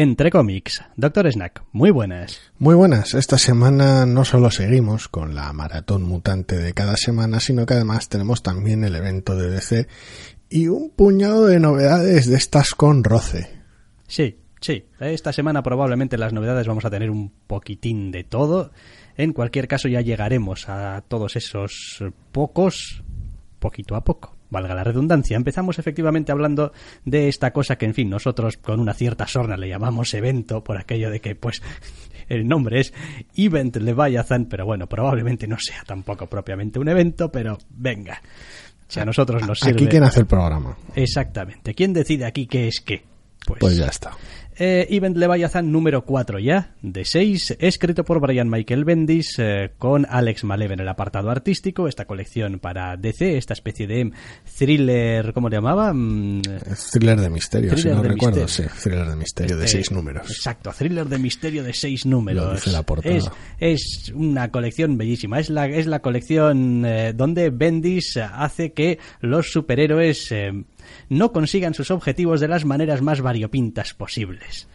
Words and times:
Entre 0.00 0.30
cómics. 0.30 0.82
Doctor 0.96 1.30
Snack, 1.30 1.62
muy 1.72 1.90
buenas. 1.90 2.40
Muy 2.58 2.74
buenas. 2.74 3.12
Esta 3.12 3.36
semana 3.36 4.06
no 4.06 4.24
solo 4.24 4.50
seguimos 4.50 5.08
con 5.08 5.34
la 5.34 5.52
maratón 5.52 6.04
mutante 6.04 6.56
de 6.56 6.72
cada 6.72 6.96
semana, 6.96 7.38
sino 7.38 7.66
que 7.66 7.74
además 7.74 8.08
tenemos 8.08 8.42
también 8.42 8.82
el 8.82 8.96
evento 8.96 9.36
de 9.36 9.50
DC 9.50 9.88
y 10.48 10.68
un 10.68 10.88
puñado 10.88 11.44
de 11.44 11.60
novedades 11.60 12.30
de 12.30 12.38
estas 12.38 12.70
con 12.74 13.04
roce. 13.04 13.50
Sí, 14.08 14.38
sí. 14.62 14.86
Esta 15.00 15.34
semana 15.34 15.62
probablemente 15.62 16.16
las 16.16 16.32
novedades 16.32 16.66
vamos 16.66 16.86
a 16.86 16.90
tener 16.90 17.10
un 17.10 17.30
poquitín 17.46 18.10
de 18.10 18.24
todo. 18.24 18.70
En 19.18 19.34
cualquier 19.34 19.68
caso 19.68 19.86
ya 19.86 20.00
llegaremos 20.00 20.70
a 20.70 21.04
todos 21.08 21.36
esos 21.36 22.02
pocos 22.32 23.02
poquito 23.58 23.96
a 23.96 24.02
poco 24.02 24.39
valga 24.50 24.74
la 24.74 24.84
redundancia. 24.84 25.36
Empezamos 25.36 25.78
efectivamente 25.78 26.32
hablando 26.32 26.72
de 27.04 27.28
esta 27.28 27.52
cosa 27.52 27.76
que, 27.76 27.86
en 27.86 27.94
fin, 27.94 28.10
nosotros 28.10 28.56
con 28.56 28.80
una 28.80 28.94
cierta 28.94 29.26
sorna 29.26 29.56
le 29.56 29.68
llamamos 29.68 30.12
evento, 30.14 30.62
por 30.62 30.76
aquello 30.76 31.10
de 31.10 31.20
que, 31.20 31.34
pues, 31.34 31.62
el 32.28 32.46
nombre 32.46 32.80
es 32.80 32.92
Event 33.34 33.76
Leviathan, 33.76 34.46
pero 34.46 34.66
bueno, 34.66 34.86
probablemente 34.86 35.46
no 35.46 35.56
sea 35.58 35.82
tampoco 35.86 36.26
propiamente 36.26 36.78
un 36.78 36.88
evento, 36.88 37.30
pero 37.30 37.58
venga. 37.70 38.20
Si 38.88 38.98
a 38.98 39.04
nosotros 39.04 39.46
nos 39.46 39.60
sirve. 39.60 39.74
Aquí 39.74 39.86
quién 39.86 40.02
hace 40.02 40.20
el 40.20 40.26
programa. 40.26 40.76
Exactamente. 40.96 41.74
¿Quién 41.74 41.92
decide 41.92 42.24
aquí 42.26 42.46
qué 42.46 42.66
es 42.66 42.80
qué? 42.80 43.04
Pues, 43.46 43.60
pues 43.60 43.76
ya 43.76 43.86
está. 43.86 44.10
Eh, 44.62 44.86
Event 44.90 45.16
Leviathan 45.16 45.72
número 45.72 46.04
4 46.04 46.38
ya, 46.38 46.74
de 46.82 47.06
6, 47.06 47.56
escrito 47.60 48.04
por 48.04 48.20
Brian 48.20 48.50
Michael 48.50 48.84
Bendis, 48.84 49.38
eh, 49.38 49.70
con 49.78 50.06
Alex 50.06 50.44
Malev 50.44 50.72
en 50.72 50.80
el 50.80 50.88
apartado 50.88 51.30
artístico, 51.30 51.88
esta 51.88 52.04
colección 52.04 52.58
para 52.58 52.98
DC, 52.98 53.38
esta 53.38 53.54
especie 53.54 53.86
de 53.86 54.12
thriller, 54.58 55.32
¿cómo 55.32 55.48
le 55.48 55.56
llamaba? 55.56 55.94
Mm, 55.94 56.42
thriller 56.92 57.18
de 57.18 57.30
misterio, 57.30 57.74
si 57.74 57.88
no 57.88 58.02
recuerdo, 58.02 58.46
sí, 58.48 58.64
thriller 58.82 59.08
de 59.08 59.16
misterio 59.16 59.56
de 59.56 59.66
6 59.66 59.92
números. 59.92 60.30
Exacto, 60.30 60.70
thriller 60.76 61.08
de 61.08 61.18
misterio 61.18 61.64
de 61.64 61.72
6 61.72 62.04
números. 62.04 62.56
dice 62.56 62.70
la 62.70 62.82
portada. 62.82 63.16
Es, 63.16 63.30
es, 63.60 64.12
una 64.14 64.50
colección 64.50 64.98
bellísima, 64.98 65.40
es 65.40 65.48
la, 65.48 65.68
es 65.68 65.86
la 65.86 66.00
colección 66.00 66.84
eh, 66.84 67.14
donde 67.14 67.48
Bendis 67.48 68.18
hace 68.18 68.74
que 68.74 68.98
los 69.22 69.50
superhéroes 69.50 70.34
no 71.10 71.32
consigan 71.32 71.74
sus 71.74 71.90
objetivos 71.90 72.40
de 72.40 72.48
las 72.48 72.64
maneras 72.64 73.02
más 73.02 73.20
variopintas 73.20 73.92
posibles. 73.92 74.68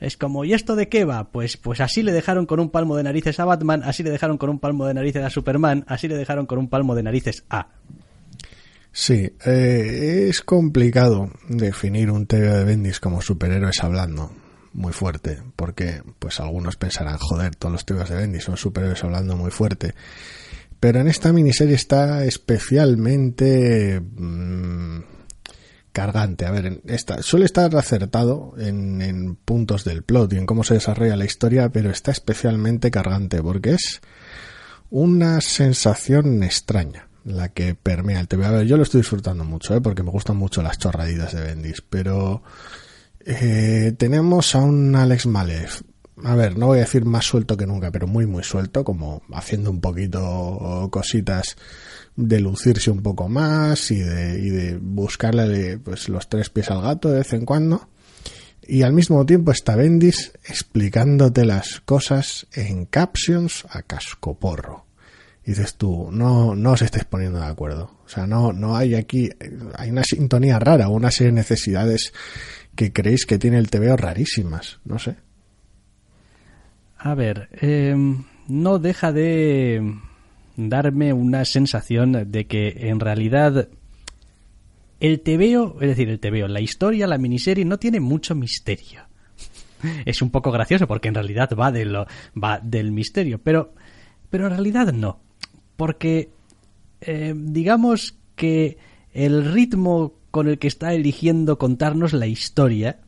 Es 0.00 0.16
como, 0.16 0.46
¿y 0.46 0.54
esto 0.54 0.76
de 0.76 0.88
qué 0.88 1.04
va? 1.04 1.30
Pues, 1.30 1.58
pues 1.58 1.80
así 1.80 2.02
le 2.02 2.12
dejaron 2.12 2.46
con 2.46 2.58
un 2.58 2.70
palmo 2.70 2.96
de 2.96 3.02
narices 3.02 3.38
a 3.38 3.44
Batman, 3.44 3.82
así 3.84 4.02
le 4.02 4.08
dejaron 4.08 4.38
con 4.38 4.48
un 4.48 4.58
palmo 4.58 4.86
de 4.86 4.94
narices 4.94 5.22
a 5.22 5.28
Superman, 5.28 5.84
así 5.88 6.08
le 6.08 6.16
dejaron 6.16 6.46
con 6.46 6.58
un 6.58 6.70
palmo 6.70 6.94
de 6.94 7.02
narices 7.02 7.44
a. 7.50 7.68
Sí, 8.92 9.30
eh, 9.44 10.26
es 10.28 10.40
complicado 10.40 11.30
definir 11.48 12.10
un 12.10 12.26
TV 12.26 12.48
de 12.48 12.64
Bendis 12.64 12.98
como 12.98 13.20
superhéroes 13.20 13.84
hablando 13.84 14.32
muy 14.72 14.92
fuerte, 14.92 15.42
porque 15.54 16.02
pues 16.18 16.40
algunos 16.40 16.76
pensarán, 16.76 17.18
joder, 17.18 17.54
todos 17.56 17.72
los 17.72 17.84
TVs 17.84 18.08
de 18.08 18.16
Bendis 18.16 18.44
son 18.44 18.56
superhéroes 18.56 19.04
hablando 19.04 19.36
muy 19.36 19.50
fuerte. 19.50 19.94
Pero 20.78 21.00
en 21.00 21.08
esta 21.08 21.32
miniserie 21.32 21.74
está 21.74 22.24
especialmente... 22.24 24.00
Mm, 24.00 25.19
cargante. 25.92 26.46
A 26.46 26.50
ver, 26.50 26.80
esta, 26.86 27.22
suele 27.22 27.46
estar 27.46 27.74
acertado 27.76 28.54
en, 28.58 29.02
en, 29.02 29.36
puntos 29.36 29.84
del 29.84 30.02
plot 30.02 30.32
y 30.32 30.36
en 30.36 30.46
cómo 30.46 30.64
se 30.64 30.74
desarrolla 30.74 31.16
la 31.16 31.24
historia, 31.24 31.68
pero 31.70 31.90
está 31.90 32.10
especialmente 32.10 32.90
cargante 32.90 33.42
porque 33.42 33.70
es 33.70 34.00
una 34.90 35.40
sensación 35.40 36.42
extraña 36.42 37.08
la 37.24 37.50
que 37.50 37.74
permea 37.74 38.20
el 38.20 38.28
TV. 38.28 38.46
A 38.46 38.50
ver, 38.50 38.66
yo 38.66 38.76
lo 38.76 38.82
estoy 38.82 39.00
disfrutando 39.00 39.44
mucho, 39.44 39.74
¿eh? 39.74 39.80
porque 39.80 40.02
me 40.02 40.10
gustan 40.10 40.36
mucho 40.36 40.62
las 40.62 40.78
chorraditas 40.78 41.34
de 41.34 41.42
Bendis, 41.42 41.82
pero 41.82 42.42
eh, 43.24 43.92
tenemos 43.98 44.54
a 44.54 44.58
un 44.58 44.94
Alex 44.96 45.26
Malev. 45.26 45.70
A 46.24 46.34
ver, 46.34 46.58
no 46.58 46.66
voy 46.66 46.78
a 46.78 46.82
decir 46.82 47.04
más 47.04 47.24
suelto 47.24 47.56
que 47.56 47.66
nunca, 47.66 47.90
pero 47.90 48.06
muy, 48.06 48.26
muy 48.26 48.44
suelto, 48.44 48.84
como 48.84 49.22
haciendo 49.32 49.70
un 49.70 49.80
poquito 49.80 50.88
cositas 50.90 51.56
de 52.16 52.40
lucirse 52.40 52.90
un 52.90 53.02
poco 53.02 53.28
más 53.28 53.90
y 53.90 53.98
de, 53.98 54.38
y 54.38 54.50
de 54.50 54.78
buscarle 54.78 55.78
pues, 55.78 56.08
los 56.08 56.28
tres 56.28 56.50
pies 56.50 56.70
al 56.70 56.82
gato 56.82 57.10
de 57.10 57.18
vez 57.18 57.32
en 57.32 57.44
cuando. 57.44 57.88
Y 58.66 58.82
al 58.82 58.92
mismo 58.92 59.24
tiempo 59.26 59.52
está 59.52 59.74
Bendis 59.74 60.32
explicándote 60.44 61.44
las 61.44 61.80
cosas 61.80 62.46
en 62.52 62.84
captions 62.84 63.64
a 63.70 63.82
cascoporro. 63.82 64.86
Y 65.44 65.50
dices 65.50 65.74
tú, 65.74 66.10
no, 66.12 66.54
no 66.54 66.72
os 66.72 66.82
estés 66.82 67.04
poniendo 67.04 67.40
de 67.40 67.46
acuerdo. 67.46 67.98
O 68.04 68.08
sea, 68.08 68.26
no, 68.26 68.52
no 68.52 68.76
hay 68.76 68.94
aquí, 68.94 69.30
hay 69.76 69.90
una 69.90 70.04
sintonía 70.04 70.58
rara, 70.58 70.88
una 70.88 71.10
serie 71.10 71.32
de 71.32 71.36
necesidades 71.38 72.12
que 72.76 72.92
creéis 72.92 73.26
que 73.26 73.38
tiene 73.38 73.58
el 73.58 73.70
TVO 73.70 73.96
rarísimas. 73.96 74.78
No 74.84 74.98
sé. 74.98 75.16
A 76.98 77.14
ver, 77.14 77.48
eh, 77.60 77.96
no 78.46 78.78
deja 78.78 79.10
de 79.10 79.98
darme 80.68 81.12
una 81.12 81.44
sensación 81.44 82.30
de 82.30 82.46
que 82.46 82.88
en 82.88 83.00
realidad 83.00 83.68
el 85.00 85.20
tebeo, 85.20 85.76
es 85.80 85.88
decir, 85.88 86.08
el 86.08 86.20
tebeo, 86.20 86.46
la 86.46 86.60
historia, 86.60 87.06
la 87.06 87.18
miniserie 87.18 87.64
no 87.64 87.78
tiene 87.78 88.00
mucho 88.00 88.34
misterio. 88.34 89.02
Es 90.04 90.20
un 90.20 90.30
poco 90.30 90.50
gracioso 90.52 90.86
porque 90.86 91.08
en 91.08 91.14
realidad 91.14 91.50
va 91.58 91.72
de 91.72 91.86
lo 91.86 92.06
va 92.36 92.60
del 92.62 92.92
misterio, 92.92 93.40
pero 93.42 93.72
pero 94.28 94.46
en 94.46 94.50
realidad 94.50 94.92
no, 94.92 95.20
porque 95.76 96.30
eh, 97.00 97.34
digamos 97.34 98.16
que 98.36 98.76
el 99.12 99.52
ritmo 99.52 100.14
con 100.30 100.48
el 100.48 100.58
que 100.58 100.68
está 100.68 100.92
eligiendo 100.92 101.58
contarnos 101.58 102.12
la 102.12 102.26
historia 102.26 103.00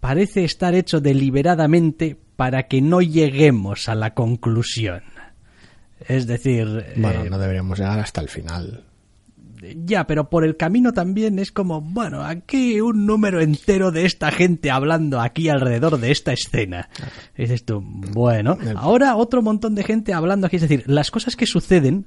parece 0.00 0.44
estar 0.44 0.74
hecho 0.74 1.00
deliberadamente 1.00 2.16
para 2.36 2.68
que 2.68 2.80
no 2.80 3.00
lleguemos 3.00 3.88
a 3.88 3.94
la 3.94 4.14
conclusión. 4.14 5.02
Es 6.06 6.26
decir... 6.26 6.86
Bueno, 6.96 7.24
eh, 7.24 7.30
no 7.30 7.38
deberíamos 7.38 7.78
llegar 7.78 7.98
hasta 7.98 8.20
el 8.20 8.28
final. 8.28 8.84
Ya, 9.84 10.06
pero 10.06 10.28
por 10.28 10.44
el 10.44 10.56
camino 10.56 10.92
también 10.92 11.38
es 11.38 11.52
como, 11.52 11.80
bueno, 11.80 12.22
aquí 12.22 12.80
un 12.80 13.06
número 13.06 13.40
entero 13.40 13.90
de 13.90 14.04
esta 14.04 14.30
gente 14.30 14.70
hablando 14.70 15.20
aquí 15.20 15.48
alrededor 15.48 15.98
de 15.98 16.10
esta 16.10 16.32
escena. 16.32 16.88
dices 17.36 17.64
tú, 17.64 17.80
bueno, 17.82 18.58
ahora 18.76 19.16
otro 19.16 19.42
montón 19.42 19.74
de 19.74 19.84
gente 19.84 20.12
hablando 20.12 20.46
aquí. 20.46 20.56
Es 20.56 20.62
decir, 20.62 20.84
las 20.86 21.10
cosas 21.10 21.36
que 21.36 21.46
suceden, 21.46 22.06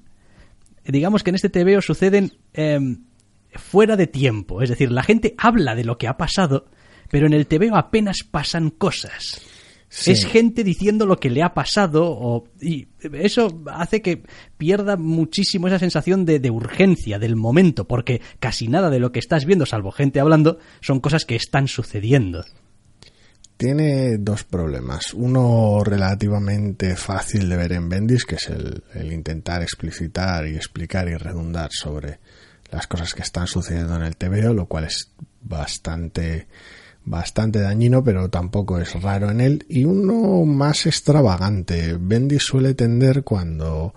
digamos 0.85 1.23
que 1.23 1.31
en 1.31 1.35
este 1.35 1.49
TVO 1.49 1.81
suceden 1.81 2.33
em, 2.53 3.05
fuera 3.53 3.95
de 3.95 4.07
tiempo. 4.07 4.61
Es 4.61 4.69
decir, 4.69 4.91
la 4.91 5.03
gente 5.03 5.33
habla 5.37 5.75
de 5.75 5.83
lo 5.83 5.97
que 5.97 6.07
ha 6.07 6.17
pasado, 6.17 6.65
pero 7.09 7.25
en 7.25 7.33
el 7.33 7.47
TVO 7.47 7.75
apenas 7.75 8.17
pasan 8.29 8.69
cosas. 8.69 9.41
Es 9.89 10.25
gente 10.25 10.63
diciendo 10.63 11.05
lo 11.05 11.17
que 11.17 11.29
le 11.29 11.41
ha 11.43 11.53
pasado 11.53 12.05
o, 12.05 12.43
y 12.59 12.87
eso 13.13 13.63
hace 13.67 14.01
que 14.01 14.23
pierda 14.57 14.97
muchísimo 14.97 15.67
esa 15.67 15.79
sensación 15.79 16.25
de, 16.25 16.39
de, 16.39 16.51
urgencia 16.51 17.19
del 17.19 17.37
momento, 17.37 17.87
porque 17.87 18.21
casi 18.39 18.67
nada 18.67 18.89
de 18.89 18.99
lo 18.99 19.11
que 19.11 19.19
estás 19.19 19.45
viendo, 19.45 19.65
salvo 19.65 19.91
gente 19.91 20.19
hablando, 20.19 20.59
son 20.81 21.00
cosas 21.00 21.23
que 21.23 21.35
están 21.35 21.67
sucediendo. 21.67 22.44
Tiene 23.56 24.17
dos 24.17 24.44
problemas. 24.44 25.13
Uno 25.13 25.81
relativamente 25.83 26.95
fácil 26.95 27.50
de 27.50 27.57
ver 27.57 27.71
en 27.71 27.89
Bendis, 27.89 28.25
que 28.25 28.35
es 28.35 28.50
el, 28.50 28.83
el 28.94 29.12
intentar 29.13 29.63
explicitar 29.63 30.45
y 30.47 30.56
explicar 30.56 31.07
y 31.07 31.15
redundar 31.15 31.71
sobre 31.71 32.19
las 32.71 32.88
cosas 32.88 33.13
que 33.15 33.23
están 33.23 33.47
sucediendo 33.47 33.95
en 33.95 34.03
el 34.03 34.17
TVO, 34.17 34.53
lo 34.53 34.67
cual 34.67 34.83
es 34.83 35.12
bastante 35.41 36.47
bastante 37.07 37.59
dañino, 37.62 38.04
pero 38.04 38.30
tampoco 38.30 38.80
es 38.80 39.01
raro 39.01 39.31
en 39.31 39.42
él. 39.42 39.65
Y 39.69 39.86
uno 39.86 40.45
más 40.45 40.86
extravagante. 40.86 41.98
Bendy 42.00 42.38
suele 42.39 42.74
tender 42.74 43.24
cuando 43.24 43.94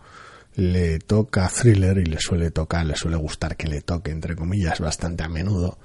le 0.54 1.00
toca 1.00 1.48
thriller 1.48 1.98
y 1.98 2.04
le 2.04 2.18
suele 2.20 2.50
tocar, 2.50 2.86
le 2.86 2.96
suele 2.96 3.16
gustar 3.16 3.56
que 3.56 3.68
le 3.68 3.82
toque, 3.82 4.12
entre 4.12 4.36
comillas, 4.36 4.80
bastante 4.80 5.24
a 5.24 5.28
menudo. 5.28 5.78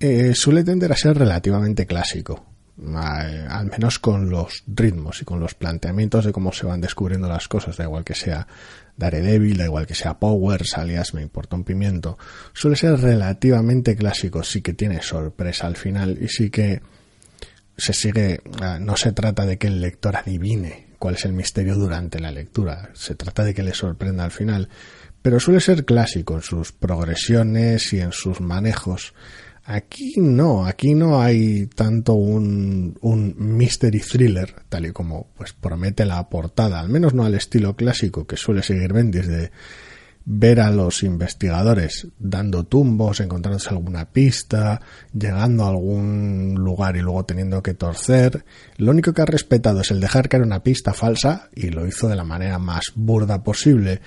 Eh, 0.00 0.32
suele 0.34 0.64
tender 0.64 0.90
a 0.90 0.96
ser 0.96 1.16
relativamente 1.16 1.86
clásico. 1.86 2.46
al 2.76 3.66
menos 3.66 4.00
con 4.00 4.30
los 4.30 4.64
ritmos 4.66 5.22
y 5.22 5.24
con 5.24 5.38
los 5.38 5.54
planteamientos 5.54 6.24
de 6.24 6.32
cómo 6.32 6.50
se 6.52 6.66
van 6.66 6.80
descubriendo 6.80 7.28
las 7.28 7.46
cosas, 7.46 7.76
da 7.76 7.84
igual 7.84 8.04
que 8.04 8.16
sea 8.16 8.48
Daredevil, 8.96 9.56
da 9.56 9.64
igual 9.64 9.86
que 9.86 9.94
sea 9.94 10.18
Powers, 10.18 10.78
alias 10.78 11.14
me 11.14 11.22
importa 11.22 11.56
un 11.56 11.64
pimiento, 11.64 12.18
suele 12.52 12.76
ser 12.76 12.98
relativamente 13.00 13.96
clásico, 13.96 14.42
sí 14.42 14.62
que 14.62 14.72
tiene 14.72 15.02
sorpresa 15.02 15.66
al 15.66 15.76
final 15.76 16.18
y 16.20 16.28
sí 16.28 16.50
que 16.50 16.80
se 17.76 17.92
sigue, 17.92 18.40
ah, 18.60 18.78
no 18.80 18.96
se 18.96 19.12
trata 19.12 19.46
de 19.46 19.58
que 19.58 19.66
el 19.66 19.80
lector 19.80 20.16
adivine 20.16 20.94
cuál 20.98 21.16
es 21.16 21.24
el 21.24 21.32
misterio 21.32 21.74
durante 21.74 22.20
la 22.20 22.30
lectura, 22.30 22.90
se 22.94 23.14
trata 23.14 23.44
de 23.44 23.52
que 23.52 23.62
le 23.62 23.74
sorprenda 23.74 24.24
al 24.24 24.30
final, 24.30 24.68
pero 25.20 25.40
suele 25.40 25.60
ser 25.60 25.84
clásico 25.84 26.34
en 26.34 26.42
sus 26.42 26.72
progresiones 26.72 27.92
y 27.92 28.00
en 28.00 28.12
sus 28.12 28.40
manejos. 28.40 29.14
Aquí 29.66 30.14
no, 30.18 30.66
aquí 30.66 30.94
no 30.94 31.22
hay 31.22 31.66
tanto 31.68 32.12
un, 32.12 32.98
un 33.00 33.34
mystery 33.38 34.00
thriller, 34.00 34.54
tal 34.68 34.84
y 34.84 34.92
como 34.92 35.28
pues 35.38 35.54
promete 35.54 36.04
la 36.04 36.28
portada, 36.28 36.80
al 36.80 36.90
menos 36.90 37.14
no 37.14 37.24
al 37.24 37.34
estilo 37.34 37.74
clásico 37.74 38.26
que 38.26 38.36
suele 38.36 38.62
seguir 38.62 38.92
Bendis 38.92 39.26
de 39.26 39.50
ver 40.26 40.60
a 40.60 40.70
los 40.70 41.02
investigadores 41.02 42.08
dando 42.18 42.64
tumbos, 42.64 43.20
encontrándose 43.20 43.70
alguna 43.70 44.10
pista, 44.10 44.80
llegando 45.12 45.64
a 45.64 45.68
algún 45.68 46.54
lugar 46.56 46.96
y 46.96 47.00
luego 47.00 47.24
teniendo 47.24 47.62
que 47.62 47.74
torcer. 47.74 48.44
Lo 48.76 48.90
único 48.90 49.12
que 49.12 49.22
ha 49.22 49.26
respetado 49.26 49.80
es 49.80 49.90
el 49.90 50.00
dejar 50.00 50.28
caer 50.28 50.42
una 50.42 50.62
pista 50.62 50.92
falsa 50.92 51.48
y 51.54 51.70
lo 51.70 51.86
hizo 51.86 52.08
de 52.08 52.16
la 52.16 52.24
manera 52.24 52.58
más 52.58 52.92
burda 52.94 53.42
posible. 53.42 54.00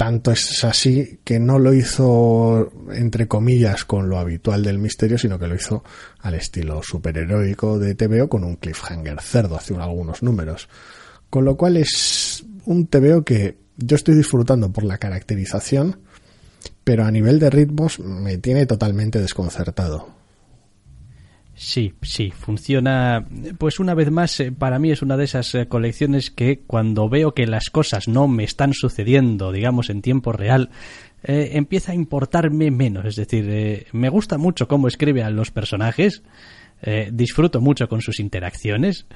Tanto 0.00 0.30
es 0.30 0.64
así 0.64 1.20
que 1.24 1.38
no 1.38 1.58
lo 1.58 1.74
hizo 1.74 2.72
entre 2.90 3.28
comillas 3.28 3.84
con 3.84 4.08
lo 4.08 4.18
habitual 4.18 4.62
del 4.62 4.78
misterio, 4.78 5.18
sino 5.18 5.38
que 5.38 5.46
lo 5.46 5.54
hizo 5.54 5.84
al 6.20 6.36
estilo 6.36 6.82
superheroico 6.82 7.78
de 7.78 7.94
TVO 7.94 8.26
con 8.26 8.42
un 8.44 8.56
cliffhanger 8.56 9.20
cerdo 9.20 9.56
hace 9.56 9.76
algunos 9.76 10.22
números. 10.22 10.70
Con 11.28 11.44
lo 11.44 11.58
cual 11.58 11.76
es 11.76 12.46
un 12.64 12.86
TVO 12.86 13.24
que 13.24 13.58
yo 13.76 13.94
estoy 13.94 14.14
disfrutando 14.14 14.72
por 14.72 14.84
la 14.84 14.96
caracterización, 14.96 16.00
pero 16.82 17.04
a 17.04 17.10
nivel 17.10 17.38
de 17.38 17.50
ritmos 17.50 17.98
me 17.98 18.38
tiene 18.38 18.64
totalmente 18.64 19.20
desconcertado. 19.20 20.19
Sí, 21.62 21.92
sí, 22.00 22.30
funciona. 22.30 23.26
Pues 23.58 23.80
una 23.80 23.92
vez 23.92 24.10
más, 24.10 24.40
eh, 24.40 24.50
para 24.50 24.78
mí 24.78 24.92
es 24.92 25.02
una 25.02 25.18
de 25.18 25.24
esas 25.24 25.54
eh, 25.54 25.68
colecciones 25.68 26.30
que 26.30 26.60
cuando 26.60 27.10
veo 27.10 27.34
que 27.34 27.46
las 27.46 27.68
cosas 27.68 28.08
no 28.08 28.28
me 28.28 28.44
están 28.44 28.72
sucediendo, 28.72 29.52
digamos, 29.52 29.90
en 29.90 30.00
tiempo 30.00 30.32
real, 30.32 30.70
eh, 31.22 31.50
empieza 31.52 31.92
a 31.92 31.94
importarme 31.94 32.70
menos. 32.70 33.04
Es 33.04 33.16
decir, 33.16 33.86
me 33.92 34.08
gusta 34.08 34.38
mucho 34.38 34.68
cómo 34.68 34.88
escribe 34.88 35.22
a 35.22 35.28
los 35.28 35.50
personajes, 35.50 36.22
disfruto 37.12 37.60
mucho 37.60 37.90
con 37.90 38.00
sus 38.00 38.20
interacciones, 38.20 39.06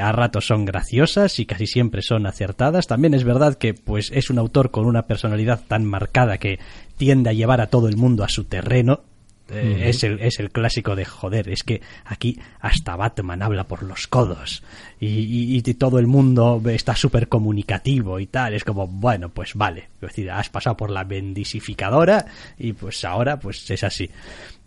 a 0.00 0.12
ratos 0.12 0.46
son 0.46 0.64
graciosas 0.64 1.40
y 1.40 1.44
casi 1.44 1.66
siempre 1.66 2.02
son 2.02 2.26
acertadas. 2.26 2.86
También 2.86 3.14
es 3.14 3.24
verdad 3.24 3.56
que 3.56 3.74
pues 3.74 4.12
es 4.14 4.30
un 4.30 4.38
autor 4.38 4.70
con 4.70 4.86
una 4.86 5.08
personalidad 5.08 5.60
tan 5.66 5.84
marcada 5.84 6.38
que 6.38 6.60
tiende 6.96 7.30
a 7.30 7.32
llevar 7.32 7.60
a 7.60 7.66
todo 7.66 7.88
el 7.88 7.96
mundo 7.96 8.22
a 8.22 8.28
su 8.28 8.44
terreno. 8.44 9.02
Eh, 9.50 9.90
es, 9.90 10.02
el, 10.04 10.20
es 10.20 10.40
el 10.40 10.50
clásico 10.50 10.96
de 10.96 11.04
joder, 11.04 11.50
es 11.50 11.62
que 11.62 11.82
aquí 12.06 12.40
hasta 12.60 12.96
Batman 12.96 13.42
habla 13.42 13.64
por 13.64 13.82
los 13.82 14.06
codos 14.06 14.62
y, 14.98 15.60
todo 15.74 15.98
el 15.98 16.06
mundo 16.06 16.62
está 16.66 16.94
súper 16.96 17.28
comunicativo 17.28 18.20
y 18.20 18.26
tal. 18.26 18.54
Es 18.54 18.64
como, 18.64 18.86
bueno, 18.86 19.28
pues 19.28 19.54
vale, 19.54 19.88
es 19.96 20.00
decir, 20.00 20.30
has 20.30 20.48
pasado 20.48 20.76
por 20.76 20.90
la 20.90 21.04
bendisificadora 21.04 22.24
y 22.58 22.72
pues 22.72 23.04
ahora 23.04 23.38
pues 23.38 23.70
es 23.70 23.82
así. 23.84 24.08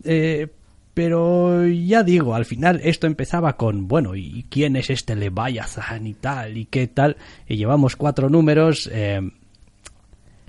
Eh, 0.04 0.48
pero 0.94 1.66
ya 1.66 2.04
digo, 2.04 2.36
al 2.36 2.46
final 2.46 2.82
esto 2.84 3.08
empezaba 3.08 3.56
con, 3.56 3.88
bueno, 3.88 4.16
¿y 4.16 4.46
quién 4.50 4.76
es 4.76 4.90
este 4.90 5.16
Leviathan 5.16 6.06
y 6.08 6.14
tal? 6.16 6.58
¿Y 6.58 6.66
qué 6.66 6.88
tal? 6.88 7.18
Y 7.48 7.56
llevamos 7.56 7.96
cuatro 7.96 8.30
números. 8.30 8.90
Eh, 8.92 9.22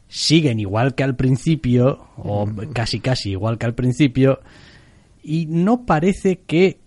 siguen 0.09 0.59
igual 0.59 0.95
que 0.95 1.05
al 1.05 1.17
principio, 1.17 2.09
o 2.17 2.49
casi 2.73 3.01
casi 3.01 3.31
igual 3.31 3.59
que 3.59 3.67
al 3.67 3.75
principio, 3.75 4.41
y 5.23 5.47
no 5.47 5.85
parece 5.85 6.41
que 6.41 6.81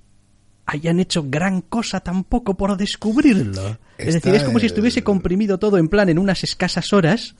hayan 0.66 1.00
hecho 1.00 1.26
gran 1.28 1.62
cosa 1.62 2.00
tampoco 2.00 2.56
por 2.56 2.78
descubrirlo. 2.78 3.78
es 3.98 4.16
decir, 4.16 4.34
es 4.34 4.44
como 4.44 4.60
si 4.60 4.68
estuviese 4.68 5.04
comprimido 5.04 5.60
todo 5.60 5.78
en 5.78 5.90
plan 5.90 6.10
en 6.10 6.18
unas 6.18 6.44
escasas 6.44 6.94
horas 6.94 7.36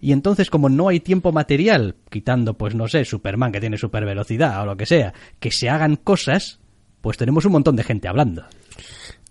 y 0.00 0.12
entonces 0.12 0.50
como 0.50 0.68
no 0.68 0.88
hay 0.88 1.00
tiempo 1.00 1.32
material, 1.32 1.96
quitando 2.10 2.54
pues 2.54 2.74
no 2.74 2.86
sé, 2.86 3.04
Superman 3.04 3.52
que 3.52 3.60
tiene 3.60 3.78
super 3.78 4.04
velocidad 4.04 4.62
o 4.62 4.66
lo 4.66 4.76
que 4.76 4.86
sea, 4.86 5.14
que 5.40 5.50
se 5.50 5.70
hagan 5.70 5.96
cosas, 5.96 6.60
pues 7.00 7.16
tenemos 7.16 7.44
un 7.46 7.52
montón 7.52 7.76
de 7.76 7.84
gente 7.84 8.06
hablando. 8.06 8.44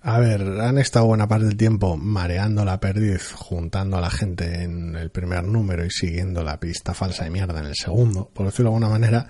A 0.05 0.19
ver, 0.19 0.41
han 0.59 0.77
estado 0.79 1.05
buena 1.05 1.29
parte 1.29 1.45
del 1.45 1.55
tiempo 1.55 1.95
mareando 1.95 2.65
la 2.65 2.77
perdiz, 2.77 3.31
juntando 3.31 3.95
a 3.95 4.01
la 4.01 4.09
gente 4.09 4.63
en 4.63 4.97
el 4.97 5.09
primer 5.11 5.45
número 5.45 5.85
y 5.85 5.91
siguiendo 5.91 6.43
la 6.43 6.59
pista 6.59 6.93
falsa 6.93 7.23
de 7.23 7.29
mierda 7.29 7.61
en 7.61 7.67
el 7.67 7.75
segundo, 7.75 8.29
por 8.33 8.45
decirlo 8.45 8.71
de 8.71 8.75
alguna 8.75 8.89
manera. 8.89 9.27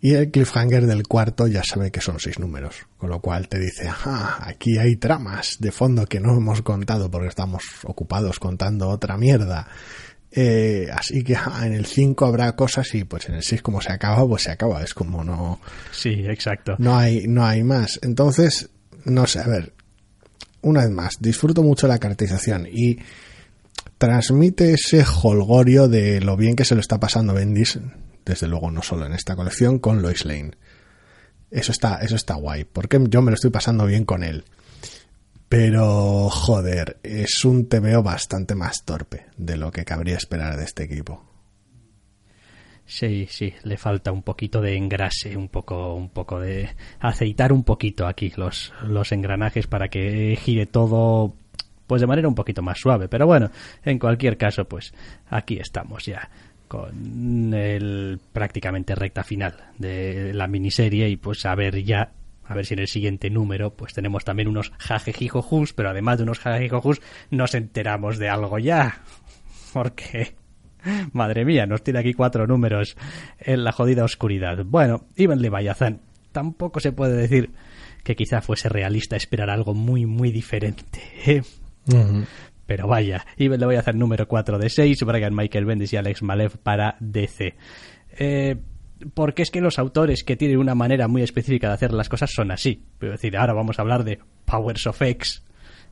Y 0.00 0.14
el 0.14 0.32
cliffhanger 0.32 0.86
del 0.86 1.06
cuarto 1.06 1.46
ya 1.46 1.62
sabe 1.62 1.92
que 1.92 2.00
son 2.00 2.18
seis 2.18 2.40
números, 2.40 2.74
con 2.98 3.08
lo 3.08 3.20
cual 3.20 3.46
te 3.46 3.60
dice, 3.60 3.88
ah, 3.88 4.40
aquí 4.42 4.78
hay 4.78 4.96
tramas 4.96 5.58
de 5.60 5.70
fondo 5.70 6.04
que 6.06 6.18
no 6.18 6.36
hemos 6.36 6.62
contado 6.62 7.08
porque 7.08 7.28
estamos 7.28 7.62
ocupados 7.84 8.40
contando 8.40 8.88
otra 8.88 9.16
mierda. 9.16 9.68
Eh, 10.32 10.88
así 10.92 11.22
que 11.22 11.36
ah, 11.36 11.62
en 11.64 11.72
el 11.72 11.86
5 11.86 12.26
habrá 12.26 12.56
cosas 12.56 12.92
y 12.96 13.04
pues 13.04 13.28
en 13.28 13.36
el 13.36 13.44
6 13.44 13.62
como 13.62 13.80
se 13.80 13.92
acaba, 13.92 14.26
pues 14.26 14.42
se 14.42 14.50
acaba, 14.50 14.82
es 14.82 14.92
como 14.92 15.22
no... 15.22 15.60
Sí, 15.92 16.24
exacto. 16.26 16.74
No 16.78 16.96
hay, 16.96 17.28
no 17.28 17.44
hay 17.46 17.62
más. 17.62 18.00
Entonces, 18.02 18.70
no 19.04 19.26
sé, 19.26 19.40
a 19.40 19.46
ver, 19.46 19.72
una 20.62 20.82
vez 20.82 20.90
más, 20.90 21.16
disfruto 21.20 21.62
mucho 21.62 21.86
la 21.86 21.98
caracterización 21.98 22.66
y 22.70 22.98
transmite 23.98 24.74
ese 24.74 25.04
holgorio 25.22 25.88
de 25.88 26.20
lo 26.20 26.36
bien 26.36 26.56
que 26.56 26.64
se 26.64 26.74
lo 26.74 26.80
está 26.80 26.98
pasando 26.98 27.34
Bendis 27.34 27.78
desde 28.24 28.48
luego 28.48 28.70
no 28.70 28.82
solo 28.82 29.06
en 29.06 29.12
esta 29.12 29.36
colección, 29.36 29.78
con 29.78 30.02
Lois 30.02 30.24
Lane. 30.24 30.52
Eso 31.50 31.72
está, 31.72 31.96
eso 31.96 32.16
está 32.16 32.34
guay, 32.34 32.64
porque 32.64 33.00
yo 33.08 33.22
me 33.22 33.30
lo 33.30 33.34
estoy 33.34 33.50
pasando 33.50 33.86
bien 33.86 34.04
con 34.04 34.22
él. 34.22 34.44
Pero, 35.48 36.30
joder, 36.30 37.00
es 37.02 37.44
un 37.44 37.68
TVO 37.68 38.02
bastante 38.02 38.54
más 38.54 38.84
torpe 38.84 39.26
de 39.36 39.56
lo 39.56 39.72
que 39.72 39.84
cabría 39.84 40.16
esperar 40.16 40.56
de 40.56 40.64
este 40.64 40.84
equipo. 40.84 41.29
Sí, 42.90 43.28
sí, 43.30 43.54
le 43.62 43.76
falta 43.76 44.10
un 44.10 44.24
poquito 44.24 44.60
de 44.60 44.76
engrase, 44.76 45.36
un 45.36 45.48
poco, 45.48 45.94
un 45.94 46.08
poco 46.08 46.40
de 46.40 46.70
aceitar 46.98 47.52
un 47.52 47.62
poquito 47.62 48.04
aquí 48.04 48.32
los, 48.36 48.72
los 48.82 49.12
engranajes 49.12 49.68
para 49.68 49.86
que 49.86 50.36
gire 50.42 50.66
todo 50.66 51.32
pues 51.86 52.00
de 52.00 52.08
manera 52.08 52.26
un 52.26 52.34
poquito 52.34 52.62
más 52.62 52.80
suave. 52.80 53.06
Pero 53.06 53.28
bueno, 53.28 53.52
en 53.84 54.00
cualquier 54.00 54.36
caso, 54.36 54.64
pues 54.64 54.92
aquí 55.28 55.58
estamos 55.60 56.04
ya 56.04 56.28
con 56.66 57.54
el 57.54 58.18
prácticamente 58.32 58.96
recta 58.96 59.22
final 59.22 59.54
de 59.78 60.34
la 60.34 60.48
miniserie 60.48 61.08
y 61.08 61.16
pues 61.16 61.46
a 61.46 61.54
ver 61.54 61.84
ya 61.84 62.10
a 62.44 62.54
ver 62.54 62.66
si 62.66 62.74
en 62.74 62.80
el 62.80 62.88
siguiente 62.88 63.30
número 63.30 63.72
pues 63.72 63.94
tenemos 63.94 64.24
también 64.24 64.48
unos 64.48 64.72
jajejijojus, 64.78 65.74
pero 65.74 65.90
además 65.90 66.18
de 66.18 66.24
unos 66.24 66.40
jajejijojus 66.40 67.00
nos 67.30 67.54
enteramos 67.54 68.18
de 68.18 68.30
algo 68.30 68.58
ya. 68.58 69.02
Porque, 69.72 70.34
madre 71.12 71.44
mía, 71.44 71.66
nos 71.66 71.82
tiene 71.82 72.00
aquí 72.00 72.14
cuatro 72.14 72.46
números 72.46 72.96
en 73.38 73.64
la 73.64 73.72
jodida 73.72 74.04
oscuridad. 74.04 74.64
Bueno, 74.64 75.06
Iván 75.16 75.42
Leviathan, 75.42 76.00
tampoco 76.32 76.80
se 76.80 76.92
puede 76.92 77.16
decir 77.16 77.50
que 78.04 78.16
quizá 78.16 78.40
fuese 78.40 78.68
realista 78.68 79.16
esperar 79.16 79.50
algo 79.50 79.74
muy, 79.74 80.06
muy 80.06 80.32
diferente. 80.32 81.00
¿eh? 81.26 81.42
Pero 82.66 82.86
vaya, 82.86 83.24
y 83.36 83.48
le 83.48 83.66
voy 83.66 83.74
a 83.74 83.80
hacer 83.80 83.96
número 83.96 84.28
4 84.28 84.58
de 84.58 84.70
6, 84.70 85.04
Brian 85.04 85.34
Michael 85.34 85.64
Bendis 85.64 85.92
y 85.92 85.96
Alex 85.96 86.22
Malev 86.22 86.58
para 86.58 86.96
DC. 87.00 87.54
Eh, 88.18 88.56
porque 89.14 89.42
es 89.42 89.50
que 89.50 89.60
los 89.60 89.78
autores 89.78 90.24
que 90.24 90.36
tienen 90.36 90.58
una 90.58 90.74
manera 90.74 91.08
muy 91.08 91.22
específica 91.22 91.68
de 91.68 91.74
hacer 91.74 91.92
las 91.92 92.08
cosas 92.08 92.30
son 92.30 92.50
así. 92.50 92.84
Es 93.00 93.10
decir, 93.10 93.36
ahora 93.36 93.54
vamos 93.54 93.78
a 93.78 93.82
hablar 93.82 94.04
de 94.04 94.20
Powers 94.44 94.86
of 94.86 95.00
X, 95.02 95.42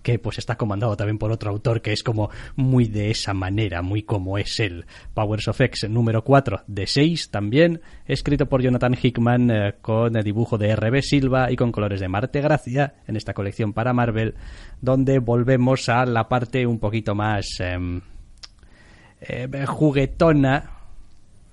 que 0.03 0.19
pues 0.19 0.39
está 0.39 0.57
comandado 0.57 0.97
también 0.97 1.19
por 1.19 1.33
otro 1.33 1.51
autor 1.51 1.83
que 1.83 1.93
es 1.93 2.03
como 2.03 2.31
muy 2.57 2.87
de 2.87 3.11
esa 3.11 3.35
manera, 3.35 3.83
muy 3.83 4.03
como 4.03 4.39
es 4.39 4.59
él. 4.61 4.87
Powers 5.15 5.49
of 5.49 5.61
X 5.61 5.89
número 5.89 6.25
4 6.25 6.63
de 6.67 6.87
6 6.87 7.31
también, 7.31 7.81
escrito 8.07 8.47
por 8.47 8.63
Jonathan 8.63 8.97
Hickman 9.01 9.51
eh, 9.51 9.75
con 9.81 10.17
el 10.17 10.25
dibujo 10.25 10.59
de 10.59 10.75
RB 10.75 11.03
Silva 11.03 11.51
y 11.51 11.57
con 11.57 11.73
colores 11.73 12.01
de 12.01 12.09
Marte 12.09 12.41
Gracia 12.41 12.95
en 13.07 13.17
esta 13.17 13.35
colección 13.35 13.73
para 13.73 13.93
Marvel, 13.93 14.35
donde 14.81 15.19
volvemos 15.19 15.89
a 15.89 16.05
la 16.07 16.29
parte 16.29 16.67
un 16.67 16.79
poquito 16.79 17.15
más 17.15 17.47
em, 17.61 18.01
eh, 19.21 19.49
juguetona 19.67 20.79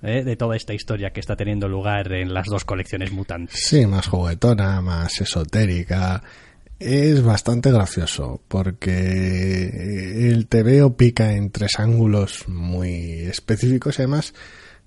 eh, 0.02 0.22
de 0.22 0.36
toda 0.36 0.56
esta 0.56 0.74
historia 0.74 1.10
que 1.10 1.20
está 1.20 1.36
teniendo 1.36 1.68
lugar 1.68 2.12
en 2.12 2.32
las 2.34 2.46
dos 2.46 2.64
colecciones 2.64 3.10
mutantes. 3.12 3.58
Sí, 3.64 3.86
más 3.86 4.06
juguetona, 4.06 4.80
más 4.82 5.20
esotérica, 5.20 6.22
es 6.78 7.22
bastante 7.22 7.70
gracioso 7.70 8.42
porque 8.48 10.28
el 10.30 10.46
TVO 10.46 10.96
pica 10.96 11.32
en 11.32 11.50
tres 11.50 11.78
ángulos 11.78 12.48
muy 12.48 13.20
específicos 13.22 13.98
y 13.98 14.02
además 14.02 14.34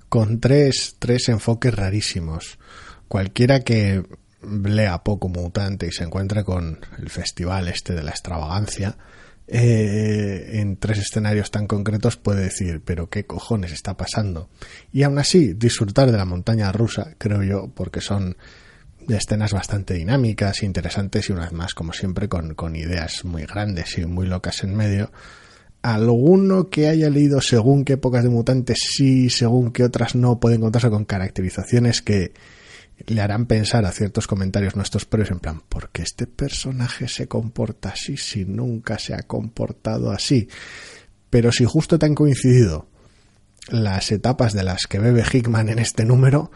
con 0.08 0.39
tres, 0.39 0.96
tres 1.00 1.29
enfoques 1.29 1.74
rarísimos. 1.74 2.60
Cualquiera 3.08 3.62
que 3.62 4.03
lea 4.43 5.03
poco 5.03 5.29
mutante 5.29 5.88
y 5.88 5.91
se 5.91 6.03
encuentre 6.03 6.43
con 6.43 6.79
el 6.98 7.10
festival 7.10 7.67
este 7.67 7.93
de 7.93 8.03
la 8.03 8.12
extravagancia, 8.12 8.98
eh, 9.48 10.60
en 10.60 10.77
tres 10.77 11.00
escenarios 11.00 11.50
tan 11.50 11.65
concretos 11.65 12.17
puede 12.17 12.43
decir, 12.43 12.81
pero 12.86 13.10
qué 13.10 13.25
cojones 13.25 13.72
está 13.72 13.98
pasando. 13.98 14.50
Y 14.93 15.03
aún 15.03 15.17
así, 15.17 15.53
disfrutar 15.53 16.12
de 16.12 16.17
la 16.17 16.25
montaña 16.25 16.72
rusa, 16.72 17.15
creo 17.17 17.41
yo, 17.43 17.72
porque 17.74 18.00
son 18.00 18.38
escenas 19.15 19.53
bastante 19.53 19.93
dinámicas, 19.93 20.63
interesantes 20.63 21.29
y 21.29 21.33
una 21.33 21.43
vez 21.43 21.53
más, 21.53 21.73
como 21.73 21.93
siempre, 21.93 22.27
con, 22.27 22.53
con 22.55 22.75
ideas 22.75 23.25
muy 23.25 23.43
grandes 23.43 23.97
y 23.97 24.05
muy 24.05 24.27
locas 24.27 24.63
en 24.63 24.75
medio. 24.75 25.11
Alguno 25.81 26.69
que 26.69 26.87
haya 26.87 27.09
leído 27.09 27.41
según 27.41 27.85
qué 27.85 27.93
épocas 27.93 28.23
de 28.23 28.29
mutantes 28.29 28.79
sí, 28.81 29.29
según 29.29 29.71
qué 29.71 29.83
otras 29.83 30.15
no, 30.15 30.39
puede 30.39 30.55
encontrarse 30.55 30.89
con 30.89 31.05
caracterizaciones 31.05 32.01
que 32.01 32.33
le 33.07 33.21
harán 33.21 33.45
pensar 33.45 33.85
a 33.85 33.91
ciertos 33.91 34.27
comentarios 34.27 34.75
nuestros 34.75 35.05
previos 35.05 35.31
en 35.31 35.39
plan, 35.39 35.61
¿por 35.67 35.89
qué 35.89 36.01
este 36.01 36.27
personaje 36.27 37.07
se 37.07 37.27
comporta 37.27 37.89
así 37.89 38.17
si 38.17 38.45
nunca 38.45 38.99
se 38.99 39.13
ha 39.13 39.23
comportado 39.23 40.11
así? 40.11 40.49
Pero 41.29 41.51
si 41.51 41.65
justo 41.65 41.97
te 41.97 42.05
han 42.05 42.15
coincidido 42.15 42.87
las 43.69 44.11
etapas 44.11 44.53
de 44.53 44.63
las 44.63 44.87
que 44.87 44.99
bebe 44.99 45.23
Hickman 45.31 45.69
en 45.69 45.79
este 45.79 46.05
número, 46.05 46.51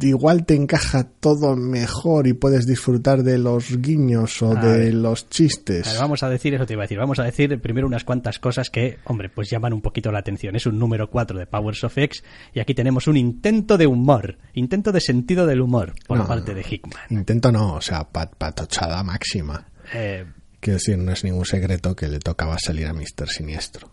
igual 0.00 0.44
te 0.44 0.54
encaja 0.54 1.04
todo 1.04 1.56
mejor 1.56 2.26
y 2.26 2.32
puedes 2.32 2.66
disfrutar 2.66 3.22
de 3.22 3.38
los 3.38 3.76
guiños 3.78 4.42
o 4.42 4.54
de 4.54 4.92
los 4.92 5.28
chistes. 5.28 5.96
vamos 5.98 6.22
a 6.22 6.28
decir, 6.28 6.54
eso 6.54 6.66
te 6.66 6.74
iba 6.74 6.82
a 6.82 6.84
decir, 6.84 6.98
vamos 6.98 7.18
a 7.18 7.24
decir 7.24 7.60
primero 7.60 7.86
unas 7.86 8.04
cuantas 8.04 8.38
cosas 8.38 8.70
que, 8.70 8.98
hombre, 9.04 9.28
pues 9.28 9.50
llaman 9.50 9.72
un 9.72 9.82
poquito 9.82 10.10
la 10.12 10.20
atención. 10.20 10.56
Es 10.56 10.66
un 10.66 10.78
número 10.78 11.10
4 11.10 11.38
de 11.38 11.46
Powers 11.46 11.84
of 11.84 11.96
X 11.96 12.24
y 12.54 12.60
aquí 12.60 12.74
tenemos 12.74 13.06
un 13.06 13.16
intento 13.16 13.78
de 13.78 13.86
humor, 13.86 14.38
intento 14.54 14.92
de 14.92 15.00
sentido 15.00 15.46
del 15.46 15.60
humor 15.60 15.94
por 16.06 16.26
parte 16.26 16.54
de 16.54 16.64
Hickman. 16.68 17.04
Intento 17.10 17.52
no, 17.52 17.74
o 17.74 17.80
sea, 17.80 18.04
patochada 18.04 19.02
máxima. 19.02 19.66
Eh, 19.94 20.24
Quiero 20.60 20.76
decir, 20.76 20.96
no 20.96 21.10
es 21.10 21.24
ningún 21.24 21.44
secreto 21.44 21.96
que 21.96 22.06
le 22.06 22.20
tocaba 22.20 22.56
salir 22.56 22.86
a 22.86 22.92
Mr. 22.92 23.28
Siniestro. 23.28 23.90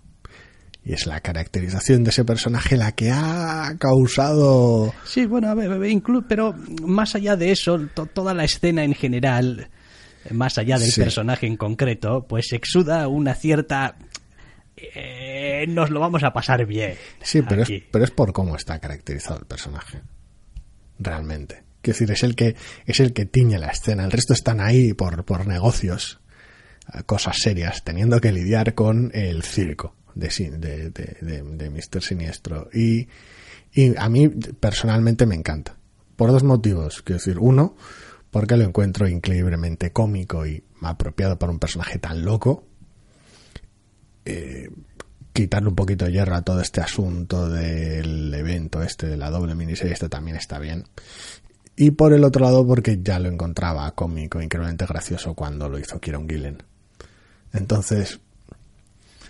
Y 0.90 0.94
es 0.94 1.06
la 1.06 1.22
caracterización 1.22 2.04
de 2.04 2.10
ese 2.10 2.26
personaje 2.26 2.76
la 2.76 2.94
que 2.94 3.12
ha 3.12 3.76
causado... 3.78 4.92
Sí, 5.06 5.28
bueno, 5.28 5.50
a 5.50 5.54
ver, 5.54 5.70
pero 6.28 6.56
más 6.84 7.14
allá 7.14 7.36
de 7.36 7.52
eso, 7.52 7.80
toda 8.12 8.34
la 8.34 8.44
escena 8.44 8.84
en 8.84 8.96
general, 8.96 9.70
más 10.32 10.58
allá 10.58 10.80
del 10.80 10.92
personaje 10.92 11.46
en 11.46 11.58
concreto, 11.58 12.26
pues 12.28 12.54
exuda 12.54 13.08
una 13.08 13.36
cierta... 13.36 13.98
Eh, 14.76 15.68
nos 15.68 15.92
lo 15.92 16.00
vamos 16.00 16.24
a 16.24 16.34
pasar 16.34 16.66
bien. 16.66 16.96
Sí, 17.22 17.44
pero 17.44 17.62
es, 17.62 17.70
pero 17.92 18.04
es 18.04 18.10
por 18.10 18.34
cómo 18.34 18.56
está 18.56 18.80
caracterizado 18.80 19.42
el 19.42 19.46
personaje. 19.46 20.02
Realmente. 20.98 21.66
Quiero 21.84 22.00
decir, 22.00 22.12
es 22.12 22.24
el 22.24 22.36
que, 22.36 22.56
es 22.88 23.00
el 23.00 23.14
que 23.14 23.26
tiñe 23.26 23.60
la 23.60 23.68
escena. 23.68 24.06
El 24.06 24.12
resto 24.12 24.34
están 24.34 24.60
ahí 24.60 24.94
por, 24.96 25.24
por 25.24 25.46
negocios, 25.46 26.20
cosas 27.06 27.38
serias, 27.38 27.84
teniendo 27.84 28.20
que 28.20 28.32
lidiar 28.32 28.74
con 28.74 29.12
el 29.14 29.44
circo 29.44 29.99
de, 30.16 31.70
Mr. 31.72 32.02
Siniestro. 32.02 32.70
Y, 32.74 33.08
y, 33.74 33.96
a 33.98 34.10
mí 34.10 34.28
personalmente 34.28 35.26
me 35.26 35.36
encanta. 35.36 35.78
Por 36.16 36.32
dos 36.32 36.44
motivos. 36.44 37.02
Quiero 37.02 37.20
decir, 37.20 37.38
uno, 37.40 37.76
porque 38.32 38.58
lo 38.58 38.64
encuentro 38.64 39.08
increíblemente 39.08 39.92
cómico 39.92 40.46
y 40.46 40.64
apropiado 40.82 41.40
para 41.40 41.52
un 41.52 41.60
personaje 41.60 42.00
tan 42.00 42.24
loco. 42.24 42.66
Eh, 44.26 44.70
quitarle 45.34 45.70
un 45.70 45.76
poquito 45.76 46.06
de 46.06 46.12
hierro 46.12 46.36
a 46.36 46.42
todo 46.42 46.60
este 46.60 46.82
asunto 46.82 47.50
del 47.50 48.34
evento 48.34 48.82
este 48.82 49.08
de 49.08 49.16
la 49.16 49.30
doble 49.30 49.56
miniserie, 49.56 49.94
este 49.94 50.10
también 50.10 50.36
está 50.36 50.60
bien. 50.60 50.84
Y 51.76 51.92
por 51.92 52.12
el 52.12 52.26
otro 52.26 52.44
lado, 52.44 52.68
porque 52.68 53.00
ya 53.02 53.20
lo 53.20 53.30
encontraba 53.30 53.90
cómico, 53.92 54.42
increíblemente 54.42 54.86
gracioso 54.86 55.34
cuando 55.34 55.70
lo 55.70 55.80
hizo 55.80 56.00
Kieron 56.02 56.28
Gillen. 56.28 56.62
Entonces, 57.54 58.20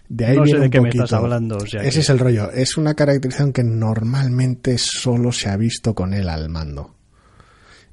de 0.09 0.25
ahí 0.25 0.37
no 0.37 0.45
sé 0.47 0.57
de 0.57 0.69
qué 0.71 0.81
me 0.81 0.89
estás 0.89 1.13
hablando. 1.13 1.57
Ese 1.63 1.99
es 1.99 2.09
el 2.09 2.17
rollo. 2.17 2.51
Es 2.51 2.77
una 2.77 2.95
caracterización 2.95 3.53
que 3.53 3.63
normalmente 3.63 4.77
solo 4.79 5.31
se 5.31 5.49
ha 5.49 5.55
visto 5.55 5.93
con 5.93 6.13
él 6.13 6.29
al 6.29 6.49
mando. 6.49 6.95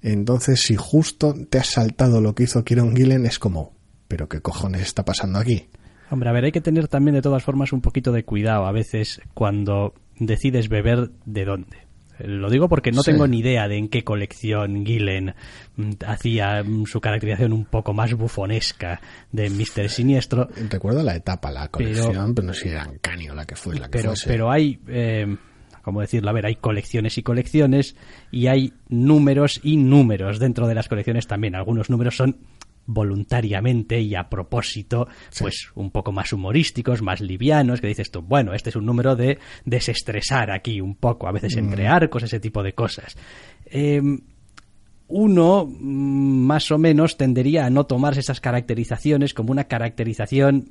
Entonces, 0.01 0.61
si 0.61 0.77
justo 0.77 1.35
te 1.49 1.59
has 1.59 1.69
saltado 1.69 2.21
lo 2.21 2.35
que 2.35 2.45
hizo 2.45 2.65
Kieron 2.65 2.97
Gillen, 2.97 3.27
es 3.27 3.39
como, 3.39 3.75
¿pero 4.09 4.29
qué 4.29 4.41
cojones 4.41 4.83
está 4.83 5.05
pasando 5.05 5.39
aquí? 5.39 5.69
Hombre, 6.11 6.31
a 6.31 6.33
ver, 6.33 6.45
hay 6.45 6.53
que 6.53 6.61
tener 6.61 6.89
también 6.89 7.17
de 7.17 7.23
todas 7.23 7.43
formas 7.43 7.73
un 7.73 7.81
poquito 7.81 8.13
de 8.13 8.25
cuidado 8.25 8.67
a 8.67 8.73
veces 8.73 9.21
cuando 9.35 9.95
decides 10.19 10.69
beber 10.69 11.11
de 11.27 11.45
dónde. 11.45 11.86
Lo 12.19 12.51
digo 12.51 12.69
porque 12.69 12.93
no 12.93 13.03
tengo 13.03 13.27
ni 13.27 13.41
idea 13.41 13.69
de 13.69 13.77
en 13.77 13.89
qué 13.89 14.05
colección 14.05 14.85
Gillen 14.87 15.35
mm, 15.77 15.91
hacía 16.07 16.63
mm, 16.63 16.87
su 16.87 17.01
caracterización 17.01 17.53
un 17.53 17.65
poco 17.65 17.93
más 17.93 18.15
bufonesca 18.15 19.01
de 19.33 19.51
Mr. 19.51 19.89
Siniestro. 19.89 20.49
Recuerdo 20.71 21.03
la 21.03 21.17
etapa, 21.17 21.51
la 21.51 21.69
colección, 21.69 22.35
pero, 22.35 22.47
no 22.47 22.55
sé 22.55 22.63
si 22.63 22.69
era 22.71 22.91
Canio 23.01 23.35
la 23.35 23.45
que 23.45 23.57
fue 23.57 23.79
la 23.79 23.89
que 23.89 23.99
pero, 23.99 24.15
Pero 24.27 24.51
hay, 24.51 24.81
eh, 24.89 25.37
como 25.83 26.01
decirlo, 26.01 26.31
a 26.31 26.33
ver, 26.33 26.47
hay 26.47 26.57
colecciones 26.57 27.19
y 27.19 27.23
colecciones 27.23 27.97
y 28.31 28.47
hay 28.47 28.73
números 28.89 29.61
y 29.63 29.77
números 29.77 30.39
dentro 30.39 30.67
de 30.67 30.75
las 30.75 30.89
colecciones 30.89 31.27
también. 31.27 31.55
Algunos 31.55 31.91
números 31.91 32.17
son 32.17 32.39
voluntariamente 32.87 34.01
y 34.01 34.15
a 34.15 34.29
propósito, 34.29 35.09
pues 35.39 35.71
un 35.75 35.91
poco 35.91 36.13
más 36.13 36.33
humorísticos, 36.33 37.03
más 37.03 37.21
livianos, 37.21 37.81
que 37.81 37.89
dices 37.89 38.11
tú, 38.11 38.23
bueno, 38.23 38.55
este 38.55 38.71
es 38.71 38.77
un 38.77 38.87
número 38.87 39.17
de 39.17 39.39
desestresar 39.65 40.51
aquí 40.51 40.81
un 40.81 40.95
poco, 40.95 41.29
a 41.29 41.33
veces 41.33 41.57
entre 41.57 41.89
mm. 41.89 41.93
arcos, 41.93 42.23
ese 42.23 42.41
tipo 42.41 42.63
de 42.63 42.75
cosas. 42.75 43.17
Em, 43.67 44.21
uno 45.09 45.67
mm, 45.67 46.47
más 46.47 46.71
o 46.71 46.79
menos 46.79 47.17
tendería 47.17 47.67
a 47.67 47.71
no 47.71 47.87
tomarse 47.87 48.21
esas 48.21 48.41
caracterizaciones 48.41 49.35
como 49.35 49.53
una 49.53 49.65
caracterización 49.65 50.71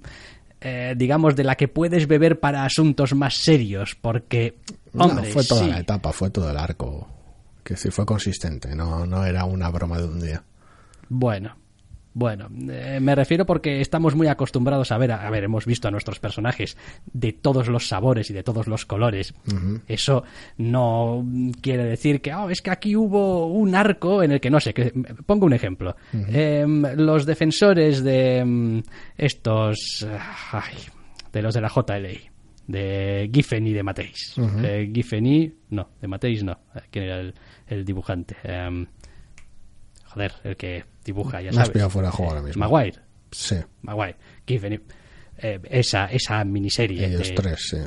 eh, 0.61 0.93
digamos 0.97 1.35
de 1.35 1.43
la 1.43 1.55
que 1.55 1.67
puedes 1.67 2.07
beber 2.07 2.39
para 2.39 2.65
asuntos 2.65 3.13
más 3.13 3.35
serios 3.35 3.95
porque 3.95 4.57
hombre 4.93 5.31
fue 5.31 5.43
toda 5.43 5.67
la 5.67 5.79
etapa 5.79 6.11
fue 6.11 6.29
todo 6.29 6.49
el 6.49 6.57
arco 6.57 7.07
que 7.63 7.77
sí 7.77 7.91
fue 7.91 8.05
consistente 8.05 8.75
no 8.75 9.05
no 9.05 9.25
era 9.25 9.45
una 9.45 9.69
broma 9.69 9.97
de 9.97 10.05
un 10.05 10.19
día 10.19 10.43
bueno 11.07 11.55
bueno, 12.15 12.47
eh, 12.71 12.99
me 13.01 13.13
refiero 13.13 13.45
porque 13.45 13.81
estamos 13.81 14.15
muy 14.15 14.27
acostumbrados 14.27 14.93
a 14.93 14.97
ver, 14.97 15.11
a, 15.11 15.29
ver, 15.29 15.43
hemos 15.43 15.65
visto 15.65 15.89
a 15.89 15.91
nuestros 15.91 16.17
personajes 16.17 16.77
de 17.11 17.33
todos 17.33 17.67
los 17.67 17.89
sabores 17.89 18.29
y 18.29 18.33
de 18.33 18.41
todos 18.41 18.67
los 18.67 18.85
colores. 18.85 19.33
Eso 19.85 20.23
no 20.57 21.25
quiere 21.59 21.83
decir 21.83 22.21
que, 22.21 22.33
oh, 22.33 22.49
es 22.49 22.61
que 22.61 22.71
aquí 22.71 22.95
hubo 22.95 23.47
un 23.47 23.75
arco 23.75 24.23
en 24.23 24.31
el 24.31 24.39
que 24.39 24.49
no 24.49 24.61
sé, 24.61 24.73
que, 24.73 24.93
pongo 25.25 25.45
un 25.45 25.51
ejemplo. 25.51 25.97
Em, 26.13 26.83
los 26.95 27.25
defensores 27.25 28.01
de 28.01 28.37
em, 28.37 28.83
estos, 29.17 30.07
ay, 30.53 30.75
de 31.33 31.41
los 31.41 31.53
de 31.53 31.59
la 31.59 31.67
JLA, 31.67 32.31
de 32.65 33.29
Giffen 33.33 33.67
y 33.67 33.73
de 33.73 33.83
Mateis. 33.83 34.35
Giffen 34.93 35.25
y, 35.25 35.53
no, 35.71 35.89
de 35.99 36.07
Mateis 36.07 36.45
no. 36.45 36.57
¿Quién 36.89 37.03
era 37.03 37.33
el, 37.67 37.83
dibujante? 37.83 38.37
Em, 38.41 38.85
joder, 40.05 40.31
el 40.45 40.55
que 40.55 40.94
dibuja, 41.05 41.41
ya 41.41 41.53
sabes. 41.53 41.73
Me 41.73 41.89
fuera 41.89 42.09
de 42.09 42.13
juego 42.13 42.31
ahora 42.31 42.41
mismo. 42.41 42.59
Maguire. 42.67 42.99
Sí. 43.31 43.55
Maguire. 43.83 44.17
Eh, 45.37 45.59
esa, 45.69 46.05
esa 46.07 46.43
miniserie. 46.43 47.05
Ellos 47.05 47.29
de, 47.29 47.35
tres, 47.35 47.67
sí. 47.69 47.77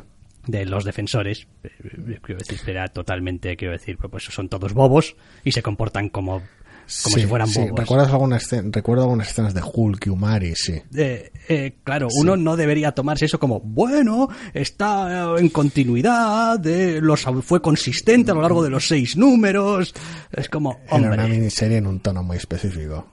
De 0.46 0.64
los 0.64 0.84
defensores, 0.84 1.46
eh, 1.62 2.18
quiero 2.22 2.38
decir, 2.38 2.60
era 2.70 2.88
totalmente, 2.88 3.56
quiero 3.56 3.72
decir, 3.72 3.98
pues 3.98 4.24
son 4.24 4.48
todos 4.48 4.72
bobos 4.72 5.16
y 5.44 5.52
se 5.52 5.62
comportan 5.62 6.08
como 6.08 6.42
como 7.04 7.16
si 7.16 7.26
fueran 7.26 7.52
bobos. 7.52 7.78
¿Recuerdas 7.78 8.10
alguna 8.10 8.38
recuerdo 8.70 9.04
algunas 9.04 9.28
escenas 9.28 9.52
de 9.52 9.62
Hulk 9.62 10.06
y 10.06 10.10
Umari, 10.10 10.54
sí. 10.54 10.80
Eh, 10.94 11.76
claro, 11.84 12.08
uno 12.18 12.36
no 12.36 12.56
debería 12.56 12.92
tomarse 12.92 13.26
eso 13.26 13.38
como, 13.38 13.60
bueno, 13.60 14.28
está 14.54 15.38
en 15.38 15.50
continuidad, 15.50 16.58
de 16.58 17.00
los, 17.00 17.26
fue 17.42 17.60
consistente 17.60 18.30
a 18.30 18.34
lo 18.34 18.42
largo 18.42 18.62
de 18.62 18.70
los 18.70 18.88
seis 18.88 19.16
números. 19.16 19.94
Es 20.32 20.48
como, 20.48 20.80
hombre. 20.90 21.14
Era 21.14 21.24
una 21.24 21.34
miniserie 21.34 21.76
en 21.78 21.86
un 21.86 22.00
tono 22.00 22.22
muy 22.22 22.38
específico. 22.38 23.08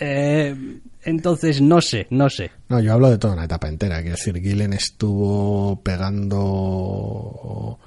Eh, 0.00 0.54
entonces, 1.02 1.60
no 1.60 1.80
sé, 1.80 2.06
no 2.10 2.30
sé. 2.30 2.50
No, 2.68 2.80
yo 2.80 2.92
hablo 2.92 3.10
de 3.10 3.18
toda 3.18 3.34
una 3.34 3.44
etapa 3.44 3.68
entera. 3.68 4.00
Quiero 4.00 4.16
decir, 4.16 4.40
Gillen 4.40 4.72
estuvo 4.72 5.82
pegando 5.82 7.78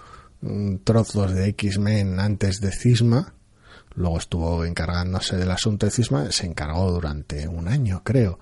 trozos 0.84 1.34
de 1.34 1.50
X-Men 1.50 2.20
antes 2.20 2.62
de 2.62 2.72
Cisma 2.72 3.34
Luego 3.96 4.18
estuvo 4.18 4.66
encargándose 4.66 5.38
del 5.38 5.52
asunto 5.52 5.86
de 5.86 5.92
Cisma, 5.92 6.32
se 6.32 6.46
encargó 6.46 6.92
durante 6.92 7.48
un 7.48 7.68
año, 7.68 8.02
creo, 8.04 8.40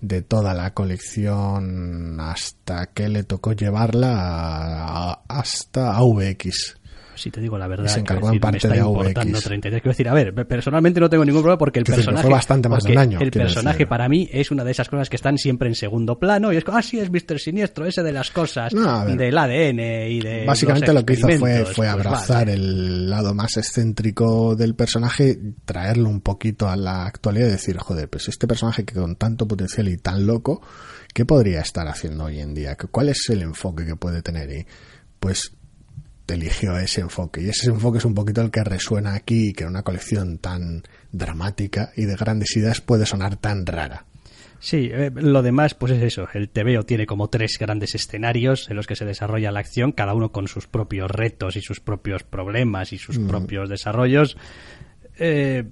de 0.00 0.22
toda 0.22 0.54
la 0.54 0.74
colección 0.74 2.20
hasta 2.20 2.86
que 2.86 3.08
le 3.08 3.24
tocó 3.24 3.52
llevarla 3.52 5.22
hasta 5.28 5.96
AVX 5.96 6.76
si 7.14 7.30
te 7.30 7.40
digo 7.40 7.58
la 7.58 7.68
verdad. 7.68 7.86
se 7.86 8.00
encargó 8.00 8.32
en 8.32 8.40
parte 8.40 8.68
de 8.68 8.80
AVX. 8.80 9.42
33. 9.42 9.82
Quiero 9.82 9.92
decir, 9.92 10.08
a 10.08 10.14
ver, 10.14 10.34
personalmente 10.46 11.00
no 11.00 11.08
tengo 11.10 11.24
ningún 11.24 11.42
problema 11.42 11.58
porque 11.58 11.78
el 11.80 11.84
personaje. 11.84 12.22
Fue 12.22 12.30
bastante 12.30 12.68
más 12.68 12.84
de 12.84 12.92
un 12.92 12.98
año. 12.98 13.20
El 13.20 13.30
personaje 13.30 13.86
para 13.86 14.08
mí 14.08 14.28
es 14.32 14.50
una 14.50 14.64
de 14.64 14.70
esas 14.70 14.88
cosas 14.88 15.08
que 15.08 15.16
están 15.16 15.38
siempre 15.38 15.68
en 15.68 15.74
segundo 15.74 16.18
plano 16.18 16.52
y 16.52 16.56
es 16.56 16.64
como, 16.64 16.78
ah, 16.78 16.82
sí, 16.82 16.98
es 16.98 17.10
Mr. 17.10 17.38
Siniestro, 17.38 17.86
ese 17.86 18.02
de 18.02 18.12
las 18.12 18.30
cosas 18.30 18.72
del 18.72 19.38
ADN 19.38 19.80
y 20.10 20.20
de. 20.20 20.44
Básicamente 20.46 20.92
lo 20.92 21.04
que 21.04 21.14
hizo 21.14 21.28
fue, 21.28 21.64
fue 21.64 21.74
pues 21.74 21.88
abrazar 21.88 22.48
el 22.48 23.08
lado 23.08 23.34
más 23.34 23.56
excéntrico 23.56 24.56
del 24.56 24.74
personaje, 24.74 25.38
traerlo 25.64 26.08
un 26.08 26.20
poquito 26.20 26.68
a 26.68 26.76
la 26.76 27.06
actualidad 27.06 27.48
y 27.48 27.52
decir, 27.52 27.76
joder, 27.78 28.08
pues 28.08 28.28
este 28.28 28.46
personaje 28.46 28.84
que 28.84 28.94
con 28.94 29.16
tanto 29.16 29.46
potencial 29.46 29.88
y 29.88 29.96
tan 29.96 30.26
loco, 30.26 30.62
¿qué 31.12 31.24
podría 31.24 31.60
estar 31.60 31.86
haciendo 31.88 32.24
hoy 32.24 32.40
en 32.40 32.54
día? 32.54 32.76
¿Cuál 32.76 33.08
es 33.10 33.28
el 33.30 33.42
enfoque 33.42 33.84
que 33.84 33.96
puede 33.96 34.22
tener? 34.22 34.50
Y 34.50 34.66
pues 35.20 35.52
eligió 36.34 36.76
ese 36.78 37.00
enfoque. 37.00 37.42
Y 37.42 37.48
ese 37.48 37.70
enfoque 37.70 37.98
es 37.98 38.04
un 38.04 38.14
poquito 38.14 38.40
el 38.42 38.50
que 38.50 38.64
resuena 38.64 39.14
aquí 39.14 39.48
y 39.48 39.52
que 39.52 39.64
en 39.64 39.70
una 39.70 39.82
colección 39.82 40.38
tan 40.38 40.82
dramática 41.12 41.90
y 41.96 42.04
de 42.04 42.16
grandes 42.16 42.56
ideas 42.56 42.80
puede 42.80 43.06
sonar 43.06 43.36
tan 43.36 43.66
rara. 43.66 44.04
Sí, 44.58 44.90
eh, 44.92 45.10
lo 45.12 45.42
demás, 45.42 45.74
pues 45.74 45.90
es 45.92 46.02
eso. 46.02 46.28
El 46.34 46.48
TVO 46.48 46.84
tiene 46.84 47.04
como 47.04 47.28
tres 47.28 47.56
grandes 47.58 47.96
escenarios 47.96 48.70
en 48.70 48.76
los 48.76 48.86
que 48.86 48.94
se 48.94 49.04
desarrolla 49.04 49.50
la 49.50 49.58
acción, 49.58 49.90
cada 49.90 50.14
uno 50.14 50.30
con 50.30 50.46
sus 50.46 50.68
propios 50.68 51.10
retos 51.10 51.56
y 51.56 51.60
sus 51.62 51.80
propios 51.80 52.22
problemas 52.22 52.92
y 52.92 52.98
sus 52.98 53.18
Mm. 53.18 53.26
propios 53.26 53.68
desarrollos. 53.68 54.36
Eh, 55.18 55.64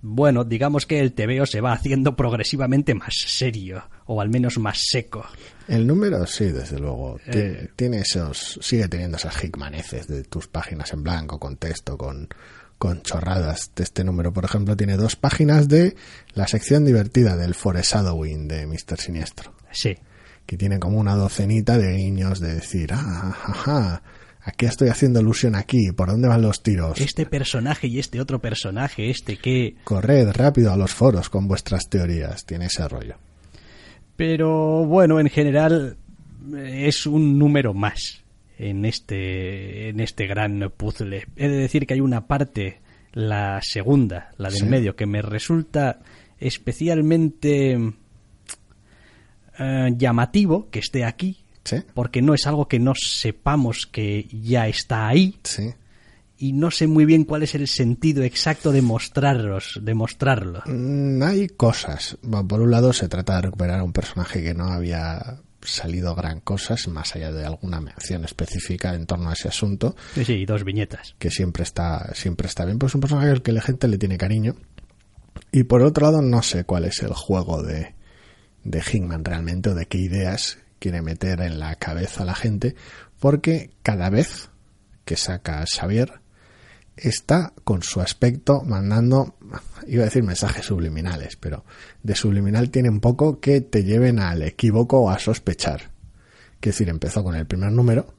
bueno, 0.00 0.44
digamos 0.44 0.86
que 0.86 1.00
el 1.00 1.12
TVO 1.12 1.46
se 1.46 1.60
va 1.60 1.72
haciendo 1.72 2.14
progresivamente 2.14 2.94
más 2.94 3.14
serio, 3.26 3.88
o 4.06 4.20
al 4.20 4.28
menos 4.28 4.58
más 4.58 4.78
seco. 4.90 5.24
El 5.66 5.86
número, 5.86 6.24
sí, 6.26 6.46
desde 6.46 6.78
luego. 6.78 7.18
Eh. 7.26 7.68
Tiene 7.74 8.00
esos, 8.00 8.58
sigue 8.62 8.88
teniendo 8.88 9.16
esas 9.16 9.42
hickmaneces 9.42 10.06
de 10.06 10.22
tus 10.24 10.46
páginas 10.46 10.92
en 10.92 11.02
blanco, 11.02 11.38
con 11.38 11.56
texto, 11.56 11.98
con, 11.98 12.28
con 12.78 13.02
chorradas. 13.02 13.72
Este 13.76 14.04
número, 14.04 14.32
por 14.32 14.44
ejemplo, 14.44 14.76
tiene 14.76 14.96
dos 14.96 15.16
páginas 15.16 15.68
de 15.68 15.96
la 16.34 16.46
sección 16.46 16.84
divertida 16.84 17.36
del 17.36 17.54
Foreshadowing 17.54 18.46
de 18.46 18.66
Mr. 18.66 18.98
Siniestro. 18.98 19.52
Sí, 19.72 19.96
que 20.48 20.56
tiene 20.56 20.78
como 20.78 20.98
una 20.98 21.14
docenita 21.14 21.76
de 21.76 21.94
guiños 21.94 22.40
de 22.40 22.54
decir, 22.54 22.90
ah, 22.94 24.00
ajá, 24.48 24.54
aquí 24.54 24.66
estoy 24.66 24.88
haciendo 24.88 25.20
ilusión 25.20 25.54
aquí, 25.54 25.92
¿por 25.92 26.08
dónde 26.08 26.28
van 26.28 26.42
los 26.42 26.62
tiros? 26.62 27.00
este 27.00 27.26
personaje 27.26 27.86
y 27.86 27.98
este 27.98 28.20
otro 28.20 28.40
personaje, 28.40 29.10
este 29.10 29.36
que... 29.36 29.76
Corred 29.84 30.30
rápido 30.32 30.72
a 30.72 30.76
los 30.76 30.92
foros 30.92 31.28
con 31.28 31.46
vuestras 31.48 31.88
teorías, 31.88 32.44
tiene 32.46 32.66
ese 32.66 32.86
rollo. 32.88 33.16
Pero 34.16 34.84
bueno, 34.86 35.20
en 35.20 35.28
general 35.28 35.96
eh, 36.54 36.84
es 36.86 37.06
un 37.06 37.38
número 37.38 37.74
más 37.74 38.24
en 38.58 38.84
este, 38.84 39.90
en 39.90 40.00
este 40.00 40.26
gran 40.26 40.72
puzzle. 40.76 41.26
He 41.36 41.48
de 41.48 41.56
decir 41.56 41.86
que 41.86 41.94
hay 41.94 42.00
una 42.00 42.26
parte, 42.26 42.80
la 43.12 43.60
segunda, 43.62 44.32
la 44.36 44.48
del 44.50 44.58
Sí. 44.58 44.66
medio, 44.66 44.96
que 44.96 45.06
me 45.06 45.22
resulta 45.22 46.00
especialmente 46.40 47.78
eh, 49.58 49.88
llamativo 49.96 50.68
que 50.70 50.78
esté 50.80 51.04
aquí, 51.04 51.44
¿Sí? 51.68 51.76
porque 51.94 52.22
no 52.22 52.34
es 52.34 52.46
algo 52.46 52.66
que 52.68 52.78
no 52.78 52.92
sepamos 52.94 53.86
que 53.86 54.26
ya 54.42 54.68
está 54.68 55.08
ahí 55.08 55.36
Sí. 55.44 55.70
y 56.38 56.52
no 56.52 56.70
sé 56.70 56.86
muy 56.86 57.04
bien 57.04 57.24
cuál 57.24 57.42
es 57.42 57.54
el 57.54 57.66
sentido 57.68 58.22
exacto 58.22 58.72
de 58.72 58.80
mostrarlos, 58.82 59.78
de 59.82 59.94
mostrarlo. 59.94 60.62
Mm, 60.66 61.22
hay 61.22 61.48
cosas. 61.48 62.16
Bueno, 62.22 62.46
por 62.46 62.60
un 62.60 62.70
lado, 62.70 62.92
se 62.92 63.08
trata 63.08 63.36
de 63.36 63.42
recuperar 63.42 63.80
a 63.80 63.84
un 63.84 63.92
personaje 63.92 64.42
que 64.42 64.54
no 64.54 64.64
había 64.68 65.40
salido 65.60 66.14
gran 66.14 66.38
cosas, 66.40 66.86
más 66.86 67.16
allá 67.16 67.32
de 67.32 67.44
alguna 67.44 67.80
mención 67.80 68.24
específica 68.24 68.94
en 68.94 69.06
torno 69.06 69.28
a 69.28 69.32
ese 69.32 69.48
asunto, 69.48 69.96
Sí, 70.14 70.24
sí, 70.24 70.46
dos 70.46 70.62
viñetas. 70.64 71.16
que 71.18 71.30
siempre 71.32 71.64
está, 71.64 72.14
siempre 72.14 72.46
está 72.46 72.64
bien, 72.64 72.78
pues 72.78 72.92
es 72.92 72.94
un 72.94 73.00
personaje 73.00 73.30
al 73.30 73.42
que 73.42 73.50
la 73.52 73.60
gente 73.60 73.88
le 73.88 73.98
tiene 73.98 74.16
cariño. 74.16 74.54
Y 75.50 75.64
por 75.64 75.82
otro 75.82 76.06
lado, 76.06 76.22
no 76.22 76.42
sé 76.42 76.62
cuál 76.64 76.84
es 76.84 77.02
el 77.02 77.12
juego 77.12 77.62
de, 77.64 77.94
de 78.64 78.78
Hickman 78.80 79.24
realmente, 79.24 79.70
o 79.70 79.74
de 79.74 79.86
qué 79.86 79.98
ideas 79.98 80.58
quiere 80.78 81.02
meter 81.02 81.40
en 81.40 81.58
la 81.58 81.74
cabeza 81.76 82.22
a 82.22 82.26
la 82.26 82.34
gente, 82.34 82.74
porque 83.20 83.70
cada 83.82 84.10
vez 84.10 84.50
que 85.04 85.16
saca 85.16 85.60
a 85.60 85.66
Xavier, 85.66 86.20
está 86.96 87.52
con 87.64 87.82
su 87.82 88.00
aspecto 88.00 88.62
mandando, 88.62 89.36
iba 89.86 90.02
a 90.02 90.06
decir 90.06 90.22
mensajes 90.22 90.66
subliminales, 90.66 91.36
pero 91.36 91.64
de 92.02 92.14
subliminal 92.14 92.70
tiene 92.70 92.90
un 92.90 93.00
poco 93.00 93.40
que 93.40 93.60
te 93.60 93.84
lleven 93.84 94.18
al 94.18 94.42
equívoco 94.42 95.00
o 95.00 95.10
a 95.10 95.18
sospechar. 95.18 95.90
Que 96.60 96.70
decir, 96.70 96.88
empezó 96.88 97.22
con 97.22 97.36
el 97.36 97.46
primer 97.46 97.70
número, 97.72 98.14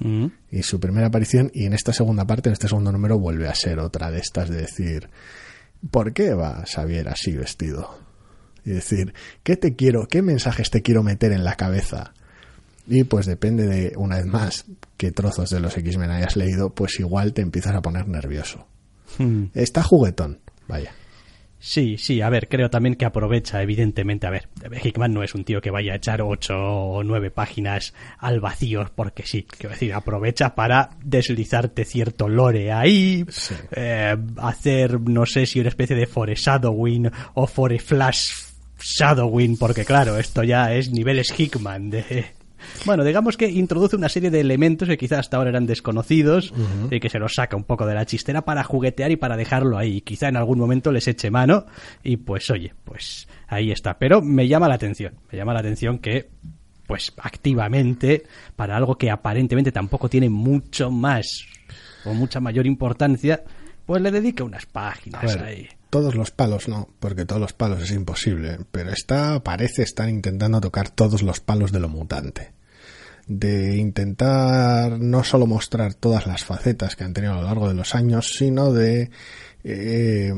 Mm. 0.00 0.28
y 0.50 0.62
su 0.62 0.80
primera 0.80 1.08
aparición 1.08 1.50
y 1.52 1.66
en 1.66 1.74
esta 1.74 1.92
segunda 1.92 2.26
parte, 2.26 2.48
en 2.48 2.54
este 2.54 2.68
segundo 2.68 2.90
número, 2.90 3.18
vuelve 3.18 3.48
a 3.48 3.54
ser 3.54 3.78
otra 3.78 4.10
de 4.10 4.18
estas 4.18 4.48
de 4.48 4.62
decir 4.62 5.10
¿por 5.90 6.14
qué 6.14 6.32
va 6.32 6.64
Xavier 6.64 7.08
así 7.08 7.36
vestido? 7.36 7.98
Y 8.70 8.74
decir, 8.74 9.12
¿qué 9.42 9.56
te 9.56 9.74
quiero, 9.76 10.06
qué 10.06 10.22
mensajes 10.22 10.70
te 10.70 10.82
quiero 10.82 11.02
meter 11.02 11.32
en 11.32 11.44
la 11.44 11.56
cabeza? 11.56 12.14
Y 12.86 13.04
pues 13.04 13.26
depende 13.26 13.66
de, 13.66 13.92
una 13.96 14.16
vez 14.16 14.26
más, 14.26 14.64
qué 14.96 15.12
trozos 15.12 15.50
de 15.50 15.60
los 15.60 15.76
X-Men 15.76 16.10
hayas 16.10 16.36
leído, 16.36 16.70
pues 16.70 16.98
igual 16.98 17.32
te 17.34 17.42
empiezas 17.42 17.74
a 17.74 17.82
poner 17.82 18.08
nervioso. 18.08 18.66
Mm. 19.18 19.44
Está 19.54 19.82
juguetón, 19.82 20.38
vaya. 20.66 20.92
Sí, 21.62 21.98
sí, 21.98 22.22
a 22.22 22.30
ver, 22.30 22.48
creo 22.48 22.70
también 22.70 22.94
que 22.94 23.04
aprovecha, 23.04 23.62
evidentemente, 23.62 24.26
a 24.26 24.30
ver, 24.30 24.48
Hickman 24.82 25.12
no 25.12 25.22
es 25.22 25.34
un 25.34 25.44
tío 25.44 25.60
que 25.60 25.70
vaya 25.70 25.92
a 25.92 25.96
echar 25.96 26.22
ocho 26.22 26.54
o 26.56 27.04
nueve 27.04 27.30
páginas 27.30 27.92
al 28.16 28.40
vacío, 28.40 28.90
porque 28.94 29.24
sí, 29.26 29.42
quiero 29.58 29.74
decir, 29.74 29.92
aprovecha 29.92 30.54
para 30.54 30.88
deslizarte 31.04 31.84
cierto 31.84 32.30
lore 32.30 32.72
ahí, 32.72 33.26
Sí. 33.28 33.54
eh, 33.72 34.16
hacer, 34.38 34.98
no 35.02 35.26
sé 35.26 35.44
si 35.44 35.60
una 35.60 35.68
especie 35.68 35.94
de 35.96 36.06
foreshadowing 36.06 37.10
o 37.34 37.46
foreflash 37.46 38.32
shadowing, 38.80 39.56
porque 39.56 39.84
claro, 39.84 40.18
esto 40.18 40.42
ya 40.42 40.72
es 40.74 40.90
niveles 40.90 41.32
Hickman 41.36 41.90
de... 41.90 42.26
Bueno, 42.84 43.04
digamos 43.04 43.36
que 43.36 43.48
introduce 43.48 43.96
una 43.96 44.08
serie 44.08 44.30
de 44.30 44.40
elementos 44.40 44.88
que 44.88 44.98
quizás 44.98 45.20
hasta 45.20 45.36
ahora 45.36 45.50
eran 45.50 45.66
desconocidos 45.66 46.52
y 46.90 47.00
que 47.00 47.08
se 47.08 47.18
los 47.18 47.34
saca 47.34 47.56
un 47.56 47.64
poco 47.64 47.86
de 47.86 47.94
la 47.94 48.04
chistera 48.04 48.44
para 48.44 48.64
juguetear 48.64 49.10
y 49.10 49.16
para 49.16 49.36
dejarlo 49.36 49.78
ahí. 49.78 50.02
Quizá 50.02 50.28
en 50.28 50.36
algún 50.36 50.58
momento 50.58 50.92
les 50.92 51.08
eche 51.08 51.30
mano 51.30 51.66
y 52.02 52.18
pues 52.18 52.50
oye, 52.50 52.74
pues 52.84 53.28
ahí 53.48 53.70
está. 53.70 53.98
Pero 53.98 54.20
me 54.20 54.46
llama 54.46 54.68
la 54.68 54.74
atención, 54.74 55.14
me 55.30 55.38
llama 55.38 55.54
la 55.54 55.60
atención 55.60 55.98
que 55.98 56.28
pues 56.86 57.12
activamente 57.18 58.24
para 58.56 58.76
algo 58.76 58.98
que 58.98 59.10
aparentemente 59.10 59.72
tampoco 59.72 60.08
tiene 60.08 60.28
mucho 60.28 60.90
más 60.90 61.46
o 62.04 62.14
mucha 62.14 62.40
mayor 62.40 62.66
importancia, 62.66 63.42
pues 63.86 64.02
le 64.02 64.10
dedique 64.10 64.42
unas 64.42 64.66
páginas 64.66 65.36
ver, 65.36 65.44
ahí. 65.44 65.68
Todos 65.90 66.14
los 66.14 66.30
palos 66.30 66.68
no, 66.68 66.88
porque 67.00 67.26
todos 67.26 67.40
los 67.40 67.52
palos 67.52 67.82
es 67.82 67.90
imposible, 67.90 68.58
pero 68.70 68.90
esta 68.90 69.42
parece 69.42 69.82
estar 69.82 70.08
intentando 70.08 70.60
tocar 70.60 70.88
todos 70.88 71.22
los 71.22 71.40
palos 71.40 71.72
de 71.72 71.80
lo 71.80 71.88
mutante. 71.88 72.52
De 73.26 73.76
intentar 73.76 74.98
no 74.98 75.22
solo 75.22 75.46
mostrar 75.46 75.94
todas 75.94 76.26
las 76.26 76.44
facetas 76.44 76.96
que 76.96 77.04
han 77.04 77.12
tenido 77.12 77.34
a 77.34 77.36
lo 77.36 77.42
largo 77.42 77.68
de 77.68 77.74
los 77.74 77.94
años, 77.94 78.32
sino 78.36 78.72
de 78.72 79.10
eh, 79.62 80.32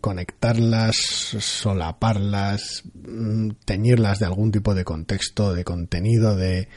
conectarlas, 0.00 0.96
solaparlas, 0.96 2.82
mm, 2.94 3.50
teñirlas 3.64 4.18
de 4.18 4.26
algún 4.26 4.52
tipo 4.52 4.74
de 4.74 4.84
contexto, 4.84 5.54
de 5.54 5.64
contenido, 5.64 6.36
de 6.36 6.68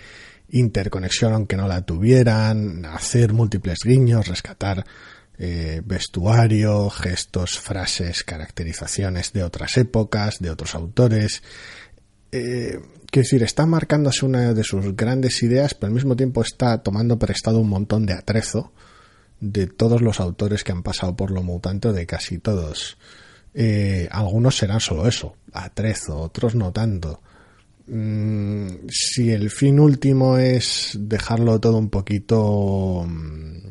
interconexión 0.50 1.34
aunque 1.34 1.58
no 1.58 1.68
la 1.68 1.82
tuvieran, 1.82 2.86
hacer 2.86 3.34
múltiples 3.34 3.80
guiños, 3.84 4.28
rescatar 4.28 4.86
eh, 5.40 5.82
vestuario, 5.86 6.90
gestos, 6.90 7.60
frases, 7.60 8.24
caracterizaciones 8.24 9.34
de 9.34 9.44
otras 9.44 9.78
épocas, 9.78 10.40
de 10.40 10.50
otros 10.50 10.76
autores. 10.76 11.44
Eh, 12.32 12.80
quiero 13.12 13.24
decir, 13.24 13.44
está 13.44 13.66
marcándose 13.66 14.26
una 14.26 14.54
de 14.54 14.64
sus 14.64 14.96
grandes 14.96 15.42
ideas, 15.44 15.74
pero 15.74 15.88
al 15.88 15.94
mismo 15.94 16.16
tiempo 16.16 16.42
está 16.42 16.82
tomando 16.82 17.20
prestado 17.20 17.60
un 17.60 17.70
montón 17.70 18.06
de 18.06 18.14
atrezo 18.14 18.72
de 19.40 19.68
todos 19.68 20.02
los 20.02 20.20
autores 20.20 20.64
que 20.64 20.72
han 20.72 20.84
pasado 20.84 21.16
por 21.16 21.32
lo 21.32 21.44
mutante, 21.44 21.94
de 21.94 22.06
casi 22.06 22.40
todos. 22.40 22.98
Eh, 23.54 24.08
algunos 24.12 24.58
serán 24.58 24.80
solo 24.80 25.08
eso, 25.08 25.36
atrezo, 25.54 26.18
otros 26.18 26.56
no 26.56 26.72
tanto. 26.72 27.22
Mm, 27.88 28.88
si 28.90 29.32
el 29.32 29.50
fin 29.50 29.80
último 29.80 30.38
es 30.38 30.98
dejarlo 31.00 31.60
todo 31.60 31.78
un 31.78 31.90
poquito 31.90 33.06
mm, 33.08 33.67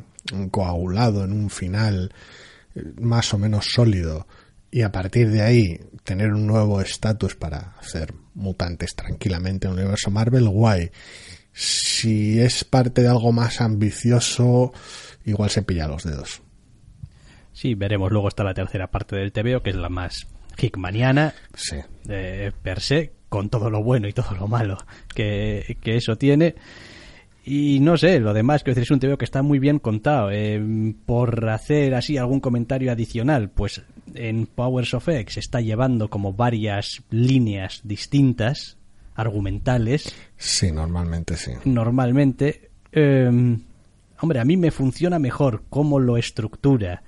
coagulado 0.51 1.25
en 1.25 1.33
un 1.33 1.51
final 1.51 2.13
eh, 2.75 2.83
más 3.01 3.33
o 3.35 3.39
menos 3.39 3.67
sólido 3.67 4.27
y 4.71 4.83
a 4.83 4.93
partir 4.93 5.31
de 5.31 5.43
ahí 5.43 5.81
tener 6.05 6.33
un 6.33 6.47
nuevo 6.47 6.81
estatus 6.81 7.35
para 7.37 7.75
hacer 7.81 8.13
mutantes 8.35 8.95
tranquilamente 8.95 9.67
en 9.67 9.75
el 9.75 9.79
universo 9.81 10.11
Marvel, 10.11 10.49
guay. 10.49 10.91
Si 11.53 12.39
es 12.41 12.65
parte 12.65 13.01
de 13.03 13.09
algo 13.09 13.33
más 13.33 13.61
ambicioso, 13.63 14.73
igual 15.25 15.49
se 15.51 15.63
pilla 15.63 15.89
los 15.89 16.05
dedos. 16.05 16.43
Sí, 17.53 17.75
veremos. 17.75 18.13
Luego 18.13 18.29
está 18.29 18.45
la 18.45 18.53
tercera 18.53 18.91
parte 18.91 19.17
del 19.17 19.33
TVO, 19.33 19.63
que 19.63 19.71
es 19.71 19.77
la 19.77 19.89
más 19.89 20.27
hickmaniana, 20.59 21.35
Sí. 21.55 21.77
eh, 22.09 22.53
per 22.63 22.81
se, 22.81 23.13
con 23.31 23.49
todo 23.49 23.71
lo 23.71 23.83
bueno 23.83 24.07
y 24.09 24.13
todo 24.13 24.35
lo 24.35 24.47
malo 24.49 24.77
que, 25.15 25.79
que 25.81 25.97
eso 25.97 26.17
tiene. 26.17 26.57
Y 27.49 27.79
no 27.79 27.97
sé, 27.97 28.19
lo 28.19 28.35
demás, 28.35 28.65
quiero 28.65 28.75
decir, 28.75 28.83
es 28.83 28.91
un 28.91 28.99
TVO 28.99 29.19
que 29.19 29.25
está 29.25 29.41
muy 29.43 29.61
bien 29.61 29.79
contado. 29.79 30.31
Eh, 30.33 30.61
por 31.07 31.49
hacer 31.49 31.95
así 31.95 32.19
algún 32.19 32.41
comentario 32.41 32.91
adicional, 32.91 33.51
pues 33.51 33.83
en 34.15 34.47
Powers 34.47 34.95
of 34.95 35.09
X 35.09 35.37
está 35.37 35.61
llevando 35.61 36.11
como 36.11 36.33
varias 36.33 37.05
líneas 37.11 37.83
distintas, 37.85 38.79
argumentales, 39.15 40.13
Sí, 40.37 40.73
normalmente 40.73 41.37
sí. 41.37 41.53
normalmente. 41.65 42.69
eh, 42.93 43.57
hombre, 44.21 44.41
a 44.41 44.45
mí 44.45 44.57
me 44.57 44.71
funciona 44.73 45.19
mejor 45.21 45.63
cómo 45.71 46.01
lo 46.01 46.17
estructura 46.17 47.03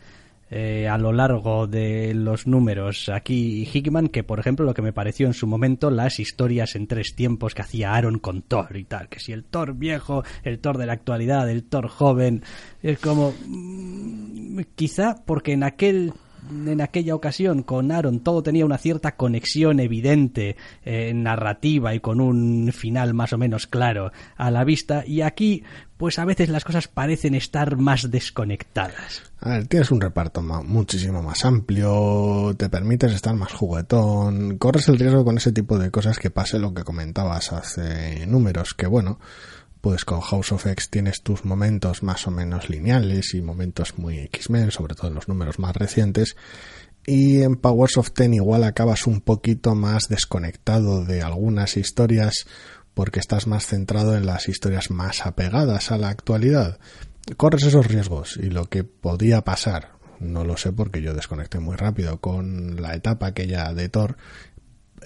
eh, 0.50 0.88
a 0.88 0.96
lo 0.98 1.12
largo 1.12 1.66
de 1.66 2.14
los 2.14 2.46
números. 2.46 3.08
Aquí 3.08 3.68
Hickman, 3.72 4.08
que 4.08 4.24
por 4.24 4.40
ejemplo 4.40 4.64
lo 4.64 4.74
que 4.74 4.82
me 4.82 4.92
pareció 4.92 5.26
en 5.26 5.34
su 5.34 5.46
momento 5.46 5.90
las 5.90 6.18
historias 6.18 6.74
en 6.74 6.86
tres 6.86 7.14
tiempos 7.14 7.54
que 7.54 7.62
hacía 7.62 7.94
Aaron 7.94 8.18
con 8.18 8.42
Thor 8.42 8.76
y 8.76 8.84
tal, 8.84 9.08
que 9.08 9.20
si 9.20 9.32
el 9.32 9.44
Thor 9.44 9.74
viejo, 9.74 10.24
el 10.42 10.58
Thor 10.58 10.78
de 10.78 10.86
la 10.86 10.94
actualidad, 10.94 11.50
el 11.50 11.64
Thor 11.64 11.88
joven, 11.88 12.42
es 12.82 12.98
como 12.98 13.34
mm, 13.46 14.60
quizá 14.74 15.16
porque 15.26 15.52
en 15.52 15.64
aquel 15.64 16.12
en 16.50 16.80
aquella 16.80 17.14
ocasión 17.14 17.62
con 17.62 17.92
Aaron 17.92 18.20
todo 18.20 18.42
tenía 18.42 18.64
una 18.64 18.78
cierta 18.78 19.16
conexión 19.16 19.80
evidente 19.80 20.56
eh, 20.84 21.12
narrativa 21.14 21.94
y 21.94 22.00
con 22.00 22.20
un 22.20 22.72
final 22.72 23.14
más 23.14 23.32
o 23.32 23.38
menos 23.38 23.66
claro 23.66 24.12
a 24.36 24.50
la 24.50 24.64
vista 24.64 25.04
y 25.06 25.22
aquí 25.22 25.64
pues 25.98 26.18
a 26.20 26.24
veces 26.24 26.48
las 26.48 26.64
cosas 26.64 26.86
parecen 26.86 27.34
estar 27.34 27.76
más 27.76 28.08
desconectadas. 28.10 29.22
A 29.40 29.50
ver, 29.50 29.66
tienes 29.66 29.90
un 29.90 30.00
reparto 30.00 30.40
muchísimo 30.42 31.22
más 31.22 31.44
amplio, 31.44 32.54
te 32.56 32.68
permites 32.68 33.12
estar 33.12 33.34
más 33.34 33.52
juguetón, 33.52 34.58
corres 34.58 34.88
el 34.88 34.98
riesgo 34.98 35.24
con 35.24 35.36
ese 35.36 35.52
tipo 35.52 35.76
de 35.76 35.90
cosas 35.90 36.18
que 36.20 36.30
pase 36.30 36.60
lo 36.60 36.72
que 36.72 36.84
comentabas 36.84 37.52
hace 37.52 38.26
números, 38.26 38.74
que 38.74 38.86
bueno, 38.86 39.18
pues 39.88 40.04
con 40.04 40.20
House 40.20 40.52
of 40.52 40.66
X 40.66 40.90
tienes 40.90 41.22
tus 41.22 41.46
momentos 41.46 42.02
más 42.02 42.26
o 42.26 42.30
menos 42.30 42.68
lineales 42.68 43.32
y 43.32 43.40
momentos 43.40 43.96
muy 43.96 44.18
X-Men, 44.18 44.70
sobre 44.70 44.94
todo 44.94 45.08
en 45.08 45.14
los 45.14 45.28
números 45.28 45.58
más 45.58 45.74
recientes. 45.74 46.36
Y 47.06 47.40
en 47.40 47.56
Powers 47.56 47.96
of 47.96 48.10
Ten 48.12 48.34
igual 48.34 48.64
acabas 48.64 49.06
un 49.06 49.22
poquito 49.22 49.74
más 49.74 50.08
desconectado 50.10 51.06
de 51.06 51.22
algunas 51.22 51.78
historias 51.78 52.44
porque 52.92 53.18
estás 53.18 53.46
más 53.46 53.64
centrado 53.64 54.14
en 54.14 54.26
las 54.26 54.50
historias 54.50 54.90
más 54.90 55.24
apegadas 55.24 55.90
a 55.90 55.96
la 55.96 56.10
actualidad. 56.10 56.78
Corres 57.38 57.62
esos 57.62 57.86
riesgos 57.86 58.36
y 58.36 58.50
lo 58.50 58.66
que 58.66 58.84
podía 58.84 59.40
pasar, 59.40 59.92
no 60.20 60.44
lo 60.44 60.58
sé 60.58 60.70
porque 60.70 61.00
yo 61.00 61.14
desconecté 61.14 61.60
muy 61.60 61.76
rápido 61.76 62.20
con 62.20 62.82
la 62.82 62.94
etapa 62.94 63.28
aquella 63.28 63.72
de 63.72 63.88
Thor, 63.88 64.18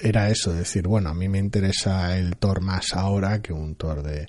era 0.00 0.28
eso, 0.28 0.52
decir, 0.52 0.88
bueno, 0.88 1.10
a 1.10 1.14
mí 1.14 1.28
me 1.28 1.38
interesa 1.38 2.18
el 2.18 2.36
Thor 2.36 2.62
más 2.62 2.94
ahora 2.94 3.40
que 3.40 3.52
un 3.52 3.76
Thor 3.76 4.02
de, 4.02 4.26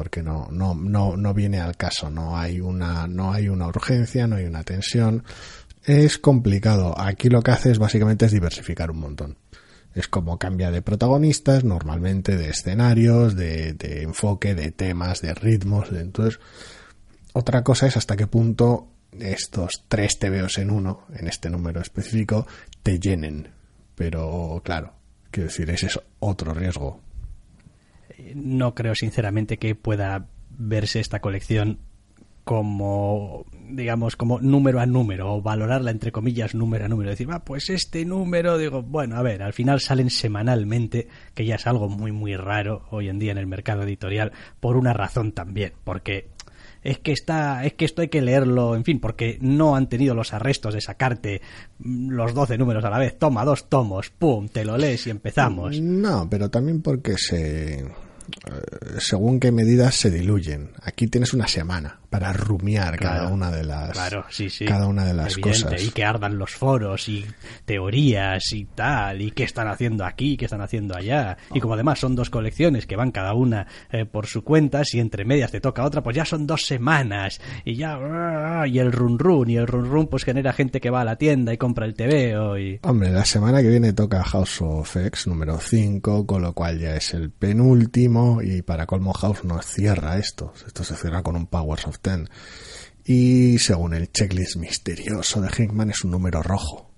porque 0.00 0.22
no, 0.22 0.48
no, 0.50 0.74
no, 0.74 1.14
no 1.18 1.34
viene 1.34 1.60
al 1.60 1.76
caso, 1.76 2.08
no 2.08 2.38
hay 2.38 2.58
una, 2.58 3.06
no 3.06 3.34
hay 3.34 3.50
una 3.50 3.66
urgencia, 3.66 4.26
no 4.26 4.36
hay 4.36 4.46
una 4.46 4.64
tensión. 4.64 5.24
Es 5.84 6.16
complicado. 6.16 6.98
Aquí 6.98 7.28
lo 7.28 7.42
que 7.42 7.50
hace 7.50 7.70
es 7.70 7.78
básicamente 7.78 8.24
es 8.24 8.32
diversificar 8.32 8.90
un 8.90 8.98
montón. 8.98 9.36
Es 9.94 10.08
como 10.08 10.38
cambia 10.38 10.70
de 10.70 10.80
protagonistas, 10.80 11.64
normalmente 11.64 12.38
de 12.38 12.48
escenarios, 12.48 13.36
de, 13.36 13.74
de 13.74 14.04
enfoque, 14.04 14.54
de 14.54 14.70
temas, 14.70 15.20
de 15.20 15.34
ritmos. 15.34 15.92
entonces, 15.92 16.40
otra 17.34 17.62
cosa 17.62 17.86
es 17.86 17.98
hasta 17.98 18.16
qué 18.16 18.26
punto 18.26 18.88
estos 19.12 19.84
tres 19.86 20.18
TVOs 20.18 20.56
en 20.56 20.70
uno, 20.70 21.02
en 21.12 21.28
este 21.28 21.50
número 21.50 21.82
específico, 21.82 22.46
te 22.82 22.98
llenen. 22.98 23.50
Pero 23.94 24.62
claro, 24.64 24.94
quiero 25.30 25.50
decir, 25.50 25.68
ese 25.68 25.88
es 25.88 26.00
otro 26.20 26.54
riesgo 26.54 27.02
no 28.34 28.74
creo 28.74 28.94
sinceramente 28.94 29.58
que 29.58 29.74
pueda 29.74 30.26
verse 30.50 31.00
esta 31.00 31.20
colección 31.20 31.78
como 32.44 33.46
digamos 33.68 34.16
como 34.16 34.40
número 34.40 34.80
a 34.80 34.86
número 34.86 35.32
o 35.32 35.42
valorarla 35.42 35.90
entre 35.90 36.10
comillas 36.10 36.54
número 36.54 36.86
a 36.86 36.88
número. 36.88 37.10
Decir 37.10 37.30
va 37.30 37.44
pues 37.44 37.70
este 37.70 38.04
número 38.04 38.58
digo 38.58 38.82
bueno 38.82 39.16
a 39.16 39.22
ver 39.22 39.42
al 39.42 39.52
final 39.52 39.80
salen 39.80 40.10
semanalmente 40.10 41.06
que 41.34 41.44
ya 41.44 41.56
es 41.56 41.66
algo 41.66 41.88
muy 41.88 42.12
muy 42.12 42.36
raro 42.36 42.86
hoy 42.90 43.08
en 43.08 43.18
día 43.18 43.32
en 43.32 43.38
el 43.38 43.46
mercado 43.46 43.82
editorial 43.82 44.32
por 44.58 44.76
una 44.76 44.92
razón 44.92 45.32
también 45.32 45.74
porque 45.84 46.30
es 46.82 46.98
que 46.98 47.12
está 47.12 47.64
es 47.64 47.74
que 47.74 47.84
esto 47.84 48.02
hay 48.02 48.08
que 48.08 48.22
leerlo 48.22 48.74
en 48.74 48.84
fin 48.84 49.00
porque 49.00 49.38
no 49.40 49.76
han 49.76 49.88
tenido 49.88 50.14
los 50.14 50.32
arrestos 50.32 50.74
de 50.74 50.80
sacarte 50.80 51.42
los 51.78 52.34
12 52.34 52.58
números 52.58 52.84
a 52.84 52.90
la 52.90 52.98
vez 52.98 53.18
toma 53.18 53.44
dos 53.44 53.68
tomos 53.68 54.10
pum 54.10 54.48
te 54.48 54.64
lo 54.64 54.76
lees 54.76 55.06
y 55.06 55.10
empezamos. 55.10 55.80
No 55.80 56.28
pero 56.28 56.50
también 56.50 56.82
porque 56.82 57.16
se 57.16 57.84
según 58.98 59.40
qué 59.40 59.52
medidas 59.52 59.94
se 59.94 60.10
diluyen. 60.10 60.72
Aquí 60.82 61.06
tienes 61.06 61.34
una 61.34 61.48
semana 61.48 61.99
para 62.10 62.32
rumiar 62.32 62.98
cada 62.98 63.28
una 63.28 63.50
de 63.50 63.62
las 63.62 63.96
cada 64.66 64.86
una 64.86 65.04
de 65.04 65.14
las 65.14 65.38
cosas. 65.38 65.82
y 65.82 65.90
que 65.90 66.04
ardan 66.04 66.36
los 66.36 66.50
foros 66.50 67.08
y 67.08 67.24
teorías 67.64 68.52
y 68.52 68.64
tal 68.64 69.22
y 69.22 69.30
qué 69.30 69.44
están 69.44 69.68
haciendo 69.68 70.04
aquí 70.04 70.36
qué 70.36 70.46
están 70.46 70.60
haciendo 70.60 70.96
allá. 70.96 71.36
Y 71.54 71.60
como 71.60 71.74
además 71.74 72.00
son 72.00 72.16
dos 72.16 72.28
colecciones 72.28 72.86
que 72.86 72.96
van 72.96 73.12
cada 73.12 73.34
una 73.34 73.66
eh, 73.92 74.04
por 74.04 74.26
su 74.26 74.42
cuenta 74.42 74.84
si 74.84 74.98
entre 74.98 75.24
medias 75.24 75.52
te 75.52 75.60
toca 75.60 75.84
otra 75.84 76.02
pues 76.02 76.16
ya 76.16 76.24
son 76.24 76.46
dos 76.46 76.66
semanas. 76.66 77.40
Y 77.64 77.76
ya 77.76 77.96
y 78.66 78.78
el 78.78 78.92
run 78.92 79.18
run 79.18 79.48
y 79.48 79.56
el 79.56 79.66
run 79.66 79.88
run 79.88 80.08
pues 80.08 80.24
genera 80.24 80.52
gente 80.52 80.80
que 80.80 80.90
va 80.90 81.02
a 81.02 81.04
la 81.04 81.16
tienda 81.16 81.52
y 81.52 81.58
compra 81.58 81.86
el 81.86 81.94
TVO 81.94 82.58
y 82.58 82.80
hombre 82.82 83.10
la 83.10 83.24
semana 83.24 83.62
que 83.62 83.68
viene 83.68 83.92
toca 83.92 84.24
House 84.24 84.60
of 84.62 84.96
X 84.96 85.28
número 85.28 85.58
5 85.58 86.26
con 86.26 86.42
lo 86.42 86.52
cual 86.54 86.80
ya 86.80 86.96
es 86.96 87.14
el 87.14 87.30
penúltimo 87.30 88.42
y 88.42 88.62
para 88.62 88.86
colmo 88.86 89.12
House 89.12 89.44
no 89.44 89.62
cierra 89.62 90.18
esto. 90.18 90.52
Esto 90.66 90.82
se 90.82 90.96
cierra 90.96 91.22
con 91.22 91.36
un 91.36 91.46
Powers 91.46 91.86
of 91.86 91.99
y 93.04 93.58
según 93.58 93.94
el 93.94 94.10
checklist 94.12 94.56
misterioso 94.56 95.40
de 95.40 95.48
Hickman 95.48 95.90
es 95.90 96.04
un 96.04 96.10
número 96.10 96.42
rojo. 96.42 96.90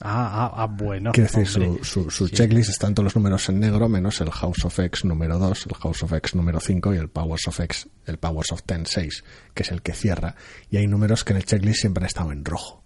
Ah, 0.00 0.50
ah, 0.52 0.62
ah 0.62 0.66
bueno. 0.66 1.12
Quiere 1.12 1.30
decir, 1.30 1.80
su, 1.82 2.10
su, 2.10 2.28
checklist 2.28 2.70
están 2.70 2.94
todos 2.94 3.04
los 3.04 3.16
números 3.16 3.48
en 3.48 3.60
negro, 3.60 3.88
menos 3.88 4.20
el 4.20 4.30
House 4.30 4.64
of 4.64 4.78
X 4.78 5.04
número 5.04 5.38
2, 5.38 5.66
el 5.66 5.74
House 5.76 6.02
of 6.02 6.12
X 6.12 6.34
número 6.34 6.60
5 6.60 6.94
y 6.94 6.98
el 6.98 7.08
Powers 7.08 7.48
of 7.48 7.60
X, 7.60 7.88
el 8.04 8.18
Powers 8.18 8.52
of 8.52 8.62
Ten 8.64 8.84
6, 8.84 9.24
que 9.54 9.62
es 9.62 9.72
el 9.72 9.80
que 9.80 9.94
cierra. 9.94 10.34
Y 10.68 10.76
hay 10.76 10.86
números 10.86 11.24
que 11.24 11.32
en 11.32 11.38
el 11.38 11.46
checklist 11.46 11.80
siempre 11.80 12.02
han 12.02 12.06
estado 12.06 12.32
en 12.32 12.44
rojo. 12.44 12.83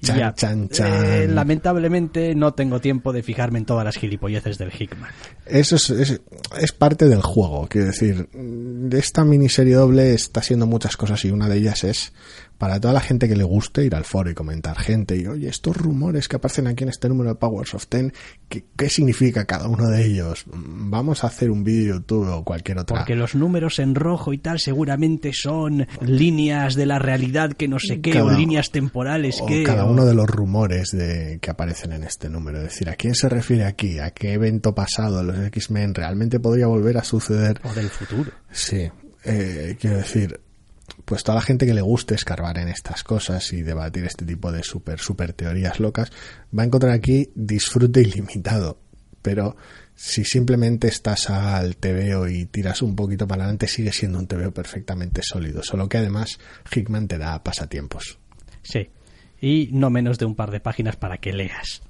Chan, 0.00 0.34
chan, 0.34 0.68
chan. 0.68 1.04
Eh, 1.04 1.28
lamentablemente 1.28 2.34
no 2.34 2.54
tengo 2.54 2.80
tiempo 2.80 3.12
de 3.12 3.22
fijarme 3.22 3.58
en 3.58 3.64
todas 3.64 3.84
las 3.84 3.96
gilipolleces 3.96 4.56
del 4.56 4.70
Hickman. 4.70 5.10
Eso 5.44 5.76
es, 5.76 5.90
es, 5.90 6.72
parte 6.72 7.08
del 7.08 7.20
juego. 7.20 7.66
Quiero 7.68 7.88
decir, 7.88 8.28
esta 8.92 9.24
miniserie 9.24 9.74
doble 9.74 10.14
está 10.14 10.40
haciendo 10.40 10.66
muchas 10.66 10.96
cosas 10.96 11.24
y 11.24 11.30
una 11.30 11.48
de 11.48 11.56
ellas 11.56 11.84
es 11.84 12.12
para 12.58 12.80
toda 12.80 12.92
la 12.92 13.00
gente 13.00 13.28
que 13.28 13.36
le 13.36 13.44
guste 13.44 13.84
ir 13.84 13.94
al 13.94 14.04
foro 14.04 14.30
y 14.30 14.34
comentar 14.34 14.78
gente 14.78 15.16
y 15.16 15.26
oye, 15.26 15.48
estos 15.48 15.76
rumores 15.76 16.28
que 16.28 16.36
aparecen 16.36 16.66
aquí 16.66 16.84
en 16.84 16.90
este 16.90 17.08
número 17.08 17.30
de 17.30 17.36
Powers 17.36 17.74
of 17.74 17.86
Ten, 17.86 18.12
¿qué, 18.48 18.64
qué 18.76 18.88
significa 18.88 19.44
cada 19.44 19.68
uno 19.68 19.88
de 19.88 20.04
ellos? 20.04 20.44
Vamos 20.46 21.24
a 21.24 21.28
hacer 21.28 21.50
un 21.50 21.64
vídeo 21.64 21.88
YouTube 21.88 22.28
o 22.28 22.44
cualquier 22.44 22.78
otra. 22.78 22.98
Porque 22.98 23.14
los 23.14 23.34
números 23.34 23.78
en 23.78 23.94
rojo 23.94 24.32
y 24.32 24.38
tal 24.38 24.58
seguramente 24.58 25.32
son 25.32 25.86
líneas 26.00 26.74
de 26.74 26.86
la 26.86 26.98
realidad 26.98 27.52
que 27.52 27.68
no 27.68 27.78
sé 27.78 28.00
qué, 28.00 28.20
o 28.20 28.30
líneas 28.30 28.70
temporales 28.70 29.42
que... 29.46 29.62
Cada 29.62 29.84
uno 29.84 30.04
de 30.04 30.14
los 30.14 30.26
rumores 30.26 30.90
de, 30.90 31.38
que 31.40 31.50
aparecen 31.50 31.92
en 31.92 32.04
este 32.04 32.28
número. 32.28 32.58
Es 32.58 32.64
decir, 32.64 32.88
¿a 32.90 32.94
quién 32.94 33.14
se 33.14 33.28
refiere 33.28 33.64
aquí? 33.64 33.98
¿A 33.98 34.10
qué 34.10 34.32
evento 34.32 34.74
pasado 34.74 35.22
los 35.22 35.38
X-Men 35.38 35.94
realmente 35.94 36.40
podría 36.40 36.66
volver 36.66 36.98
a 36.98 37.04
suceder? 37.04 37.60
O 37.64 37.72
del 37.72 37.88
futuro. 37.88 38.32
Sí. 38.50 38.90
Eh, 39.24 39.76
quiero 39.80 39.98
decir, 39.98 40.40
pues 41.04 41.22
toda 41.22 41.36
la 41.36 41.42
gente 41.42 41.66
que 41.66 41.74
le 41.74 41.80
guste 41.80 42.14
escarbar 42.14 42.58
en 42.58 42.68
estas 42.68 43.04
cosas 43.04 43.52
y 43.52 43.62
debatir 43.62 44.04
este 44.04 44.24
tipo 44.24 44.52
de 44.52 44.62
super, 44.62 44.98
super 44.98 45.32
teorías 45.32 45.80
locas, 45.80 46.10
va 46.56 46.62
a 46.62 46.66
encontrar 46.66 46.92
aquí 46.92 47.30
disfrute 47.34 48.00
ilimitado. 48.00 48.78
Pero 49.22 49.56
si 49.94 50.24
simplemente 50.24 50.88
estás 50.88 51.28
al 51.28 51.76
TVO 51.76 52.28
y 52.28 52.46
tiras 52.46 52.82
un 52.82 52.94
poquito 52.94 53.26
para 53.26 53.42
adelante, 53.42 53.66
sigue 53.66 53.92
siendo 53.92 54.18
un 54.18 54.26
TVO 54.26 54.52
perfectamente 54.52 55.22
sólido. 55.22 55.62
Solo 55.62 55.88
que 55.88 55.98
además 55.98 56.38
Hickman 56.72 57.08
te 57.08 57.18
da 57.18 57.42
pasatiempos. 57.42 58.18
Sí. 58.62 58.90
Y 59.40 59.70
no 59.72 59.90
menos 59.90 60.18
de 60.18 60.26
un 60.26 60.34
par 60.34 60.50
de 60.50 60.60
páginas 60.60 60.96
para 60.96 61.18
que 61.18 61.32
leas. 61.32 61.82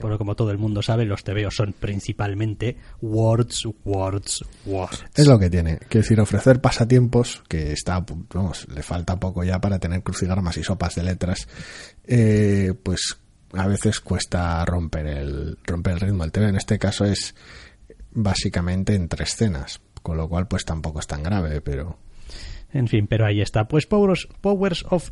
Porque 0.00 0.18
como 0.18 0.36
todo 0.36 0.50
el 0.50 0.58
mundo 0.58 0.82
sabe, 0.82 1.04
los 1.04 1.24
TVO 1.24 1.50
son 1.50 1.72
principalmente 1.72 2.76
words, 3.00 3.66
words, 3.84 4.44
words. 4.66 5.04
Es 5.14 5.26
lo 5.26 5.38
que 5.38 5.50
tiene. 5.50 5.78
Quiero 5.78 6.02
decir, 6.02 6.20
ofrecer 6.20 6.60
pasatiempos, 6.60 7.42
que 7.48 7.72
está, 7.72 8.04
vamos, 8.34 8.66
le 8.68 8.82
falta 8.82 9.18
poco 9.18 9.44
ya 9.44 9.60
para 9.60 9.78
tener 9.78 10.02
crucigramas 10.02 10.56
y 10.56 10.64
sopas 10.64 10.94
de 10.94 11.02
letras, 11.02 11.48
eh, 12.04 12.74
pues 12.82 13.20
a 13.52 13.66
veces 13.66 14.00
cuesta 14.00 14.64
romper 14.64 15.06
el, 15.06 15.58
romper 15.64 15.94
el 15.94 16.00
ritmo. 16.00 16.24
El 16.24 16.32
TV 16.32 16.48
en 16.48 16.56
este 16.56 16.78
caso 16.78 17.04
es 17.04 17.34
básicamente 18.12 18.94
entre 18.94 19.24
escenas, 19.24 19.80
con 20.02 20.16
lo 20.16 20.28
cual 20.28 20.48
pues 20.48 20.64
tampoco 20.64 21.00
es 21.00 21.06
tan 21.06 21.22
grave, 21.22 21.60
pero... 21.60 21.98
En 22.72 22.86
fin, 22.86 23.08
pero 23.08 23.26
ahí 23.26 23.40
está. 23.40 23.66
Pues 23.66 23.86
Powers, 23.86 24.28
Powers 24.40 24.84
of 24.90 25.10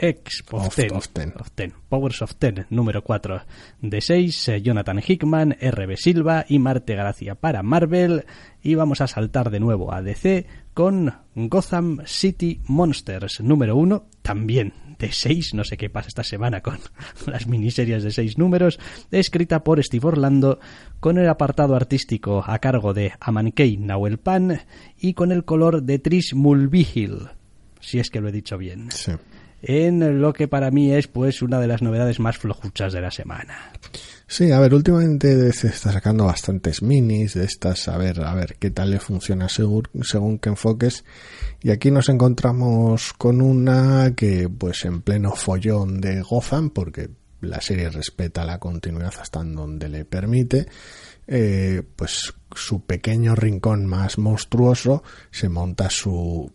X 0.00 0.44
of, 0.50 0.74
ten, 0.74 1.74
Powers 1.88 2.22
of 2.22 2.34
Ten, 2.36 2.66
número 2.70 3.04
4 3.04 3.42
de 3.82 4.00
6, 4.00 4.48
eh, 4.48 4.62
Jonathan 4.62 5.02
Hickman, 5.06 5.56
RB 5.60 5.96
Silva 5.96 6.46
y 6.48 6.58
Marte 6.58 6.94
Gracia 6.94 7.34
para 7.34 7.62
Marvel. 7.62 8.24
Y 8.62 8.74
vamos 8.76 9.02
a 9.02 9.06
saltar 9.06 9.50
de 9.50 9.60
nuevo 9.60 9.92
a 9.92 10.02
DC 10.02 10.46
con 10.72 11.12
Gotham 11.34 12.00
City 12.06 12.60
Monsters, 12.66 13.40
número 13.40 13.76
1, 13.76 14.06
también 14.22 14.72
de 14.98 15.12
6, 15.12 15.54
no 15.54 15.64
sé 15.64 15.76
qué 15.76 15.90
pasa 15.90 16.08
esta 16.08 16.24
semana 16.24 16.60
con 16.60 16.78
las 17.26 17.46
miniseries 17.46 18.02
de 18.02 18.10
6 18.10 18.38
números, 18.38 18.78
escrita 19.10 19.64
por 19.64 19.82
Steve 19.82 20.06
Orlando, 20.06 20.60
con 21.00 21.18
el 21.18 21.28
apartado 21.28 21.74
artístico 21.74 22.42
a 22.46 22.58
cargo 22.58 22.94
de 22.94 23.12
Amankei 23.20 23.76
Nahuel 23.76 24.18
Pan 24.18 24.60
y 24.98 25.14
con 25.14 25.32
el 25.32 25.44
color 25.44 25.82
de 25.82 25.98
Trish 25.98 26.34
Mulvihill, 26.34 27.28
si 27.80 27.98
es 27.98 28.10
que 28.10 28.20
lo 28.20 28.28
he 28.28 28.32
dicho 28.32 28.56
bien. 28.56 28.90
Sí. 28.90 29.12
En 29.62 30.20
lo 30.20 30.32
que 30.32 30.48
para 30.48 30.70
mí 30.70 30.92
es 30.92 31.06
pues 31.06 31.42
una 31.42 31.60
de 31.60 31.66
las 31.66 31.82
novedades 31.82 32.20
más 32.20 32.38
flojuchas 32.38 32.92
de 32.92 33.00
la 33.00 33.10
semana. 33.10 33.72
Sí, 34.26 34.52
a 34.52 34.60
ver, 34.60 34.74
últimamente 34.74 35.52
se 35.52 35.66
está 35.66 35.90
sacando 35.90 36.26
bastantes 36.26 36.82
minis 36.82 37.34
de 37.34 37.44
estas, 37.44 37.88
a 37.88 37.98
ver, 37.98 38.22
a 38.22 38.32
ver 38.32 38.56
qué 38.60 38.70
tal 38.70 38.92
le 38.92 39.00
funciona 39.00 39.48
según, 39.48 39.88
según 40.02 40.38
qué 40.38 40.50
enfoques. 40.50 41.04
Y 41.62 41.70
aquí 41.70 41.90
nos 41.90 42.08
encontramos 42.08 43.12
con 43.14 43.42
una 43.42 44.12
que, 44.14 44.48
pues, 44.48 44.84
en 44.84 45.02
pleno 45.02 45.34
follón 45.34 46.00
de 46.00 46.22
Gotham, 46.22 46.70
porque 46.70 47.10
la 47.40 47.60
serie 47.60 47.90
respeta 47.90 48.44
la 48.44 48.58
continuidad 48.58 49.14
hasta 49.20 49.40
en 49.40 49.54
donde 49.54 49.88
le 49.88 50.04
permite, 50.04 50.68
eh, 51.26 51.82
pues 51.96 52.32
su 52.54 52.84
pequeño 52.84 53.34
rincón 53.34 53.84
más 53.86 54.16
monstruoso 54.16 55.02
se 55.32 55.48
monta 55.48 55.90
su... 55.90 56.50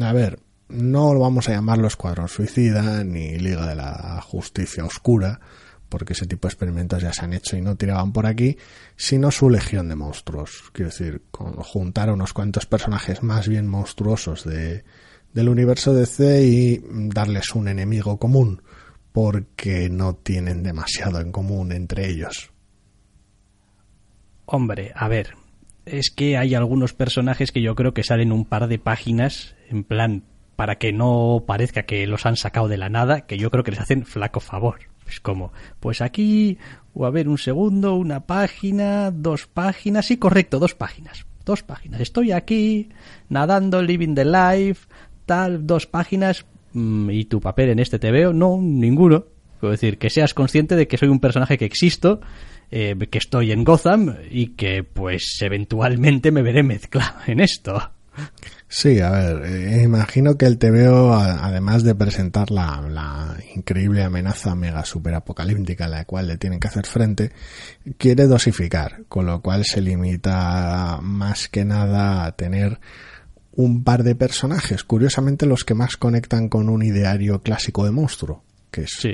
A 0.00 0.12
ver, 0.14 0.38
no 0.68 1.14
lo 1.14 1.20
vamos 1.20 1.48
a 1.48 1.52
llamarlo 1.52 1.86
Escuadrón 1.86 2.28
Suicida 2.28 3.04
ni 3.04 3.38
Liga 3.38 3.66
de 3.66 3.74
la 3.74 4.20
Justicia 4.22 4.84
Oscura, 4.84 5.40
porque 5.88 6.12
ese 6.12 6.26
tipo 6.26 6.46
de 6.46 6.52
experimentos 6.52 7.02
ya 7.02 7.12
se 7.12 7.24
han 7.24 7.32
hecho 7.32 7.56
y 7.56 7.62
no 7.62 7.76
tiraban 7.76 8.12
por 8.12 8.26
aquí, 8.26 8.58
sino 8.96 9.30
su 9.30 9.48
legión 9.48 9.88
de 9.88 9.96
monstruos. 9.96 10.64
Quiero 10.72 10.90
decir, 10.90 11.22
juntar 11.32 12.10
a 12.10 12.12
unos 12.12 12.32
cuantos 12.32 12.66
personajes 12.66 13.22
más 13.22 13.48
bien 13.48 13.66
monstruosos 13.66 14.44
de, 14.44 14.84
del 15.32 15.48
universo 15.48 15.94
DC 15.94 16.44
y 16.44 16.82
darles 16.90 17.54
un 17.54 17.68
enemigo 17.68 18.18
común, 18.18 18.62
porque 19.12 19.88
no 19.88 20.14
tienen 20.14 20.62
demasiado 20.62 21.20
en 21.20 21.32
común 21.32 21.72
entre 21.72 22.08
ellos. 22.08 22.50
Hombre, 24.44 24.92
a 24.94 25.08
ver, 25.08 25.34
es 25.84 26.10
que 26.10 26.36
hay 26.36 26.54
algunos 26.54 26.92
personajes 26.92 27.52
que 27.52 27.62
yo 27.62 27.74
creo 27.74 27.94
que 27.94 28.02
salen 28.02 28.32
un 28.32 28.44
par 28.44 28.68
de 28.68 28.78
páginas, 28.78 29.54
en 29.68 29.84
plan, 29.84 30.24
para 30.58 30.74
que 30.74 30.92
no 30.92 31.44
parezca 31.46 31.84
que 31.84 32.08
los 32.08 32.26
han 32.26 32.34
sacado 32.34 32.66
de 32.66 32.78
la 32.78 32.88
nada, 32.88 33.20
que 33.26 33.38
yo 33.38 33.48
creo 33.48 33.62
que 33.62 33.70
les 33.70 33.78
hacen 33.78 34.04
flaco 34.04 34.40
favor. 34.40 34.80
Es 35.08 35.20
como, 35.20 35.52
pues 35.78 36.00
aquí, 36.00 36.58
o 36.94 37.06
a 37.06 37.10
ver, 37.10 37.28
un 37.28 37.38
segundo, 37.38 37.94
una 37.94 38.26
página, 38.26 39.12
dos 39.12 39.46
páginas, 39.46 40.06
sí, 40.06 40.16
correcto, 40.16 40.58
dos 40.58 40.74
páginas, 40.74 41.26
dos 41.44 41.62
páginas. 41.62 42.00
Estoy 42.00 42.32
aquí, 42.32 42.88
nadando, 43.28 43.80
living 43.82 44.16
the 44.16 44.24
life, 44.24 44.88
tal, 45.26 45.64
dos 45.64 45.86
páginas, 45.86 46.44
mm, 46.72 47.08
y 47.10 47.26
tu 47.26 47.40
papel 47.40 47.68
en 47.68 47.78
este 47.78 48.00
te 48.00 48.10
veo, 48.10 48.32
no, 48.32 48.58
ninguno. 48.60 49.26
Quiero 49.60 49.70
decir, 49.70 49.96
que 49.96 50.10
seas 50.10 50.34
consciente 50.34 50.74
de 50.74 50.88
que 50.88 50.98
soy 50.98 51.08
un 51.08 51.20
personaje 51.20 51.56
que 51.56 51.66
existo, 51.66 52.20
eh, 52.72 52.96
que 53.08 53.18
estoy 53.18 53.52
en 53.52 53.62
Gotham 53.62 54.16
y 54.28 54.56
que 54.56 54.82
pues 54.82 55.38
eventualmente 55.40 56.32
me 56.32 56.42
veré 56.42 56.64
mezclado 56.64 57.20
en 57.28 57.38
esto. 57.38 57.92
Sí, 58.70 59.00
a 59.00 59.10
ver, 59.10 59.46
eh, 59.46 59.82
imagino 59.82 60.36
que 60.36 60.44
el 60.44 60.58
TVO, 60.58 61.14
además 61.14 61.84
de 61.84 61.94
presentar 61.94 62.50
la, 62.50 63.34
increíble 63.54 64.04
amenaza 64.04 64.54
mega 64.54 64.84
super 64.84 65.14
apocalíptica 65.14 65.86
a 65.86 65.88
la 65.88 66.04
cual 66.04 66.28
le 66.28 66.36
tienen 66.36 66.60
que 66.60 66.68
hacer 66.68 66.84
frente, 66.84 67.32
quiere 67.96 68.26
dosificar, 68.26 69.04
con 69.08 69.24
lo 69.24 69.40
cual 69.40 69.64
se 69.64 69.80
limita 69.80 70.98
más 71.02 71.48
que 71.48 71.64
nada 71.64 72.26
a 72.26 72.36
tener 72.36 72.78
un 73.52 73.84
par 73.84 74.02
de 74.02 74.14
personajes, 74.14 74.84
curiosamente 74.84 75.46
los 75.46 75.64
que 75.64 75.74
más 75.74 75.96
conectan 75.96 76.50
con 76.50 76.68
un 76.68 76.82
ideario 76.82 77.40
clásico 77.40 77.86
de 77.86 77.90
monstruo, 77.90 78.44
que 78.70 78.82
es 78.82 79.08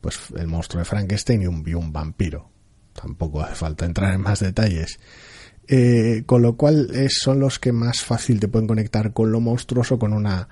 pues 0.00 0.18
el 0.36 0.46
monstruo 0.46 0.78
de 0.78 0.84
Frankenstein 0.84 1.42
y 1.42 1.46
un, 1.46 1.64
y 1.66 1.74
un 1.74 1.92
vampiro. 1.92 2.48
Tampoco 2.92 3.42
hace 3.42 3.56
falta 3.56 3.84
entrar 3.84 4.14
en 4.14 4.20
más 4.20 4.40
detalles. 4.40 4.98
Eh, 5.72 6.24
con 6.26 6.42
lo 6.42 6.56
cual 6.56 6.90
son 7.08 7.38
los 7.38 7.60
que 7.60 7.70
más 7.70 8.00
fácil 8.00 8.40
te 8.40 8.48
pueden 8.48 8.66
conectar 8.66 9.12
con 9.12 9.30
lo 9.30 9.38
monstruoso 9.38 10.00
con 10.00 10.12
una 10.12 10.48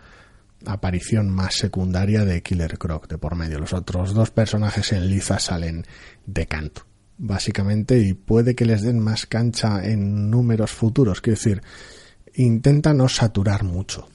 aparición 0.64 1.28
más 1.28 1.56
secundaria 1.56 2.24
de 2.24 2.40
Killer 2.40 2.78
Croc 2.78 3.08
de 3.08 3.18
por 3.18 3.34
medio. 3.34 3.58
Los 3.58 3.72
otros 3.72 4.14
dos 4.14 4.30
personajes 4.30 4.92
en 4.92 5.08
liza 5.08 5.40
salen 5.40 5.84
de 6.24 6.46
canto, 6.46 6.86
básicamente, 7.16 7.98
y 7.98 8.14
puede 8.14 8.54
que 8.54 8.64
les 8.64 8.82
den 8.82 9.00
más 9.00 9.26
cancha 9.26 9.84
en 9.84 10.30
números 10.30 10.70
futuros. 10.70 11.20
Quiero 11.20 11.36
decir, 11.36 11.62
intenta 12.34 12.94
no 12.94 13.08
saturar 13.08 13.64
mucho 13.64 14.08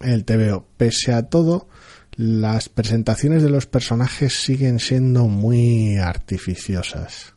el 0.00 0.26
TVO. 0.26 0.66
Pese 0.76 1.14
a 1.14 1.22
todo, 1.22 1.68
las 2.16 2.68
presentaciones 2.68 3.42
de 3.42 3.48
los 3.48 3.64
personajes 3.64 4.34
siguen 4.34 4.78
siendo 4.78 5.24
muy 5.24 5.96
artificiosas. 5.96 7.32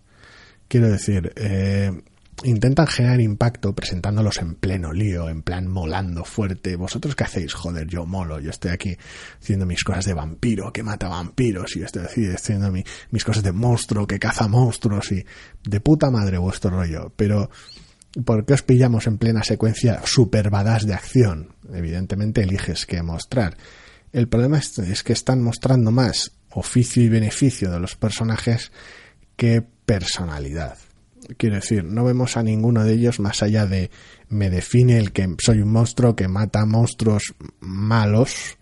Quiero 0.67 0.89
decir, 0.89 1.31
eh, 1.37 2.01
intentan 2.43 2.87
generar 2.87 3.21
impacto 3.21 3.73
presentándolos 3.73 4.39
en 4.39 4.55
pleno 4.55 4.91
lío, 4.91 5.29
en 5.29 5.43
plan 5.43 5.67
molando 5.67 6.25
fuerte. 6.25 6.75
¿Vosotros 6.75 7.15
qué 7.15 7.23
hacéis? 7.23 7.53
Joder, 7.53 7.87
yo 7.87 8.05
molo, 8.05 8.39
yo 8.39 8.49
estoy 8.49 8.71
aquí 8.71 8.97
haciendo 9.41 9.65
mis 9.65 9.83
cosas 9.83 10.05
de 10.05 10.13
vampiro 10.13 10.73
que 10.73 10.83
mata 10.83 11.07
vampiros 11.07 11.75
y 11.75 11.83
estoy 11.83 12.03
haciendo 12.03 12.71
mis 12.71 13.23
cosas 13.23 13.43
de 13.43 13.51
monstruo 13.51 14.07
que 14.07 14.19
caza 14.19 14.47
monstruos 14.47 15.11
y 15.11 15.25
de 15.63 15.79
puta 15.79 16.09
madre 16.09 16.37
vuestro 16.37 16.71
rollo. 16.71 17.13
Pero, 17.15 17.49
¿por 18.25 18.45
qué 18.45 18.53
os 18.53 18.63
pillamos 18.63 19.07
en 19.07 19.17
plena 19.17 19.43
secuencia 19.43 20.01
super 20.05 20.49
badass 20.49 20.85
de 20.85 20.93
acción? 20.93 21.55
Evidentemente 21.73 22.41
eliges 22.41 22.85
qué 22.85 23.01
mostrar. 23.03 23.57
El 24.11 24.27
problema 24.27 24.59
es 24.59 25.03
que 25.03 25.13
están 25.13 25.41
mostrando 25.41 25.91
más 25.91 26.31
oficio 26.51 27.01
y 27.03 27.09
beneficio 27.09 27.71
de 27.71 27.79
los 27.79 27.95
personajes 27.95 28.71
que 29.35 29.63
personalidad. 29.85 30.77
Quiero 31.37 31.55
decir, 31.55 31.83
no 31.83 32.03
vemos 32.03 32.37
a 32.37 32.43
ninguno 32.43 32.83
de 32.83 32.93
ellos 32.93 33.19
más 33.19 33.43
allá 33.43 33.65
de 33.65 33.91
me 34.29 34.49
define 34.49 34.97
el 34.97 35.11
que 35.11 35.35
soy 35.39 35.61
un 35.61 35.71
monstruo 35.71 36.15
que 36.15 36.27
mata 36.27 36.65
monstruos 36.65 37.33
malos. 37.59 38.57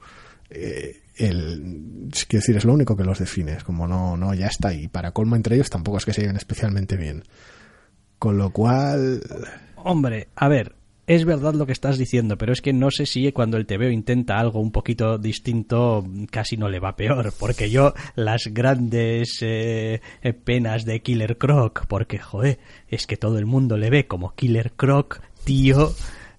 Eh, 0.50 1.02
el, 1.16 2.10
quiero 2.28 2.42
decir, 2.42 2.58
es 2.58 2.66
lo 2.66 2.74
único 2.74 2.96
que 2.96 3.04
los 3.04 3.20
define. 3.20 3.54
Es 3.54 3.64
como 3.64 3.88
no, 3.88 4.18
no, 4.18 4.34
ya 4.34 4.48
está. 4.48 4.74
Y 4.74 4.88
para 4.88 5.12
colmo 5.12 5.36
entre 5.36 5.56
ellos 5.56 5.70
tampoco 5.70 5.98
es 5.98 6.06
que 6.06 6.14
se 6.14 6.22
lleven 6.22 6.38
especialmente 6.38 6.98
bien. 6.98 7.24
Con 8.20 8.38
lo 8.38 8.52
cual. 8.52 9.22
Hombre, 9.76 10.28
a 10.36 10.48
ver, 10.48 10.76
es 11.08 11.26
verdad 11.26 11.54
lo 11.54 11.66
que 11.66 11.72
estás 11.72 11.98
diciendo, 11.98 12.38
pero 12.38 12.54
es 12.54 12.62
que 12.62 12.74
no 12.74 12.92
sé 12.92 13.06
si 13.06 13.32
cuando 13.32 13.58
el 13.58 13.66
TVO 13.66 13.90
intenta 13.90 14.40
algo 14.40 14.60
un 14.60 14.72
poquito 14.72 15.18
distinto 15.18 16.06
casi 16.30 16.58
no 16.58 16.70
le 16.70 16.80
va 16.80 16.96
peor, 16.96 17.34
porque 17.40 17.70
yo 17.70 17.94
las 18.16 18.48
grandes 18.48 19.40
eh, 19.42 20.02
penas 20.44 20.86
de 20.86 21.02
Killer 21.02 21.38
Croc, 21.38 21.86
porque 21.88 22.20
joder, 22.20 22.60
es 22.88 23.08
que 23.08 23.18
todo 23.18 23.38
el 23.38 23.46
mundo 23.46 23.78
le 23.78 23.90
ve 23.90 24.08
como 24.08 24.36
Killer 24.36 24.72
Croc, 24.74 25.22
tío, 25.44 25.94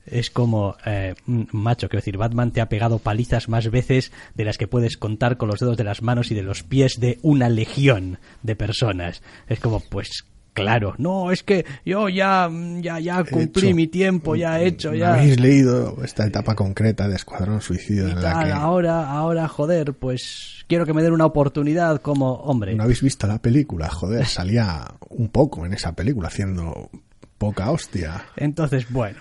es 0.06 0.30
como, 0.30 0.76
eh, 0.84 1.14
macho, 1.26 1.88
quiero 1.88 2.00
decir, 2.00 2.16
Batman 2.16 2.52
te 2.52 2.60
ha 2.60 2.68
pegado 2.68 2.98
palizas 2.98 3.48
más 3.48 3.70
veces 3.70 4.12
de 4.34 4.44
las 4.44 4.58
que 4.58 4.66
puedes 4.66 4.96
contar 4.96 5.36
con 5.36 5.48
los 5.48 5.60
dedos 5.60 5.76
de 5.76 5.84
las 5.84 6.02
manos 6.02 6.30
y 6.30 6.34
de 6.34 6.42
los 6.42 6.62
pies 6.62 6.98
de 6.98 7.18
una 7.22 7.48
legión 7.48 8.18
de 8.42 8.56
personas. 8.56 9.22
Es 9.48 9.60
como, 9.60 9.80
pues 9.80 10.24
Claro, 10.54 10.94
no, 10.98 11.30
es 11.30 11.42
que 11.42 11.64
yo 11.84 12.10
ya, 12.10 12.50
ya, 12.80 13.00
ya 13.00 13.24
cumplí 13.24 13.72
mi 13.72 13.86
tiempo, 13.86 14.36
ya 14.36 14.60
he 14.60 14.66
hecho, 14.66 14.92
ya. 14.92 15.14
¿Habéis 15.14 15.40
leído 15.40 16.04
esta 16.04 16.26
etapa 16.26 16.54
concreta 16.54 17.08
de 17.08 17.16
Escuadrón 17.16 17.62
Suicidio 17.62 18.08
en 18.08 18.22
la 18.22 18.44
que... 18.44 18.52
Ahora, 18.52 19.10
ahora, 19.10 19.48
joder, 19.48 19.94
pues 19.94 20.64
quiero 20.68 20.84
que 20.84 20.92
me 20.92 21.02
den 21.02 21.12
una 21.12 21.24
oportunidad 21.24 22.02
como 22.02 22.34
hombre. 22.34 22.74
¿No 22.74 22.82
habéis 22.82 23.02
visto 23.02 23.26
la 23.26 23.40
película? 23.40 23.88
Joder, 23.88 24.26
salía 24.26 24.94
un 25.08 25.28
poco 25.28 25.64
en 25.64 25.72
esa 25.72 25.94
película 25.94 26.28
haciendo 26.28 26.90
poca 27.38 27.70
hostia. 27.70 28.26
Entonces, 28.36 28.90
bueno, 28.90 29.20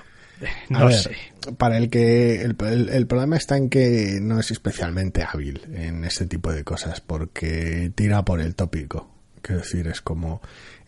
no 0.70 0.92
sé. 0.92 1.16
Para 1.58 1.78
el 1.78 1.90
que 1.90 2.42
el, 2.42 2.56
el, 2.90 3.08
problema 3.08 3.38
está 3.38 3.58
en 3.58 3.70
que 3.70 4.20
no 4.22 4.40
es 4.40 4.52
especialmente 4.52 5.24
hábil 5.24 5.62
en 5.74 6.04
este 6.04 6.26
tipo 6.26 6.52
de 6.52 6.64
cosas 6.64 7.02
porque 7.02 7.92
tira 7.96 8.24
por 8.26 8.42
el 8.42 8.56
tópico. 8.56 9.10
Quiero 9.42 9.62
decir, 9.62 9.88
es 9.88 10.02
como 10.02 10.42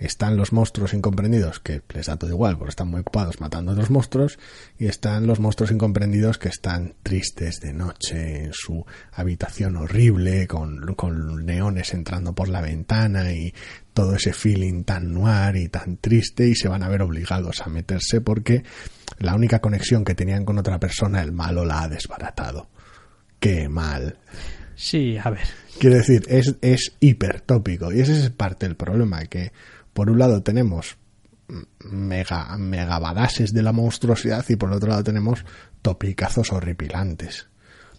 están 0.06 0.38
los 0.38 0.52
monstruos 0.52 0.94
incomprendidos, 0.94 1.60
que 1.60 1.82
les 1.94 2.08
da 2.08 2.18
todo 2.18 2.30
igual, 2.30 2.58
porque 2.58 2.72
están 2.72 2.90
muy 2.90 3.02
ocupados 3.02 3.40
matando 3.40 3.72
a 3.72 3.74
otros 3.74 3.90
monstruos, 3.90 4.40
y 4.78 4.88
están 4.88 5.28
los 5.28 5.40
monstruos 5.40 5.72
incomprendidos 5.72 6.38
que 6.38 6.50
están 6.50 6.96
tristes 7.04 7.60
de 7.60 7.74
noche 7.74 8.46
en 8.46 8.54
su 8.54 8.86
habitación 9.12 9.78
horrible, 9.78 10.48
con, 10.48 10.96
con 10.96 11.46
neones 11.46 11.94
entrando 11.94 12.34
por 12.34 12.50
la 12.50 12.62
ventana 12.62 13.32
y 13.34 13.54
todo 13.94 14.16
ese 14.16 14.34
feeling 14.34 14.84
tan 14.84 15.14
noir 15.14 15.56
y 15.56 15.70
tan 15.70 15.98
triste, 15.98 16.48
y 16.48 16.56
se 16.56 16.68
van 16.68 16.84
a 16.84 16.90
ver 16.90 17.02
obligados 17.02 17.62
a 17.62 17.70
meterse 17.70 18.22
porque 18.22 18.64
la 19.20 19.36
única 19.36 19.60
conexión 19.60 20.04
que 20.04 20.16
tenían 20.16 20.46
con 20.46 20.58
otra 20.58 20.80
persona, 20.80 21.22
el 21.22 21.32
malo 21.32 21.66
la 21.66 21.84
ha 21.84 21.88
desbaratado. 21.88 22.70
¡Qué 23.40 23.70
mal! 23.70 24.18
Sí, 24.76 25.18
a 25.18 25.30
ver. 25.30 25.48
Quiero 25.80 25.98
decir, 25.98 26.24
es, 26.28 26.56
es 26.62 26.96
hipertópico 27.00 27.92
y 27.92 28.02
ese 28.02 28.18
es 28.18 28.30
parte 28.30 28.66
del 28.66 28.76
problema, 28.76 29.26
que 29.26 29.52
por 29.94 30.10
un 30.10 30.20
lado 30.20 30.44
tenemos 30.44 30.98
mega, 31.90 32.58
mega 32.58 33.00
badases 33.00 33.54
de 33.54 33.64
la 33.64 33.72
monstruosidad 33.72 34.46
y 34.50 34.56
por 34.56 34.72
otro 34.72 34.90
lado 34.90 35.04
tenemos 35.04 35.46
topicazos 35.82 36.52
horripilantes. 36.52 37.48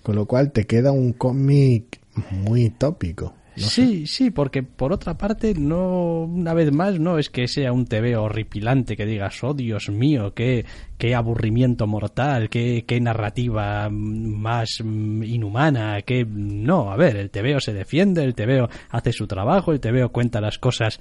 Con 0.03 0.17
lo 0.17 0.27
cual 0.27 0.53
te 0.53 0.67
queda 0.67 0.93
un 0.93 1.13
cómic 1.13 2.01
muy 2.31 2.71
tópico. 2.71 3.35
sí, 3.57 4.07
sí, 4.07 4.31
porque 4.31 4.63
por 4.63 4.93
otra 4.93 5.17
parte, 5.17 5.55
no, 5.55 6.25
una 6.25 6.53
vez 6.55 6.73
más, 6.73 6.99
no 6.99 7.19
es 7.19 7.31
que 7.31 7.47
sea 7.47 7.73
un 7.73 7.87
TV 7.87 8.17
horripilante 8.17 8.97
que 8.97 9.07
digas, 9.07 9.43
oh 9.45 9.55
Dios 9.55 9.89
mío, 9.89 10.35
qué, 10.35 10.67
qué 10.99 11.15
aburrimiento 11.15 11.87
mortal, 11.87 12.51
qué, 12.51 12.85
qué 12.87 13.01
narrativa 13.01 13.89
más 13.91 14.81
inhumana, 14.81 16.03
que 16.03 16.27
no, 16.27 16.91
a 16.91 16.97
ver, 16.97 17.17
el 17.17 17.31
TVO 17.31 17.61
se 17.61 17.73
defiende, 17.73 18.25
el 18.25 18.35
TVO 18.35 18.69
hace 18.91 19.13
su 19.13 19.27
trabajo, 19.27 19.73
el 19.73 19.81
TVO 19.81 20.11
cuenta 20.11 20.41
las 20.41 20.59
cosas 20.59 21.01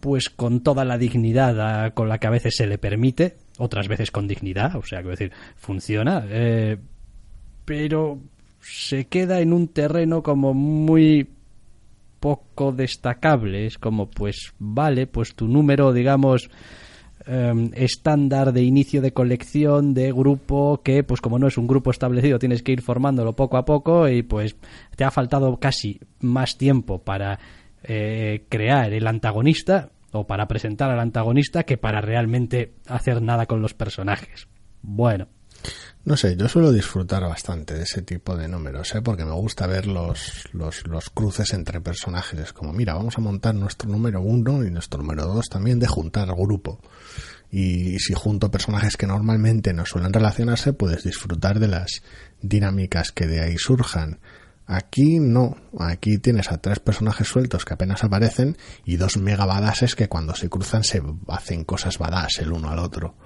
pues 0.00 0.30
con 0.30 0.60
toda 0.62 0.84
la 0.84 0.98
dignidad 0.98 1.92
con 1.94 2.08
la 2.08 2.18
que 2.18 2.26
a 2.26 2.30
veces 2.30 2.54
se 2.56 2.66
le 2.66 2.78
permite, 2.78 3.36
otras 3.58 3.88
veces 3.88 4.10
con 4.10 4.28
dignidad, 4.28 4.76
o 4.76 4.82
sea, 4.82 5.02
que 5.02 5.08
decir, 5.08 5.32
funciona, 5.56 6.24
eh, 6.28 6.76
pero 7.64 8.18
se 8.60 9.06
queda 9.06 9.40
en 9.40 9.52
un 9.52 9.68
terreno 9.68 10.22
como 10.22 10.54
muy 10.54 11.28
poco 12.20 12.72
destacable. 12.72 13.66
Es 13.66 13.78
como, 13.78 14.08
pues 14.10 14.52
vale, 14.58 15.06
pues 15.06 15.34
tu 15.34 15.48
número, 15.48 15.92
digamos, 15.92 16.50
em, 17.26 17.70
estándar 17.74 18.52
de 18.52 18.62
inicio 18.62 19.00
de 19.00 19.12
colección 19.12 19.94
de 19.94 20.12
grupo 20.12 20.82
que, 20.82 21.02
pues 21.02 21.20
como 21.20 21.38
no 21.38 21.48
es 21.48 21.58
un 21.58 21.66
grupo 21.66 21.90
establecido, 21.90 22.38
tienes 22.38 22.62
que 22.62 22.72
ir 22.72 22.82
formándolo 22.82 23.34
poco 23.34 23.56
a 23.56 23.64
poco 23.64 24.08
y 24.08 24.22
pues 24.22 24.56
te 24.96 25.04
ha 25.04 25.10
faltado 25.10 25.58
casi 25.58 26.00
más 26.20 26.56
tiempo 26.56 26.98
para 26.98 27.38
eh, 27.82 28.44
crear 28.48 28.92
el 28.92 29.06
antagonista 29.06 29.90
o 30.12 30.26
para 30.26 30.48
presentar 30.48 30.90
al 30.90 31.00
antagonista 31.00 31.64
que 31.64 31.78
para 31.78 32.00
realmente 32.00 32.74
hacer 32.86 33.22
nada 33.22 33.46
con 33.46 33.62
los 33.62 33.74
personajes. 33.74 34.48
Bueno. 34.82 35.28
No 36.04 36.16
sé, 36.16 36.34
yo 36.36 36.48
suelo 36.48 36.72
disfrutar 36.72 37.22
bastante 37.22 37.74
de 37.74 37.82
ese 37.82 38.00
tipo 38.00 38.34
de 38.34 38.48
números, 38.48 38.94
¿eh? 38.94 39.02
porque 39.02 39.26
me 39.26 39.34
gusta 39.34 39.66
ver 39.66 39.86
los, 39.86 40.48
los, 40.52 40.86
los 40.86 41.10
cruces 41.10 41.52
entre 41.52 41.82
personajes. 41.82 42.54
como, 42.54 42.72
mira, 42.72 42.94
vamos 42.94 43.18
a 43.18 43.20
montar 43.20 43.54
nuestro 43.54 43.90
número 43.90 44.22
uno 44.22 44.64
y 44.64 44.70
nuestro 44.70 45.02
número 45.02 45.26
dos 45.26 45.48
también 45.50 45.78
de 45.78 45.86
juntar 45.86 46.28
grupo. 46.28 46.80
Y 47.50 47.98
si 47.98 48.14
junto 48.14 48.50
personajes 48.50 48.96
que 48.96 49.06
normalmente 49.06 49.74
no 49.74 49.84
suelen 49.84 50.12
relacionarse, 50.12 50.72
puedes 50.72 51.02
disfrutar 51.02 51.58
de 51.58 51.68
las 51.68 52.02
dinámicas 52.40 53.10
que 53.12 53.26
de 53.26 53.40
ahí 53.40 53.56
surjan. 53.58 54.20
Aquí 54.72 55.18
no, 55.18 55.56
aquí 55.80 56.18
tienes 56.18 56.52
a 56.52 56.58
tres 56.58 56.78
personajes 56.78 57.26
sueltos 57.26 57.64
que 57.64 57.74
apenas 57.74 58.04
aparecen 58.04 58.56
y 58.84 58.98
dos 58.98 59.16
mega 59.16 59.44
badases 59.44 59.96
que 59.96 60.08
cuando 60.08 60.36
se 60.36 60.48
cruzan 60.48 60.84
se 60.84 61.02
hacen 61.26 61.64
cosas 61.64 61.98
badass 61.98 62.38
el 62.38 62.52
uno 62.52 62.70
al 62.70 62.78
otro 62.78 63.16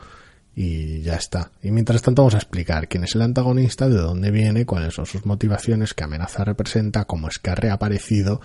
y 0.57 1.03
ya 1.03 1.17
está. 1.17 1.51
Y 1.63 1.71
mientras 1.71 2.01
tanto 2.01 2.23
vamos 2.23 2.33
a 2.33 2.39
explicar 2.39 2.89
quién 2.89 3.05
es 3.05 3.15
el 3.15 3.21
antagonista, 3.21 3.91
de 3.91 3.97
dónde 3.97 4.31
viene, 4.31 4.65
cuáles 4.65 4.95
son 4.95 5.05
sus 5.05 5.27
motivaciones, 5.27 5.93
qué 5.93 6.05
amenaza 6.05 6.45
representa, 6.45 7.05
cómo 7.05 7.29
es 7.29 7.39
que 7.39 7.51
ha 7.51 7.55
reaparecido. 7.55 8.41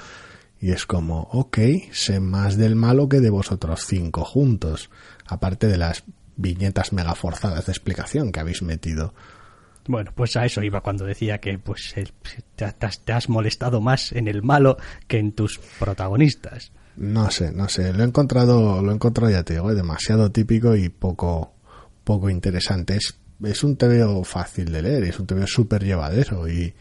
Y 0.60 0.72
es 0.72 0.86
como, 0.86 1.30
ok, 1.32 1.58
sé 1.94 2.20
más 2.20 2.58
del 2.58 2.76
malo 2.76 3.08
que 3.08 3.22
de 3.22 3.30
vosotros 3.30 3.86
cinco 3.86 4.26
juntos, 4.26 4.90
aparte 5.26 5.68
de 5.68 5.78
las 5.78 6.04
viñetas 6.36 6.92
mega 6.92 7.16
forzadas 7.16 7.66
de 7.66 7.72
explicación 7.72 8.34
que 8.34 8.42
habéis 8.42 8.62
metido. 8.62 9.14
Bueno, 9.90 10.12
pues 10.14 10.38
a 10.38 10.46
eso 10.46 10.62
iba 10.62 10.82
cuando 10.82 11.04
decía 11.04 11.40
que 11.40 11.58
pues 11.58 11.96
te, 12.56 13.12
has 13.12 13.28
molestado 13.28 13.82
más 13.82 14.12
en 14.12 14.28
el 14.28 14.44
malo 14.44 14.78
que 15.08 15.18
en 15.18 15.32
tus 15.32 15.58
protagonistas. 15.80 16.72
No 16.96 17.32
sé, 17.32 17.52
no 17.52 17.68
sé, 17.70 17.92
lo 17.92 18.04
he 18.04 18.06
encontrado, 18.06 18.84
lo 18.84 18.92
he 18.92 18.94
encontrado 18.94 19.32
ya 19.32 19.42
te 19.42 19.54
digo, 19.54 19.74
demasiado 19.74 20.32
típico 20.32 20.76
y 20.76 20.90
poco, 20.90 21.54
poco 22.04 22.30
interesante. 22.30 23.00
Es, 23.44 23.64
un 23.64 23.78
TVO 23.78 24.24
fácil 24.24 24.72
de 24.72 24.84
leer, 24.84 25.06
es 25.06 25.20
un 25.20 25.26
TVO 25.26 25.48
súper 25.48 25.84
llevadero 25.84 26.48
y 26.48 26.76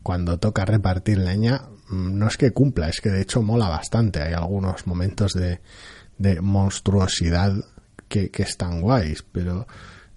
cuando 0.00 0.38
toca 0.38 0.64
repartir 0.64 1.18
leña 1.18 1.62
mm, 1.88 2.16
no 2.16 2.28
es 2.28 2.36
que 2.36 2.52
cumpla, 2.52 2.88
es 2.88 3.00
que 3.00 3.10
de 3.10 3.22
hecho 3.22 3.42
mola 3.42 3.68
bastante. 3.68 4.22
Hay 4.22 4.34
algunos 4.34 4.86
momentos 4.86 5.32
de, 5.32 5.58
monstruosidad 6.40 7.54
que, 8.06 8.30
que 8.30 8.44
están 8.44 8.82
guays, 8.82 9.24
pero 9.32 9.62
eh, 9.62 9.66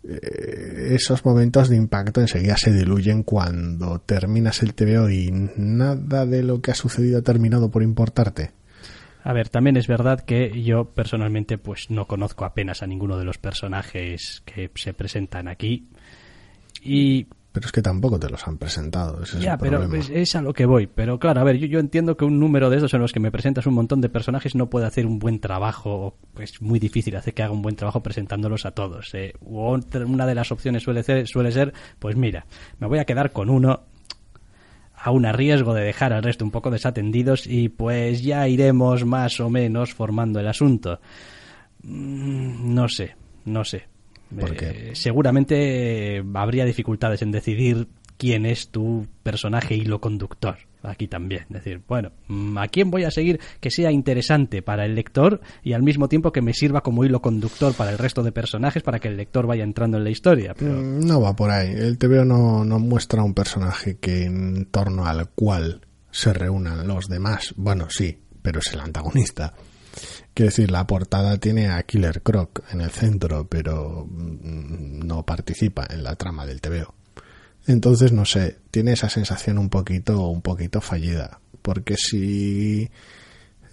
esos 0.08 1.26
momentos 1.26 1.70
de 1.70 1.78
impacto 1.78 2.22
enseguida 2.22 2.58
se 2.58 2.72
diluyen 2.72 3.24
cuando 3.24 4.00
terminas 4.00 4.62
el 4.62 4.74
TVO 4.74 5.10
y 5.10 5.32
nada 5.58 6.26
de 6.26 6.44
lo 6.44 6.62
que 6.62 6.72
ha 6.72 6.76
sucedido 6.76 7.20
ha 7.20 7.24
terminado 7.24 7.70
por 7.72 7.84
importarte. 7.84 8.52
A 9.24 9.34
ver, 9.34 9.50
también 9.50 9.76
es 9.76 9.88
verdad 9.88 10.20
que 10.20 10.62
yo 10.62 10.86
personalmente 10.86 11.58
pues 11.58 11.90
no 11.90 12.06
conozco 12.06 12.46
apenas 12.46 12.84
a 12.84 12.88
ninguno 12.88 13.18
de 13.18 13.26
los 13.26 13.40
personajes 13.40 14.44
que 14.46 14.70
se 14.76 14.94
presentan 14.94 15.48
aquí 15.48 15.88
y 16.84 17.28
pero 17.56 17.68
es 17.68 17.72
que 17.72 17.82
tampoco 17.82 18.20
te 18.20 18.30
los 18.30 18.46
han 18.50 18.58
presentado. 18.58 19.24
ya, 19.40 19.58
pero 19.58 19.82
es, 19.94 20.36
a 20.36 20.42
lo 20.42 20.52
que 20.52 20.66
voy. 20.66 20.88
Pero 20.88 21.18
claro, 21.20 21.40
a 21.40 21.46
ver, 21.46 21.56
yo, 21.56 21.80
entiendo 21.80 22.18
que 22.18 22.26
un 22.26 22.38
número 22.38 22.70
de 22.70 22.76
esos 22.76 22.94
en 22.94 23.00
los 23.00 23.14
que 23.14 23.22
me 23.22 23.32
presentas 23.32 23.66
un 23.66 23.76
montón 23.76 24.02
de 24.02 24.10
personajes 24.10 24.56
no 24.56 24.70
puede 24.70 24.88
hacer 24.88 25.06
un 25.06 25.20
buen 25.20 25.40
trabajo. 25.40 26.18
Es 26.38 26.62
muy 26.62 26.80
difícil 26.80 27.16
hacer 27.16 27.34
que 27.34 27.44
haga 27.44 27.54
un 27.54 27.62
buen 27.62 27.78
trabajo 27.78 28.04
presentándolos 28.04 28.66
a 28.66 28.72
todos. 28.72 29.10
Eh. 29.14 29.36
una 29.40 30.26
de 30.26 30.36
las 30.36 30.52
opciones 30.52 30.84
suele 30.84 31.02
ser, 31.02 31.30
suele 31.30 31.54
ser, 31.54 31.74
pues 31.98 32.18
mira, 32.18 32.46
me 32.80 32.88
voy 32.88 33.00
a 33.00 33.06
quedar 33.06 33.32
con 33.32 33.50
uno 33.50 33.84
aún 34.94 35.26
a 35.26 35.32
riesgo 35.32 35.74
de 35.74 35.86
dejar 35.86 36.12
al 36.12 36.24
resto 36.24 36.44
un 36.44 36.52
poco 36.52 36.72
desatendidos 36.72 37.48
y 37.48 37.70
pues 37.70 38.22
ya 38.22 38.50
iremos 38.50 39.06
más 39.06 39.40
o 39.40 39.50
menos 39.50 39.94
formando 39.94 40.42
el 40.42 40.48
asunto. 40.50 41.00
Mm, 41.84 42.74
no 42.74 42.90
sé, 42.90 43.16
no 43.46 43.64
sé. 43.64 43.95
Eh, 44.38 44.92
seguramente 44.94 46.24
habría 46.34 46.66
dificultades 46.66 47.22
en 47.22 47.32
decidir 47.32 47.88
quién 48.18 48.46
es 48.46 48.70
tu 48.70 49.08
personaje 49.24 49.76
y 49.76 49.86
lo 49.86 50.00
conductor 50.00 50.58
aquí 50.84 51.08
también. 51.08 51.44
Es 51.50 51.64
decir, 51.64 51.82
bueno, 51.88 52.12
mm, 52.28 52.58
¿a 52.58 52.68
quién 52.68 52.92
voy 52.92 53.04
a 53.04 53.12
seguir 53.12 53.40
que 53.60 53.72
sea 53.72 53.92
interesante 53.92 54.62
para 54.62 54.86
el 54.86 54.96
lector 54.96 55.42
y 55.64 55.74
al 55.74 55.84
mismo 55.84 56.08
tiempo 56.08 56.32
que 56.32 56.42
me 56.42 56.54
sirva 56.54 56.82
como 56.82 57.04
hilo 57.04 57.22
conductor 57.22 57.74
para 57.74 57.92
el 57.92 57.98
resto 57.98 58.24
de 58.24 58.32
personajes 58.32 58.84
para 58.84 59.00
que 59.00 59.08
el 59.08 59.18
lector 59.18 59.48
vaya 59.48 59.64
entrando 59.64 59.98
en 59.98 60.04
la 60.04 60.10
historia? 60.10 60.54
Mm, 60.60 61.06
no 61.06 61.22
va 61.22 61.36
por 61.36 61.52
ahí. 61.52 61.72
El 61.72 61.98
TVO 61.98 62.26
no, 62.26 62.64
no 62.64 62.80
muestra 62.80 63.24
un 63.24 63.34
personaje 63.34 63.98
que 63.98 64.26
en 64.26 64.66
torno 64.66 65.06
al 65.06 65.30
cual 65.30 65.82
se 66.12 66.34
reúnan 66.34 66.88
los 66.88 67.08
demás. 67.08 67.54
Bueno, 67.58 67.88
sí, 67.90 68.18
pero 68.42 68.60
es 68.60 68.72
el 68.74 68.80
antagonista. 68.80 69.54
Quiero 70.36 70.50
decir, 70.50 70.70
la 70.70 70.86
portada 70.86 71.38
tiene 71.38 71.70
a 71.70 71.82
Killer 71.84 72.22
Croc 72.22 72.62
en 72.74 72.82
el 72.82 72.92
centro, 72.92 73.48
pero 73.48 74.06
mm, 74.06 75.00
no 75.08 75.24
participa 75.26 75.88
en 75.90 76.04
la 76.04 76.18
trama 76.18 76.46
del 76.46 76.60
TVO. 76.60 76.94
Entonces, 77.68 78.12
no 78.12 78.26
sé, 78.26 78.58
tiene 78.70 78.92
esa 78.92 79.08
sensación 79.08 79.58
un 79.58 79.70
poquito, 79.70 80.28
un 80.28 80.42
poquito 80.42 80.82
fallida. 80.82 81.40
Porque 81.62 81.96
si, 81.96 82.92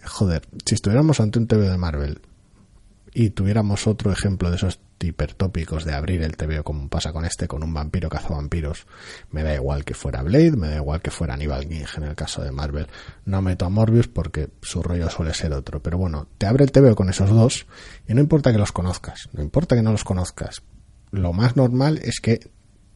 joder, 0.04 0.46
si 0.64 0.76
estuviéramos 0.76 1.18
ante 1.18 1.40
un 1.40 1.48
TV 1.48 1.68
de 1.68 1.76
Marvel 1.76 2.20
y 3.14 3.30
tuviéramos 3.30 3.86
otro 3.86 4.12
ejemplo 4.12 4.50
de 4.50 4.56
esos 4.56 4.80
hipertópicos 5.00 5.84
de 5.84 5.94
abrir 5.94 6.22
el 6.22 6.36
TV 6.36 6.62
como 6.62 6.88
pasa 6.88 7.12
con 7.12 7.24
este, 7.24 7.48
con 7.48 7.62
un 7.62 7.74
vampiro 7.74 8.08
cazavampiros, 8.08 8.86
me 9.30 9.42
da 9.42 9.54
igual 9.54 9.84
que 9.84 9.94
fuera 9.94 10.22
Blade, 10.22 10.52
me 10.52 10.68
da 10.68 10.76
igual 10.76 11.02
que 11.02 11.10
fuera 11.10 11.34
Aníbal 11.34 11.68
King 11.68 11.84
en 11.96 12.02
el 12.04 12.14
caso 12.14 12.42
de 12.42 12.52
Marvel. 12.52 12.86
No 13.24 13.42
meto 13.42 13.64
a 13.64 13.68
Morbius 13.68 14.08
porque 14.08 14.48
su 14.62 14.82
rollo 14.82 15.10
suele 15.10 15.34
ser 15.34 15.52
otro. 15.52 15.82
Pero 15.82 15.98
bueno, 15.98 16.28
te 16.38 16.46
abre 16.46 16.64
el 16.64 16.72
TV 16.72 16.94
con 16.94 17.10
esos 17.10 17.30
dos 17.30 17.66
y 18.06 18.14
no 18.14 18.20
importa 18.20 18.52
que 18.52 18.58
los 18.58 18.72
conozcas, 18.72 19.28
no 19.32 19.42
importa 19.42 19.74
que 19.74 19.82
no 19.82 19.92
los 19.92 20.04
conozcas. 20.04 20.62
Lo 21.10 21.32
más 21.32 21.56
normal 21.56 22.00
es 22.02 22.20
que 22.20 22.40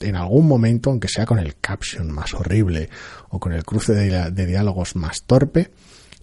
en 0.00 0.16
algún 0.16 0.46
momento, 0.46 0.90
aunque 0.90 1.08
sea 1.08 1.26
con 1.26 1.38
el 1.38 1.56
caption 1.56 2.10
más 2.10 2.34
horrible 2.34 2.90
o 3.30 3.40
con 3.40 3.52
el 3.52 3.64
cruce 3.64 3.94
de, 3.94 4.46
diálogos 4.46 4.96
más 4.96 5.22
torpe, 5.22 5.70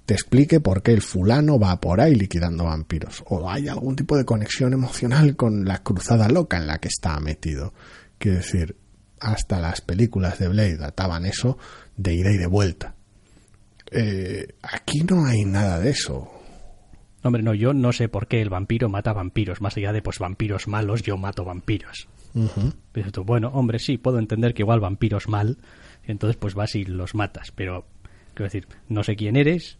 te 0.05 0.13
explique 0.13 0.59
por 0.59 0.81
qué 0.81 0.91
el 0.91 1.01
fulano 1.01 1.59
va 1.59 1.79
por 1.79 2.01
ahí 2.01 2.15
liquidando 2.15 2.65
vampiros. 2.65 3.23
O 3.27 3.49
hay 3.49 3.67
algún 3.67 3.95
tipo 3.95 4.17
de 4.17 4.25
conexión 4.25 4.73
emocional 4.73 5.35
con 5.35 5.65
la 5.65 5.83
cruzada 5.83 6.27
loca 6.29 6.57
en 6.57 6.67
la 6.67 6.79
que 6.79 6.89
está 6.89 7.19
metido. 7.19 7.73
Quiero 8.17 8.37
decir, 8.37 8.75
hasta 9.19 9.59
las 9.59 9.81
películas 9.81 10.39
de 10.39 10.49
Blade 10.49 10.77
databan 10.77 11.25
eso 11.25 11.57
de 11.95 12.15
ida 12.15 12.31
y 12.31 12.37
de 12.37 12.47
vuelta. 12.47 12.95
Eh, 13.91 14.47
aquí 14.61 15.01
no 15.03 15.25
hay 15.25 15.45
nada 15.45 15.79
de 15.79 15.91
eso. 15.91 16.29
Hombre, 17.23 17.41
no, 17.41 17.53
yo 17.53 17.73
no 17.73 17.93
sé 17.93 18.09
por 18.09 18.27
qué 18.27 18.41
el 18.41 18.49
vampiro 18.49 18.89
mata 18.89 19.13
vampiros. 19.13 19.61
Más 19.61 19.77
allá 19.77 19.93
de 19.93 20.01
pues 20.01 20.19
vampiros 20.19 20.67
malos, 20.67 21.03
yo 21.03 21.17
mato 21.17 21.45
vampiros 21.45 22.07
bueno, 23.25 23.49
hombre, 23.49 23.79
sí, 23.79 23.97
puedo 23.97 24.19
entender 24.19 24.53
que 24.53 24.63
igual 24.63 24.79
vampiros 24.79 25.27
mal, 25.27 25.57
entonces 26.03 26.37
pues 26.37 26.55
vas 26.55 26.75
y 26.75 26.85
los 26.85 27.15
matas, 27.15 27.51
pero 27.51 27.85
quiero 28.33 28.45
decir, 28.45 28.67
no 28.89 29.03
sé 29.03 29.15
quién 29.15 29.35
eres, 29.35 29.77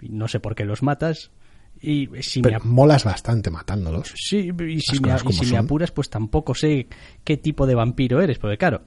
no 0.00 0.28
sé 0.28 0.40
por 0.40 0.54
qué 0.54 0.64
los 0.64 0.82
matas, 0.82 1.30
y 1.80 2.08
si 2.20 2.42
me 2.42 2.58
molas 2.64 3.04
bastante 3.04 3.50
matándolos. 3.50 4.12
Sí, 4.16 4.50
y 4.66 4.80
si, 4.80 5.00
me, 5.00 5.14
me, 5.50 5.58
apuras, 5.58 5.90
pues 5.90 6.08
tampoco 6.08 6.54
sé 6.54 6.86
qué 7.22 7.36
tipo 7.36 7.66
de 7.66 7.74
vampiro 7.74 8.20
eres, 8.20 8.38
porque 8.38 8.56
claro. 8.56 8.82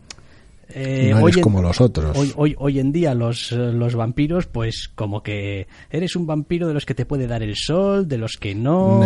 Eh, 0.72 1.10
no 1.12 1.28
eres 1.28 1.38
como 1.38 1.62
los 1.62 1.82
otros. 1.82 2.18
Hoy, 2.18 2.32
hoy, 2.36 2.56
hoy 2.60 2.80
en 2.80 2.92
día 2.92 3.14
los, 3.14 3.52
los 3.52 3.96
vampiros, 3.96 4.46
pues 4.48 4.90
como 4.94 5.24
que 5.24 5.68
eres 5.90 6.16
un 6.16 6.28
vampiro 6.28 6.68
de 6.68 6.74
los 6.74 6.86
que 6.86 6.94
te 6.94 7.06
puede 7.06 7.28
dar 7.28 7.42
el 7.42 7.56
sol, 7.56 8.08
de 8.08 8.18
los 8.18 8.38
que 8.38 8.54
no. 8.54 9.02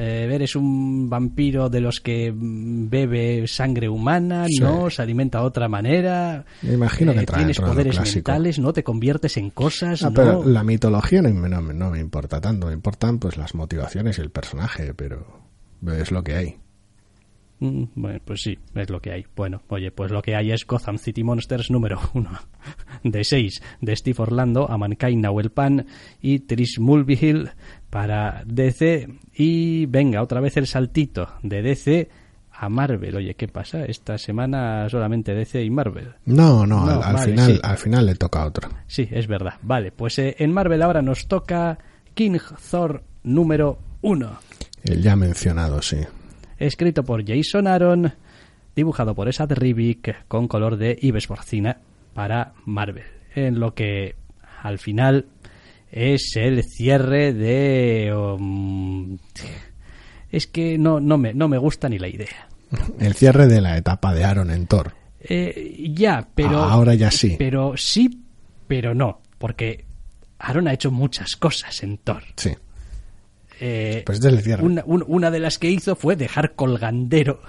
Eh, 0.00 0.30
eres 0.32 0.54
un 0.54 1.10
vampiro 1.10 1.68
de 1.68 1.80
los 1.80 2.00
que 2.00 2.32
bebe 2.32 3.48
sangre 3.48 3.88
humana, 3.88 4.46
no, 4.60 4.88
se 4.90 5.02
alimenta 5.02 5.40
de 5.40 5.44
otra 5.46 5.68
manera. 5.68 6.44
Me 6.62 6.74
imagino 6.74 7.12
que 7.12 7.20
eh, 7.22 7.26
trae 7.26 7.40
tienes 7.40 7.58
poderes 7.60 7.98
mentales, 8.14 8.60
no 8.60 8.72
te 8.72 8.84
conviertes 8.84 9.36
en 9.38 9.50
cosas, 9.50 10.04
Ah, 10.04 10.10
no. 10.10 10.14
pero 10.14 10.44
la 10.44 10.62
mitología 10.62 11.20
no, 11.20 11.30
me- 11.34 11.48
no 11.48 11.60
no 11.60 11.90
me 11.90 11.98
importa 11.98 12.40
tanto, 12.40 12.68
me 12.68 12.74
importan 12.74 13.18
pues 13.18 13.36
las 13.36 13.56
motivaciones 13.56 14.18
y 14.18 14.20
el 14.20 14.30
personaje, 14.30 14.94
pero 14.94 15.26
es 15.98 16.12
lo 16.12 16.22
que 16.22 16.34
hay. 16.36 16.56
Mm, 17.60 17.86
Bueno, 17.96 18.20
pues 18.24 18.42
sí, 18.42 18.56
es 18.76 18.88
lo 18.88 19.00
que 19.00 19.10
hay. 19.10 19.26
Bueno, 19.34 19.62
oye, 19.66 19.90
pues 19.90 20.12
lo 20.12 20.22
que 20.22 20.36
hay 20.36 20.52
es 20.52 20.64
Gotham 20.64 20.96
City 20.96 21.24
Monsters 21.24 21.72
número 21.72 21.98
uno 22.14 22.30
de 23.02 23.24
6 23.24 23.60
de 23.80 23.96
Steve 23.96 24.22
Orlando, 24.22 24.70
Amankai 24.70 25.16
Nahuel 25.16 25.50
Pan 25.50 25.84
y 26.22 26.38
Trish 26.38 26.78
Mulvihill 26.78 27.50
para 27.90 28.44
DC. 28.46 29.08
Y 29.40 29.86
venga, 29.86 30.20
otra 30.20 30.40
vez 30.40 30.56
el 30.56 30.66
saltito 30.66 31.28
de 31.42 31.62
DC 31.62 32.10
a 32.52 32.68
Marvel. 32.68 33.14
Oye, 33.14 33.34
¿qué 33.34 33.46
pasa? 33.46 33.84
Esta 33.84 34.18
semana 34.18 34.88
solamente 34.88 35.32
DC 35.32 35.62
y 35.62 35.70
Marvel. 35.70 36.14
No, 36.24 36.66
no, 36.66 36.84
No, 36.84 36.90
al, 36.94 37.02
al 37.04 37.14
vale, 37.14 37.30
final, 37.32 37.52
sí. 37.52 37.60
al 37.62 37.76
final 37.78 38.06
le 38.06 38.14
toca 38.16 38.42
a 38.42 38.46
otro. 38.46 38.68
Sí, 38.88 39.08
es 39.12 39.28
verdad. 39.28 39.54
Vale, 39.62 39.92
pues 39.92 40.18
eh, 40.18 40.34
en 40.40 40.52
Marvel 40.52 40.82
ahora 40.82 41.02
nos 41.02 41.28
toca 41.28 41.78
King 42.14 42.38
Thor 42.68 43.04
número 43.22 43.78
uno. 44.02 44.38
El 44.82 45.02
ya 45.02 45.14
mencionado, 45.14 45.82
sí. 45.82 45.98
escrito 46.58 47.04
por 47.04 47.24
Jason 47.24 47.68
Aaron, 47.68 48.12
dibujado 48.74 49.14
por 49.14 49.28
Esad 49.28 49.52
Ribic, 49.52 50.26
con 50.26 50.48
color 50.48 50.76
de 50.78 50.98
Ives 51.00 51.28
Porcina 51.28 51.78
para 52.12 52.54
Marvel. 52.64 53.04
En 53.36 53.60
lo 53.60 53.72
que 53.74 54.16
al 54.62 54.78
final 54.80 55.26
es 55.90 56.32
el 56.36 56.62
cierre 56.64 57.32
de... 57.32 58.12
um, 58.14 59.18
es 60.30 60.46
que 60.46 60.76
no, 60.78 61.00
no, 61.00 61.16
me, 61.18 61.32
no 61.34 61.48
me 61.48 61.58
gusta 61.58 61.88
ni 61.88 61.98
la 61.98 62.08
idea. 62.08 62.48
El 63.00 63.14
cierre 63.14 63.46
de 63.46 63.60
la 63.62 63.76
etapa 63.78 64.14
de 64.14 64.24
Aaron 64.24 64.50
en 64.50 64.66
Thor. 64.66 64.92
Eh, 65.20 65.90
ya, 65.94 66.28
pero... 66.34 66.58
Ahora 66.58 66.94
ya 66.94 67.10
sí. 67.10 67.36
Pero 67.38 67.76
sí, 67.76 68.24
pero 68.66 68.94
no, 68.94 69.20
porque 69.38 69.84
Aaron 70.38 70.68
ha 70.68 70.74
hecho 70.74 70.90
muchas 70.90 71.34
cosas 71.36 71.82
en 71.82 71.96
Thor. 71.98 72.22
Sí. 72.36 72.50
Eh, 73.60 74.02
Pues 74.06 74.18
este 74.18 74.28
es 74.28 74.34
el 74.34 74.42
cierre. 74.42 74.62
una, 74.64 74.82
un- 74.86 75.04
una 75.08 75.30
de 75.30 75.40
las 75.40 75.58
que 75.58 75.70
hizo 75.70 75.96
fue 75.96 76.14
dejar 76.14 76.54
colgandero 76.54 77.40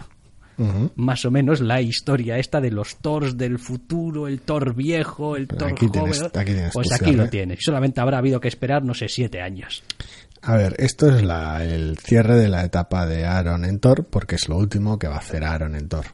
Más 0.95 1.25
o 1.25 1.31
menos 1.31 1.61
la 1.61 1.81
historia 1.81 2.37
esta 2.37 2.59
de 2.61 2.71
los 2.71 2.97
Thors 2.97 3.37
del 3.37 3.59
futuro, 3.59 4.27
el 4.27 4.41
Thor 4.41 4.75
viejo, 4.75 5.35
el 5.35 5.47
Pero 5.47 5.59
Thor 5.59 5.71
aquí 5.71 5.87
joven. 5.87 6.11
tienes- 6.11 6.23
aquí 6.35 6.51
tienes 6.53 6.71
pues 6.73 6.91
aquí 6.91 7.11
lo 7.13 7.29
tienes. 7.29 7.59
Solamente 7.61 8.01
habrá 8.01 8.17
habido 8.17 8.39
que 8.39 8.47
esperar, 8.49 8.83
no 8.83 8.93
sé, 8.93 9.07
siete 9.07 9.41
años. 9.41 9.83
A 10.41 10.55
ver, 10.55 10.75
esto 10.79 11.09
es 11.15 11.23
la, 11.23 11.63
el 11.65 11.97
cierre 11.97 12.35
de 12.35 12.47
la 12.49 12.63
etapa 12.63 13.05
de 13.05 13.25
Aaron 13.25 13.65
en 13.65 13.79
Thor, 13.79 14.05
porque 14.09 14.35
es 14.35 14.47
lo 14.47 14.57
último 14.57 14.97
que 14.97 15.07
va 15.07 15.15
a 15.15 15.19
hacer 15.19 15.43
Aaron 15.43 15.75
en 15.75 15.89
Thor. 15.89 16.05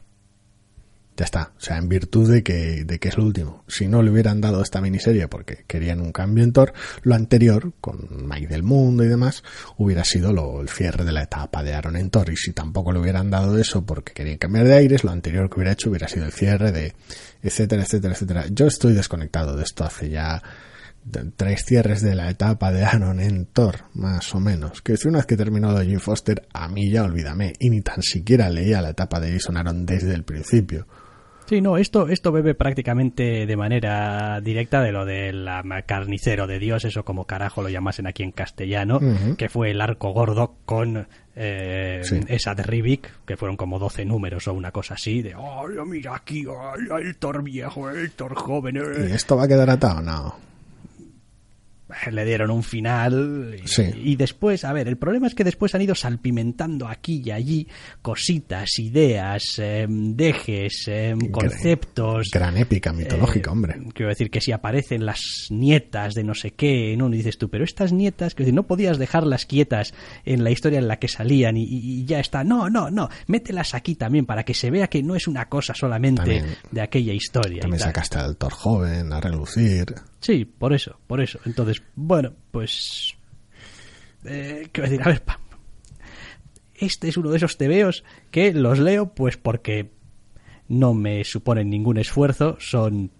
Ya 1.16 1.24
está, 1.24 1.52
o 1.56 1.60
sea, 1.60 1.78
en 1.78 1.88
virtud 1.88 2.30
de 2.30 2.42
que, 2.42 2.84
de 2.84 2.98
que 2.98 3.08
es 3.08 3.16
lo 3.16 3.24
último. 3.24 3.64
Si 3.68 3.88
no 3.88 4.02
le 4.02 4.10
hubieran 4.10 4.42
dado 4.42 4.62
esta 4.62 4.82
miniserie 4.82 5.28
porque 5.28 5.64
querían 5.66 6.00
un 6.00 6.12
cambio 6.12 6.44
en 6.44 6.52
Thor, 6.52 6.74
lo 7.02 7.14
anterior, 7.14 7.72
con 7.80 8.06
Mike 8.28 8.48
del 8.48 8.62
Mundo 8.62 9.02
y 9.02 9.08
demás, 9.08 9.42
hubiera 9.78 10.04
sido 10.04 10.32
lo, 10.34 10.60
el 10.60 10.68
cierre 10.68 11.04
de 11.04 11.12
la 11.12 11.22
etapa 11.22 11.62
de 11.62 11.72
Aaron 11.72 11.96
en 11.96 12.10
Thor. 12.10 12.28
Y 12.30 12.36
si 12.36 12.52
tampoco 12.52 12.92
le 12.92 12.98
hubieran 12.98 13.30
dado 13.30 13.58
eso 13.58 13.86
porque 13.86 14.12
querían 14.12 14.36
cambiar 14.36 14.66
de 14.66 14.74
aires, 14.74 15.04
lo 15.04 15.10
anterior 15.10 15.48
que 15.48 15.56
hubiera 15.56 15.72
hecho 15.72 15.88
hubiera 15.88 16.06
sido 16.06 16.26
el 16.26 16.32
cierre 16.32 16.70
de 16.70 16.94
etcétera, 17.42 17.82
etcétera, 17.82 18.14
etcétera. 18.14 18.44
Yo 18.50 18.66
estoy 18.66 18.92
desconectado 18.92 19.56
de 19.56 19.62
esto 19.62 19.84
hace 19.84 20.10
ya 20.10 20.42
tres 21.36 21.64
cierres 21.64 22.02
de 22.02 22.14
la 22.14 22.28
etapa 22.28 22.72
de 22.72 22.84
Aaron 22.84 23.20
en 23.20 23.46
Thor, 23.46 23.84
más 23.94 24.34
o 24.34 24.40
menos. 24.40 24.82
Que 24.82 24.96
si 24.96 25.08
una 25.08 25.18
vez 25.18 25.26
que 25.26 25.36
terminó 25.36 25.72
de 25.72 25.86
Jim 25.86 26.00
Foster, 26.00 26.46
a 26.52 26.68
mí 26.68 26.90
ya 26.90 27.04
olvídame, 27.04 27.54
y 27.58 27.70
ni 27.70 27.80
tan 27.80 28.02
siquiera 28.02 28.50
leía 28.50 28.82
la 28.82 28.90
etapa 28.90 29.20
de 29.20 29.32
Jason 29.32 29.56
Aaron 29.56 29.86
desde 29.86 30.14
el 30.14 30.24
principio. 30.24 30.86
Sí, 31.48 31.60
no, 31.60 31.76
esto, 31.76 32.08
esto 32.08 32.32
bebe 32.32 32.54
prácticamente 32.54 33.46
de 33.46 33.56
manera 33.56 34.40
directa 34.40 34.82
de 34.82 34.90
lo 34.92 35.04
del 35.04 35.48
carnicero 35.86 36.46
de 36.48 36.58
Dios, 36.58 36.84
eso 36.84 37.04
como 37.04 37.24
carajo 37.24 37.62
lo 37.62 37.68
llamasen 37.68 38.06
aquí 38.08 38.22
en 38.24 38.32
castellano, 38.32 39.00
que 39.38 39.48
fue 39.48 39.70
el 39.70 39.80
arco 39.80 40.10
gordo 40.12 40.54
con 40.64 41.06
eh, 41.36 42.00
Sí. 42.02 42.18
esa 42.28 42.54
de 42.54 42.62
Rivik, 42.64 43.10
que 43.26 43.36
fueron 43.36 43.56
como 43.56 43.78
12 43.78 44.04
números 44.04 44.48
o 44.48 44.54
una 44.54 44.72
cosa 44.72 44.94
así, 44.94 45.22
de, 45.22 45.34
oh, 45.36 45.66
mira 45.86 46.16
aquí, 46.16 46.44
ay, 46.90 47.02
el 47.06 47.16
Thor 47.16 47.42
viejo, 47.42 47.90
el 47.90 48.10
Thor 48.12 48.34
joven. 48.34 48.78
eh". 48.78 49.08
¿Y 49.10 49.12
esto 49.12 49.36
va 49.36 49.44
a 49.44 49.48
quedar 49.48 49.70
atado? 49.70 50.00
No. 50.02 50.34
Le 52.10 52.24
dieron 52.24 52.50
un 52.50 52.62
final 52.62 53.56
y, 53.62 53.66
Sí. 53.68 53.84
y 53.94 54.16
después, 54.16 54.64
a 54.64 54.72
ver, 54.72 54.88
el 54.88 54.96
problema 54.96 55.26
es 55.28 55.34
que 55.34 55.44
después 55.44 55.74
han 55.74 55.82
ido 55.82 55.94
salpimentando 55.94 56.88
aquí 56.88 57.22
y 57.24 57.30
allí 57.30 57.68
cositas, 58.02 58.78
ideas, 58.78 59.58
em, 59.58 60.14
dejes, 60.16 60.84
em, 60.88 61.18
conceptos. 61.30 62.28
Gran 62.32 62.56
épica 62.56 62.92
mitológica, 62.92 63.50
Eh, 63.50 63.52
hombre. 63.52 63.76
Quiero 63.94 64.08
decir 64.10 64.30
que 64.30 64.40
si 64.40 64.52
aparecen 64.52 65.06
las 65.06 65.20
nietas 65.50 66.14
de 66.14 66.24
no 66.24 66.34
sé 66.34 66.52
qué, 66.52 66.96
¿no? 66.96 67.08
Y 67.08 67.18
dices 67.18 67.38
tú, 67.38 67.48
pero 67.48 67.64
estas 67.64 67.92
nietas, 67.92 68.34
quiero 68.34 68.46
decir, 68.46 68.54
no 68.54 68.66
podías 68.66 68.98
dejarlas 68.98 69.46
quietas 69.46 69.94
en 70.24 70.42
la 70.44 70.50
historia 70.50 70.78
en 70.78 70.88
la 70.88 70.98
que 70.98 71.08
salían 71.08 71.56
y, 71.56 72.04
ya 72.04 72.20
está. 72.20 72.44
No, 72.44 72.68
no, 72.68 72.90
no, 72.90 73.08
mételas 73.26 73.74
aquí 73.74 73.94
también 73.94 74.26
para 74.26 74.44
que 74.44 74.54
se 74.54 74.70
vea 74.70 74.88
que 74.88 75.02
no 75.02 75.14
es 75.14 75.26
una 75.28 75.48
cosa 75.48 75.74
solamente 75.74 76.22
También- 76.22 76.46
de 76.70 76.80
aquella 76.80 77.12
historia. 77.12 77.60
También 77.62 77.80
sacaste 77.80 78.18
al 78.18 78.36
Thor 78.36 78.52
joven 78.52 79.12
a 79.12 79.20
relucir. 79.20 79.94
Sí, 80.26 80.44
por 80.44 80.72
eso, 80.72 80.98
por 81.06 81.20
eso. 81.20 81.38
Entonces, 81.44 81.80
bueno, 81.94 82.32
pues... 82.50 83.14
Eh, 84.24 84.68
quiero 84.72 84.90
decir, 84.90 85.02
a 85.06 85.08
ver, 85.10 85.22
pa- 85.22 85.38
este 86.74 87.06
es 87.08 87.16
uno 87.16 87.30
de 87.30 87.36
esos 87.36 87.56
tebeos 87.56 88.02
que 88.32 88.52
los 88.52 88.80
leo 88.80 89.14
pues 89.14 89.36
porque 89.36 89.92
no 90.66 90.94
me 90.94 91.22
suponen 91.22 91.70
ningún 91.70 91.96
esfuerzo, 91.96 92.56
son 92.58 93.12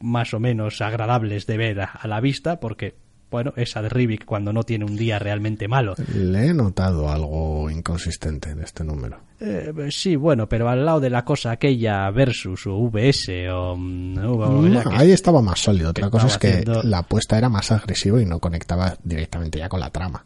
más 0.00 0.34
o 0.34 0.40
menos 0.40 0.82
agradables 0.82 1.46
de 1.46 1.56
ver 1.56 1.80
a, 1.80 1.84
a 1.86 2.06
la 2.06 2.20
vista 2.20 2.60
porque, 2.60 2.96
bueno, 3.30 3.52
esa 3.56 3.82
de 3.82 3.88
Rivik 3.88 4.24
cuando 4.24 4.52
no 4.52 4.62
tiene 4.62 4.84
un 4.84 4.96
día 4.96 5.18
realmente 5.18 5.66
malo. 5.68 5.94
Le 6.14 6.46
he 6.48 6.54
notado 6.54 7.08
algo 7.10 7.68
inconsistente 7.70 8.50
en 8.50 8.60
este 8.60 8.84
número. 8.84 9.18
Eh, 9.40 9.72
sí, 9.90 10.14
bueno, 10.16 10.48
pero 10.48 10.68
al 10.68 10.84
lado 10.86 11.00
de 11.00 11.10
la 11.10 11.24
cosa 11.24 11.50
aquella 11.50 12.08
versus 12.10 12.66
o 12.66 12.76
VS 12.78 13.48
o... 13.50 13.76
mm, 13.76 14.18
o- 14.18 14.62
No, 14.62 14.82
que- 14.82 14.96
ahí 14.96 15.10
estaba 15.10 15.42
más 15.42 15.58
sólido. 15.60 15.90
Otra 15.90 16.08
cosa 16.10 16.28
es 16.28 16.38
que 16.38 16.48
haciendo- 16.48 16.82
la 16.84 16.98
apuesta 16.98 17.36
era 17.36 17.48
más 17.48 17.72
agresiva 17.72 18.22
y 18.22 18.26
no 18.26 18.38
conectaba 18.38 18.96
directamente 19.02 19.58
ya 19.58 19.68
con 19.68 19.80
la 19.80 19.90
trama. 19.90 20.24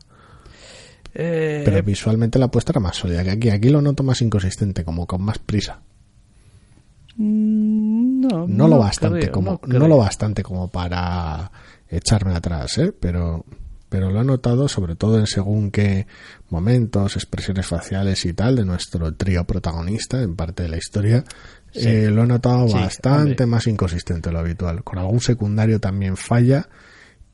Eh, 1.15 1.63
Pero 1.65 1.83
visualmente 1.83 2.39
la 2.39 2.45
apuesta 2.47 2.73
era 2.73 2.81
más 2.81 2.97
sólida 2.97 3.25
que 3.25 3.31
aquí. 3.31 3.49
Aquí 3.51 3.71
lo 3.71 3.81
noto 3.81 4.03
más 4.03 4.21
inconsistente, 4.21 4.85
como 4.85 5.07
con 5.07 5.23
más 5.23 5.39
prisa. 5.39 5.81
Mm, 7.17 8.21
No, 8.21 8.47
No, 8.47 8.69
lo 8.69 8.79
bastante 8.79 9.21
creo, 9.21 9.33
como 9.33 9.61
no 9.67 9.79
no, 9.79 9.89
lo 9.89 9.97
bastante 9.97 10.43
como 10.43 10.69
para 10.69 11.51
echarme 11.89 12.35
atrás, 12.35 12.79
¿eh? 12.79 12.93
Pero 12.99 13.45
pero 13.89 14.11
lo 14.11 14.21
he 14.21 14.25
notado 14.25 14.69
sobre 14.69 14.97
todo 14.97 15.19
en 15.19 15.27
según 15.27 15.71
qué 15.71 16.07
momentos, 16.51 17.17
expresiones 17.17 17.67
faciales 17.67 18.27
y 18.27 18.35
tal 18.35 18.57
de 18.57 18.65
nuestro 18.67 19.15
trío 19.15 19.45
protagonista 19.45 20.21
en 20.23 20.37
parte 20.37 20.65
de 20.65 20.69
la 20.69 20.77
historia. 20.77 21.25
Sí. 21.73 21.89
Eh, 21.89 22.11
lo 22.11 22.25
he 22.25 22.27
notado 22.27 22.69
Sí, 22.69 22.75
bastante 22.75 23.31
hombre. 23.31 23.47
más 23.47 23.67
inconsistente 23.67 24.29
de 24.29 24.35
lo 24.35 24.41
habitual. 24.41 24.85
Con 24.85 24.99
algún 24.99 25.21
secundario 25.21 25.81
también 25.81 26.19
falla 26.19 26.69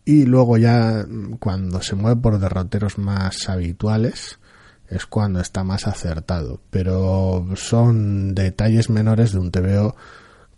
y 0.04 0.26
luego 0.26 0.56
ya 0.56 1.04
mm, 1.08 1.38
cuando 1.38 1.82
se 1.82 1.96
mueve 1.96 2.20
por 2.20 2.38
derroteros 2.38 2.98
más 2.98 3.48
habituales 3.48 4.38
es 4.88 5.06
cuando 5.06 5.40
está 5.40 5.64
más 5.64 5.88
acertado. 5.88 6.60
Pero 6.70 7.46
son 7.56 8.32
detalles 8.32 8.90
menores 8.90 9.32
de 9.32 9.38
un 9.40 9.50
TVO 9.50 9.96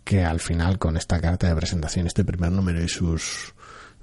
que 0.03 0.23
al 0.23 0.39
final 0.39 0.77
con 0.77 0.95
esta 0.95 1.19
carta 1.19 1.47
de 1.47 1.55
presentación, 1.55 2.05
este 2.05 2.23
primer 2.23 2.51
número 2.51 2.83
y 2.83 2.87
sus 2.87 3.55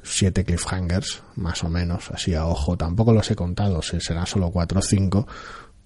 siete 0.05 0.45
cliffhangers, 0.45 1.23
más 1.37 1.65
o 1.65 1.69
menos, 1.69 2.11
así 2.11 2.35
a 2.35 2.47
ojo, 2.47 2.77
tampoco 2.77 3.13
los 3.13 3.29
he 3.31 3.35
contado, 3.35 3.83
se- 3.83 4.01
serán 4.01 4.27
solo 4.27 4.51
cuatro 4.51 4.79
o 4.79 4.83
cinco, 4.83 5.27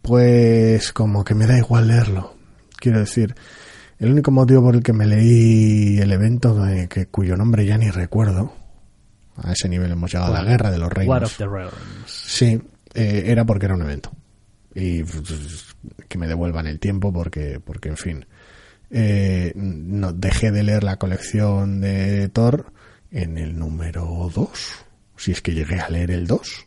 pues 0.02 0.92
como 0.92 1.24
que 1.24 1.34
me 1.34 1.46
da 1.46 1.56
igual 1.58 1.88
leerlo. 1.88 2.34
Quiero 2.76 3.00
decir, 3.00 3.34
el 3.98 4.10
único 4.12 4.30
motivo 4.30 4.62
por 4.62 4.74
el 4.76 4.82
que 4.82 4.92
me 4.92 5.06
leí 5.06 5.98
el 5.98 6.12
evento, 6.12 6.54
de 6.64 6.88
que, 6.88 7.06
cuyo 7.06 7.36
nombre 7.36 7.64
ya 7.66 7.78
ni 7.78 7.90
recuerdo, 7.90 8.52
a 9.36 9.52
ese 9.52 9.68
nivel 9.68 9.92
hemos 9.92 10.12
llegado 10.12 10.34
a 10.34 10.42
la 10.42 10.48
guerra 10.48 10.70
de 10.70 10.78
los 10.78 10.92
reinos. 10.92 11.10
War 11.12 11.24
of 11.24 11.36
the 11.36 11.46
Realms. 11.46 11.74
Sí, 12.06 12.60
eh, 12.94 13.24
era 13.26 13.44
porque 13.44 13.66
era 13.66 13.74
un 13.74 13.82
evento. 13.82 14.10
Y 14.74 15.02
que 16.08 16.18
me 16.18 16.26
devuelvan 16.28 16.66
el 16.66 16.78
tiempo 16.78 17.12
porque, 17.12 17.60
porque 17.64 17.88
en 17.88 17.96
fin, 17.96 18.26
eh, 18.90 19.52
no, 19.56 20.12
dejé 20.12 20.50
de 20.52 20.62
leer 20.62 20.84
la 20.84 20.96
colección 20.98 21.80
de 21.80 22.28
Thor 22.28 22.72
en 23.10 23.38
el 23.38 23.58
número 23.58 24.30
2, 24.34 24.50
si 25.16 25.32
es 25.32 25.40
que 25.40 25.54
llegué 25.54 25.80
a 25.80 25.88
leer 25.88 26.10
el 26.10 26.26
2. 26.26 26.66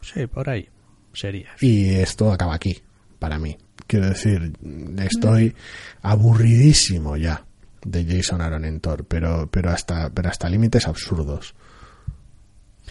Sí, 0.00 0.26
por 0.26 0.48
ahí 0.48 0.68
sería. 1.12 1.48
Y 1.60 1.90
esto 1.94 2.32
acaba 2.32 2.54
aquí, 2.54 2.82
para 3.18 3.38
mí. 3.38 3.56
Quiero 3.86 4.08
decir, 4.08 4.52
estoy 4.98 5.54
aburridísimo 6.02 7.16
ya 7.16 7.44
de 7.84 8.04
Jason 8.04 8.40
Aaron 8.40 8.64
en 8.64 8.80
Thor, 8.80 9.04
pero, 9.04 9.48
pero 9.50 9.70
hasta, 9.70 10.10
pero 10.10 10.28
hasta 10.28 10.48
límites 10.48 10.88
absurdos. 10.88 11.54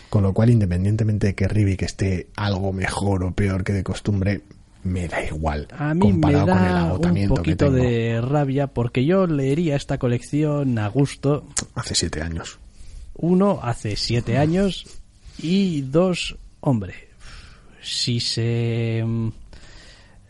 Con 0.10 0.24
lo 0.24 0.34
cual, 0.34 0.52
independientemente 0.52 1.28
de 1.28 1.36
que 1.36 1.48
Rivik 1.48 1.82
esté 1.82 2.28
algo 2.36 2.72
mejor 2.72 3.24
o 3.24 3.32
peor 3.32 3.64
que 3.64 3.74
de 3.74 3.84
costumbre, 3.84 4.44
me 4.84 5.08
da 5.08 5.24
igual. 5.24 5.68
A 5.72 5.94
mí 5.94 6.00
comparado 6.00 6.46
me 6.46 6.52
con 6.52 6.62
el 6.62 6.66
da 6.66 6.84
un 6.84 6.90
agotamiento 6.90 7.34
que 7.36 7.40
poquito 7.40 7.66
tengo. 7.66 7.78
de 7.78 8.22
rabia 8.22 8.68
porque 8.68 9.06
yo 9.06 9.26
leería 9.26 9.76
esta 9.76 9.98
colección 9.98 10.78
a 10.78 10.88
gusto. 10.90 11.48
Hace 11.74 11.96
siete 11.96 12.22
años. 12.22 12.60
Uno, 13.16 13.60
hace 13.62 13.96
siete 13.96 14.38
años 14.38 14.86
y 15.38 15.82
dos, 15.82 16.38
hombre, 16.62 17.10
si 17.82 18.20
se 18.20 19.04
mm, 19.06 19.28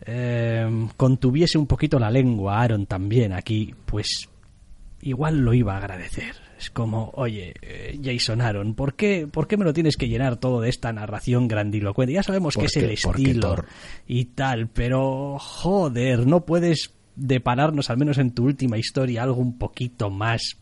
eh, 0.06 0.88
contuviese 0.96 1.58
un 1.58 1.66
poquito 1.66 1.98
la 1.98 2.10
lengua 2.10 2.60
Aaron 2.60 2.86
también 2.86 3.32
aquí, 3.32 3.74
pues 3.86 4.28
igual 5.02 5.38
lo 5.38 5.54
iba 5.54 5.74
a 5.74 5.78
agradecer. 5.78 6.34
Es 6.58 6.70
como, 6.70 7.10
oye, 7.14 7.54
eh, 7.62 7.98
Jason 8.02 8.40
Aaron, 8.40 8.74
¿por 8.74 8.94
qué, 8.94 9.26
¿por 9.26 9.46
qué 9.46 9.56
me 9.56 9.64
lo 9.64 9.72
tienes 9.72 9.96
que 9.96 10.08
llenar 10.08 10.36
todo 10.36 10.60
de 10.60 10.68
esta 10.68 10.92
narración 10.92 11.48
grandilocuente? 11.48 12.14
Ya 12.14 12.22
sabemos 12.22 12.56
que 12.56 12.66
es 12.66 12.76
el 12.76 12.90
estilo 12.90 13.64
y 14.06 14.26
tal, 14.26 14.68
pero 14.68 15.38
joder, 15.38 16.26
no 16.26 16.44
puedes 16.44 16.94
depararnos, 17.16 17.90
al 17.90 17.98
menos 17.98 18.18
en 18.18 18.32
tu 18.32 18.44
última 18.44 18.78
historia, 18.78 19.22
algo 19.22 19.40
un 19.40 19.58
poquito 19.58 20.10
más, 20.10 20.56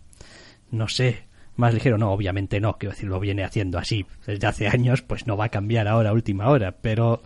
no 0.70 0.88
sé, 0.88 1.24
más 1.56 1.74
ligero. 1.74 1.98
No, 1.98 2.12
obviamente 2.12 2.60
no, 2.60 2.78
quiero 2.78 2.94
decir, 2.94 3.08
lo 3.08 3.20
viene 3.20 3.44
haciendo 3.44 3.78
así 3.78 4.06
desde 4.26 4.46
hace 4.46 4.68
años, 4.68 5.02
pues 5.02 5.26
no 5.26 5.36
va 5.36 5.46
a 5.46 5.50
cambiar 5.50 5.88
ahora 5.88 6.12
última 6.12 6.48
hora, 6.48 6.72
pero 6.72 7.22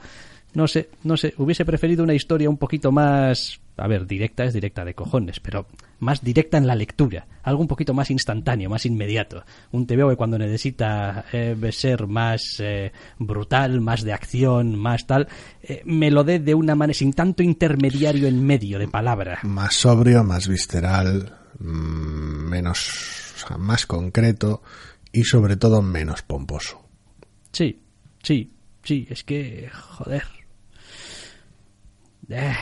no 0.57 0.67
sé, 0.67 0.89
no 1.05 1.19
sé, 1.19 1.35
hubiese 1.37 1.67
preferido 1.67 2.03
una 2.03 2.15
historia 2.15 2.49
un 2.49 2.57
poquito 2.57 2.91
más, 2.91 3.61
a 3.77 3.87
ver, 3.87 4.07
directa 4.07 4.45
es 4.45 4.55
directa 4.55 4.87
de 4.87 4.95
cojones, 4.95 5.39
pero 5.39 5.67
más 5.99 6.23
directa 6.23 6.57
en 6.57 6.67
la 6.67 6.75
lectura, 6.75 7.27
algo 7.43 7.61
un 7.61 7.69
poquito 7.69 7.93
más 7.93 8.11
instantáneo, 8.11 8.71
más 8.71 8.87
inmediato. 8.87 9.45
Un 9.73 9.87
TVO 9.87 10.09
que 10.09 10.17
cuando 10.17 10.39
necesita 10.39 11.27
eh, 11.31 11.55
ser 11.73 12.07
más 12.07 12.57
eh, 12.61 12.91
brutal, 13.19 13.83
más 13.83 14.03
de 14.03 14.15
acción, 14.15 14.77
más 14.77 15.07
tal, 15.07 15.29
eh, 15.63 15.83
me 15.85 16.11
lo 16.11 16.25
dé 16.25 16.39
de 16.39 16.55
una 16.55 16.75
manera 16.75 16.97
sin 16.97 17.13
tanto 17.13 17.43
intermediario 17.43 18.27
en 18.27 18.43
medio 18.43 18.79
de 18.79 18.89
palabra. 18.89 19.41
Más 19.43 19.75
sobrio, 19.75 20.25
más 20.25 20.49
visceral, 20.49 21.37
mm, 21.59 22.49
menos, 22.49 23.26
más 23.59 23.87
concreto 23.87 24.63
y 25.13 25.25
sobre 25.25 25.57
todo 25.57 25.83
menos 25.83 26.23
pomposo. 26.23 26.83
Sí, 27.53 27.81
sí, 28.23 28.53
sí, 28.83 29.07
es 29.09 29.25
que, 29.25 29.71
joder. 29.73 30.25
Eh, 32.29 32.55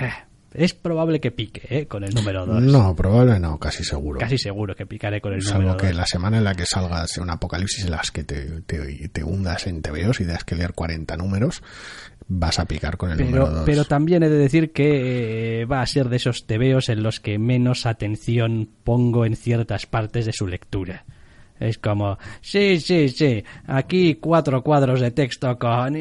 eh, 0.00 0.12
es 0.52 0.74
probable 0.74 1.20
que 1.20 1.30
pique, 1.30 1.62
¿eh? 1.68 1.86
Con 1.86 2.04
el 2.04 2.14
número 2.14 2.44
2. 2.46 2.62
No, 2.62 2.94
probable 2.96 3.38
no, 3.38 3.58
casi 3.58 3.84
seguro. 3.84 4.18
Casi 4.18 4.38
seguro 4.38 4.74
que 4.74 4.86
picaré 4.86 5.20
con 5.20 5.32
el 5.32 5.42
Salvo 5.42 5.60
número 5.62 5.76
que 5.78 5.86
2. 5.88 5.96
la 5.96 6.06
semana 6.06 6.38
en 6.38 6.44
la 6.44 6.54
que 6.54 6.66
salga 6.66 7.06
sea 7.06 7.22
un 7.22 7.30
apocalipsis 7.30 7.84
en 7.84 7.90
las 7.92 8.10
que 8.10 8.24
te, 8.24 8.60
te, 8.62 9.08
te 9.08 9.24
hundas 9.24 9.66
en 9.66 9.82
TVOs 9.82 10.20
y 10.20 10.24
tengas 10.24 10.44
que 10.44 10.56
leer 10.56 10.72
40 10.72 11.16
números, 11.16 11.62
vas 12.28 12.58
a 12.58 12.64
picar 12.64 12.96
con 12.96 13.10
el 13.10 13.18
número 13.18 13.44
Pero, 13.44 13.56
2. 13.56 13.62
pero 13.66 13.84
también 13.84 14.22
he 14.22 14.28
de 14.28 14.38
decir 14.38 14.72
que 14.72 15.60
eh, 15.60 15.64
va 15.66 15.82
a 15.82 15.86
ser 15.86 16.08
de 16.08 16.16
esos 16.16 16.46
tebeos 16.46 16.88
en 16.88 17.02
los 17.02 17.20
que 17.20 17.38
menos 17.38 17.86
atención 17.86 18.68
pongo 18.84 19.24
en 19.26 19.36
ciertas 19.36 19.86
partes 19.86 20.26
de 20.26 20.32
su 20.32 20.46
lectura. 20.46 21.04
Es 21.60 21.76
como, 21.78 22.18
sí, 22.40 22.80
sí, 22.80 23.10
sí, 23.10 23.44
aquí 23.66 24.14
cuatro 24.14 24.62
cuadros 24.62 25.00
de 25.00 25.10
texto 25.10 25.58
con... 25.58 25.92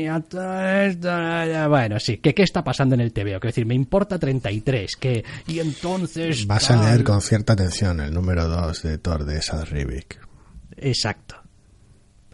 Bueno, 1.70 2.00
sí, 2.00 2.18
que 2.18 2.34
qué 2.34 2.44
está 2.44 2.64
pasando 2.64 2.96
en 2.96 3.02
el 3.02 3.12
TVO. 3.12 3.24
Quiero 3.24 3.40
decir, 3.42 3.66
me 3.66 3.76
importa 3.76 4.18
33, 4.18 4.96
que... 4.96 5.26
Y 5.48 5.60
entonces... 5.60 6.48
Vas 6.48 6.72
a 6.72 6.82
leer 6.82 7.04
con 7.04 7.22
cierta 7.22 7.54
atención 7.54 8.00
el 8.00 8.14
número 8.14 8.48
2 8.48 8.84
de 8.84 8.98
Thor 9.00 9.26
de 9.26 9.42
Sad 9.42 9.66
Rivik. 9.66 10.18
Exacto. 10.78 11.36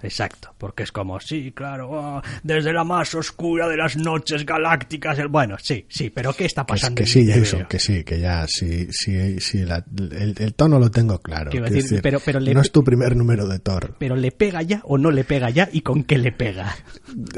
Exacto, 0.05 0.53
porque 0.57 0.83
es 0.83 0.91
como, 0.91 1.19
sí, 1.19 1.51
claro, 1.51 1.89
oh, 1.91 2.21
desde 2.43 2.71
la 2.71 2.83
más 2.83 3.13
oscura 3.15 3.67
de 3.67 3.75
las 3.77 3.97
noches 3.97 4.45
galácticas, 4.45 5.17
el... 5.19 5.27
bueno, 5.27 5.57
sí, 5.61 5.85
sí, 5.89 6.09
pero 6.09 6.31
¿qué 6.33 6.45
está 6.45 6.65
Que, 6.65 6.75
es- 6.75 6.81
pasando? 6.81 6.95
que 6.99 7.05
sí, 7.05 7.27
Jason, 7.27 7.59
TVO? 7.61 7.67
que 7.69 7.79
sí, 7.79 8.03
que 8.03 8.19
ya, 8.19 8.45
sí, 8.47 8.87
sí, 8.91 9.39
sí, 9.39 9.63
la- 9.65 9.83
el, 9.97 10.35
el 10.37 10.53
tono 10.53 10.79
lo 10.79 10.89
tengo 10.91 11.19
claro. 11.19 11.51
Quiero 11.51 11.69
decir, 11.69 12.01
pero- 12.01 12.19
pero 12.23 12.39
le- 12.39 12.53
no 12.53 12.61
es 12.61 12.71
tu 12.71 12.83
primer 12.83 13.15
número 13.15 13.47
de 13.47 13.59
Thor. 13.59 13.95
pero 13.99 14.15
le 14.15 14.31
pega 14.31 14.61
ya 14.61 14.81
o 14.83 14.97
no 14.97 15.11
le 15.11 15.23
pega 15.23 15.49
ya 15.49 15.67
y 15.71 15.81
con 15.81 16.03
qué 16.03 16.17
le 16.17 16.31
pega. 16.31 16.75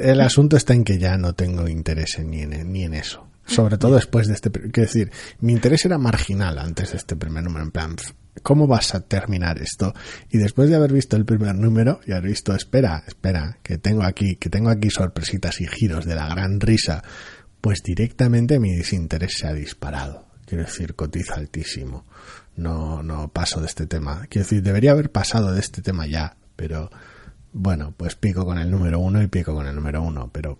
El 0.01 0.21
asunto 0.21 0.57
está 0.57 0.73
en 0.73 0.83
que 0.83 0.97
ya 0.97 1.17
no 1.17 1.33
tengo 1.33 1.67
interés 1.67 2.19
en- 2.19 2.29
ni 2.31 2.41
en, 2.41 2.71
ni 2.71 2.83
en 2.83 2.93
eso. 2.93 3.27
Sobre 3.45 3.77
todo 3.77 3.95
después 3.95 4.27
de 4.27 4.33
este... 4.33 4.51
Quiero 4.51 4.71
decir, 4.81 5.09
mi 5.39 5.53
interés 5.53 5.85
era 5.85 5.97
marginal 5.97 6.59
antes 6.59 6.91
de 6.91 6.97
este 6.97 7.15
primer 7.15 7.43
número. 7.45 7.63
En 7.63 7.71
plan, 7.71 7.95
¿cómo 8.43 8.67
vas 8.67 8.95
a 8.95 9.01
terminar 9.01 9.61
esto? 9.61 9.93
Y 10.29 10.37
después 10.37 10.69
de 10.69 10.75
haber 10.75 10.93
visto 10.93 11.15
el 11.15 11.25
primer 11.25 11.55
número 11.55 11.99
y 12.05 12.11
haber 12.11 12.29
visto, 12.29 12.53
espera, 12.53 13.03
espera, 13.07 13.57
que 13.63 13.77
tengo 13.77 14.03
aquí, 14.03 14.35
que 14.35 14.49
tengo 14.49 14.69
aquí 14.69 14.89
sorpresitas 14.89 15.61
y 15.61 15.67
giros 15.67 16.05
de 16.05 16.15
la 16.15 16.27
gran 16.27 16.59
risa, 16.59 17.03
pues 17.61 17.83
directamente 17.83 18.59
mi 18.59 18.75
desinterés 18.75 19.37
se 19.37 19.47
ha 19.47 19.53
disparado. 19.53 20.27
Quiero 20.45 20.63
decir, 20.63 20.95
cotiza 20.95 21.35
altísimo. 21.35 22.05
No, 22.55 23.03
no 23.03 23.27
paso 23.27 23.59
de 23.59 23.67
este 23.67 23.85
tema. 23.85 24.25
Quiero 24.29 24.45
decir, 24.45 24.63
debería 24.63 24.91
haber 24.91 25.11
pasado 25.11 25.53
de 25.53 25.59
este 25.59 25.81
tema 25.81 26.07
ya, 26.07 26.37
pero 26.55 26.89
bueno, 27.51 27.93
pues 27.95 28.15
pico 28.15 28.45
con 28.45 28.57
el 28.57 28.71
número 28.71 28.99
uno 28.99 29.21
y 29.21 29.27
pico 29.27 29.53
con 29.53 29.67
el 29.67 29.75
número 29.75 30.01
uno, 30.01 30.29
pero 30.31 30.59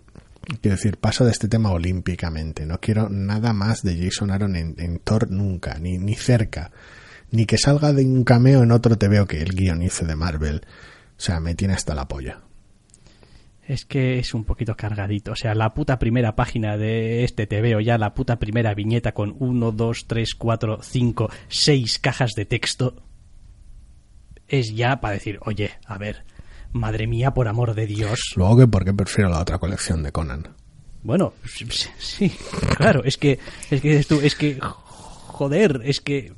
quiero 0.60 0.76
decir, 0.76 0.98
paso 0.98 1.24
de 1.24 1.30
este 1.30 1.48
tema 1.48 1.70
olímpicamente. 1.70 2.66
No 2.66 2.80
quiero 2.80 3.08
nada 3.08 3.52
más 3.52 3.82
de 3.82 3.96
Jason 4.02 4.30
Aaron 4.30 4.56
en, 4.56 4.74
en 4.78 4.98
Thor 4.98 5.30
nunca, 5.30 5.78
ni, 5.78 5.98
ni 5.98 6.14
cerca. 6.14 6.70
Ni 7.30 7.46
que 7.46 7.58
salga 7.58 7.92
de 7.92 8.04
un 8.04 8.24
cameo 8.24 8.62
en 8.62 8.72
otro 8.72 8.96
te 8.96 9.08
veo 9.08 9.26
que 9.26 9.40
el 9.42 9.54
guionice 9.54 10.06
de 10.06 10.16
Marvel. 10.16 10.62
O 10.64 11.20
sea, 11.20 11.40
me 11.40 11.54
tiene 11.54 11.74
hasta 11.74 11.94
la 11.94 12.08
polla. 12.08 12.40
Es 13.66 13.84
que 13.84 14.18
es 14.18 14.32
un 14.32 14.44
poquito 14.44 14.76
cargadito. 14.76 15.32
O 15.32 15.36
sea, 15.36 15.54
la 15.54 15.74
puta 15.74 15.98
primera 15.98 16.34
página 16.34 16.78
de 16.78 17.24
este 17.24 17.46
te 17.46 17.60
veo 17.60 17.80
ya, 17.80 17.98
la 17.98 18.14
puta 18.14 18.38
primera 18.38 18.72
viñeta 18.72 19.12
con 19.12 19.36
1, 19.38 19.72
2, 19.72 20.06
3, 20.06 20.34
4, 20.34 20.78
5, 20.82 21.30
6 21.48 21.98
cajas 21.98 22.32
de 22.34 22.46
texto. 22.46 23.02
Es 24.46 24.74
ya 24.74 25.00
para 25.00 25.14
decir, 25.14 25.38
oye, 25.42 25.72
a 25.84 25.98
ver, 25.98 26.24
madre 26.72 27.06
mía, 27.06 27.34
por 27.34 27.46
amor 27.46 27.74
de 27.74 27.86
Dios. 27.86 28.32
Luego 28.36 28.56
que 28.56 28.66
por 28.66 28.86
qué 28.86 28.94
prefiero 28.94 29.28
la 29.28 29.40
otra 29.40 29.58
colección 29.58 30.02
de 30.02 30.12
Conan. 30.12 30.48
Bueno, 31.02 31.34
sí, 31.44 31.66
sí, 31.98 32.32
claro, 32.76 33.04
es 33.04 33.18
que, 33.18 33.38
es 33.70 33.80
que 33.82 33.88
dices 33.88 34.06
tú, 34.06 34.20
es 34.22 34.34
que, 34.34 34.58
joder, 34.60 35.82
es 35.84 36.00
que, 36.00 36.32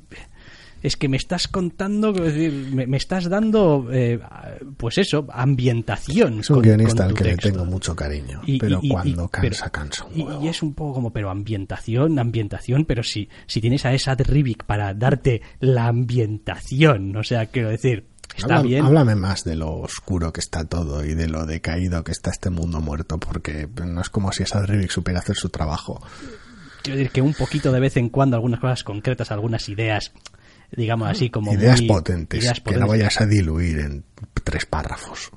es 0.81 0.97
que 0.97 1.07
me 1.09 1.17
estás 1.17 1.47
contando, 1.47 2.13
me, 2.13 2.87
me 2.87 2.97
estás 2.97 3.29
dando, 3.29 3.87
eh, 3.91 4.19
pues 4.77 4.97
eso, 4.97 5.27
ambientación. 5.31 6.39
Es 6.39 6.49
un 6.49 6.55
con- 6.57 6.63
guionista 6.63 7.03
con 7.03 7.11
al 7.11 7.13
que 7.17 7.23
le 7.23 7.37
tengo 7.37 7.65
mucho 7.65 7.95
cariño, 7.95 8.41
Y- 8.45 8.57
pero 8.59 8.79
y- 8.81 8.89
cuando 8.89 9.25
y- 9.25 9.29
cansa, 9.29 9.65
pero- 9.65 9.71
cansa 9.71 10.05
un 10.05 10.19
y, 10.19 10.23
huevo. 10.23 10.43
y 10.43 10.47
es 10.47 10.61
un 10.63 10.73
poco 10.73 10.93
como, 10.93 11.11
pero 11.13 11.29
ambientación, 11.29 12.17
ambientación, 12.19 12.85
pero 12.85 13.03
si, 13.03 13.29
si 13.47 13.61
tienes 13.61 13.85
a 13.85 13.93
esa 13.93 14.15
Rivik 14.15 14.63
para 14.65 14.93
darte 14.93 15.41
la 15.59 15.87
ambientación, 15.87 17.15
o 17.15 17.23
sea, 17.23 17.45
quiero 17.47 17.69
decir, 17.69 18.05
está 18.37 18.61
bien. 18.61 18.85
Háblame 18.85 19.15
más 19.15 19.43
de 19.43 19.55
lo 19.55 19.73
oscuro 19.79 20.31
que 20.31 20.39
está 20.39 20.63
todo 20.65 21.03
y 21.05 21.13
de 21.15 21.27
lo 21.27 21.45
decaído 21.45 22.03
que 22.03 22.11
está 22.11 22.29
este 22.31 22.49
mundo 22.49 22.79
muerto, 22.81 23.19
porque 23.19 23.67
no 23.85 24.01
es 24.01 24.09
como 24.09 24.31
si 24.31 24.43
esa 24.43 24.65
Rivik 24.65 24.91
supiera 24.91 25.19
hacer 25.19 25.35
su 25.35 25.49
trabajo. 25.49 26.01
Quiero 26.83 26.97
decir 26.97 27.11
que 27.11 27.21
un 27.21 27.33
poquito 27.33 27.71
de 27.71 27.79
vez 27.79 27.95
en 27.97 28.09
cuando 28.09 28.35
algunas 28.35 28.59
cosas 28.59 28.83
concretas, 28.83 29.31
algunas 29.31 29.69
ideas, 29.69 30.13
digamos 30.71 31.09
así 31.09 31.29
como 31.29 31.53
ideas 31.53 31.79
muy- 31.79 31.87
potentes 31.87 32.43
ideas 32.43 32.61
que 32.61 32.77
no 32.77 32.87
vayas 32.87 33.19
a 33.21 33.25
diluir 33.25 33.79
en 33.79 34.03
tres 34.43 34.65
párrafos. 34.65 35.31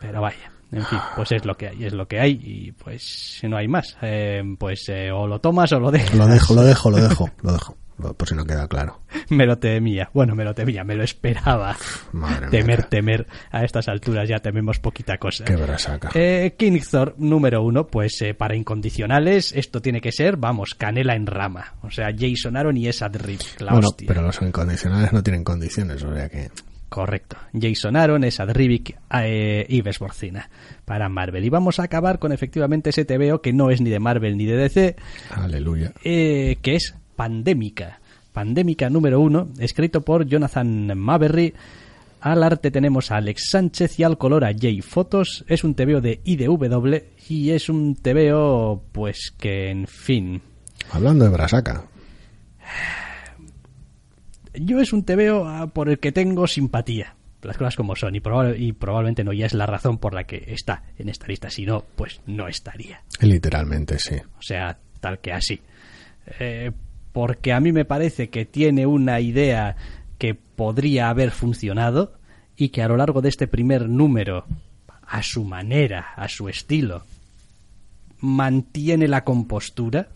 Pero 0.00 0.20
vaya, 0.22 0.50
en 0.72 0.84
fin, 0.86 0.98
pues 1.16 1.32
es 1.32 1.44
lo 1.44 1.56
que 1.56 1.68
hay, 1.68 1.84
es 1.84 1.92
lo 1.92 2.08
que 2.08 2.18
hay 2.20 2.40
y 2.42 2.72
pues 2.72 3.40
no 3.42 3.56
hay 3.56 3.68
más. 3.68 3.96
Eh, 4.02 4.42
pues 4.58 4.88
eh, 4.88 5.10
o 5.12 5.26
lo 5.26 5.38
tomas 5.40 5.70
o 5.72 5.80
lo 5.80 5.90
dejas. 5.90 6.14
Lo 6.14 6.26
dejo, 6.26 6.54
lo 6.54 6.62
dejo, 6.62 6.90
lo 6.90 6.96
dejo, 6.98 7.30
lo 7.42 7.52
dejo, 7.52 7.76
por 8.00 8.28
si 8.28 8.34
no 8.34 8.44
queda 8.44 8.66
claro. 8.68 9.00
Me 9.30 9.46
lo 9.46 9.58
temía. 9.58 10.10
Bueno, 10.12 10.34
me 10.34 10.44
lo 10.44 10.54
temía, 10.54 10.82
me 10.84 10.94
lo 10.94 11.04
esperaba. 11.04 11.76
Madre 12.12 12.48
temer, 12.48 12.84
temer. 12.84 13.26
A 13.50 13.64
estas 13.64 13.88
alturas 13.88 14.28
ya 14.28 14.38
tememos 14.40 14.78
poquita 14.78 15.18
cosa. 15.18 15.44
Qué 15.44 15.56
brasaca. 15.56 16.10
Eh, 16.14 16.54
King 16.58 16.80
Thor 16.88 17.14
número 17.18 17.62
uno, 17.62 17.86
pues 17.86 18.20
eh, 18.22 18.34
para 18.34 18.56
incondicionales 18.56 19.52
esto 19.52 19.80
tiene 19.82 20.00
que 20.00 20.12
ser, 20.12 20.36
vamos, 20.36 20.74
canela 20.74 21.14
en 21.14 21.26
rama. 21.26 21.74
O 21.82 21.90
sea, 21.90 22.08
Jason 22.16 22.56
Aaron 22.56 22.76
y 22.76 22.88
Esad 22.88 23.14
Rip, 23.16 23.40
la 23.60 23.72
bueno, 23.72 23.88
hostia. 23.88 24.08
pero 24.08 24.22
los 24.22 24.40
incondicionales 24.42 25.12
no 25.12 25.22
tienen 25.22 25.44
condiciones, 25.44 26.02
o 26.02 26.14
sea 26.14 26.28
que... 26.28 26.48
Correcto. 26.88 27.36
Jason 27.52 27.94
Aaron, 27.94 28.24
Esad 28.24 28.50
Rivik 28.50 28.96
eh, 29.14 29.64
y 29.68 29.80
Ves 29.80 30.00
Borcina 30.00 30.50
para 30.84 31.08
Marvel. 31.08 31.44
Y 31.44 31.48
vamos 31.48 31.78
a 31.78 31.84
acabar 31.84 32.18
con 32.18 32.32
efectivamente 32.32 32.90
ese 32.90 33.04
TVO 33.04 33.40
que 33.40 33.52
no 33.52 33.70
es 33.70 33.80
ni 33.80 33.90
de 33.90 34.00
Marvel 34.00 34.36
ni 34.36 34.44
de 34.44 34.56
DC, 34.56 34.96
Aleluya. 35.30 35.92
eh, 36.02 36.56
que 36.62 36.74
es 36.74 36.96
Pandémica. 37.20 38.00
Pandémica 38.32 38.88
número 38.88 39.20
uno, 39.20 39.50
escrito 39.58 40.00
por 40.00 40.24
Jonathan 40.24 40.96
Maberry. 40.96 41.52
Al 42.22 42.42
arte 42.42 42.70
tenemos 42.70 43.10
a 43.10 43.16
Alex 43.16 43.50
Sánchez 43.50 43.98
y 43.98 44.04
al 44.04 44.16
color 44.16 44.42
a 44.42 44.54
Jay 44.58 44.80
Fotos. 44.80 45.44
Es 45.46 45.62
un 45.62 45.74
TVO 45.74 46.00
de 46.00 46.22
IDW 46.24 46.94
y 47.28 47.50
es 47.50 47.68
un 47.68 47.94
TVO, 47.94 48.82
pues 48.90 49.34
que 49.38 49.68
en 49.68 49.86
fin. 49.86 50.40
Hablando 50.90 51.26
de 51.26 51.30
brasaca, 51.30 51.84
Yo 54.54 54.80
es 54.80 54.94
un 54.94 55.04
TVO 55.04 55.46
ah, 55.46 55.66
por 55.74 55.90
el 55.90 55.98
que 55.98 56.12
tengo 56.12 56.46
simpatía. 56.46 57.16
las 57.42 57.58
cosas 57.58 57.76
como 57.76 57.96
son 57.96 58.16
y, 58.16 58.22
y 58.56 58.72
probablemente 58.72 59.24
no 59.24 59.34
ya 59.34 59.44
es 59.44 59.52
la 59.52 59.66
razón 59.66 59.98
por 59.98 60.14
la 60.14 60.24
que 60.24 60.42
está 60.46 60.84
en 60.96 61.10
esta 61.10 61.26
lista, 61.26 61.50
si 61.50 61.66
no, 61.66 61.84
pues 61.96 62.22
no 62.24 62.48
estaría. 62.48 63.02
Literalmente, 63.20 63.98
sí. 63.98 64.14
O 64.38 64.42
sea, 64.42 64.78
tal 65.00 65.18
que 65.18 65.34
así. 65.34 65.60
Eh, 66.38 66.70
porque 67.12 67.52
a 67.52 67.60
mí 67.60 67.72
me 67.72 67.84
parece 67.84 68.30
que 68.30 68.44
tiene 68.44 68.86
una 68.86 69.20
idea 69.20 69.76
que 70.18 70.34
podría 70.34 71.08
haber 71.08 71.30
funcionado 71.30 72.12
y 72.56 72.68
que 72.68 72.82
a 72.82 72.88
lo 72.88 72.96
largo 72.96 73.22
de 73.22 73.30
este 73.30 73.48
primer 73.48 73.88
número, 73.88 74.44
a 75.06 75.22
su 75.22 75.44
manera, 75.44 76.12
a 76.14 76.28
su 76.28 76.48
estilo, 76.48 77.04
mantiene 78.20 79.08
la 79.08 79.24
compostura, 79.24 80.08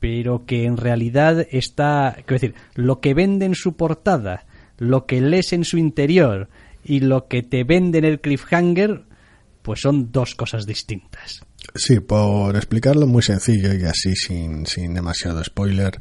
pero 0.00 0.44
que 0.44 0.64
en 0.64 0.76
realidad 0.76 1.46
está, 1.50 2.14
quiero 2.26 2.40
decir, 2.40 2.54
lo 2.74 3.00
que 3.00 3.14
vende 3.14 3.46
en 3.46 3.54
su 3.54 3.76
portada, 3.76 4.44
lo 4.78 5.06
que 5.06 5.20
lees 5.20 5.52
en 5.52 5.64
su 5.64 5.78
interior 5.78 6.48
y 6.84 7.00
lo 7.00 7.28
que 7.28 7.42
te 7.42 7.62
vende 7.62 7.98
en 7.98 8.04
el 8.04 8.20
cliffhanger, 8.20 9.04
pues 9.62 9.80
son 9.80 10.10
dos 10.10 10.34
cosas 10.34 10.66
distintas. 10.66 11.44
Sí, 11.74 12.00
por 12.00 12.54
explicarlo 12.56 13.06
muy 13.06 13.22
sencillo 13.22 13.72
y 13.72 13.84
así 13.84 14.14
sin, 14.14 14.66
sin 14.66 14.92
demasiado 14.92 15.42
spoiler, 15.42 15.98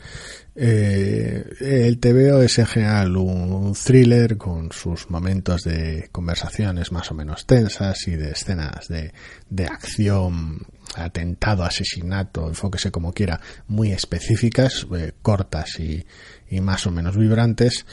eh, 0.54 1.46
el 1.62 1.98
TVO 1.98 2.42
es 2.42 2.60
en 2.60 2.66
general 2.66 3.16
un 3.16 3.74
thriller 3.74 4.38
con 4.38 4.74
sus 4.74 5.10
momentos 5.10 5.64
de 5.64 6.10
conversaciones 6.12 6.92
más 6.92 7.10
o 7.12 7.14
menos 7.14 7.46
tensas 7.46 8.06
y 8.08 8.18
de 8.18 8.32
escenas 8.32 8.90
de, 8.90 9.14
de 9.50 9.66
acción, 9.66 10.60
atentado, 10.96 11.64
asesinato, 11.64 12.50
enfóquese 12.50 12.92
como 12.92 13.14
quiera, 13.14 13.40
muy 13.68 13.94
específicas, 13.94 14.86
eh, 14.94 15.14
cortas 15.22 15.80
y, 15.80 16.06
y 16.50 16.60
más 16.60 16.86
o 16.86 16.92
menos 16.92 17.16
vibrantes, 17.16 17.86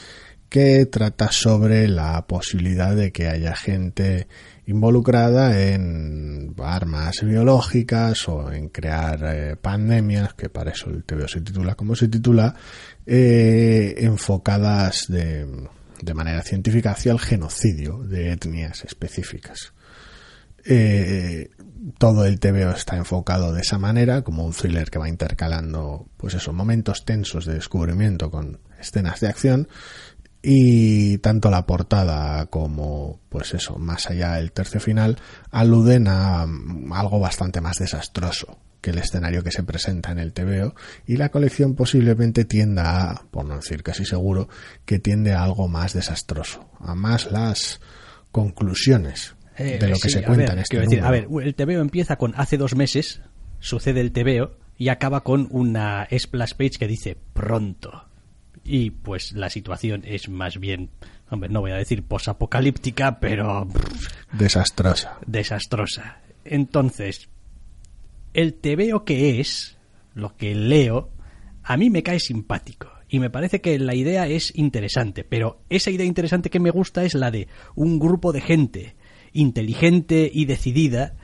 que 0.49 0.85
trata 0.87 1.31
sobre 1.31 1.87
la 1.87 2.25
posibilidad 2.25 2.95
de 2.95 3.11
que 3.11 3.27
haya 3.27 3.55
gente 3.55 4.27
involucrada 4.65 5.71
en 5.71 6.53
armas 6.57 7.23
biológicas 7.23 8.27
o 8.27 8.51
en 8.51 8.69
crear 8.69 9.23
eh, 9.23 9.55
pandemias, 9.55 10.33
que 10.33 10.49
para 10.49 10.71
eso 10.71 10.89
el 10.89 11.03
TVO 11.03 11.27
se 11.27 11.41
titula 11.41 11.75
como 11.75 11.95
se 11.95 12.07
titula, 12.07 12.55
eh, 13.05 13.95
enfocadas 13.99 15.05
de, 15.07 15.47
de 16.01 16.13
manera 16.13 16.41
científica 16.41 16.91
hacia 16.91 17.11
el 17.11 17.19
genocidio 17.19 17.99
de 18.03 18.31
etnias 18.31 18.83
específicas. 18.83 19.73
Eh, 20.65 21.49
todo 21.97 22.25
el 22.25 22.39
TVO 22.39 22.71
está 22.71 22.97
enfocado 22.97 23.53
de 23.53 23.61
esa 23.61 23.79
manera, 23.79 24.21
como 24.21 24.45
un 24.45 24.53
thriller 24.53 24.89
que 24.89 24.99
va 24.99 25.09
intercalando, 25.09 26.07
pues 26.17 26.33
esos 26.33 26.53
momentos 26.53 27.05
tensos 27.05 27.45
de 27.45 27.53
descubrimiento 27.53 28.29
con 28.29 28.59
escenas 28.79 29.19
de 29.19 29.27
acción, 29.27 29.67
y 30.41 31.17
tanto 31.17 31.49
la 31.51 31.65
portada 31.65 32.45
como 32.45 33.19
pues 33.29 33.53
eso 33.53 33.77
más 33.77 34.09
allá 34.09 34.35
del 34.35 34.51
tercio 34.51 34.79
final 34.79 35.17
aluden 35.51 36.07
a 36.07 36.45
mm, 36.45 36.93
algo 36.93 37.19
bastante 37.19 37.59
más 37.61 37.77
desastroso 37.77 38.57
que 38.81 38.91
el 38.91 38.97
escenario 38.99 39.43
que 39.43 39.51
se 39.51 39.63
presenta 39.63 40.11
en 40.11 40.19
el 40.19 40.33
TVO 40.33 40.73
y 41.05 41.17
la 41.17 41.29
colección 41.29 41.75
posiblemente 41.75 42.45
tienda 42.45 43.11
a, 43.11 43.25
por 43.29 43.45
no 43.45 43.57
decir 43.57 43.83
casi 43.83 44.05
seguro, 44.05 44.47
que 44.85 44.99
tiende 44.99 45.33
a 45.33 45.43
algo 45.43 45.67
más 45.67 45.93
desastroso, 45.93 46.69
a 46.79 46.95
más 46.95 47.31
las 47.31 47.81
conclusiones 48.31 49.35
Eh, 49.57 49.77
de 49.79 49.89
lo 49.89 49.97
que 49.97 50.09
se 50.09 50.23
cuenta 50.23 50.43
ver, 50.43 50.53
en 50.53 50.59
este 50.59 50.77
quiero 50.77 50.85
decir, 50.89 51.03
a 51.03 51.07
número. 51.07 51.29
ver, 51.29 51.47
el 51.47 51.55
TVO 51.55 51.81
empieza 51.81 52.15
con 52.15 52.33
hace 52.37 52.57
dos 52.57 52.75
meses, 52.75 53.21
sucede 53.59 53.99
el 53.99 54.13
TVO 54.13 54.57
y 54.77 54.87
acaba 54.87 55.23
con 55.23 55.49
una 55.51 56.07
splash 56.17 56.53
page 56.53 56.77
que 56.79 56.87
dice 56.87 57.17
pronto. 57.33 58.08
Y 58.71 58.91
pues 58.91 59.31
la 59.31 59.49
situación 59.49 60.03
es 60.05 60.29
más 60.29 60.59
bien, 60.59 60.91
hombre, 61.31 61.49
no 61.49 61.59
voy 61.59 61.71
a 61.71 61.77
decir 61.77 62.03
posapocalíptica, 62.03 63.19
pero 63.19 63.67
desastrosa. 64.31 65.17
desastrosa. 65.25 66.19
Entonces, 66.45 67.29
el 68.35 68.53
TVO 68.53 69.05
que 69.05 69.39
es, 69.39 69.75
lo 70.13 70.37
que 70.37 70.53
leo, 70.53 71.09
a 71.63 71.77
mí 71.77 71.89
me 71.89 72.03
cae 72.03 72.19
simpático. 72.19 72.91
Y 73.09 73.17
me 73.17 73.31
parece 73.31 73.59
que 73.59 73.79
la 73.79 73.95
idea 73.95 74.27
es 74.27 74.55
interesante, 74.55 75.23
pero 75.23 75.63
esa 75.69 75.89
idea 75.89 76.05
interesante 76.05 76.51
que 76.51 76.59
me 76.59 76.69
gusta 76.69 77.03
es 77.03 77.15
la 77.15 77.31
de 77.31 77.47
un 77.73 77.97
grupo 77.97 78.31
de 78.31 78.41
gente 78.41 78.95
inteligente 79.33 80.29
y 80.31 80.45
decidida 80.45 81.15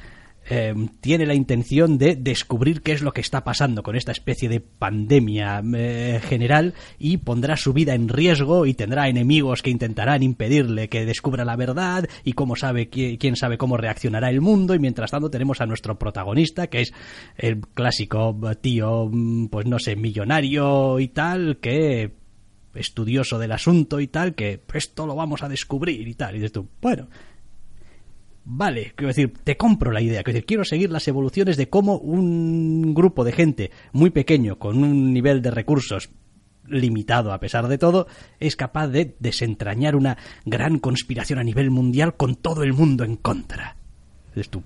eh, 0.49 0.73
tiene 1.01 1.25
la 1.25 1.33
intención 1.33 1.97
de 1.97 2.15
descubrir 2.15 2.81
qué 2.81 2.91
es 2.91 3.01
lo 3.01 3.11
que 3.13 3.21
está 3.21 3.43
pasando 3.43 3.81
con 3.83 3.95
esta 3.95 4.11
especie 4.11 4.47
de 4.49 4.59
pandemia 4.59 5.63
eh, 5.75 6.19
general 6.23 6.73
y 6.99 7.17
pondrá 7.17 7.57
su 7.57 7.73
vida 7.73 7.93
en 7.95 8.09
riesgo 8.09 8.65
y 8.65 8.73
tendrá 8.73 9.07
enemigos 9.09 9.61
que 9.61 9.71
intentarán 9.71 10.23
impedirle 10.23 10.87
que 10.89 11.05
descubra 11.05 11.45
la 11.45 11.55
verdad 11.55 12.07
y 12.23 12.33
cómo 12.33 12.55
sabe 12.55 12.89
qui- 12.89 13.17
quién 13.17 13.35
sabe 13.35 13.57
cómo 13.57 13.77
reaccionará 13.77 14.29
el 14.29 14.41
mundo. 14.41 14.75
Y 14.75 14.79
mientras 14.79 15.11
tanto 15.11 15.29
tenemos 15.29 15.61
a 15.61 15.65
nuestro 15.65 15.97
protagonista 15.97 16.67
que 16.67 16.81
es 16.81 16.93
el 17.37 17.61
clásico 17.61 18.37
tío 18.61 19.09
mm, 19.11 19.47
pues 19.47 19.65
no 19.65 19.79
sé 19.79 19.95
millonario 19.95 20.99
y 20.99 21.07
tal 21.07 21.57
que 21.57 22.11
estudioso 22.73 23.39
del 23.39 23.51
asunto 23.53 23.99
y 23.99 24.07
tal 24.07 24.35
que 24.35 24.59
esto 24.73 25.07
lo 25.07 25.15
vamos 25.15 25.43
a 25.43 25.49
descubrir 25.49 26.07
y 26.07 26.13
tal. 26.13 26.35
Y 26.35 26.39
dices 26.39 26.51
tú 26.51 26.67
bueno 26.81 27.07
Vale, 28.47 28.93
quiero 28.95 29.07
decir, 29.07 29.33
te 29.43 29.57
compro 29.57 29.91
la 29.91 30.01
idea. 30.01 30.23
Quiero 30.23 30.35
decir, 30.35 30.45
quiero 30.45 30.63
seguir 30.63 30.91
las 30.91 31.07
evoluciones 31.07 31.57
de 31.57 31.67
cómo 31.67 31.97
un 31.97 32.93
grupo 32.93 33.23
de 33.23 33.31
gente 33.31 33.71
muy 33.91 34.11
pequeño, 34.11 34.59
con 34.59 34.83
un 34.83 35.13
nivel 35.13 35.41
de 35.41 35.49
recursos 35.49 36.09
limitado 36.67 37.33
a 37.33 37.39
pesar 37.39 37.67
de 37.67 37.77
todo, 37.77 38.07
es 38.39 38.55
capaz 38.55 38.87
de 38.87 39.15
desentrañar 39.19 39.95
una 39.95 40.17
gran 40.45 40.79
conspiración 40.79 41.39
a 41.39 41.43
nivel 41.43 41.71
mundial 41.71 42.15
con 42.15 42.35
todo 42.35 42.63
el 42.63 42.73
mundo 42.73 43.03
en 43.03 43.15
contra. 43.15 43.77
Tú, 44.49 44.61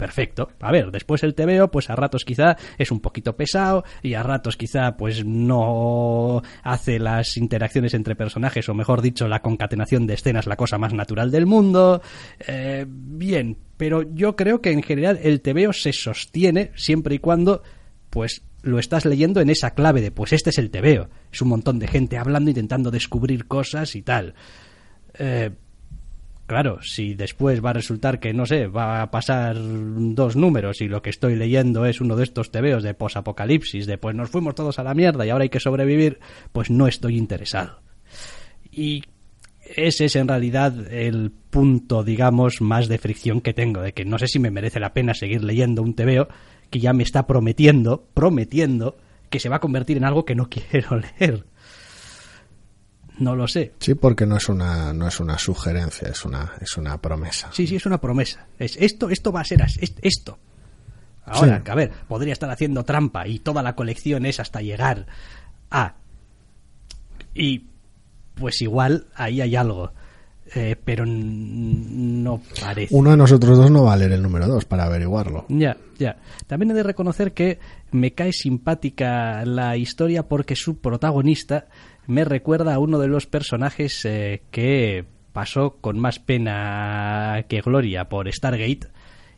perfecto. 0.00 0.48
A 0.60 0.72
ver, 0.72 0.90
después 0.90 1.22
el 1.22 1.34
TVO, 1.34 1.70
pues 1.70 1.90
a 1.90 1.94
ratos 1.94 2.24
quizá 2.24 2.56
es 2.78 2.90
un 2.90 3.00
poquito 3.00 3.36
pesado 3.36 3.84
y 4.02 4.14
a 4.14 4.22
ratos 4.22 4.56
quizá 4.56 4.96
pues 4.96 5.26
no 5.26 6.42
hace 6.62 6.98
las 6.98 7.36
interacciones 7.36 7.92
entre 7.92 8.16
personajes 8.16 8.66
o 8.70 8.74
mejor 8.74 9.02
dicho 9.02 9.28
la 9.28 9.42
concatenación 9.42 10.06
de 10.06 10.14
escenas 10.14 10.46
la 10.46 10.56
cosa 10.56 10.78
más 10.78 10.94
natural 10.94 11.30
del 11.30 11.44
mundo. 11.44 12.00
Eh, 12.48 12.86
bien, 12.88 13.58
pero 13.76 14.02
yo 14.14 14.36
creo 14.36 14.62
que 14.62 14.72
en 14.72 14.82
general 14.82 15.20
el 15.22 15.42
TVO 15.42 15.74
se 15.74 15.92
sostiene 15.92 16.72
siempre 16.76 17.16
y 17.16 17.18
cuando 17.18 17.62
pues 18.08 18.42
lo 18.62 18.78
estás 18.78 19.04
leyendo 19.04 19.42
en 19.42 19.50
esa 19.50 19.72
clave 19.72 20.00
de 20.00 20.10
pues 20.12 20.32
este 20.32 20.48
es 20.48 20.56
el 20.56 20.70
TVO. 20.70 21.10
Es 21.30 21.42
un 21.42 21.48
montón 21.48 21.78
de 21.78 21.88
gente 21.88 22.16
hablando, 22.16 22.48
intentando 22.48 22.90
descubrir 22.90 23.46
cosas 23.46 23.94
y 23.96 24.00
tal. 24.00 24.34
Eh, 25.18 25.50
Claro, 26.50 26.80
si 26.82 27.14
después 27.14 27.64
va 27.64 27.70
a 27.70 27.74
resultar 27.74 28.18
que, 28.18 28.34
no 28.34 28.44
sé, 28.44 28.66
va 28.66 29.02
a 29.02 29.10
pasar 29.12 29.54
dos 29.56 30.34
números 30.34 30.80
y 30.80 30.88
lo 30.88 31.00
que 31.00 31.10
estoy 31.10 31.36
leyendo 31.36 31.86
es 31.86 32.00
uno 32.00 32.16
de 32.16 32.24
estos 32.24 32.50
tebeos 32.50 32.82
de 32.82 32.92
posapocalipsis, 32.92 33.86
de 33.86 33.98
pues 33.98 34.16
nos 34.16 34.30
fuimos 34.30 34.56
todos 34.56 34.80
a 34.80 34.82
la 34.82 34.92
mierda 34.92 35.24
y 35.24 35.30
ahora 35.30 35.44
hay 35.44 35.48
que 35.48 35.60
sobrevivir, 35.60 36.18
pues 36.50 36.68
no 36.68 36.88
estoy 36.88 37.18
interesado. 37.18 37.82
Y 38.68 39.04
ese 39.76 40.06
es 40.06 40.16
en 40.16 40.26
realidad 40.26 40.92
el 40.92 41.30
punto, 41.30 42.02
digamos, 42.02 42.60
más 42.60 42.88
de 42.88 42.98
fricción 42.98 43.40
que 43.42 43.54
tengo, 43.54 43.82
de 43.82 43.92
que 43.92 44.04
no 44.04 44.18
sé 44.18 44.26
si 44.26 44.40
me 44.40 44.50
merece 44.50 44.80
la 44.80 44.92
pena 44.92 45.14
seguir 45.14 45.44
leyendo 45.44 45.82
un 45.82 45.94
tebeo 45.94 46.26
que 46.68 46.80
ya 46.80 46.92
me 46.92 47.04
está 47.04 47.28
prometiendo, 47.28 48.08
prometiendo, 48.12 48.98
que 49.28 49.38
se 49.38 49.48
va 49.48 49.58
a 49.58 49.60
convertir 49.60 49.98
en 49.98 50.04
algo 50.04 50.24
que 50.24 50.34
no 50.34 50.48
quiero 50.50 50.98
leer. 50.98 51.44
No 53.20 53.36
lo 53.36 53.46
sé. 53.46 53.72
Sí, 53.78 53.94
porque 53.94 54.26
no 54.26 54.36
es 54.36 54.48
una 54.48 54.92
no 54.92 55.06
es 55.06 55.20
una 55.20 55.38
sugerencia, 55.38 56.08
es 56.08 56.24
una 56.24 56.52
es 56.60 56.76
una 56.76 57.00
promesa. 57.00 57.48
Sí, 57.52 57.66
sí, 57.66 57.76
es 57.76 57.86
una 57.86 58.00
promesa. 58.00 58.46
Es 58.58 58.76
esto, 58.76 59.08
esto 59.10 59.30
va 59.30 59.42
a 59.42 59.44
ser 59.44 59.62
es- 59.62 59.94
esto. 60.02 60.38
Ahora, 61.24 61.58
Sí. 61.58 61.62
que 61.64 61.70
a 61.70 61.74
ver, 61.76 61.90
podría 62.08 62.32
estar 62.32 62.50
haciendo 62.50 62.84
trampa 62.84 63.28
y 63.28 63.38
toda 63.38 63.62
la 63.62 63.76
colección 63.76 64.26
es 64.26 64.40
hasta 64.40 64.60
llegar 64.62 65.06
a. 65.70 65.94
Y 67.34 67.66
pues 68.34 68.60
igual 68.62 69.06
ahí 69.14 69.40
hay 69.40 69.54
algo. 69.54 69.92
Eh, 70.52 70.74
pero 70.84 71.04
no 71.06 72.40
parece. 72.60 72.92
Uno 72.92 73.10
de 73.12 73.16
nosotros 73.16 73.56
dos 73.56 73.70
no 73.70 73.84
va 73.84 73.92
a 73.92 73.96
leer 73.96 74.12
el 74.12 74.22
número 74.22 74.48
dos 74.48 74.64
para 74.64 74.84
averiguarlo. 74.84 75.46
Ya, 75.48 75.76
ya. 75.96 76.16
También 76.48 76.72
he 76.72 76.74
de 76.74 76.82
reconocer 76.82 77.32
que 77.34 77.60
me 77.92 78.14
cae 78.14 78.32
simpática 78.32 79.44
la 79.44 79.76
historia 79.76 80.24
porque 80.26 80.56
su 80.56 80.78
protagonista 80.80 81.66
me 82.10 82.24
recuerda 82.24 82.74
a 82.74 82.78
uno 82.78 82.98
de 82.98 83.08
los 83.08 83.26
personajes 83.26 84.04
eh, 84.04 84.42
que 84.50 85.04
pasó 85.32 85.76
con 85.80 85.98
más 85.98 86.18
pena 86.18 87.44
que 87.48 87.60
gloria 87.60 88.08
por 88.08 88.30
Stargate 88.30 88.88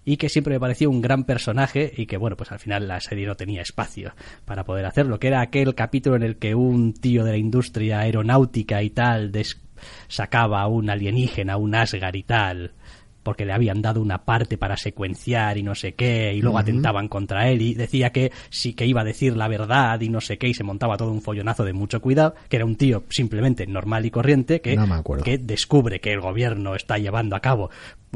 y 0.04 0.16
que 0.16 0.30
siempre 0.30 0.54
me 0.54 0.60
pareció 0.60 0.88
un 0.88 1.02
gran 1.02 1.24
personaje 1.24 1.92
y 1.94 2.06
que 2.06 2.16
bueno 2.16 2.36
pues 2.36 2.50
al 2.50 2.58
final 2.58 2.88
la 2.88 3.00
serie 3.00 3.26
no 3.26 3.36
tenía 3.36 3.60
espacio 3.60 4.14
para 4.46 4.64
poder 4.64 4.86
hacerlo 4.86 5.20
que 5.20 5.28
era 5.28 5.42
aquel 5.42 5.74
capítulo 5.74 6.16
en 6.16 6.22
el 6.22 6.36
que 6.36 6.54
un 6.54 6.94
tío 6.94 7.24
de 7.24 7.32
la 7.32 7.36
industria 7.36 8.00
aeronáutica 8.00 8.82
y 8.82 8.90
tal 8.90 9.32
sacaba 10.08 10.62
a 10.62 10.66
un 10.66 10.88
alienígena 10.88 11.58
un 11.58 11.74
Asgard 11.74 12.14
y 12.14 12.22
tal 12.22 12.72
porque 13.22 13.44
le 13.44 13.52
habían 13.52 13.82
dado 13.82 14.00
una 14.00 14.24
parte 14.24 14.58
para 14.58 14.76
secuenciar 14.76 15.58
y 15.58 15.62
no 15.62 15.74
sé 15.74 15.94
qué, 15.94 16.32
y 16.34 16.42
luego 16.42 16.58
atentaban 16.58 17.08
contra 17.08 17.48
él 17.48 17.62
y 17.62 17.74
decía 17.74 18.10
que 18.10 18.32
sí 18.50 18.74
que 18.74 18.86
iba 18.86 19.02
a 19.02 19.04
decir 19.04 19.36
la 19.36 19.48
verdad 19.48 20.00
y 20.00 20.08
no 20.08 20.20
sé 20.20 20.38
qué, 20.38 20.48
y 20.48 20.54
se 20.54 20.64
montaba 20.64 20.96
todo 20.96 21.12
un 21.12 21.22
follonazo 21.22 21.64
de 21.64 21.72
mucho 21.72 22.00
cuidado, 22.00 22.34
que 22.48 22.56
era 22.56 22.64
un 22.64 22.76
tío 22.76 23.04
simplemente 23.08 23.66
normal 23.66 24.06
y 24.06 24.10
corriente 24.10 24.60
que, 24.60 24.78
que 25.24 25.38
descubre 25.38 26.00
que 26.00 26.12
el 26.12 26.20
gobierno 26.20 26.74
está 26.74 26.98
llevando 26.98 27.36
a 27.36 27.40
cabo 27.40 27.70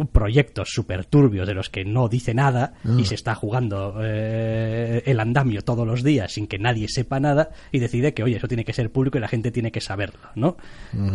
proyectos 0.04 0.68
súper 0.70 1.07
turbios 1.07 1.46
de 1.46 1.54
los 1.54 1.70
que 1.70 1.84
no 1.84 2.09
dice 2.09 2.34
nada 2.34 2.74
y 2.84 3.02
ah. 3.02 3.04
se 3.07 3.14
está 3.14 3.34
jugando 3.34 3.94
eh, 4.02 5.02
el 5.07 5.18
andamio 5.20 5.62
todos 5.62 5.86
los 5.86 6.02
días 6.02 6.32
sin 6.32 6.46
que 6.46 6.59
nadie 6.59 6.86
sepa 6.88 7.18
nada 7.18 7.50
y 7.72 7.78
decide 7.78 8.12
que, 8.12 8.22
oye, 8.22 8.36
eso 8.36 8.46
tiene 8.46 8.64
que 8.64 8.74
ser 8.74 8.92
público 8.92 9.16
y 9.16 9.22
la 9.22 9.28
gente 9.28 9.50
tiene 9.50 9.72
que 9.72 9.80
saberlo, 9.80 10.28
¿no? 10.34 10.57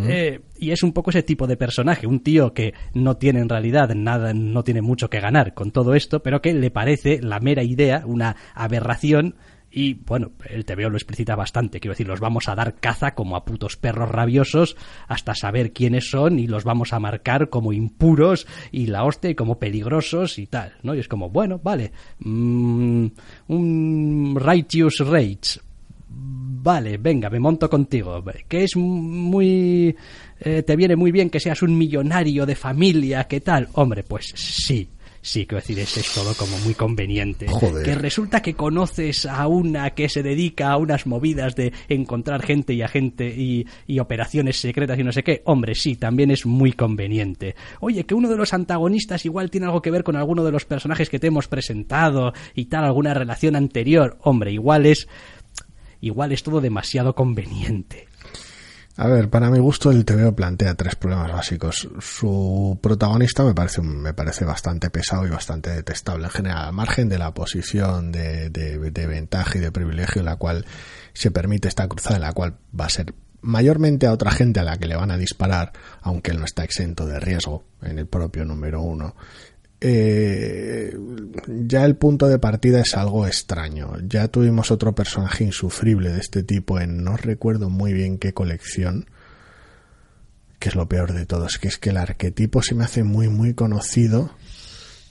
Eh, 0.08 0.42
y 0.58 0.72
es 0.72 0.82
un 0.82 0.94
poco 0.94 1.12
ese 1.12 1.22
tipo 1.22 1.46
de 1.46 1.58
personaje, 1.58 2.08
un 2.08 2.22
tío 2.22 2.54
que 2.54 2.74
no 2.94 3.18
tiene 3.18 3.42
en 3.42 3.50
realidad 3.50 3.81
nada, 3.88 4.34
no 4.34 4.64
tiene 4.64 4.82
mucho 4.82 5.10
que 5.10 5.20
ganar 5.20 5.54
con 5.54 5.72
todo 5.72 5.94
esto, 5.94 6.22
pero 6.22 6.42
que 6.42 6.54
le 6.54 6.72
parece 6.72 7.22
la 7.22 7.40
mera 7.40 7.64
idea, 7.64 8.04
una 8.06 8.36
aberración 8.54 9.36
y 9.72 9.94
bueno, 9.94 10.32
el 10.50 10.66
TVO 10.66 10.90
lo 10.90 10.98
explicita 10.98 11.36
bastante, 11.36 11.80
quiero 11.80 11.94
decir, 11.94 12.08
los 12.08 12.20
vamos 12.20 12.50
a 12.50 12.56
dar 12.56 12.76
caza 12.76 13.16
como 13.16 13.38
a 13.38 13.46
putos 13.46 13.78
perros 13.78 14.10
rabiosos 14.10 14.76
hasta 15.08 15.34
saber 15.34 15.72
quiénes 15.72 16.10
son 16.10 16.40
y 16.40 16.48
los 16.48 16.66
vamos 16.66 16.92
a 16.92 17.00
marcar 17.00 17.50
como 17.50 17.72
impuros 17.72 18.48
y 18.72 18.88
la 18.88 19.06
hostia 19.06 19.30
y 19.30 19.36
como 19.36 19.60
peligrosos 19.60 20.40
y 20.40 20.48
tal, 20.48 20.74
¿no? 20.84 20.94
Y 20.94 21.00
es 21.00 21.08
como, 21.08 21.30
bueno, 21.30 21.60
vale, 21.64 21.94
mm, 22.20 23.06
un 23.48 24.38
righteous 24.38 25.00
rage, 25.00 25.62
vale, 26.10 26.98
venga, 26.98 27.30
me 27.30 27.40
monto 27.40 27.70
contigo, 27.70 28.24
que 28.48 28.64
es 28.66 28.76
muy... 28.76 29.96
Eh, 30.44 30.64
te 30.64 30.76
viene 30.76 30.96
muy 30.96 31.12
bien 31.12 31.30
que 31.30 31.40
seas 31.40 31.62
un 31.62 31.78
millonario 31.78 32.48
de 32.48 32.56
familia, 32.56 33.26
¿qué 33.26 33.42
tal? 33.42 33.70
Hombre, 33.74 34.02
pues 34.02 34.34
sí, 34.36 34.90
sí, 35.22 35.46
quiero 35.46 35.62
decir, 35.62 35.78
es, 35.78 35.96
es 35.98 36.12
todo 36.14 36.34
como 36.34 36.58
muy 36.60 36.74
conveniente. 36.74 37.46
Que 37.86 37.94
resulta 37.94 38.42
que 38.42 38.56
conoces 38.56 39.28
a 39.28 39.46
una 39.46 39.92
que 39.92 40.10
se 40.10 40.24
dedica 40.24 40.72
a 40.72 40.78
unas 40.78 41.06
movidas 41.06 41.56
de 41.56 41.72
encontrar 41.90 42.42
gente 42.42 42.74
y 42.74 42.82
agente 42.82 43.28
y, 43.28 43.68
y 43.86 44.00
operaciones 44.00 44.60
secretas 44.60 44.98
y 44.98 45.04
no 45.04 45.12
sé 45.12 45.22
qué. 45.22 45.44
Hombre, 45.46 45.76
sí, 45.76 45.96
también 45.96 46.32
es 46.32 46.48
muy 46.48 46.74
conveniente. 46.74 47.56
Oye, 47.80 48.06
que 48.06 48.16
uno 48.16 48.28
de 48.28 48.38
los 48.38 48.52
antagonistas 48.56 49.24
igual 49.26 49.52
tiene 49.52 49.68
algo 49.68 49.84
que 49.84 49.92
ver 49.92 50.04
con 50.04 50.16
alguno 50.16 50.44
de 50.44 50.52
los 50.52 50.66
personajes 50.66 51.12
que 51.12 51.20
te 51.20 51.28
hemos 51.28 51.48
presentado 51.48 52.34
y 52.56 52.66
tal, 52.66 52.86
alguna 52.86 53.14
relación 53.14 53.56
anterior. 53.56 54.18
Hombre, 54.22 54.52
igual 54.52 54.88
es. 54.88 55.08
Igual 56.04 56.32
es 56.32 56.42
todo 56.42 56.62
demasiado 56.62 57.14
conveniente. 57.14 58.08
A 59.02 59.08
ver, 59.08 59.32
para 59.32 59.50
mi 59.50 59.58
gusto 59.58 59.90
el 59.90 60.06
TVO 60.06 60.36
plantea 60.36 60.76
tres 60.76 60.96
problemas 60.96 61.32
básicos. 61.32 61.90
Su 62.00 62.78
protagonista 62.84 63.44
me 63.44 63.56
parece, 63.56 63.82
me 63.82 64.14
parece 64.14 64.46
bastante 64.46 64.92
pesado 64.92 65.26
y 65.26 65.32
bastante 65.32 65.72
detestable 65.72 66.26
en 66.26 66.30
general, 66.30 66.66
al 66.66 66.74
margen 66.74 67.10
de 67.10 67.18
la 67.18 67.34
posición 67.34 68.12
de, 68.12 68.52
de, 68.52 69.08
ventaja 69.08 69.58
y 69.58 69.62
de 69.62 69.72
privilegio 69.72 70.20
en 70.20 70.26
la 70.26 70.36
cual 70.36 70.68
se 71.14 71.32
permite 71.32 71.68
esta 71.68 71.88
cruzada, 71.88 72.18
en 72.18 72.22
la 72.22 72.34
cual 72.34 72.58
va 72.80 72.86
a 72.86 72.90
ser 72.90 73.16
mayormente 73.42 74.06
a 74.06 74.14
otra 74.14 74.30
gente 74.30 74.60
a 74.60 74.64
la 74.64 74.78
que 74.78 74.86
le 74.86 74.96
van 74.96 75.10
a 75.10 75.18
disparar, 75.18 75.74
aunque 76.04 76.30
él 76.30 76.38
no 76.38 76.46
está 76.46 76.64
exento 76.64 77.08
de 77.08 77.20
riesgo 77.20 77.64
en 77.82 77.98
el 77.98 78.06
propio 78.06 78.46
número 78.46 78.84
uno 78.84 79.16
eh, 79.82 80.96
ya 81.48 81.86
el 81.86 81.96
punto 81.96 82.28
de 82.28 82.38
partida 82.38 82.82
es 82.82 82.96
algo 82.96 83.26
extraño. 83.26 83.94
Ya 84.08 84.28
tuvimos 84.28 84.70
otro 84.70 84.94
personaje 84.94 85.44
insufrible 85.44 86.12
de 86.12 86.20
este 86.20 86.44
tipo 86.44 86.80
en 86.80 87.04
no 87.04 87.18
recuerdo 87.18 87.70
muy 87.70 87.92
bien 87.92 88.20
qué 88.20 88.34
colección. 88.34 89.08
Que 90.60 90.70
es 90.70 90.76
lo 90.76 90.88
peor 90.88 91.14
de 91.14 91.26
todo, 91.26 91.48
es 91.48 91.58
que 91.58 91.68
es 91.68 91.80
que 91.80 91.90
el 91.90 91.98
arquetipo 91.98 92.62
se 92.62 92.76
me 92.76 92.84
hace 92.84 93.04
muy 93.04 93.28
muy 93.30 93.56
conocido 93.56 94.32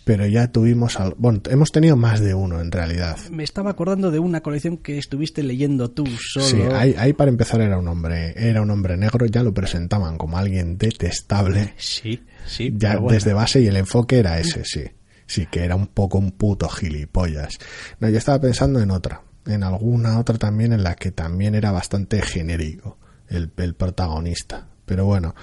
pero 0.05 0.27
ya 0.27 0.51
tuvimos 0.51 0.99
al... 0.99 1.15
bueno 1.19 1.41
hemos 1.51 1.73
tenido 1.73 1.97
más 1.97 2.21
de 2.21 2.35
uno 2.35 2.61
en 2.61 2.73
realidad. 2.73 3.19
Me 3.31 3.45
estaba 3.45 3.71
acordando 3.71 4.11
de 4.11 4.19
una 4.19 4.41
colección 4.41 4.79
que 4.79 4.99
estuviste 4.99 5.43
leyendo 5.43 5.91
tú 5.91 6.07
solo. 6.07 6.47
Sí 6.47 6.63
ahí, 6.75 6.95
ahí, 6.99 7.13
para 7.13 7.31
empezar 7.31 7.61
era 7.61 7.79
un 7.79 7.89
hombre 7.89 8.35
era 8.37 8.63
un 8.63 8.71
hombre 8.71 8.97
negro 8.97 9.27
ya 9.27 9.43
lo 9.43 9.53
presentaban 9.53 10.17
como 10.17 10.39
alguien 10.39 10.79
detestable. 10.79 11.75
Sí 11.77 12.23
sí 12.47 12.73
ya 12.77 12.99
desde 12.99 13.35
base 13.35 13.61
y 13.61 13.67
el 13.67 13.77
enfoque 13.77 14.19
era 14.19 14.39
ese 14.39 14.65
sí. 14.65 14.85
Sí 15.27 15.47
que 15.47 15.65
era 15.65 15.77
un 15.77 15.87
poco 15.87 16.19
un 16.19 16.33
puto 16.33 16.69
gilipollas. 16.69 17.59
No 18.01 18.09
yo 18.09 18.19
estaba 18.19 18.41
pensando 18.41 18.81
en 18.81 18.91
otra 18.91 19.23
en 19.47 19.63
alguna 19.63 20.19
otra 20.19 20.39
también 20.39 20.73
en 20.73 20.83
la 20.83 20.95
que 20.95 21.13
también 21.13 21.55
era 21.55 21.73
bastante 21.73 22.21
genérico 22.23 22.99
el, 23.29 23.53
el 23.57 23.75
protagonista. 23.75 24.67
Pero 24.87 25.05
bueno 25.05 25.35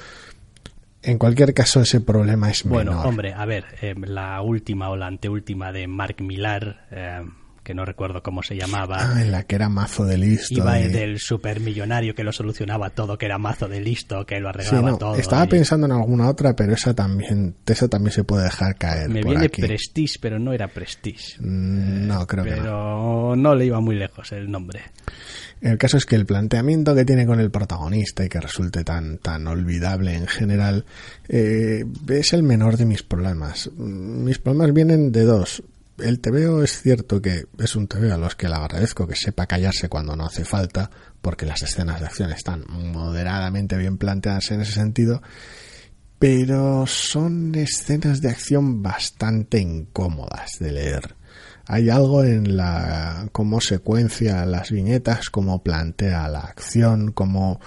en 1.01 1.17
cualquier 1.17 1.53
caso, 1.53 1.81
ese 1.81 2.01
problema 2.01 2.49
es 2.49 2.65
menor. 2.65 2.85
Bueno, 2.85 3.01
hombre, 3.03 3.33
a 3.33 3.45
ver, 3.45 3.65
eh, 3.81 3.95
la 3.97 4.41
última 4.41 4.89
o 4.89 4.97
la 4.97 5.07
anteúltima 5.07 5.71
de 5.71 5.87
Mark 5.87 6.21
Millar, 6.21 6.87
eh, 6.91 7.23
que 7.67 7.73
no 7.73 7.83
recuerdo 7.83 8.23
cómo 8.23 8.43
se 8.43 8.55
llamaba. 8.55 8.95
Ah, 8.97 9.21
en 9.21 9.29
la 9.29 9.43
que 9.43 9.55
era 9.55 9.67
mazo 9.67 10.05
de 10.05 10.17
listo. 10.17 10.53
Iba 10.53 10.75
del 10.75 11.19
supermillonario 11.19 12.15
que 12.15 12.23
lo 12.23 12.31
solucionaba 12.31 12.91
todo, 12.91 13.17
que 13.17 13.25
era 13.25 13.37
mazo 13.37 13.67
de 13.67 13.81
listo, 13.81 14.25
que 14.25 14.39
lo 14.39 14.47
arreglaba 14.47 14.97
todo. 14.97 15.15
Estaba 15.17 15.45
pensando 15.47 15.85
en 15.85 15.91
alguna 15.91 16.29
otra, 16.29 16.55
pero 16.55 16.71
esa 16.71 16.93
también, 16.93 17.55
esa 17.65 17.89
también 17.89 18.13
se 18.13 18.23
puede 18.23 18.45
dejar 18.45 18.77
caer. 18.77 19.09
Me 19.09 19.21
viene 19.21 19.49
Prestige, 19.49 20.17
pero 20.21 20.39
no 20.39 20.53
era 20.53 20.69
Prestige. 20.69 21.35
Mm, 21.41 22.07
no, 22.07 22.25
creo 22.25 22.45
que 22.45 22.51
no. 22.51 22.55
Pero 22.55 23.35
no 23.35 23.53
le 23.53 23.65
iba 23.65 23.81
muy 23.81 23.97
lejos 23.97 24.31
el 24.31 24.49
nombre. 24.49 24.83
El 25.59 25.77
caso 25.77 25.97
es 25.97 26.05
que 26.05 26.15
el 26.15 26.25
planteamiento 26.25 26.95
que 26.95 27.03
tiene 27.03 27.25
con 27.25 27.41
el 27.41 27.51
protagonista 27.51 28.23
y 28.23 28.29
que 28.29 28.39
resulte 28.39 28.85
tan, 28.85 29.17
tan 29.17 29.45
olvidable 29.45 30.13
en 30.13 30.27
general 30.27 30.85
eh, 31.27 31.83
es 32.07 32.31
el 32.31 32.43
menor 32.43 32.77
de 32.77 32.85
mis 32.85 33.03
problemas. 33.03 33.69
Mis 33.75 34.39
problemas 34.39 34.73
vienen 34.73 35.11
de 35.11 35.23
dos. 35.23 35.63
El 35.97 36.19
TVO 36.19 36.63
es 36.63 36.81
cierto 36.81 37.21
que 37.21 37.45
es 37.57 37.75
un 37.75 37.87
TVO 37.87 38.13
a 38.13 38.17
los 38.17 38.35
que 38.35 38.47
le 38.47 38.55
agradezco 38.55 39.07
que 39.07 39.15
sepa 39.15 39.47
callarse 39.47 39.89
cuando 39.89 40.15
no 40.15 40.25
hace 40.25 40.45
falta, 40.45 40.91
porque 41.21 41.47
las 41.47 41.63
escenas 41.63 41.99
de 41.99 42.05
acción 42.05 42.31
están 42.31 42.65
moderadamente 42.69 43.77
bien 43.77 43.97
planteadas 43.97 44.51
en 44.51 44.61
ese 44.61 44.73
sentido, 44.73 45.23
pero 46.19 46.85
son 46.85 47.55
escenas 47.55 48.21
de 48.21 48.29
acción 48.29 48.83
bastante 48.83 49.59
incómodas 49.59 50.59
de 50.59 50.71
leer. 50.71 51.15
Hay 51.65 51.89
algo 51.89 52.23
en 52.23 52.55
la 52.55 53.27
cómo 53.31 53.59
secuencia 53.59 54.45
las 54.45 54.71
viñetas, 54.71 55.29
cómo 55.29 55.63
plantea 55.63 56.27
la 56.29 56.39
acción, 56.41 57.11
cómo 57.11 57.59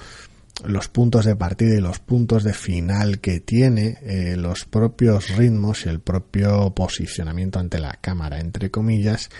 los 0.66 0.88
puntos 0.88 1.24
de 1.24 1.36
partida 1.36 1.76
y 1.76 1.80
los 1.80 1.98
puntos 1.98 2.44
de 2.44 2.52
final 2.52 3.20
que 3.20 3.40
tiene, 3.40 3.98
eh, 4.02 4.36
los 4.36 4.64
propios 4.64 5.36
ritmos 5.36 5.86
y 5.86 5.88
el 5.88 6.00
propio 6.00 6.74
posicionamiento 6.74 7.58
ante 7.58 7.78
la 7.78 7.92
cámara, 8.00 8.40
entre 8.40 8.70
comillas, 8.70 9.30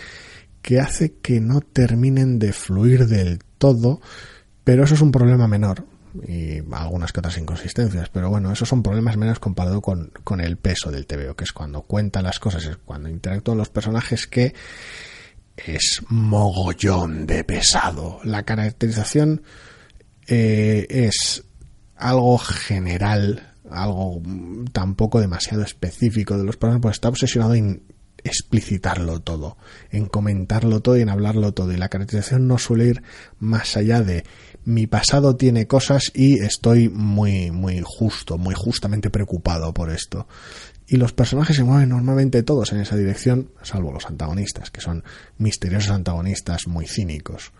que 0.61 0.79
hace 0.79 1.13
que 1.21 1.39
no 1.41 1.61
terminen 1.61 2.39
de 2.39 2.53
fluir 2.53 3.07
del 3.07 3.39
todo, 3.57 4.01
pero 4.63 4.83
eso 4.83 4.95
es 4.95 5.01
un 5.01 5.11
problema 5.11 5.47
menor 5.47 5.85
y 6.27 6.59
algunas 6.71 7.11
que 7.11 7.19
otras 7.19 7.37
inconsistencias, 7.37 8.09
pero 8.09 8.29
bueno, 8.29 8.51
esos 8.51 8.67
son 8.67 8.83
problemas 8.83 9.17
menos 9.17 9.39
comparado 9.39 9.81
con, 9.81 10.11
con 10.23 10.41
el 10.41 10.57
peso 10.57 10.91
del 10.91 11.07
TVO, 11.07 11.35
que 11.35 11.45
es 11.45 11.53
cuando 11.53 11.83
cuenta 11.83 12.21
las 12.21 12.39
cosas, 12.39 12.65
es 12.65 12.77
cuando 12.77 13.09
interactúan 13.09 13.57
los 13.57 13.69
personajes 13.69 14.27
que 14.27 14.53
es 15.57 16.01
mogollón 16.09 17.25
de 17.25 17.43
pesado. 17.43 18.19
La 18.23 18.43
caracterización 18.43 19.43
eh, 20.27 20.87
es 20.89 21.43
algo 21.95 22.37
general, 22.37 23.53
algo 23.69 24.21
tampoco 24.71 25.19
demasiado 25.19 25.63
específico 25.63 26.37
de 26.37 26.43
los 26.43 26.57
personajes, 26.57 26.81
pues 26.81 26.95
está 26.95 27.09
obsesionado 27.09 27.53
en 27.53 27.83
explicitarlo 28.23 29.19
todo, 29.19 29.57
en 29.89 30.05
comentarlo 30.05 30.81
todo 30.81 30.97
y 30.97 31.01
en 31.01 31.09
hablarlo 31.09 31.53
todo. 31.53 31.71
Y 31.71 31.77
la 31.77 31.89
caracterización 31.89 32.47
no 32.47 32.57
suele 32.57 32.87
ir 32.87 33.03
más 33.39 33.77
allá 33.77 34.01
de 34.01 34.23
mi 34.63 34.87
pasado 34.87 35.35
tiene 35.35 35.65
cosas 35.67 36.11
y 36.13 36.39
estoy 36.39 36.89
muy, 36.89 37.51
muy 37.51 37.81
justo, 37.83 38.37
muy 38.37 38.53
justamente 38.55 39.09
preocupado 39.09 39.73
por 39.73 39.89
esto. 39.89 40.27
Y 40.87 40.97
los 40.97 41.13
personajes 41.13 41.55
se 41.55 41.63
mueven 41.63 41.89
normalmente 41.89 42.43
todos 42.43 42.73
en 42.73 42.81
esa 42.81 42.97
dirección, 42.97 43.51
salvo 43.63 43.93
los 43.93 44.05
antagonistas, 44.05 44.71
que 44.71 44.81
son 44.81 45.03
misteriosos 45.37 45.91
antagonistas 45.91 46.67
muy 46.67 46.85
cínicos. 46.85 47.53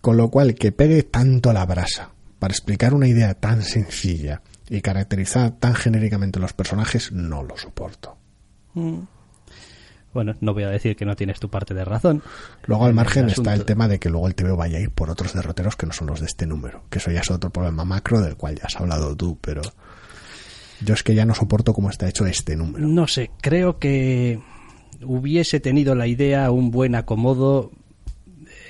Con 0.00 0.16
lo 0.16 0.30
cual, 0.30 0.54
que 0.54 0.72
pegue 0.72 1.02
tanto 1.02 1.52
la 1.52 1.66
brasa 1.66 2.10
para 2.38 2.52
explicar 2.52 2.94
una 2.94 3.08
idea 3.08 3.34
tan 3.34 3.62
sencilla 3.62 4.42
y 4.68 4.80
caracterizar 4.80 5.52
tan 5.52 5.74
genéricamente 5.74 6.38
los 6.38 6.52
personajes, 6.52 7.12
no 7.12 7.42
lo 7.42 7.56
soporto. 7.56 8.16
Mm. 8.74 9.00
Bueno, 10.14 10.34
no 10.40 10.54
voy 10.54 10.62
a 10.62 10.70
decir 10.70 10.96
que 10.96 11.04
no 11.04 11.16
tienes 11.16 11.38
tu 11.38 11.48
parte 11.48 11.74
de 11.74 11.84
razón. 11.84 12.22
Luego 12.66 12.86
al 12.86 12.94
margen 12.94 13.28
está 13.28 13.54
el 13.54 13.64
tema 13.64 13.88
de 13.88 13.98
que 13.98 14.08
luego 14.08 14.26
el 14.26 14.34
TVO 14.34 14.56
vaya 14.56 14.78
a 14.78 14.80
ir 14.80 14.90
por 14.90 15.10
otros 15.10 15.34
derroteros 15.34 15.76
que 15.76 15.86
no 15.86 15.92
son 15.92 16.08
los 16.08 16.20
de 16.20 16.26
este 16.26 16.46
número, 16.46 16.82
que 16.90 16.98
eso 16.98 17.10
ya 17.10 17.20
es 17.20 17.30
otro 17.30 17.50
problema 17.50 17.84
macro 17.84 18.20
del 18.20 18.36
cual 18.36 18.56
ya 18.56 18.64
has 18.64 18.76
hablado 18.76 19.14
tú, 19.16 19.38
pero 19.40 19.62
yo 20.80 20.94
es 20.94 21.02
que 21.02 21.14
ya 21.14 21.24
no 21.24 21.34
soporto 21.34 21.74
cómo 21.74 21.90
está 21.90 22.08
hecho 22.08 22.26
este 22.26 22.56
número. 22.56 22.86
No 22.86 23.06
sé, 23.06 23.30
creo 23.40 23.78
que 23.78 24.40
hubiese 25.02 25.60
tenido 25.60 25.94
la 25.94 26.06
idea 26.06 26.50
un 26.50 26.70
buen 26.70 26.94
acomodo, 26.94 27.70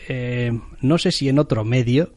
eh, 0.09 0.59
no 0.81 0.99
sé 0.99 1.13
si 1.13 1.29
en 1.29 1.39
otro 1.39 1.65
medio, 1.65 2.13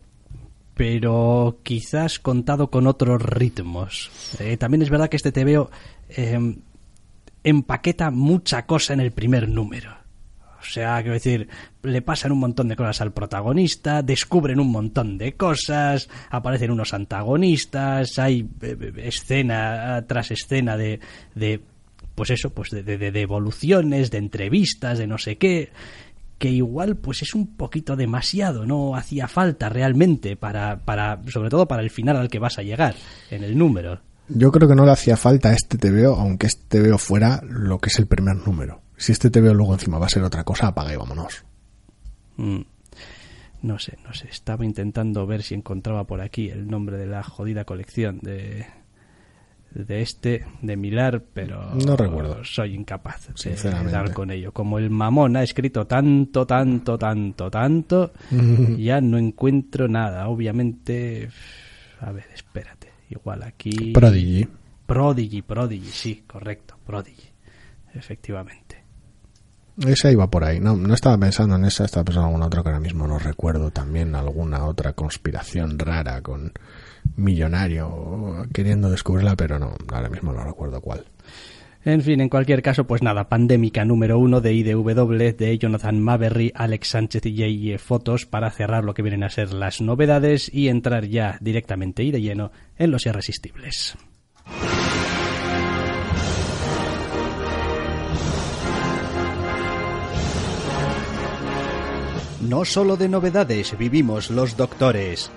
pero 0.73 1.59
quizás 1.63 2.19
contado 2.19 2.71
con 2.71 2.87
otros 2.87 3.21
ritmos. 3.21 4.09
Eh, 4.39 4.57
también 4.57 4.81
es 4.81 4.89
verdad 4.89 5.09
que 5.09 5.17
este 5.17 5.31
TVO... 5.31 5.69
Eh, 6.09 6.55
empaqueta 7.43 8.11
mucha 8.11 8.65
cosa 8.65 8.93
en 8.93 8.99
el 8.99 9.11
primer 9.11 9.49
número. 9.49 10.01
O 10.59 10.63
sea, 10.63 10.97
quiero 10.97 11.13
decir, 11.13 11.49
le 11.81 12.03
pasan 12.03 12.31
un 12.31 12.39
montón 12.39 12.67
de 12.67 12.75
cosas 12.75 13.01
al 13.01 13.13
protagonista, 13.13 14.03
descubren 14.03 14.59
un 14.59 14.71
montón 14.71 15.17
de 15.17 15.33
cosas, 15.33 16.07
aparecen 16.29 16.69
unos 16.69 16.93
antagonistas, 16.93 18.19
hay 18.19 18.47
eh, 18.61 18.77
eh, 18.79 18.93
escena 18.97 20.05
tras 20.07 20.29
escena 20.29 20.77
de, 20.77 20.99
de 21.33 21.61
pues 22.13 22.29
eso, 22.29 22.51
pues 22.51 22.69
de, 22.69 22.83
de, 22.83 23.11
de 23.11 23.21
evoluciones, 23.21 24.11
de 24.11 24.19
entrevistas, 24.19 24.99
de 24.99 25.07
no 25.07 25.17
sé 25.17 25.37
qué 25.37 25.71
que 26.41 26.49
igual 26.49 26.95
pues 26.97 27.21
es 27.21 27.35
un 27.35 27.55
poquito 27.55 27.95
demasiado, 27.95 28.65
no 28.65 28.95
hacía 28.95 29.27
falta 29.27 29.69
realmente 29.69 30.35
para, 30.35 30.83
para, 30.83 31.21
sobre 31.27 31.51
todo 31.51 31.67
para 31.67 31.83
el 31.83 31.91
final 31.91 32.17
al 32.17 32.29
que 32.29 32.39
vas 32.39 32.57
a 32.57 32.63
llegar 32.63 32.95
en 33.29 33.43
el 33.43 33.55
número. 33.55 34.01
Yo 34.27 34.51
creo 34.51 34.67
que 34.67 34.73
no 34.73 34.83
le 34.83 34.91
hacía 34.91 35.17
falta 35.17 35.49
a 35.49 35.53
este 35.53 35.77
TVO, 35.77 36.15
aunque 36.15 36.47
este 36.47 36.81
TVO 36.81 36.97
fuera 36.97 37.41
lo 37.47 37.77
que 37.77 37.89
es 37.89 37.99
el 37.99 38.07
primer 38.07 38.37
número. 38.37 38.81
Si 38.97 39.11
este 39.11 39.29
TVO 39.29 39.53
luego 39.53 39.73
encima 39.73 39.99
va 39.99 40.07
a 40.07 40.09
ser 40.09 40.23
otra 40.23 40.43
cosa, 40.43 40.69
apaga 40.69 40.91
y 40.91 40.97
vámonos. 40.97 41.45
Mm. 42.37 42.61
No 43.61 43.77
sé, 43.77 43.99
no 44.03 44.11
sé. 44.15 44.27
Estaba 44.27 44.65
intentando 44.65 45.27
ver 45.27 45.43
si 45.43 45.53
encontraba 45.53 46.07
por 46.07 46.21
aquí 46.21 46.49
el 46.49 46.65
nombre 46.67 46.97
de 46.97 47.05
la 47.05 47.21
jodida 47.21 47.65
colección 47.65 48.17
de, 48.23 48.65
de 49.73 50.01
este, 50.01 50.45
de 50.61 50.75
Milar, 50.75 51.23
pero 51.33 51.73
no 51.73 51.95
recuerdo. 51.95 52.43
Soy 52.43 52.75
incapaz 52.75 53.29
de 53.43 53.91
dar 53.91 54.13
con 54.13 54.31
ello. 54.31 54.51
Como 54.51 54.77
el 54.77 54.89
mamón 54.89 55.37
ha 55.37 55.43
escrito 55.43 55.87
tanto, 55.87 56.45
tanto, 56.45 56.97
tanto, 56.97 57.49
tanto, 57.49 58.11
ya 58.77 59.01
no 59.01 59.17
encuentro 59.17 59.87
nada. 59.87 60.27
Obviamente, 60.27 61.29
a 61.99 62.11
ver, 62.11 62.25
espérate. 62.33 62.89
Igual 63.09 63.43
aquí. 63.43 63.91
Prodigy. 63.91 64.47
Prodigy, 64.85 65.41
Prodigy, 65.41 65.89
sí, 65.89 66.23
correcto, 66.27 66.75
Prodigy. 66.85 67.29
Efectivamente. 67.93 68.83
Esa 69.77 70.11
iba 70.11 70.29
por 70.29 70.43
ahí. 70.43 70.59
No, 70.59 70.75
no 70.75 70.93
estaba 70.93 71.17
pensando 71.17 71.55
en 71.55 71.65
esa, 71.65 71.85
estaba 71.85 72.03
pensando 72.03 72.27
en 72.27 72.33
alguna 72.33 72.47
otra 72.47 72.61
que 72.61 72.69
ahora 72.69 72.79
mismo 72.79 73.07
no 73.07 73.17
recuerdo. 73.17 73.71
También 73.71 74.15
alguna 74.15 74.65
otra 74.65 74.93
conspiración 74.93 75.79
rara 75.79 76.21
con 76.21 76.51
millonario 77.15 78.45
queriendo 78.53 78.89
descubrirla, 78.89 79.35
pero 79.35 79.59
no, 79.59 79.75
ahora 79.91 80.09
mismo 80.09 80.33
no 80.33 80.43
recuerdo 80.43 80.81
cuál. 80.81 81.05
En 81.83 82.01
fin, 82.03 82.21
en 82.21 82.29
cualquier 82.29 82.61
caso, 82.61 82.85
pues 82.85 83.01
nada, 83.01 83.27
pandémica 83.27 83.83
número 83.85 84.19
uno 84.19 84.39
de 84.39 84.53
IDW 84.53 85.33
de 85.35 85.57
Jonathan 85.57 85.99
Maberry, 85.99 86.51
Alex 86.53 86.89
Sánchez 86.89 87.25
y 87.25 87.37
J.E. 87.37 87.79
Fotos 87.79 88.27
para 88.27 88.51
cerrar 88.51 88.83
lo 88.83 88.93
que 88.93 89.01
vienen 89.01 89.23
a 89.23 89.29
ser 89.29 89.51
las 89.51 89.81
novedades 89.81 90.53
y 90.53 90.67
entrar 90.67 91.07
ya 91.07 91.37
directamente 91.41 92.03
y 92.03 92.11
de 92.11 92.21
lleno 92.21 92.51
en 92.77 92.91
los 92.91 93.07
irresistibles. 93.07 93.97
No 102.41 102.65
solo 102.65 102.97
de 102.97 103.09
novedades 103.09 103.75
vivimos 103.77 104.29
los 104.29 104.55
doctores. 104.55 105.31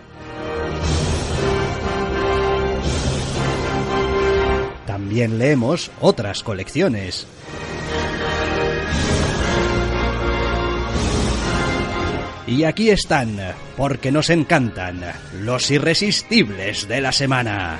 También 4.94 5.40
leemos 5.40 5.90
otras 6.00 6.44
colecciones. 6.44 7.26
Y 12.46 12.62
aquí 12.62 12.90
están, 12.90 13.36
porque 13.76 14.12
nos 14.12 14.30
encantan, 14.30 15.00
los 15.40 15.68
irresistibles 15.72 16.86
de 16.86 17.00
la 17.00 17.10
semana. 17.10 17.76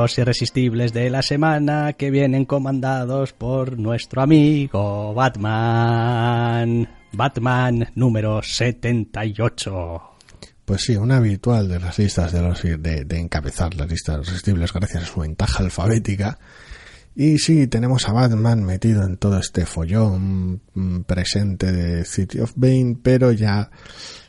Los 0.00 0.18
irresistibles 0.18 0.92
de 0.92 1.08
la 1.08 1.22
semana 1.22 1.94
que 1.94 2.10
vienen 2.10 2.44
comandados 2.44 3.32
por 3.32 3.78
nuestro 3.78 4.20
amigo 4.20 5.14
Batman. 5.14 6.86
Batman 7.12 7.88
número 7.94 8.42
78. 8.42 10.02
Pues 10.66 10.82
sí, 10.82 10.96
un 10.96 11.12
habitual 11.12 11.68
de 11.68 11.80
las 11.80 11.98
listas 11.98 12.30
de 12.30 12.42
los 12.42 12.62
de, 12.62 13.06
encabezar 13.12 13.74
las 13.74 13.88
listas 13.88 14.16
irresistibles 14.18 14.70
gracias 14.70 15.04
a 15.04 15.06
su 15.06 15.20
ventaja 15.20 15.62
alfabética. 15.62 16.38
Y 17.14 17.38
sí, 17.38 17.66
tenemos 17.66 18.06
a 18.06 18.12
Batman 18.12 18.64
metido 18.64 19.02
en 19.02 19.16
todo 19.16 19.38
este 19.38 19.64
follón 19.64 20.60
mm, 20.74 21.00
presente 21.04 21.72
de 21.72 22.04
City 22.04 22.40
of 22.40 22.52
Bane, 22.54 22.98
pero 23.02 23.32
ya 23.32 23.70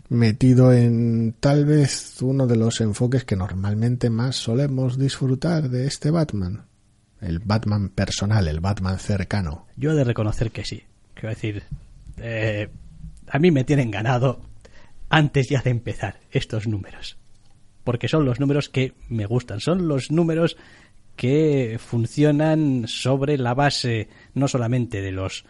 metido 0.10 0.74
en 0.74 1.34
tal 1.40 1.66
vez 1.66 2.22
uno 2.22 2.48
de 2.48 2.56
los 2.56 2.82
enfoques 2.82 3.26
que 3.26 3.36
normalmente 3.36 4.10
más 4.10 4.36
solemos 4.36 4.98
disfrutar 4.98 5.70
de 5.70 5.88
este 5.88 6.12
Batman. 6.12 6.66
El 7.20 7.40
Batman 7.40 7.90
personal, 7.90 8.48
el 8.48 8.60
Batman 8.60 9.00
cercano. 9.00 9.66
Yo 9.76 9.92
he 9.92 9.96
de 9.96 10.04
reconocer 10.04 10.52
que 10.52 10.64
sí. 10.64 10.84
Quiero 11.14 11.30
decir, 11.30 11.64
eh, 12.18 12.70
a 13.28 13.40
mí 13.40 13.52
me 13.52 13.64
tienen 13.64 13.92
ganado 13.92 14.42
antes 15.10 15.50
ya 15.50 15.62
de 15.62 15.72
empezar 15.72 16.20
estos 16.32 16.68
números. 16.68 17.18
Porque 17.84 18.08
son 18.08 18.26
los 18.26 18.40
números 18.40 18.70
que 18.70 18.94
me 19.10 19.26
gustan. 19.26 19.62
Son 19.62 19.88
los 19.88 20.12
números 20.12 20.58
que 21.16 21.80
funcionan 21.80 22.88
sobre 22.88 23.38
la 23.38 23.54
base 23.54 24.10
no 24.36 24.48
solamente 24.48 25.02
de 25.02 25.12
los 25.12 25.46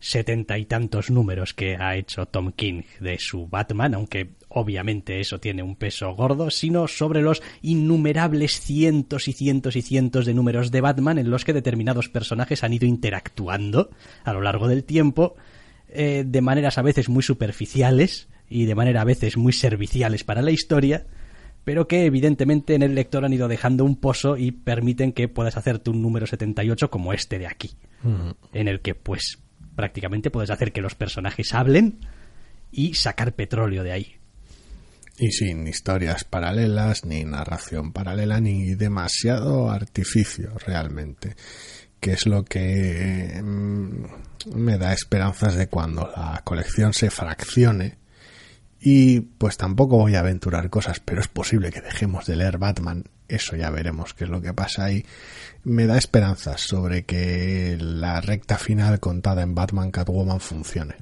setenta 0.00 0.58
y 0.58 0.66
tantos 0.66 1.10
números 1.10 1.54
que 1.54 1.76
ha 1.76 1.96
hecho 1.96 2.26
Tom 2.26 2.52
King 2.52 2.82
de 3.00 3.18
su 3.18 3.48
Batman, 3.48 3.94
aunque 3.94 4.34
obviamente 4.48 5.20
eso 5.20 5.40
tiene 5.40 5.62
un 5.62 5.76
peso 5.76 6.14
gordo, 6.14 6.50
sino 6.50 6.88
sobre 6.88 7.22
los 7.22 7.42
innumerables 7.62 8.60
cientos 8.60 9.28
y 9.28 9.32
cientos 9.32 9.76
y 9.76 9.82
cientos 9.82 10.26
de 10.26 10.34
números 10.34 10.70
de 10.70 10.80
Batman 10.80 11.18
en 11.18 11.30
los 11.30 11.44
que 11.44 11.52
determinados 11.52 12.08
personajes 12.08 12.64
han 12.64 12.72
ido 12.72 12.86
interactuando 12.86 13.90
a 14.24 14.32
lo 14.32 14.40
largo 14.40 14.68
del 14.68 14.84
tiempo, 14.84 15.36
eh, 15.88 16.24
de 16.26 16.40
maneras 16.40 16.78
a 16.78 16.82
veces 16.82 17.08
muy 17.08 17.22
superficiales 17.22 18.28
y 18.48 18.66
de 18.66 18.74
manera 18.74 19.00
a 19.00 19.04
veces 19.04 19.36
muy 19.36 19.52
serviciales 19.52 20.24
para 20.24 20.42
la 20.42 20.50
historia, 20.50 21.06
pero 21.64 21.88
que 21.88 22.04
evidentemente 22.04 22.74
en 22.74 22.82
el 22.82 22.94
lector 22.94 23.24
han 23.24 23.32
ido 23.32 23.48
dejando 23.48 23.84
un 23.84 23.96
pozo 23.96 24.36
y 24.36 24.52
permiten 24.52 25.12
que 25.12 25.28
puedas 25.28 25.56
hacerte 25.56 25.90
un 25.90 26.00
número 26.00 26.26
78 26.26 26.90
como 26.90 27.12
este 27.12 27.38
de 27.38 27.48
aquí, 27.48 27.72
en 28.52 28.68
el 28.68 28.80
que 28.80 28.94
pues 28.94 29.42
prácticamente 29.76 30.30
puedes 30.30 30.50
hacer 30.50 30.72
que 30.72 30.80
los 30.80 30.96
personajes 30.96 31.54
hablen 31.54 32.00
y 32.72 32.94
sacar 32.94 33.34
petróleo 33.34 33.84
de 33.84 33.92
ahí. 33.92 34.16
Y 35.18 35.30
sin 35.30 35.66
historias 35.66 36.24
paralelas, 36.24 37.04
ni 37.04 37.24
narración 37.24 37.92
paralela, 37.92 38.40
ni 38.40 38.74
demasiado 38.74 39.70
artificio 39.70 40.52
realmente. 40.66 41.36
Que 42.00 42.12
es 42.12 42.26
lo 42.26 42.44
que 42.44 43.40
mm, 43.42 44.56
me 44.56 44.76
da 44.76 44.92
esperanzas 44.92 45.54
de 45.54 45.68
cuando 45.68 46.10
la 46.14 46.42
colección 46.44 46.92
se 46.92 47.10
fraccione. 47.10 47.96
Y 48.78 49.20
pues 49.20 49.56
tampoco 49.56 49.96
voy 49.96 50.16
a 50.16 50.20
aventurar 50.20 50.68
cosas, 50.68 51.00
pero 51.00 51.20
es 51.20 51.28
posible 51.28 51.72
que 51.72 51.80
dejemos 51.80 52.26
de 52.26 52.36
leer 52.36 52.58
Batman. 52.58 53.04
Eso 53.28 53.56
ya 53.56 53.70
veremos 53.70 54.14
qué 54.14 54.24
es 54.24 54.30
lo 54.30 54.40
que 54.40 54.54
pasa 54.54 54.84
ahí 54.84 55.04
me 55.66 55.86
da 55.86 55.98
esperanzas 55.98 56.60
sobre 56.60 57.04
que 57.04 57.76
la 57.80 58.20
recta 58.20 58.56
final 58.56 59.00
contada 59.00 59.42
en 59.42 59.56
Batman 59.56 59.90
Catwoman 59.90 60.38
funcione. 60.38 60.94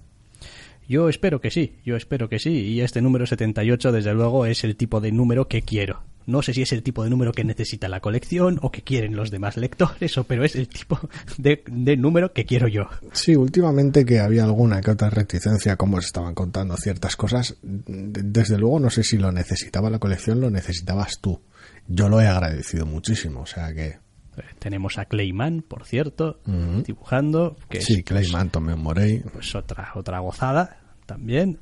Yo 0.88 1.10
espero 1.10 1.40
que 1.40 1.50
sí, 1.50 1.76
yo 1.84 1.96
espero 1.96 2.30
que 2.30 2.38
sí, 2.38 2.50
y 2.50 2.80
este 2.80 3.02
número 3.02 3.26
78 3.26 3.92
desde 3.92 4.14
luego 4.14 4.46
es 4.46 4.64
el 4.64 4.76
tipo 4.76 5.02
de 5.02 5.12
número 5.12 5.48
que 5.48 5.62
quiero. 5.62 6.02
No 6.26 6.40
sé 6.40 6.54
si 6.54 6.62
es 6.62 6.72
el 6.72 6.82
tipo 6.82 7.04
de 7.04 7.10
número 7.10 7.32
que 7.32 7.44
necesita 7.44 7.88
la 7.88 8.00
colección 8.00 8.58
o 8.62 8.70
que 8.70 8.80
quieren 8.80 9.14
los 9.16 9.30
demás 9.30 9.58
lectores, 9.58 10.16
o, 10.16 10.24
pero 10.24 10.44
es 10.44 10.56
el 10.56 10.68
tipo 10.68 10.98
de, 11.36 11.62
de, 11.66 11.98
número 11.98 12.32
que 12.32 12.46
quiero 12.46 12.66
yo. 12.66 12.88
Sí, 13.12 13.36
últimamente 13.36 14.06
que 14.06 14.20
había 14.20 14.44
alguna 14.44 14.80
que 14.80 14.92
otra 14.92 15.10
reticencia, 15.10 15.76
como 15.76 16.00
se 16.00 16.06
estaban 16.06 16.34
contando 16.34 16.78
ciertas 16.78 17.16
cosas, 17.16 17.56
desde 17.62 18.56
luego 18.56 18.80
no 18.80 18.88
sé 18.88 19.04
si 19.04 19.18
lo 19.18 19.30
necesitaba 19.30 19.90
la 19.90 19.98
colección, 19.98 20.40
lo 20.40 20.50
necesitabas 20.50 21.20
tú. 21.20 21.38
Yo 21.86 22.08
lo 22.08 22.20
he 22.20 22.26
agradecido 22.26 22.86
muchísimo, 22.86 23.42
o 23.42 23.46
sea 23.46 23.74
que 23.74 23.98
tenemos 24.58 24.98
a 24.98 25.04
Clayman, 25.04 25.62
por 25.62 25.84
cierto, 25.84 26.40
dibujando. 26.84 27.56
Que 27.68 27.80
sí, 27.80 27.98
es, 27.98 28.04
Clayman, 28.04 28.50
Tommy 28.50 28.74
Morey. 28.74 29.22
Pues 29.32 29.54
otra, 29.54 29.92
otra 29.94 30.18
gozada 30.20 30.80
también. 31.06 31.60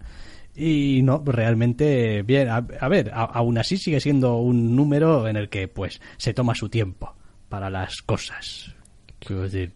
Y 0.55 1.03
no, 1.03 1.23
realmente 1.25 2.23
bien. 2.23 2.49
A, 2.49 2.61
ver, 2.89 3.11
aún 3.13 3.59
así 3.59 3.77
sigue 3.77 4.01
siendo 4.01 4.37
un 4.37 4.77
número 4.77 5.29
en 5.29 5.37
el 5.37 5.49
que 5.49 5.69
pues 5.69 6.01
se 6.17 6.35
toma 6.35 6.55
su 6.55 6.69
tiempo 6.69 7.15
para 7.49 7.71
las 7.71 8.03
cosas. 8.03 8.72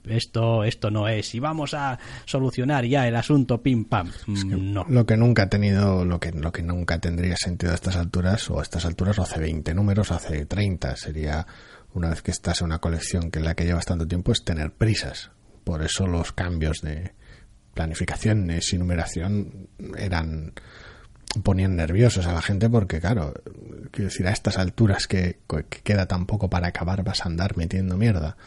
Esto, 0.05 0.65
esto 0.65 0.91
no 0.91 1.09
es. 1.09 1.35
Y 1.35 1.41
vamos 1.41 1.75
a 1.75 1.99
solucionar 2.25 2.85
ya 2.85 3.07
el 3.07 3.17
asunto 3.17 3.63
pim 3.63 3.85
pam. 3.85 4.11
No. 4.27 4.85
Lo 4.89 5.07
que 5.07 5.17
nunca 5.17 5.45
ha 5.45 5.49
tenido, 5.49 6.05
lo 6.05 6.21
que, 6.21 6.33
lo 6.33 6.53
que 6.53 6.63
nunca 6.63 6.99
tendría 6.99 7.37
sentido 7.37 7.73
a 7.73 7.77
estas 7.77 7.97
alturas, 7.97 8.51
o 8.51 8.61
a 8.61 8.63
estas 8.63 8.85
alturas, 8.85 9.19
o 9.19 9.23
hace 9.23 9.41
20 9.41 9.75
números, 9.75 10.11
hace 10.11 10.47
30, 10.47 10.97
sería 10.97 11.47
una 11.95 12.11
vez 12.11 12.23
que 12.23 12.31
estás 12.31 12.61
en 12.61 12.67
una 12.67 12.79
colección 12.79 13.31
que 13.31 13.39
en 13.39 13.45
la 13.45 13.55
que 13.55 13.65
llevas 13.65 13.87
tanto 13.87 14.07
tiempo, 14.07 14.33
es 14.33 14.45
tener 14.45 14.73
prisas. 14.73 15.31
Por 15.65 15.83
eso 15.83 16.07
los 16.07 16.33
cambios 16.33 16.81
de 16.83 17.13
planificaciones 17.75 18.73
y 18.73 18.79
numeración 18.79 19.69
eran 19.99 20.55
ponían 21.43 21.77
nerviosos 21.77 22.27
a 22.27 22.33
la 22.33 22.41
gente 22.41 22.71
porque 22.71 23.01
claro 23.01 23.35
quiero 23.91 24.09
decir 24.09 24.27
a 24.27 24.31
estas 24.31 24.57
alturas 24.57 25.07
que, 25.07 25.41
que 25.69 25.81
queda 25.83 26.07
tan 26.07 26.25
poco 26.25 26.49
para 26.49 26.69
acabar 26.69 27.05
vas 27.05 27.21
a 27.21 27.29
andar 27.29 27.59
metiendo 27.59 27.99
mierda 27.99 28.39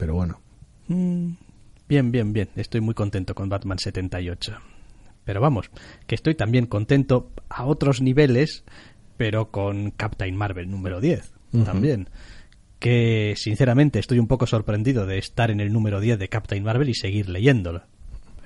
pero 0.00 0.14
bueno. 0.14 0.40
Mm, 0.88 1.32
bien, 1.86 2.10
bien, 2.10 2.32
bien. 2.32 2.48
Estoy 2.56 2.80
muy 2.80 2.94
contento 2.94 3.34
con 3.34 3.50
Batman 3.50 3.78
78. 3.78 4.54
Pero 5.24 5.42
vamos, 5.42 5.70
que 6.06 6.14
estoy 6.14 6.34
también 6.34 6.64
contento 6.64 7.30
a 7.50 7.66
otros 7.66 8.00
niveles, 8.00 8.64
pero 9.18 9.50
con 9.50 9.90
Captain 9.90 10.34
Marvel 10.34 10.70
número 10.70 11.02
10 11.02 11.32
también. 11.66 12.08
Que 12.78 13.34
sinceramente 13.36 13.98
estoy 13.98 14.18
un 14.18 14.26
poco 14.26 14.46
sorprendido 14.46 15.04
de 15.04 15.18
estar 15.18 15.50
en 15.50 15.60
el 15.60 15.70
número 15.70 16.00
10 16.00 16.18
de 16.18 16.28
Captain 16.30 16.64
Marvel 16.64 16.88
y 16.88 16.94
seguir 16.94 17.28
leyéndolo. 17.28 17.82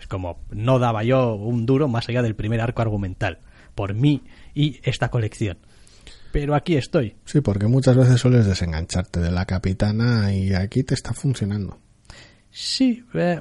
Es 0.00 0.08
como, 0.08 0.40
no 0.50 0.80
daba 0.80 1.04
yo 1.04 1.36
un 1.36 1.66
duro 1.66 1.86
más 1.86 2.08
allá 2.08 2.22
del 2.22 2.34
primer 2.34 2.60
arco 2.60 2.82
argumental, 2.82 3.38
por 3.76 3.94
mí 3.94 4.22
y 4.54 4.80
esta 4.82 5.08
colección 5.08 5.58
pero 6.34 6.56
aquí 6.56 6.74
estoy. 6.74 7.14
Sí, 7.26 7.40
porque 7.42 7.68
muchas 7.68 7.96
veces 7.96 8.20
sueles 8.20 8.44
desengancharte 8.44 9.20
de 9.20 9.30
la 9.30 9.44
capitana 9.44 10.34
y 10.34 10.52
aquí 10.52 10.82
te 10.82 10.94
está 10.94 11.12
funcionando. 11.12 11.78
Sí. 12.50 13.04
Eh, 13.14 13.40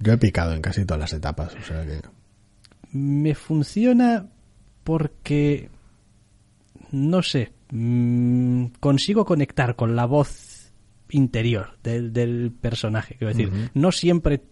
Yo 0.00 0.12
he 0.12 0.18
picado 0.18 0.52
en 0.52 0.62
casi 0.62 0.84
todas 0.84 0.98
las 0.98 1.12
etapas, 1.12 1.54
o 1.54 1.62
sea 1.62 1.86
que... 1.86 2.00
Me 2.90 3.36
funciona 3.36 4.26
porque... 4.82 5.70
No 6.90 7.22
sé. 7.22 7.52
Mm, 7.70 8.66
consigo 8.80 9.24
conectar 9.24 9.76
con 9.76 9.94
la 9.94 10.06
voz 10.06 10.72
interior 11.08 11.78
del, 11.84 12.50
personaje. 12.50 13.14
Quiero 13.14 13.32
decir, 13.32 13.70
no 13.74 13.92
siempre 13.92 14.42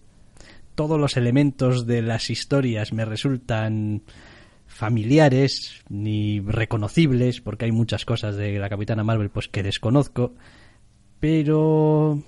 todos 0.77 1.01
los 1.01 1.17
elementos 1.17 1.85
de 1.85 2.03
las 2.03 2.31
historias 2.31 2.93
me 2.93 3.05
resultan 3.05 4.03
familiares 4.81 5.83
ni 5.91 6.41
reconocibles, 6.41 7.43
porque 7.43 7.67
hay 7.67 7.71
muchas 7.71 8.07
cosas 8.07 8.37
de 8.37 8.59
la 8.59 8.71
Capitana 8.71 9.05
Marvel 9.05 9.29
pues 9.29 9.47
que 9.47 9.63
desconozco, 9.63 10.33
pero 11.21 12.19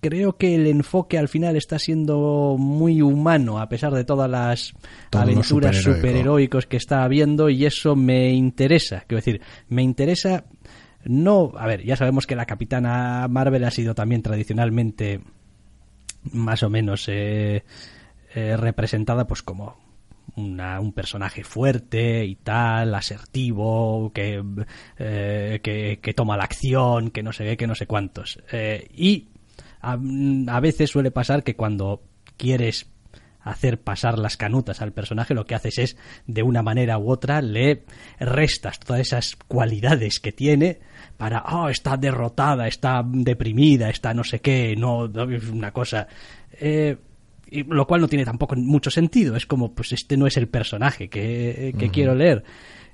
creo 0.00 0.38
que 0.38 0.54
el 0.54 0.66
enfoque 0.66 1.18
al 1.18 1.28
final 1.28 1.56
está 1.56 1.78
siendo 1.78 2.56
muy 2.58 3.02
humano 3.02 3.60
a 3.60 3.68
pesar 3.68 3.92
de 3.92 4.04
todas 4.04 4.30
las 4.30 4.72
aventuras 5.12 5.82
superheroicos 5.82 6.64
que 6.64 6.78
está 6.78 7.04
habiendo 7.04 7.50
y 7.50 7.66
eso 7.66 7.94
me 7.94 8.32
interesa, 8.32 9.04
quiero 9.06 9.20
decir, 9.20 9.42
me 9.68 9.82
interesa 9.82 10.46
no, 11.04 11.52
a 11.58 11.66
ver, 11.66 11.84
ya 11.84 11.96
sabemos 11.96 12.26
que 12.26 12.36
la 12.36 12.46
Capitana 12.46 13.28
Marvel 13.28 13.64
ha 13.64 13.70
sido 13.70 13.94
también 13.94 14.22
tradicionalmente 14.22 15.20
más 16.32 16.62
o 16.62 16.70
menos 16.70 17.06
eh, 17.08 17.64
eh, 18.34 18.56
representada 18.56 19.26
pues 19.26 19.42
como 19.42 19.89
un 20.36 20.92
personaje 20.92 21.44
fuerte 21.44 22.24
y 22.24 22.36
tal, 22.36 22.94
asertivo, 22.94 24.12
que, 24.14 24.42
eh, 24.98 25.98
que, 26.02 26.14
toma 26.14 26.36
la 26.36 26.44
acción, 26.44 27.10
que 27.10 27.22
no 27.22 27.32
sé 27.32 27.44
qué, 27.44 27.56
que 27.56 27.66
no 27.66 27.74
sé 27.74 27.86
cuántos. 27.86 28.38
Eh, 28.52 28.88
y 28.94 29.28
a, 29.80 29.92
a, 29.92 30.60
veces 30.60 30.90
suele 30.90 31.10
pasar 31.10 31.42
que 31.42 31.56
cuando 31.56 32.02
quieres 32.36 32.90
hacer 33.42 33.80
pasar 33.80 34.18
las 34.18 34.36
canutas 34.36 34.82
al 34.82 34.92
personaje, 34.92 35.34
lo 35.34 35.46
que 35.46 35.54
haces 35.54 35.78
es, 35.78 35.96
de 36.26 36.42
una 36.42 36.62
manera 36.62 36.98
u 36.98 37.10
otra, 37.10 37.40
le 37.40 37.84
restas 38.18 38.78
todas 38.80 39.00
esas 39.00 39.36
cualidades 39.36 40.20
que 40.20 40.32
tiene 40.32 40.80
para, 41.16 41.42
oh, 41.52 41.68
está 41.68 41.96
derrotada, 41.96 42.66
está 42.66 43.02
deprimida, 43.04 43.88
está 43.90 44.14
no 44.14 44.24
sé 44.24 44.40
qué, 44.40 44.74
no, 44.76 45.10
una 45.52 45.72
cosa. 45.72 46.06
Eh, 46.52 46.96
lo 47.50 47.86
cual 47.86 48.00
no 48.00 48.08
tiene 48.08 48.24
tampoco 48.24 48.56
mucho 48.56 48.90
sentido. 48.90 49.36
Es 49.36 49.46
como, 49.46 49.74
pues 49.74 49.92
este 49.92 50.16
no 50.16 50.26
es 50.26 50.36
el 50.36 50.48
personaje 50.48 51.08
que, 51.08 51.74
quiero 51.92 52.14
leer. 52.14 52.44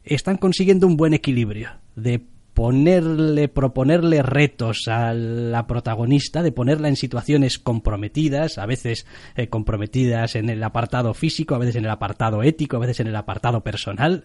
Están 0.05 0.37
consiguiendo 0.37 0.87
un 0.87 0.97
buen 0.97 1.15
equilibrio 1.15 1.71
de 1.95 2.23
ponerle, 2.55 3.49
proponerle 3.49 4.23
retos 4.23 4.89
a 4.89 5.13
la 5.13 5.67
protagonista, 5.67 6.43
de 6.43 6.53
ponerla 6.53 6.89
en 6.89 6.97
situaciones 6.97 7.59
comprometidas, 7.59 8.57
a 8.57 8.65
veces 8.65 9.07
eh, 9.35 9.49
comprometidas 9.49 10.37
en 10.37 10.49
el 10.49 10.63
apartado 10.63 11.13
físico, 11.13 11.55
a 11.55 11.59
veces 11.59 11.77
en 11.77 11.85
el 11.85 11.91
apartado 11.91 12.43
ético, 12.43 12.77
a 12.77 12.81
veces 12.81 13.01
en 13.01 13.09
el 13.09 13.17
apartado 13.17 13.63
personal, 13.63 14.25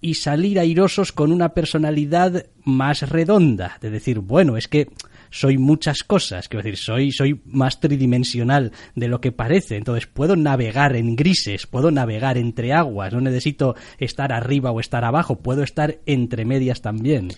y 0.00 0.14
salir 0.14 0.58
airosos 0.58 1.12
con 1.12 1.30
una 1.30 1.50
personalidad 1.50 2.46
más 2.64 3.08
redonda, 3.08 3.78
de 3.80 3.90
decir, 3.90 4.18
bueno, 4.18 4.56
es 4.56 4.66
que 4.66 4.88
soy 5.30 5.58
muchas 5.58 6.02
cosas, 6.02 6.48
quiero 6.48 6.62
decir, 6.62 6.78
soy, 6.78 7.12
soy 7.12 7.40
más 7.46 7.80
tridimensional 7.80 8.72
de 8.94 9.08
lo 9.08 9.20
que 9.20 9.32
parece, 9.32 9.76
entonces 9.76 10.06
puedo 10.06 10.36
navegar 10.36 10.96
en 10.96 11.16
grises, 11.16 11.66
puedo 11.66 11.90
navegar 11.90 12.38
entre 12.38 12.72
aguas, 12.72 13.12
no 13.12 13.20
necesito 13.20 13.74
estar 13.98 14.32
arriba 14.32 14.70
o 14.70 14.80
estar 14.80 15.04
abajo, 15.04 15.40
puedo 15.40 15.62
estar 15.62 15.98
entre 16.06 16.44
medias 16.44 16.82
también. 16.82 17.28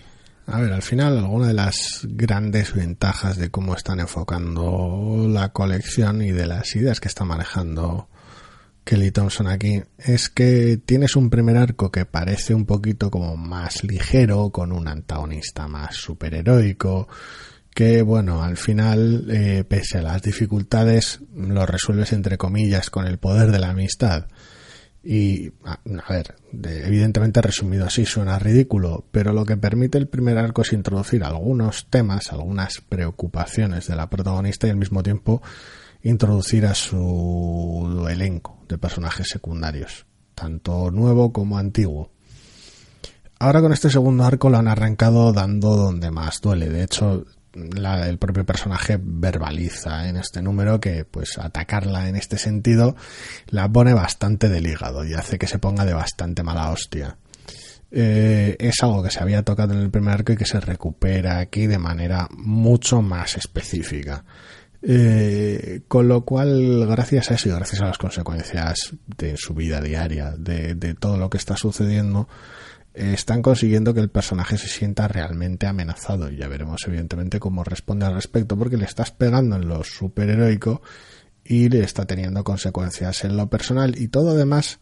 A 0.47 0.61
ver, 0.61 0.73
al 0.73 0.81
final, 0.81 1.17
alguna 1.17 1.47
de 1.47 1.53
las 1.53 2.07
grandes 2.09 2.73
ventajas 2.73 3.37
de 3.37 3.51
cómo 3.51 3.75
están 3.75 3.99
enfocando 3.99 5.27
la 5.29 5.49
colección 5.49 6.23
y 6.23 6.31
de 6.31 6.47
las 6.47 6.75
ideas 6.75 6.99
que 6.99 7.07
está 7.07 7.23
manejando 7.23 8.09
Kelly 8.89 9.11
Thompson 9.11 9.47
aquí 9.47 9.83
es 9.99 10.29
que 10.29 10.81
tienes 10.83 11.15
un 11.15 11.29
primer 11.29 11.57
arco 11.57 11.91
que 11.91 12.05
parece 12.05 12.55
un 12.55 12.65
poquito 12.65 13.11
como 13.11 13.37
más 13.37 13.83
ligero, 13.83 14.49
con 14.49 14.71
un 14.71 14.87
antagonista 14.87 15.67
más 15.67 15.95
superheroico, 15.95 17.07
que 17.73 18.01
bueno, 18.01 18.43
al 18.43 18.57
final, 18.57 19.27
eh, 19.29 19.63
pese 19.67 19.99
a 19.99 20.01
las 20.01 20.21
dificultades, 20.21 21.21
lo 21.33 21.65
resuelves 21.65 22.13
entre 22.13 22.37
comillas 22.37 22.89
con 22.89 23.05
el 23.05 23.17
poder 23.17 23.51
de 23.51 23.59
la 23.59 23.69
amistad. 23.69 24.27
Y, 25.01 25.53
a, 25.63 25.79
ver, 26.09 26.35
evidentemente 26.51 27.41
resumido 27.41 27.85
así 27.85 28.05
suena 28.05 28.37
ridículo, 28.37 29.05
pero 29.11 29.31
lo 29.31 29.45
que 29.45 29.55
permite 29.55 29.97
el 29.97 30.09
primer 30.09 30.37
arco 30.37 30.61
es 30.61 30.73
introducir 30.73 31.23
algunos 31.23 31.87
temas, 31.89 32.33
algunas 32.33 32.81
preocupaciones 32.81 33.87
de 33.87 33.95
la 33.95 34.09
protagonista 34.09 34.67
y 34.67 34.71
al 34.71 34.75
mismo 34.75 35.01
tiempo 35.01 35.41
introducir 36.03 36.65
a 36.65 36.75
su 36.75 38.07
elenco 38.09 38.63
de 38.67 38.77
personajes 38.77 39.29
secundarios, 39.29 40.05
tanto 40.35 40.91
nuevo 40.91 41.31
como 41.31 41.57
antiguo. 41.57 42.11
Ahora 43.39 43.61
con 43.61 43.71
este 43.71 43.89
segundo 43.89 44.25
arco 44.25 44.49
lo 44.49 44.57
han 44.57 44.67
arrancado 44.67 45.31
dando 45.31 45.77
donde 45.77 46.11
más 46.11 46.41
duele. 46.41 46.67
De 46.67 46.83
hecho, 46.83 47.25
el 47.53 48.17
propio 48.17 48.45
personaje 48.45 48.99
verbaliza 49.01 50.07
en 50.07 50.17
este 50.17 50.41
número 50.41 50.79
que 50.79 51.05
pues 51.05 51.37
atacarla 51.37 52.07
en 52.07 52.15
este 52.15 52.37
sentido 52.37 52.95
la 53.47 53.67
pone 53.69 53.93
bastante 53.93 54.49
del 54.49 54.67
hígado 54.67 55.05
y 55.05 55.13
hace 55.13 55.37
que 55.37 55.47
se 55.47 55.59
ponga 55.59 55.85
de 55.85 55.93
bastante 55.93 56.43
mala 56.43 56.71
hostia. 56.71 57.17
Eh, 57.91 58.55
es 58.59 58.83
algo 58.83 59.01
que 59.01 59.09
se 59.09 59.19
había 59.19 59.43
tocado 59.43 59.73
en 59.73 59.79
el 59.79 59.89
primer 59.89 60.13
arco 60.13 60.33
y 60.33 60.37
que 60.37 60.45
se 60.45 60.59
recupera 60.59 61.39
aquí 61.39 61.65
de 61.65 61.79
manera 61.79 62.27
mucho 62.31 63.01
más 63.01 63.37
específica. 63.37 64.23
Eh, 64.81 65.81
con 65.87 66.07
lo 66.07 66.23
cual, 66.23 66.85
gracias 66.87 67.31
a 67.31 67.33
eso 67.33 67.49
y 67.49 67.51
gracias 67.51 67.81
a 67.81 67.87
las 67.87 67.97
consecuencias 67.97 68.93
de 69.17 69.35
su 69.35 69.53
vida 69.53 69.81
diaria, 69.81 70.31
de, 70.37 70.75
de 70.75 70.93
todo 70.93 71.17
lo 71.17 71.29
que 71.29 71.37
está 71.37 71.57
sucediendo, 71.57 72.29
están 72.93 73.41
consiguiendo 73.41 73.93
que 73.93 73.99
el 73.99 74.09
personaje 74.09 74.57
se 74.57 74.67
sienta 74.67 75.07
realmente 75.07 75.67
amenazado 75.67 76.31
y 76.31 76.37
ya 76.37 76.47
veremos 76.47 76.81
evidentemente 76.87 77.39
cómo 77.39 77.63
responde 77.63 78.05
al 78.05 78.15
respecto 78.15 78.57
porque 78.57 78.77
le 78.77 78.85
estás 78.85 79.11
pegando 79.11 79.55
en 79.55 79.67
lo 79.67 79.83
superheroico 79.83 80.81
y 81.43 81.69
le 81.69 81.81
está 81.81 82.05
teniendo 82.05 82.43
consecuencias 82.43 83.23
en 83.23 83.37
lo 83.37 83.49
personal. 83.49 83.99
Y 83.99 84.09
todo 84.09 84.31
además 84.31 84.79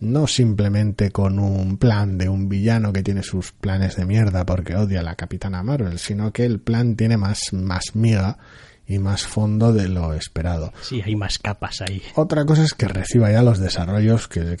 no 0.00 0.26
simplemente 0.26 1.10
con 1.10 1.38
un 1.38 1.76
plan 1.76 2.16
de 2.18 2.28
un 2.28 2.48
villano 2.48 2.92
que 2.92 3.02
tiene 3.02 3.22
sus 3.22 3.52
planes 3.52 3.96
de 3.96 4.06
mierda 4.06 4.46
porque 4.46 4.74
odia 4.74 5.00
a 5.00 5.04
la 5.04 5.14
capitana 5.14 5.62
Marvel, 5.62 5.98
sino 5.98 6.32
que 6.32 6.44
el 6.44 6.60
plan 6.60 6.96
tiene 6.96 7.16
más, 7.16 7.52
más 7.52 7.94
miga 7.94 8.38
y 8.90 8.98
más 8.98 9.24
fondo 9.24 9.72
de 9.72 9.86
lo 9.86 10.14
esperado. 10.14 10.72
Sí, 10.82 11.00
hay 11.00 11.14
más 11.14 11.38
capas 11.38 11.80
ahí. 11.80 12.02
Otra 12.16 12.44
cosa 12.44 12.64
es 12.64 12.74
que 12.74 12.88
reciba 12.88 13.30
ya 13.30 13.40
los 13.40 13.60
desarrollos 13.60 14.26
que, 14.26 14.56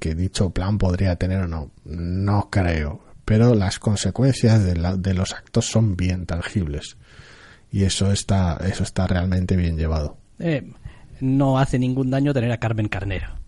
que, 0.00 0.14
dicho 0.14 0.50
plan 0.50 0.78
podría 0.78 1.16
tener 1.16 1.42
o 1.42 1.48
no. 1.48 1.70
No 1.84 2.48
creo. 2.50 3.04
Pero 3.26 3.54
las 3.54 3.78
consecuencias 3.78 4.64
de, 4.64 4.72
de 4.98 5.14
los 5.14 5.34
actos 5.34 5.66
son 5.66 5.96
bien 5.96 6.24
tangibles. 6.24 6.96
Y 7.70 7.84
eso 7.84 8.10
está, 8.10 8.58
eso 8.66 8.84
está 8.84 9.06
realmente 9.06 9.54
bien 9.54 9.76
llevado. 9.76 10.16
Eh, 10.38 10.72
no 11.20 11.58
hace 11.58 11.78
ningún 11.78 12.10
daño 12.10 12.32
tener 12.32 12.52
a 12.52 12.58
Carmen 12.58 12.88
Carnero. 12.88 13.43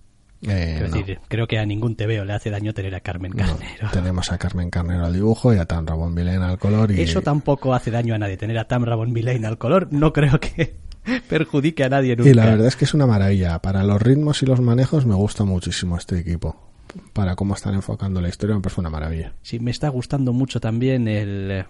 Eh, 0.47 0.79
no. 0.89 0.97
decir, 0.97 1.19
creo 1.29 1.47
que 1.47 1.59
a 1.59 1.67
ningún 1.67 1.97
TVO 1.97 2.25
le 2.25 2.33
hace 2.33 2.51
daño 2.51 2.73
tener 2.73 2.95
a 2.95 3.01
Carmen 3.01 3.33
No, 3.33 3.45
Carnero. 3.45 3.89
tenemos 3.93 4.31
a 4.31 4.39
Carmen 4.39 4.71
Carnero 4.71 5.05
al 5.05 5.13
dibujo 5.13 5.53
y 5.53 5.59
a 5.59 5.65
Tan 5.65 5.87
Rabón 5.87 6.15
Vilén 6.15 6.43
al 6.43 6.59
color. 6.59 6.93
Y, 6.93 7.01
Eso 7.01 7.21
tampoco 7.23 7.75
hace 7.75 7.91
daño 7.91 8.15
a 8.15 8.19
nadie. 8.19 8.37
Tener 8.37 8.59
a 8.59 8.69
Tamra 8.69 8.95
Von 8.95 9.13
Villain 9.13 9.45
al 9.45 9.59
color 9.59 9.89
no 9.91 10.13
creo 10.13 10.39
que 10.39 10.77
perjudique 11.29 11.85
a 11.85 11.89
nadie 11.89 12.17
nunca. 12.17 12.31
y 12.31 12.35
la 12.35 12.47
verdad 12.47 12.67
es 12.67 12.77
que 12.77 12.85
es 12.85 12.95
una 12.95 13.07
maravilla. 13.07 13.61
Para 13.61 13.83
los 13.85 14.01
ritmos 14.01 14.43
y 14.43 14.47
los 14.47 14.61
manejos 14.61 15.07
me 15.07 15.15
gusta 15.15 15.45
muchísimo 15.45 15.97
este 15.97 16.19
equipo. 16.19 16.71
Para 17.13 17.35
cómo 17.35 17.55
están 17.55 17.75
enfocando 17.75 18.21
la 18.21 18.29
historia 18.29 18.55
me 18.55 18.63
parece 18.63 18.81
una 18.81 18.91
maravilla. 18.91 19.35
Sí, 19.43 19.59
me 19.59 19.71
está 19.71 19.89
gustando 19.89 20.33
mucho 20.33 20.61
también 20.61 21.09
el 21.09 21.65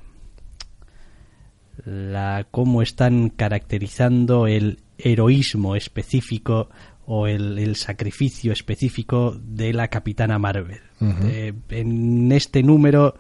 la 1.85 2.47
cómo 2.51 2.83
están 2.83 3.29
caracterizando 3.31 4.47
el 4.47 4.81
heroísmo 4.99 5.77
específico 5.77 6.71
o 7.07 7.27
el, 7.27 7.59
el 7.59 7.77
sacrificio 7.77 8.53
específico 8.53 9.37
de 9.41 9.73
la 9.73 9.89
Capitana 9.89 10.39
Marvel. 10.39 10.81
Eh, 11.01 11.53
en 11.71 12.33
este 12.33 12.63
número 12.63 13.15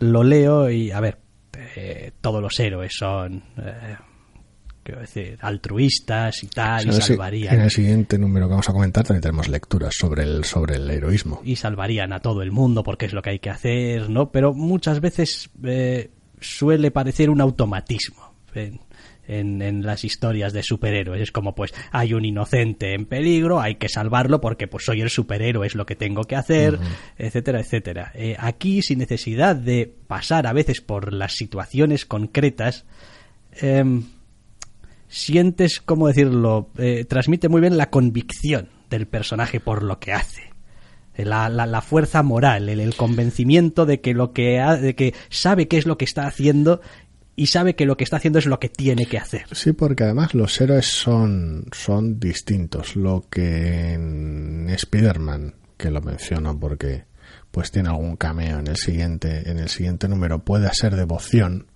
lo 0.00 0.22
leo 0.22 0.70
y 0.70 0.90
a 0.90 1.00
ver, 1.00 1.18
eh, 1.76 2.12
todos 2.20 2.42
los 2.42 2.58
héroes 2.60 2.92
son 2.98 3.42
eh, 3.56 3.96
quiero 4.82 5.00
decir 5.00 5.38
altruistas 5.40 6.42
y 6.42 6.48
tal 6.48 6.88
y 6.88 6.92
si- 6.92 7.00
salvarían 7.00 7.54
En 7.54 7.60
el 7.62 7.70
siguiente 7.70 8.18
número 8.18 8.46
que 8.46 8.50
vamos 8.50 8.68
a 8.68 8.72
comentar 8.72 9.04
también 9.04 9.22
tenemos 9.22 9.48
lecturas 9.48 9.94
sobre 9.98 10.22
el, 10.24 10.44
sobre 10.44 10.76
el 10.76 10.90
heroísmo. 10.90 11.40
y 11.44 11.56
salvarían 11.56 12.12
a 12.12 12.20
todo 12.20 12.42
el 12.42 12.52
mundo 12.52 12.82
porque 12.82 13.06
es 13.06 13.12
lo 13.12 13.22
que 13.22 13.30
hay 13.30 13.38
que 13.38 13.50
hacer, 13.50 14.10
¿no? 14.10 14.30
Pero 14.30 14.52
muchas 14.52 15.00
veces 15.00 15.50
suele 16.40 16.90
parecer 16.90 17.30
un 17.30 17.40
automatismo 17.40 18.34
en, 18.54 18.80
en- 19.28 19.62
en 19.62 19.82
las 19.84 20.04
historias 20.04 20.52
de 20.52 20.62
superhéroes. 20.62 21.20
Es 21.22 21.32
como, 21.32 21.54
pues, 21.54 21.72
hay 21.92 22.14
un 22.14 22.24
inocente 22.24 22.94
en 22.94 23.06
peligro, 23.06 23.60
hay 23.60 23.74
que 23.76 23.88
salvarlo 23.88 24.40
porque, 24.40 24.66
pues, 24.68 24.84
soy 24.84 25.00
el 25.00 25.10
superhéroe, 25.10 25.66
es 25.66 25.74
lo 25.74 25.86
que 25.86 25.96
tengo 25.96 26.24
que 26.24 26.36
hacer, 26.36 26.78
etcétera, 27.18 27.60
etcétera. 27.60 28.12
Eh, 28.14 28.36
aquí, 28.38 28.82
sin 28.82 28.98
necesidad 28.98 29.56
de 29.56 29.92
pasar 30.06 30.46
a 30.46 30.52
veces 30.52 30.80
por 30.80 31.12
las 31.12 31.34
situaciones 31.34 32.06
concretas, 32.06 32.84
em, 33.60 34.04
sientes, 35.08 35.80
¿cómo 35.80 36.08
decirlo? 36.08 36.70
Eh, 36.78 37.04
transmite 37.08 37.48
muy 37.48 37.60
bien 37.60 37.76
la 37.76 37.90
convicción 37.90 38.68
del 38.90 39.06
personaje 39.06 39.60
por 39.60 39.82
lo 39.82 39.98
que 39.98 40.12
hace. 40.12 40.42
Eh, 41.16 41.24
La, 41.24 41.48
la- 41.48 41.66
la 41.66 41.80
fuerza 41.80 42.22
moral, 42.22 42.68
el, 42.68 42.80
el 42.80 42.94
convencimiento 42.94 43.86
de 43.86 44.00
que 44.00 44.14
lo 44.14 44.32
que 44.32 44.60
ha- 44.60 44.76
de 44.76 44.94
que 44.94 45.14
sabe 45.30 45.66
qué 45.68 45.78
es 45.78 45.86
lo 45.86 45.96
que 45.96 46.04
está 46.04 46.26
haciendo 46.26 46.80
y 47.36 47.46
sabe 47.46 47.76
que 47.76 47.84
lo 47.84 47.98
que 47.98 48.04
está 48.04 48.16
haciendo 48.16 48.38
es 48.38 48.46
lo 48.46 48.58
que 48.58 48.70
tiene 48.70 49.04
que 49.04 49.18
hacer. 49.18 49.44
Sí, 49.52 49.72
porque 49.72 50.04
además 50.04 50.34
los 50.34 50.58
héroes 50.58 50.86
son, 50.86 51.66
son 51.70 52.18
distintos. 52.18 52.96
Lo 52.96 53.26
que 53.30 53.92
en 53.92 54.70
Spider-Man, 54.70 55.54
que 55.76 55.90
lo 55.90 56.00
menciono 56.00 56.58
porque 56.58 57.04
pues 57.50 57.70
tiene 57.70 57.90
algún 57.90 58.16
cameo 58.16 58.58
en 58.58 58.68
el 58.68 58.76
siguiente, 58.76 59.50
en 59.50 59.58
el 59.58 59.68
siguiente 59.68 60.08
número, 60.08 60.44
puede 60.44 60.70
ser 60.72 60.96
devoción. 60.96 61.66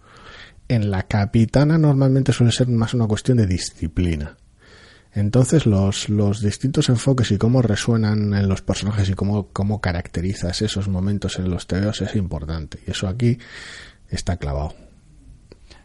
En 0.67 0.91
la 0.91 1.03
capitana 1.03 1.77
normalmente 1.77 2.33
suele 2.33 2.53
ser 2.53 2.69
más 2.69 2.95
una 2.95 3.07
cuestión 3.07 3.37
de 3.37 3.47
disciplina. 3.47 4.39
Entonces 5.13 5.67
los, 5.67 6.09
los 6.09 6.41
distintos 6.41 6.89
enfoques 6.89 7.33
y 7.33 7.39
cómo 7.39 7.61
resuenan 7.61 8.33
en 8.33 8.49
los 8.49 8.63
personajes 8.63 9.11
y 9.11 9.15
cómo, 9.15 9.49
cómo 9.53 9.81
caracterizas 9.81 10.63
esos 10.63 10.89
momentos 10.89 11.39
en 11.39 11.51
los 11.51 11.67
tebeos 11.67 12.01
es 12.01 12.17
importante. 12.17 12.79
Y 12.87 12.93
eso 12.93 13.09
aquí 13.09 13.39
está 14.09 14.37
clavado. 14.37 14.75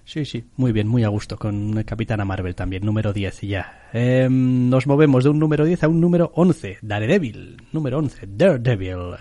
Sí, 0.06 0.24
sí, 0.24 0.46
muy 0.56 0.72
bien, 0.72 0.88
muy 0.88 1.04
a 1.04 1.08
gusto 1.08 1.36
con 1.36 1.84
Capitana 1.84 2.26
Marvel 2.26 2.54
también, 2.54 2.86
número 2.86 3.12
10 3.12 3.42
ya. 3.42 3.90
Em, 3.92 4.70
nos 4.70 4.86
movemos 4.86 5.24
de 5.24 5.32
un 5.32 5.40
número 5.40 5.66
10 5.66 5.84
a 5.84 5.88
un 5.88 6.00
número 6.00 6.32
11, 6.36 6.78
Daredevil, 6.84 7.58
número 7.72 7.98
11, 7.98 8.28
Daredevil, 8.28 9.16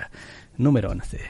número 0.59 0.91
11. 0.91 1.21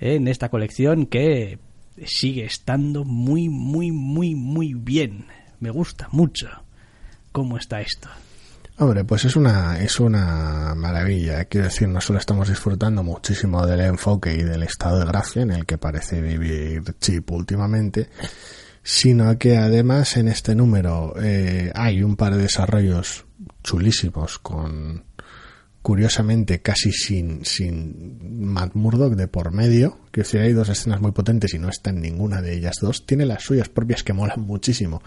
En 0.00 0.26
esta 0.26 0.48
colección 0.48 1.06
que 1.06 1.58
sigue 2.06 2.44
estando 2.44 3.04
muy, 3.04 3.48
muy, 3.48 3.92
muy, 3.92 4.34
muy 4.34 4.74
bien. 4.74 5.26
Me 5.60 5.70
gusta 5.70 6.08
mucho 6.10 6.48
cómo 7.30 7.58
está 7.58 7.80
esto. 7.82 8.08
Hombre, 8.78 9.04
pues 9.04 9.24
es 9.24 9.36
una, 9.36 9.80
es 9.80 10.00
una 10.00 10.74
maravilla. 10.74 11.44
Quiero 11.44 11.66
decir, 11.66 11.88
no 11.88 12.00
solo 12.00 12.18
estamos 12.18 12.48
disfrutando 12.48 13.04
muchísimo 13.04 13.64
del 13.66 13.80
enfoque 13.80 14.34
y 14.34 14.42
del 14.42 14.64
estado 14.64 14.98
de 14.98 15.06
gracia 15.06 15.42
en 15.42 15.52
el 15.52 15.64
que 15.64 15.78
parece 15.78 16.20
vivir 16.20 16.82
Chip 16.98 17.30
últimamente, 17.30 18.08
sino 18.84 19.36
que 19.38 19.56
además 19.56 20.16
en 20.16 20.28
este 20.28 20.54
número 20.54 21.14
eh, 21.20 21.72
hay 21.74 22.02
un 22.04 22.14
par 22.16 22.34
de 22.36 22.42
desarrollos 22.42 23.24
chulísimos 23.64 24.38
con 24.38 25.04
curiosamente 25.82 26.62
casi 26.62 26.92
sin, 26.92 27.44
sin 27.44 28.18
Matt 28.46 28.74
Murdock 28.74 29.14
de 29.16 29.28
por 29.28 29.52
medio. 29.52 29.98
Quiero 30.10 30.26
decir, 30.26 30.40
hay 30.40 30.52
dos 30.54 30.68
escenas 30.70 31.00
muy 31.02 31.12
potentes 31.12 31.52
y 31.52 31.58
no 31.58 31.68
está 31.68 31.90
en 31.90 32.00
ninguna 32.00 32.40
de 32.40 32.54
ellas 32.54 32.76
dos. 32.80 33.04
Tiene 33.04 33.26
las 33.26 33.42
suyas 33.42 33.68
propias 33.68 34.02
que 34.02 34.14
molan 34.14 34.40
muchísimo. 34.40 35.02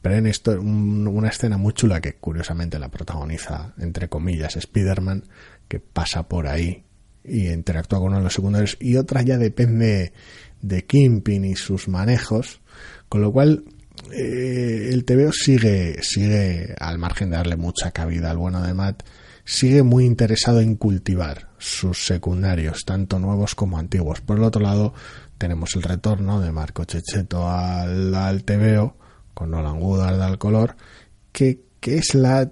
Pero 0.00 0.14
en 0.16 0.26
esto, 0.26 0.52
un- 0.60 1.08
una 1.08 1.28
escena 1.28 1.56
muy 1.58 1.72
chula 1.72 2.00
que 2.00 2.14
curiosamente 2.14 2.78
la 2.78 2.88
protagoniza, 2.88 3.74
entre 3.78 4.08
comillas, 4.08 4.54
Spider-Man, 4.56 5.24
que 5.66 5.80
pasa 5.80 6.28
por 6.28 6.46
ahí 6.46 6.84
y 7.24 7.48
interactúa 7.48 7.98
con 7.98 8.08
uno 8.08 8.18
de 8.18 8.24
los 8.24 8.34
secundarios. 8.34 8.76
Y 8.80 8.96
otra 8.96 9.22
ya 9.22 9.38
depende 9.38 10.12
de 10.60 10.84
Kimpin 10.84 11.44
y 11.44 11.56
sus 11.56 11.88
manejos. 11.88 12.60
Con 13.08 13.20
lo 13.20 13.32
cual, 13.32 13.64
eh, 14.12 14.88
el 14.90 15.04
TVO 15.04 15.32
sigue, 15.32 16.02
sigue, 16.02 16.74
al 16.78 16.98
margen 16.98 17.30
de 17.30 17.36
darle 17.36 17.56
mucha 17.56 17.90
cabida 17.90 18.30
al 18.30 18.38
bueno 18.38 18.62
de 18.62 18.74
Matt, 18.74 19.02
sigue 19.44 19.82
muy 19.82 20.04
interesado 20.04 20.60
en 20.60 20.76
cultivar 20.76 21.50
sus 21.58 22.04
secundarios, 22.04 22.84
tanto 22.84 23.18
nuevos 23.18 23.54
como 23.54 23.78
antiguos. 23.78 24.20
Por 24.20 24.38
el 24.38 24.44
otro 24.44 24.62
lado, 24.62 24.94
tenemos 25.38 25.74
el 25.74 25.82
retorno 25.82 26.40
de 26.40 26.52
Marco 26.52 26.84
Checheto 26.84 27.48
al, 27.48 28.14
al 28.14 28.44
TVO, 28.44 28.96
con 29.34 29.50
Nolan 29.50 29.80
Woodard 29.80 30.20
al 30.20 30.38
color, 30.38 30.76
que, 31.32 31.60
que 31.80 31.98
es 31.98 32.14
la 32.14 32.50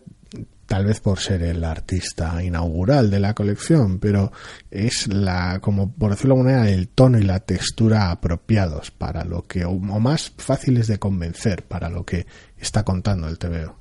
tal 0.71 0.87
vez 0.87 1.01
por 1.01 1.19
ser 1.19 1.43
el 1.43 1.65
artista 1.65 2.45
inaugural 2.45 3.11
de 3.11 3.19
la 3.19 3.35
colección, 3.35 3.99
pero 3.99 4.31
es 4.71 5.13
la, 5.13 5.59
como 5.61 5.93
por 5.93 6.13
decirlo 6.13 6.37
de 6.37 6.41
alguna 6.43 6.59
manera, 6.59 6.73
el 6.73 6.87
tono 6.87 7.19
y 7.19 7.25
la 7.25 7.41
textura 7.41 8.13
apropiados 8.13 8.93
para 8.93 9.25
lo 9.25 9.43
que, 9.43 9.65
o 9.65 9.77
más 9.81 10.33
fáciles 10.37 10.87
de 10.87 11.01
convencer 11.01 11.65
para 11.65 11.89
lo 11.89 12.07
que 12.07 12.25
está 12.57 12.85
contando 12.85 13.27
el 13.27 13.37
TVO. 13.37 13.77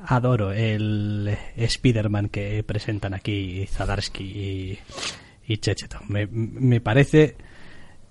Adoro 0.00 0.50
el 0.50 1.38
Spider-Man 1.54 2.30
que 2.30 2.64
presentan 2.64 3.14
aquí 3.14 3.64
Zadarsky 3.68 4.24
y, 4.24 4.78
y 5.46 5.58
Checheto. 5.58 6.00
Me, 6.08 6.80
parece... 6.80 7.36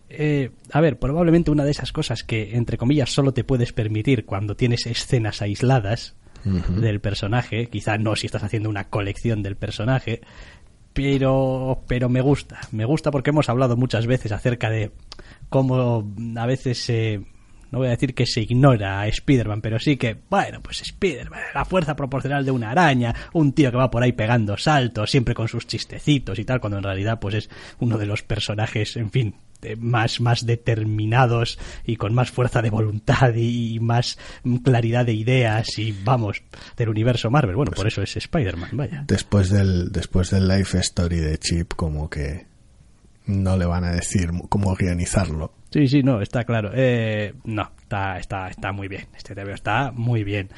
eh, 0.07 0.51
a 0.71 0.79
ver, 0.79 0.97
probablemente 0.97 1.51
una 1.51 1.65
de 1.65 1.71
esas 1.71 1.91
cosas 1.91 2.23
que, 2.23 2.55
entre 2.55 2.77
comillas, 2.77 3.09
solo 3.09 3.33
te 3.33 3.43
puedes 3.43 3.73
permitir 3.73 4.25
cuando 4.25 4.55
tienes 4.55 4.85
escenas 4.85 5.41
aisladas 5.41 6.15
del 6.43 6.99
personaje, 7.01 7.67
quizá 7.67 7.97
no 7.97 8.15
si 8.15 8.25
estás 8.25 8.43
haciendo 8.43 8.69
una 8.69 8.89
colección 8.89 9.43
del 9.43 9.55
personaje, 9.55 10.21
pero, 10.93 11.83
pero 11.87 12.09
me 12.09 12.21
gusta, 12.21 12.59
me 12.71 12.85
gusta 12.85 13.11
porque 13.11 13.29
hemos 13.29 13.49
hablado 13.49 13.77
muchas 13.77 14.07
veces 14.07 14.31
acerca 14.31 14.69
de 14.69 14.91
cómo 15.49 16.05
a 16.35 16.45
veces 16.45 16.83
se... 16.83 17.21
no 17.71 17.79
voy 17.79 17.87
a 17.87 17.91
decir 17.91 18.13
que 18.13 18.25
se 18.25 18.41
ignora 18.41 19.01
a 19.01 19.07
Spider-Man, 19.07 19.61
pero 19.61 19.79
sí 19.79 19.97
que, 19.97 20.17
bueno, 20.29 20.61
pues 20.61 20.81
Spider-Man, 20.81 21.39
la 21.53 21.65
fuerza 21.65 21.95
proporcional 21.95 22.43
de 22.43 22.51
una 22.51 22.71
araña, 22.71 23.15
un 23.33 23.53
tío 23.53 23.71
que 23.71 23.77
va 23.77 23.91
por 23.91 24.03
ahí 24.03 24.13
pegando 24.13 24.57
saltos, 24.57 25.11
siempre 25.11 25.33
con 25.35 25.47
sus 25.47 25.67
chistecitos 25.67 26.39
y 26.39 26.45
tal, 26.45 26.59
cuando 26.59 26.77
en 26.77 26.83
realidad 26.83 27.19
pues 27.19 27.35
es 27.35 27.49
uno 27.79 27.97
de 27.97 28.05
los 28.05 28.23
personajes, 28.23 28.97
en 28.97 29.11
fin, 29.11 29.35
más, 29.79 30.21
más 30.21 30.45
determinados 30.45 31.59
y 31.85 31.97
con 31.97 32.13
más 32.13 32.31
fuerza 32.31 32.61
de 32.61 32.69
voluntad 32.69 33.33
y 33.35 33.79
más 33.79 34.17
claridad 34.63 35.05
de 35.05 35.13
ideas 35.13 35.77
y, 35.77 35.91
vamos, 36.03 36.41
del 36.77 36.89
universo 36.89 37.29
Marvel. 37.29 37.55
Bueno, 37.55 37.71
por 37.71 37.87
eso 37.87 38.01
es 38.01 38.15
Spider-Man, 38.15 38.71
vaya. 38.73 39.03
Después 39.07 39.49
del, 39.49 39.91
después 39.91 40.31
del 40.31 40.47
life 40.47 40.77
story 40.79 41.17
de 41.17 41.37
Chip, 41.37 41.73
como 41.75 42.09
que 42.09 42.47
no 43.25 43.57
le 43.57 43.65
van 43.65 43.83
a 43.83 43.91
decir 43.91 44.31
cómo 44.49 44.75
guionizarlo. 44.75 45.53
Sí, 45.71 45.87
sí, 45.87 46.01
no, 46.01 46.21
está 46.21 46.45
claro. 46.45 46.71
Eh, 46.73 47.33
no, 47.43 47.71
está, 47.81 48.17
está, 48.17 48.47
está 48.47 48.71
muy 48.71 48.87
bien. 48.87 49.07
Este 49.15 49.35
TVO 49.35 49.53
está 49.53 49.91
muy 49.91 50.23
bien. 50.23 50.49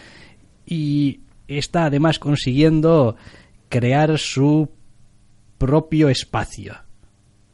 Y 0.65 1.21
está 1.47 1.85
además 1.85 2.17
consiguiendo 2.17 3.17
crear 3.67 4.17
su 4.17 4.69
propio 5.57 6.09
espacio 6.09 6.75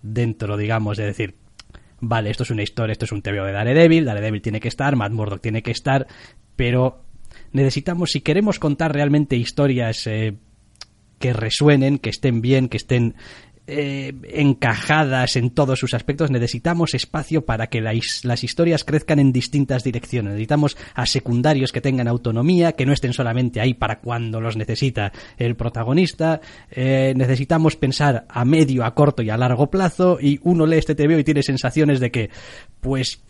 dentro, 0.01 0.57
digamos, 0.57 0.97
de 0.97 1.05
decir, 1.05 1.35
vale, 1.99 2.29
esto 2.29 2.43
es 2.43 2.51
una 2.51 2.63
historia, 2.63 2.91
esto 2.91 3.05
es 3.05 3.11
un 3.11 3.21
TVO 3.21 3.45
de 3.45 3.51
Daredevil, 3.51 4.05
Daredevil 4.05 4.41
tiene 4.41 4.59
que 4.59 4.67
estar, 4.67 4.95
Matt 4.95 5.11
Murdock 5.11 5.41
tiene 5.41 5.63
que 5.63 5.71
estar, 5.71 6.07
pero 6.55 7.03
necesitamos, 7.51 8.11
si 8.11 8.21
queremos 8.21 8.59
contar 8.59 8.93
realmente 8.93 9.35
historias 9.35 10.07
eh, 10.07 10.35
que 11.19 11.33
resuenen, 11.33 11.97
que 11.97 12.09
estén 12.09 12.41
bien, 12.41 12.69
que 12.69 12.77
estén 12.77 13.15
eh, 13.67 14.13
encajadas 14.29 15.35
en 15.35 15.49
todos 15.49 15.77
sus 15.77 15.93
aspectos, 15.93 16.31
necesitamos 16.31 16.93
espacio 16.93 17.45
para 17.45 17.67
que 17.67 17.81
las 17.81 18.43
historias 18.43 18.85
crezcan 18.85 19.19
en 19.19 19.33
distintas 19.33 19.83
direcciones. 19.83 20.33
Necesitamos 20.33 20.77
a 20.93 21.05
secundarios 21.05 21.73
que 21.73 21.81
tengan 21.81 22.07
autonomía, 22.07 22.71
que 22.71 22.85
no 22.85 22.93
estén 22.93 23.11
solamente 23.11 23.59
ahí 23.59 23.73
para 23.73 23.99
cuando 23.99 24.39
los 24.39 24.55
necesita 24.55 25.11
el 25.37 25.55
protagonista. 25.55 26.39
Eh, 26.71 27.13
necesitamos 27.17 27.75
pensar 27.75 28.25
a 28.29 28.45
medio, 28.45 28.85
a 28.85 28.95
corto 28.95 29.21
y 29.21 29.29
a 29.29 29.37
largo 29.37 29.69
plazo. 29.69 30.17
Y 30.21 30.39
uno 30.43 30.65
lee 30.65 30.77
este 30.77 30.95
TVO 30.95 31.19
y 31.19 31.23
tiene 31.25 31.43
sensaciones 31.43 31.99
de 31.99 32.09
que, 32.09 32.29
pues, 32.79 33.21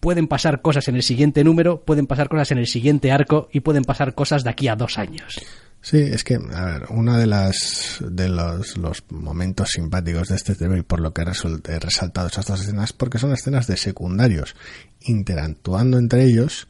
pueden 0.00 0.26
pasar 0.26 0.60
cosas 0.60 0.88
en 0.88 0.96
el 0.96 1.02
siguiente 1.02 1.44
número, 1.44 1.82
pueden 1.82 2.06
pasar 2.06 2.28
cosas 2.28 2.50
en 2.52 2.58
el 2.58 2.66
siguiente 2.66 3.12
arco 3.12 3.48
y 3.52 3.60
pueden 3.60 3.84
pasar 3.84 4.14
cosas 4.14 4.44
de 4.44 4.50
aquí 4.50 4.68
a 4.68 4.76
dos 4.76 4.98
años. 4.98 5.38
Sí, 5.80 5.98
es 5.98 6.24
que, 6.24 6.34
a 6.34 6.64
ver, 6.64 6.86
uno 6.90 7.16
de 7.16 7.26
las 7.26 7.98
de 8.00 8.28
los, 8.28 8.76
los 8.76 9.04
momentos 9.10 9.70
simpáticos 9.70 10.28
de 10.28 10.36
este 10.36 10.54
TV 10.54 10.78
y 10.78 10.82
por 10.82 11.00
lo 11.00 11.14
que 11.14 11.22
he 11.22 11.78
resaltado 11.78 12.26
esas 12.26 12.46
dos 12.46 12.60
escenas, 12.60 12.92
porque 12.92 13.18
son 13.18 13.32
escenas 13.32 13.66
de 13.66 13.76
secundarios 13.76 14.56
interactuando 15.00 15.98
entre 15.98 16.24
ellos 16.24 16.66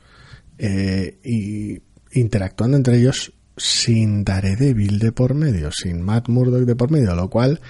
eh, 0.58 1.18
y 1.24 1.82
interactuando 2.12 2.76
entre 2.76 2.98
ellos 2.98 3.32
sin 3.56 4.24
Daredevil 4.24 4.98
de 4.98 5.12
por 5.12 5.34
medio, 5.34 5.70
sin 5.72 6.02
Matt 6.02 6.28
Murdock 6.28 6.64
de 6.64 6.76
por 6.76 6.90
medio, 6.90 7.14
lo 7.14 7.28
cual 7.30 7.60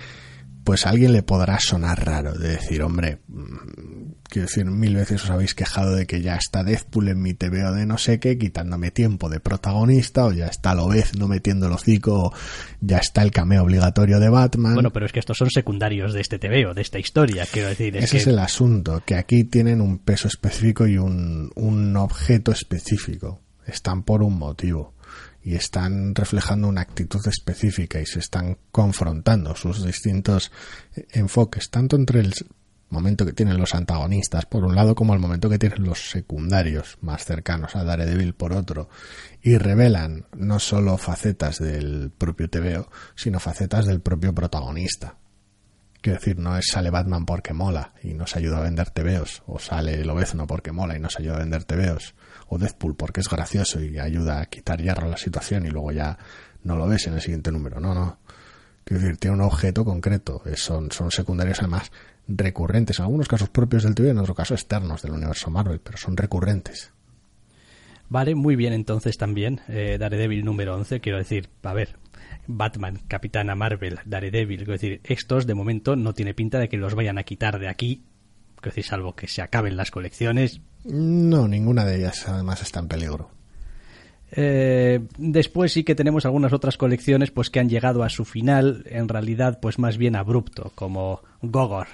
pues 0.64 0.86
a 0.86 0.90
alguien 0.90 1.12
le 1.12 1.22
podrá 1.22 1.58
sonar 1.60 2.04
raro 2.04 2.32
de 2.32 2.50
decir, 2.50 2.82
hombre, 2.82 3.18
mm, 3.28 4.12
quiero 4.24 4.46
decir, 4.46 4.64
mil 4.66 4.94
veces 4.94 5.24
os 5.24 5.30
habéis 5.30 5.54
quejado 5.54 5.94
de 5.94 6.06
que 6.06 6.20
ya 6.20 6.36
está 6.36 6.62
Deadpool 6.62 7.08
en 7.08 7.22
mi 7.22 7.34
TVO 7.34 7.72
de 7.72 7.86
no 7.86 7.98
sé 7.98 8.20
qué, 8.20 8.38
quitándome 8.38 8.90
tiempo 8.90 9.28
de 9.28 9.40
protagonista, 9.40 10.26
o 10.26 10.32
ya 10.32 10.46
está 10.46 10.74
no 10.74 11.28
metiendo 11.28 11.66
el 11.66 11.72
hocico, 11.72 12.26
o 12.26 12.32
ya 12.80 12.98
está 12.98 13.22
el 13.22 13.30
cameo 13.30 13.62
obligatorio 13.62 14.20
de 14.20 14.28
Batman. 14.28 14.74
Bueno, 14.74 14.92
pero 14.92 15.06
es 15.06 15.12
que 15.12 15.20
estos 15.20 15.38
son 15.38 15.50
secundarios 15.50 16.12
de 16.12 16.20
este 16.20 16.38
TVO, 16.38 16.74
de 16.74 16.82
esta 16.82 16.98
historia, 16.98 17.46
quiero 17.50 17.68
decir. 17.68 17.96
Ese 17.96 18.18
es 18.18 18.26
el 18.26 18.38
asunto, 18.38 19.02
que 19.04 19.14
aquí 19.14 19.44
tienen 19.44 19.80
un 19.80 19.98
peso 19.98 20.28
específico 20.28 20.86
y 20.86 20.98
un, 20.98 21.50
un 21.54 21.96
objeto 21.96 22.52
específico. 22.52 23.40
Están 23.66 24.02
por 24.02 24.22
un 24.22 24.38
motivo 24.38 24.97
y 25.42 25.54
están 25.54 26.14
reflejando 26.14 26.68
una 26.68 26.82
actitud 26.82 27.26
específica 27.26 28.00
y 28.00 28.06
se 28.06 28.18
están 28.18 28.58
confrontando 28.70 29.54
sus 29.56 29.84
distintos 29.84 30.52
enfoques, 31.12 31.70
tanto 31.70 31.96
entre 31.96 32.20
el 32.20 32.34
momento 32.90 33.26
que 33.26 33.32
tienen 33.32 33.58
los 33.58 33.74
antagonistas 33.74 34.46
por 34.46 34.64
un 34.64 34.74
lado 34.74 34.94
como 34.94 35.14
el 35.14 35.20
momento 35.20 35.50
que 35.50 35.58
tienen 35.58 35.84
los 35.84 36.10
secundarios 36.10 36.98
más 37.00 37.24
cercanos 37.24 37.76
a 37.76 37.84
Daredevil 37.84 38.34
por 38.34 38.52
otro 38.52 38.88
y 39.42 39.58
revelan 39.58 40.26
no 40.36 40.58
solo 40.58 40.96
facetas 40.96 41.58
del 41.58 42.10
propio 42.16 42.48
TVO 42.48 42.90
sino 43.14 43.40
facetas 43.40 43.86
del 43.86 44.00
propio 44.00 44.34
protagonista. 44.34 45.16
Quiero 46.00 46.18
decir, 46.18 46.38
no 46.38 46.56
es 46.56 46.68
sale 46.68 46.90
Batman 46.90 47.26
porque 47.26 47.52
mola 47.52 47.92
y 48.02 48.14
nos 48.14 48.36
ayuda 48.36 48.58
a 48.58 48.62
vender 48.62 48.90
TVOs, 48.90 49.42
o 49.46 49.58
sale 49.58 50.04
Lobezno 50.04 50.46
porque 50.46 50.70
mola 50.70 50.96
y 50.96 51.00
nos 51.00 51.18
ayuda 51.18 51.36
a 51.36 51.40
vender 51.40 51.64
TVOs, 51.64 52.14
o 52.48 52.58
Deadpool 52.58 52.96
porque 52.96 53.20
es 53.20 53.28
gracioso 53.28 53.80
y 53.80 53.98
ayuda 53.98 54.40
a 54.40 54.46
quitar 54.46 54.80
hierro 54.80 55.06
a 55.06 55.10
la 55.10 55.16
situación 55.16 55.66
y 55.66 55.70
luego 55.70 55.92
ya 55.92 56.18
no 56.64 56.76
lo 56.76 56.86
ves 56.88 57.06
en 57.06 57.14
el 57.14 57.20
siguiente 57.20 57.52
número. 57.52 57.80
No, 57.80 57.94
no. 57.94 58.18
Quiero 58.84 59.02
decir, 59.02 59.18
tiene 59.18 59.36
un 59.36 59.42
objeto 59.42 59.84
concreto. 59.84 60.42
Son, 60.54 60.90
son 60.90 61.10
secundarios 61.10 61.58
además 61.60 61.92
recurrentes, 62.26 62.98
en 62.98 63.04
algunos 63.04 63.28
casos 63.28 63.48
propios 63.48 63.82
del 63.82 63.94
TV, 63.94 64.10
en 64.10 64.18
otros 64.18 64.36
casos 64.36 64.60
externos 64.60 65.02
del 65.02 65.12
universo 65.12 65.50
Marvel, 65.50 65.80
pero 65.80 65.96
son 65.96 66.16
recurrentes. 66.16 66.92
Vale, 68.10 68.34
muy 68.34 68.56
bien 68.56 68.72
entonces 68.72 69.18
también. 69.18 69.60
Eh, 69.68 69.98
Daredevil 69.98 70.44
número 70.44 70.74
11, 70.74 71.00
quiero 71.00 71.18
decir, 71.18 71.48
a 71.62 71.74
ver, 71.74 71.96
Batman, 72.46 73.00
Capitana 73.08 73.54
Marvel, 73.54 73.98
Daredevil, 74.06 74.62
es 74.62 74.66
decir, 74.66 75.00
estos 75.04 75.46
de 75.46 75.54
momento 75.54 75.96
no 75.96 76.14
tiene 76.14 76.34
pinta 76.34 76.58
de 76.58 76.68
que 76.68 76.78
los 76.78 76.94
vayan 76.94 77.18
a 77.18 77.24
quitar 77.24 77.58
de 77.58 77.68
aquí, 77.68 78.04
es 78.58 78.62
decir, 78.62 78.84
salvo 78.84 79.14
que 79.14 79.28
se 79.28 79.42
acaben 79.42 79.76
las 79.76 79.90
colecciones, 79.90 80.62
no, 80.84 81.48
ninguna 81.48 81.84
de 81.84 81.96
ellas 81.98 82.26
además 82.28 82.62
está 82.62 82.80
en 82.80 82.88
peligro. 82.88 83.30
Eh, 84.30 85.00
después 85.16 85.72
sí 85.72 85.84
que 85.84 85.94
tenemos 85.94 86.26
algunas 86.26 86.52
otras 86.52 86.76
colecciones 86.76 87.30
pues 87.30 87.48
que 87.48 87.60
han 87.60 87.68
llegado 87.68 88.02
a 88.02 88.10
su 88.10 88.24
final, 88.24 88.84
en 88.86 89.08
realidad 89.08 89.58
pues 89.60 89.78
más 89.78 89.96
bien 89.96 90.16
abrupto, 90.16 90.72
como 90.74 91.22
Gogor. 91.42 91.88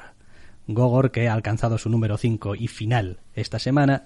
Gogor 0.67 1.11
que 1.11 1.29
ha 1.29 1.35
alcanzado 1.35 1.79
su 1.79 1.91
número 1.91 2.17
5 2.17 2.55
y 2.57 2.69
final 2.69 3.19
esta 3.35 3.59
semana. 3.59 4.05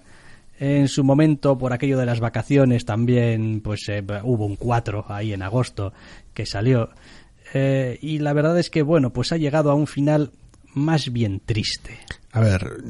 En 0.59 0.89
su 0.89 1.05
momento, 1.05 1.57
por 1.57 1.71
aquello 1.71 1.97
de 1.97 2.05
las 2.05 2.19
vacaciones, 2.19 2.83
también 2.83 3.61
pues 3.61 3.87
eh, 3.87 4.03
hubo 4.23 4.45
un 4.45 4.57
4 4.57 5.05
ahí 5.07 5.31
en 5.31 5.41
agosto 5.41 5.93
que 6.33 6.45
salió. 6.45 6.89
Eh, 7.53 7.97
y 8.01 8.19
la 8.19 8.33
verdad 8.33 8.59
es 8.59 8.69
que, 8.69 8.81
bueno, 8.81 9.11
pues 9.11 9.31
ha 9.31 9.37
llegado 9.37 9.71
a 9.71 9.75
un 9.75 9.87
final 9.87 10.31
más 10.73 11.11
bien 11.11 11.39
triste. 11.39 11.97
A 12.31 12.39
ver, 12.39 12.83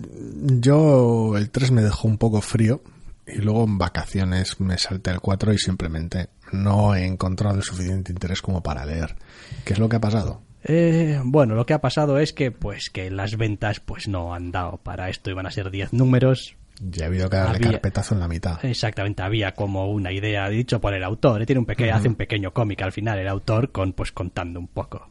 yo 0.60 1.38
el 1.38 1.49
3 1.49 1.72
me 1.72 1.82
dejó 1.82 2.07
un 2.07 2.18
poco 2.18 2.41
frío 2.41 2.82
y 3.26 3.38
luego 3.38 3.64
en 3.64 3.78
vacaciones 3.78 4.60
me 4.60 4.78
salté 4.78 5.11
al 5.11 5.22
4 5.22 5.53
y 5.53 5.57
simplemente 5.57 6.30
no 6.52 6.95
he 6.95 7.06
encontrado 7.06 7.56
el 7.56 7.64
suficiente 7.64 8.11
interés 8.11 8.41
como 8.41 8.61
para 8.61 8.86
leer. 8.86 9.16
¿Qué 9.64 9.74
es 9.74 9.80
lo 9.80 9.88
que 9.88 9.98
ha 9.98 10.02
pasado? 10.02 10.41
Eh, 10.64 11.22
bueno, 11.24 11.56
lo 11.56 11.66
que 11.66 11.74
ha 11.74 11.80
pasado 11.80 12.20
es 12.20 12.34
que 12.34 12.52
pues 12.52 12.90
que 12.90 13.10
las 13.10 13.38
ventas 13.38 13.80
pues 13.80 14.07
no 14.10 14.34
han 14.34 14.52
dado 14.52 14.78
para 14.78 15.10
esto, 15.10 15.30
iban 15.30 15.45
a 15.45 15.52
ser 15.52 15.72
10 15.72 15.94
números. 15.94 16.56
Ya 16.82 17.06
ha 17.06 17.07
habido 17.07 17.30
que 17.30 17.38
darle 17.38 17.60
carpetazo 17.60 18.16
en 18.16 18.22
la 18.22 18.28
mitad. 18.28 18.64
Exactamente, 18.64 19.22
había 19.22 19.53
como 19.53 19.90
una 19.90 20.11
idea 20.11 20.49
dicho 20.49 20.82
por 20.82 20.94
el 20.94 21.03
autor, 21.03 21.41
¿eh? 21.41 21.45
tiene 21.45 21.60
un 21.60 21.66
pequeño, 21.66 21.95
hace 21.95 22.07
un 22.07 22.16
pequeño 22.16 22.53
cómic 22.53 22.82
al 22.82 22.91
final 22.91 23.20
el 23.20 23.28
autor 23.28 23.72
con 23.72 23.94
pues 23.94 24.11
contando 24.11 24.60
un 24.60 24.68
poco 24.68 25.10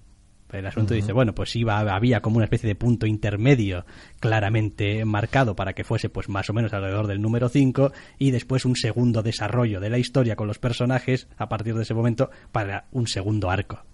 el 0.52 0.66
asunto 0.66 0.94
dice, 0.94 1.12
bueno, 1.12 1.34
pues 1.34 1.54
iba, 1.56 1.80
había 1.80 2.20
como 2.20 2.36
una 2.36 2.44
especie 2.44 2.68
de 2.68 2.74
punto 2.74 3.06
intermedio 3.06 3.84
claramente 4.20 5.04
marcado 5.04 5.54
para 5.54 5.74
que 5.74 5.84
fuese 5.84 6.08
pues 6.08 6.28
más 6.28 6.48
o 6.50 6.52
menos 6.52 6.72
alrededor 6.72 7.06
del 7.06 7.20
número 7.20 7.48
5 7.48 7.92
y 8.18 8.30
después 8.30 8.64
un 8.64 8.76
segundo 8.76 9.22
desarrollo 9.22 9.80
de 9.80 9.90
la 9.90 9.98
historia 9.98 10.36
con 10.36 10.46
los 10.46 10.58
personajes 10.58 11.28
a 11.36 11.48
partir 11.48 11.74
de 11.74 11.82
ese 11.82 11.94
momento 11.94 12.30
para 12.52 12.86
un 12.92 13.06
segundo 13.06 13.50
arco. 13.50 13.84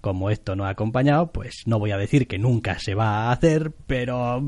Como 0.00 0.30
esto 0.30 0.56
no 0.56 0.64
ha 0.64 0.70
acompañado, 0.70 1.30
pues 1.30 1.62
no 1.66 1.78
voy 1.78 1.90
a 1.90 1.98
decir 1.98 2.26
que 2.26 2.38
nunca 2.38 2.78
se 2.78 2.94
va 2.94 3.28
a 3.28 3.32
hacer, 3.32 3.72
pero... 3.86 4.42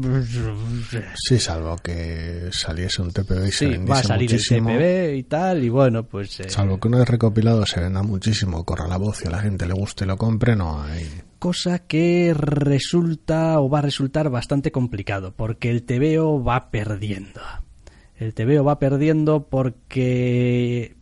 Sí, 1.14 1.38
salvo 1.38 1.76
que 1.76 2.48
saliese 2.50 3.02
un 3.02 3.12
TPB 3.12 3.46
y 3.46 3.52
sí, 3.52 3.72
se 3.72 3.78
va 3.78 3.98
a 3.98 4.02
salir 4.02 4.32
el 4.32 4.42
TPB 4.42 5.14
y 5.16 5.22
tal, 5.24 5.62
y 5.62 5.68
bueno, 5.68 6.04
pues... 6.04 6.40
Eh, 6.40 6.48
salvo 6.48 6.80
que 6.80 6.88
uno 6.88 6.98
vez 6.98 7.08
recopilado 7.08 7.66
se 7.66 7.80
venda 7.80 8.02
muchísimo, 8.02 8.64
corra 8.64 8.88
la 8.88 8.96
voz 8.96 9.22
y 9.24 9.28
a 9.28 9.30
la 9.30 9.40
gente 9.40 9.66
le 9.66 9.74
guste 9.74 10.04
y 10.04 10.08
lo 10.08 10.16
compre, 10.16 10.56
no 10.56 10.82
hay 10.82 11.06
cosa 11.44 11.78
que 11.78 12.32
resulta 12.34 13.60
o 13.60 13.68
va 13.68 13.80
a 13.80 13.82
resultar 13.82 14.30
bastante 14.30 14.72
complicado, 14.72 15.34
porque 15.36 15.70
el 15.70 15.82
TVO 15.82 16.42
va 16.42 16.70
perdiendo. 16.70 17.42
El 18.16 18.32
TVO 18.32 18.64
va 18.64 18.78
perdiendo 18.78 19.46
porque 19.50 20.96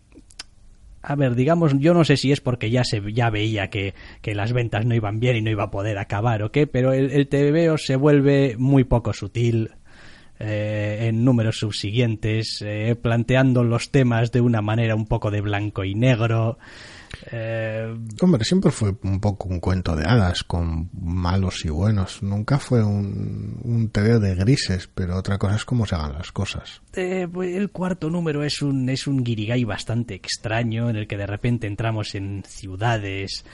a 1.00 1.14
ver, 1.14 1.36
digamos, 1.36 1.78
yo 1.78 1.94
no 1.94 2.02
sé 2.02 2.16
si 2.16 2.32
es 2.32 2.40
porque 2.40 2.72
ya 2.72 2.82
se 2.82 3.00
ya 3.12 3.30
veía 3.30 3.70
que, 3.70 3.94
las 4.24 4.52
ventas 4.52 4.84
no 4.84 4.96
iban 4.96 5.20
bien 5.20 5.36
y 5.36 5.42
no 5.42 5.50
iba 5.52 5.62
a 5.62 5.70
poder 5.70 5.96
acabar 5.98 6.42
o 6.42 6.50
qué, 6.50 6.66
pero 6.66 6.92
el, 6.92 7.12
el 7.12 7.28
TVO 7.28 7.78
se 7.78 7.94
vuelve 7.94 8.56
muy 8.58 8.82
poco 8.82 9.12
sutil 9.12 9.70
eh, 10.40 11.06
en 11.08 11.24
números 11.24 11.58
subsiguientes, 11.58 12.64
eh, 12.66 12.96
planteando 13.00 13.62
los 13.62 13.92
temas 13.92 14.32
de 14.32 14.40
una 14.40 14.60
manera 14.60 14.96
un 14.96 15.06
poco 15.06 15.30
de 15.30 15.40
blanco 15.40 15.84
y 15.84 15.94
negro. 15.94 16.58
Eh, 17.30 17.94
Hombre, 18.20 18.44
siempre 18.44 18.70
fue 18.70 18.94
un 19.02 19.20
poco 19.20 19.48
un 19.48 19.60
cuento 19.60 19.94
de 19.96 20.04
hadas 20.04 20.42
con 20.44 20.90
malos 20.92 21.64
y 21.64 21.68
buenos. 21.68 22.22
Nunca 22.22 22.58
fue 22.58 22.82
un, 22.82 23.60
un 23.62 23.90
de 23.92 24.34
grises, 24.34 24.88
pero 24.92 25.16
otra 25.16 25.38
cosa 25.38 25.56
es 25.56 25.64
cómo 25.64 25.86
se 25.86 25.94
hagan 25.94 26.14
las 26.14 26.32
cosas. 26.32 26.82
Eh, 26.94 27.28
pues 27.32 27.54
el 27.54 27.70
cuarto 27.70 28.10
número 28.10 28.42
es 28.42 28.62
un, 28.62 28.88
es 28.88 29.06
un 29.06 29.22
guirigay 29.22 29.64
bastante 29.64 30.14
extraño 30.14 30.90
en 30.90 30.96
el 30.96 31.06
que 31.06 31.16
de 31.16 31.26
repente 31.26 31.66
entramos 31.66 32.14
en 32.14 32.42
ciudades 32.46 33.44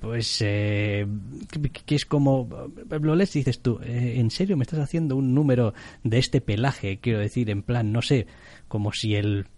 pues 0.00 0.40
eh, 0.46 1.04
que, 1.84 1.96
es 1.96 2.06
como 2.06 2.48
lo 2.88 3.16
lees 3.16 3.32
dices 3.32 3.60
tú 3.60 3.80
en 3.82 4.30
serio 4.30 4.56
me 4.56 4.62
estás 4.62 4.78
haciendo 4.78 5.16
un 5.16 5.34
número 5.34 5.74
de 6.04 6.18
este 6.18 6.40
pelaje 6.40 7.00
quiero 7.00 7.18
decir 7.18 7.50
en 7.50 7.64
plan 7.64 7.90
no 7.90 8.00
sé 8.00 8.28
como 8.68 8.92
si 8.92 9.16
el 9.16 9.48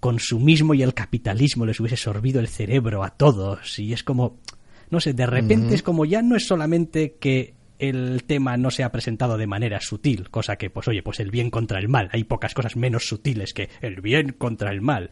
consumismo 0.00 0.74
y 0.74 0.82
el 0.82 0.94
capitalismo 0.94 1.66
les 1.66 1.78
hubiese 1.78 1.96
sorbido 1.96 2.40
el 2.40 2.48
cerebro 2.48 3.04
a 3.04 3.10
todos 3.10 3.78
y 3.78 3.92
es 3.92 4.02
como 4.02 4.38
no 4.90 4.98
sé 4.98 5.12
de 5.12 5.26
repente 5.26 5.74
es 5.74 5.82
como 5.82 6.04
ya 6.04 6.22
no 6.22 6.36
es 6.36 6.46
solamente 6.46 7.16
que 7.20 7.54
el 7.80 8.24
tema 8.24 8.56
no 8.56 8.70
se 8.70 8.84
ha 8.84 8.92
presentado 8.92 9.38
de 9.38 9.46
manera 9.46 9.80
sutil, 9.80 10.28
cosa 10.28 10.56
que, 10.56 10.68
pues 10.68 10.86
oye, 10.86 11.02
pues 11.02 11.18
el 11.18 11.30
bien 11.30 11.50
contra 11.50 11.78
el 11.78 11.88
mal. 11.88 12.10
Hay 12.12 12.24
pocas 12.24 12.52
cosas 12.52 12.76
menos 12.76 13.08
sutiles 13.08 13.54
que 13.54 13.70
el 13.80 14.02
bien 14.02 14.34
contra 14.36 14.70
el 14.70 14.82
mal. 14.82 15.10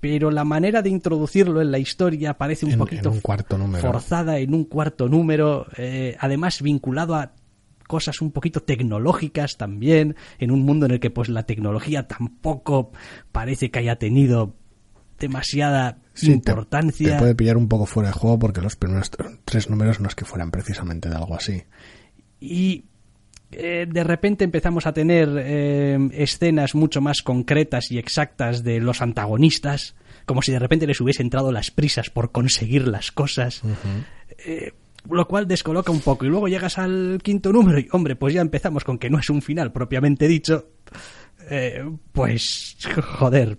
Pero 0.00 0.30
la 0.30 0.44
manera 0.44 0.82
de 0.82 0.90
introducirlo 0.90 1.62
en 1.62 1.70
la 1.70 1.78
historia 1.78 2.34
parece 2.34 2.66
un 2.66 2.76
poquito 2.76 3.10
forzada 3.80 4.38
en 4.38 4.52
un 4.52 4.64
cuarto 4.64 5.08
número, 5.08 5.66
eh, 5.78 6.14
además 6.20 6.60
vinculado 6.60 7.14
a 7.14 7.32
cosas 7.94 8.20
un 8.20 8.30
poquito 8.32 8.60
tecnológicas 8.60 9.56
también, 9.56 10.16
en 10.38 10.50
un 10.50 10.62
mundo 10.64 10.86
en 10.86 10.92
el 10.92 11.00
que 11.00 11.10
pues 11.10 11.28
la 11.28 11.44
tecnología 11.44 12.08
tampoco 12.08 12.90
parece 13.30 13.70
que 13.70 13.78
haya 13.78 13.96
tenido 13.96 14.54
demasiada 15.18 15.98
Sí, 16.12 16.32
importancia. 16.32 17.12
Te, 17.12 17.18
puede 17.18 17.34
pillar 17.36 17.56
un 17.56 17.68
poco 17.68 17.86
fuera 17.86 18.08
de 18.08 18.14
juego 18.14 18.38
porque 18.38 18.60
los 18.60 18.74
primeros 18.76 19.12
tr- 19.12 19.38
tres 19.44 19.70
números 19.70 20.00
no 20.00 20.08
es 20.08 20.14
que 20.14 20.24
fueran 20.24 20.50
precisamente 20.50 21.08
de 21.08 21.14
algo 21.16 21.34
así. 21.36 21.62
y 22.40 22.84
eh, 23.56 23.86
de 23.88 24.02
repente 24.02 24.42
empezamos 24.42 24.84
a 24.86 24.92
tener 24.92 25.28
eh, 25.38 25.96
escenas 26.14 26.74
mucho 26.74 27.00
más 27.00 27.22
concretas 27.22 27.92
y 27.92 27.98
exactas 27.98 28.64
de 28.64 28.80
los 28.80 29.00
antagonistas, 29.00 29.94
como 30.26 30.42
si 30.42 30.50
de 30.50 30.58
repente 30.58 30.88
les 30.88 31.00
hubiese 31.00 31.22
entrado 31.22 31.52
las 31.52 31.70
prisas 31.70 32.10
por 32.10 32.32
conseguir 32.32 32.88
las 32.88 33.12
cosas, 33.12 33.62
Eh, 34.46 34.72
lo 35.10 35.26
cual 35.28 35.46
descoloca 35.46 35.92
un 35.92 36.00
poco. 36.00 36.24
Y 36.24 36.28
luego 36.28 36.48
llegas 36.48 36.78
al 36.78 37.20
quinto 37.22 37.52
número 37.52 37.78
y, 37.78 37.88
hombre, 37.92 38.16
pues 38.16 38.34
ya 38.34 38.40
empezamos 38.40 38.84
con 38.84 38.98
que 38.98 39.10
no 39.10 39.18
es 39.18 39.30
un 39.30 39.42
final 39.42 39.72
propiamente 39.72 40.28
dicho. 40.28 40.68
Eh, 41.50 41.84
pues, 42.12 42.76
joder, 43.18 43.58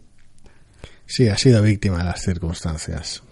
Sí, 1.05 1.27
ha 1.27 1.37
sido 1.37 1.61
víctima 1.61 1.99
de 1.99 2.05
las 2.05 2.21
circunstancias. 2.21 3.23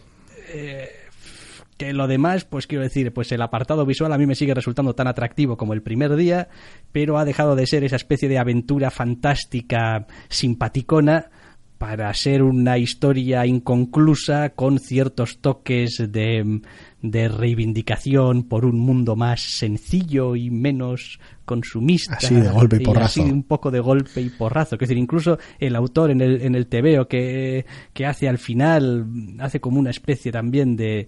que 1.77 1.93
lo 1.93 2.07
demás, 2.07 2.45
pues 2.45 2.67
quiero 2.67 2.83
decir, 2.83 3.11
pues 3.13 3.31
el 3.31 3.41
apartado 3.41 3.85
visual 3.85 4.13
a 4.13 4.17
mí 4.17 4.27
me 4.27 4.35
sigue 4.35 4.53
resultando 4.53 4.93
tan 4.93 5.07
atractivo 5.07 5.57
como 5.57 5.73
el 5.73 5.81
primer 5.81 6.15
día, 6.15 6.49
pero 6.91 7.17
ha 7.17 7.25
dejado 7.25 7.55
de 7.55 7.65
ser 7.65 7.83
esa 7.83 7.95
especie 7.95 8.29
de 8.29 8.37
aventura 8.37 8.91
fantástica 8.91 10.05
simpaticona 10.29 11.31
para 11.79 12.13
ser 12.13 12.43
una 12.43 12.77
historia 12.77 13.45
inconclusa 13.45 14.51
con 14.51 14.79
ciertos 14.79 15.39
toques 15.39 15.97
de, 16.09 16.61
de 17.03 17.27
reivindicación 17.27 18.43
por 18.43 18.65
un 18.65 18.79
mundo 18.79 19.15
más 19.15 19.41
sencillo 19.41 20.35
y 20.35 20.49
menos 20.49 21.19
consumista. 21.45 22.15
Así, 22.15 22.33
de 22.33 22.49
golpe 22.49 22.77
y 22.77 22.85
porrazo. 22.85 23.21
así 23.21 23.29
un 23.29 23.43
poco 23.43 23.69
de 23.69 23.81
golpe 23.81 24.21
y 24.21 24.29
porrazo. 24.29 24.75
Es 24.75 24.79
decir, 24.79 24.97
incluso 24.97 25.37
el 25.59 25.75
autor 25.75 26.11
en 26.11 26.21
el, 26.21 26.41
en 26.41 26.55
el 26.55 26.67
TVO 26.67 27.07
que, 27.07 27.65
que 27.93 28.05
hace 28.05 28.29
al 28.29 28.37
final, 28.37 29.05
hace 29.39 29.59
como 29.59 29.79
una 29.79 29.89
especie 29.91 30.31
también 30.31 30.75
de... 30.77 31.07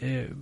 eh, 0.00 0.32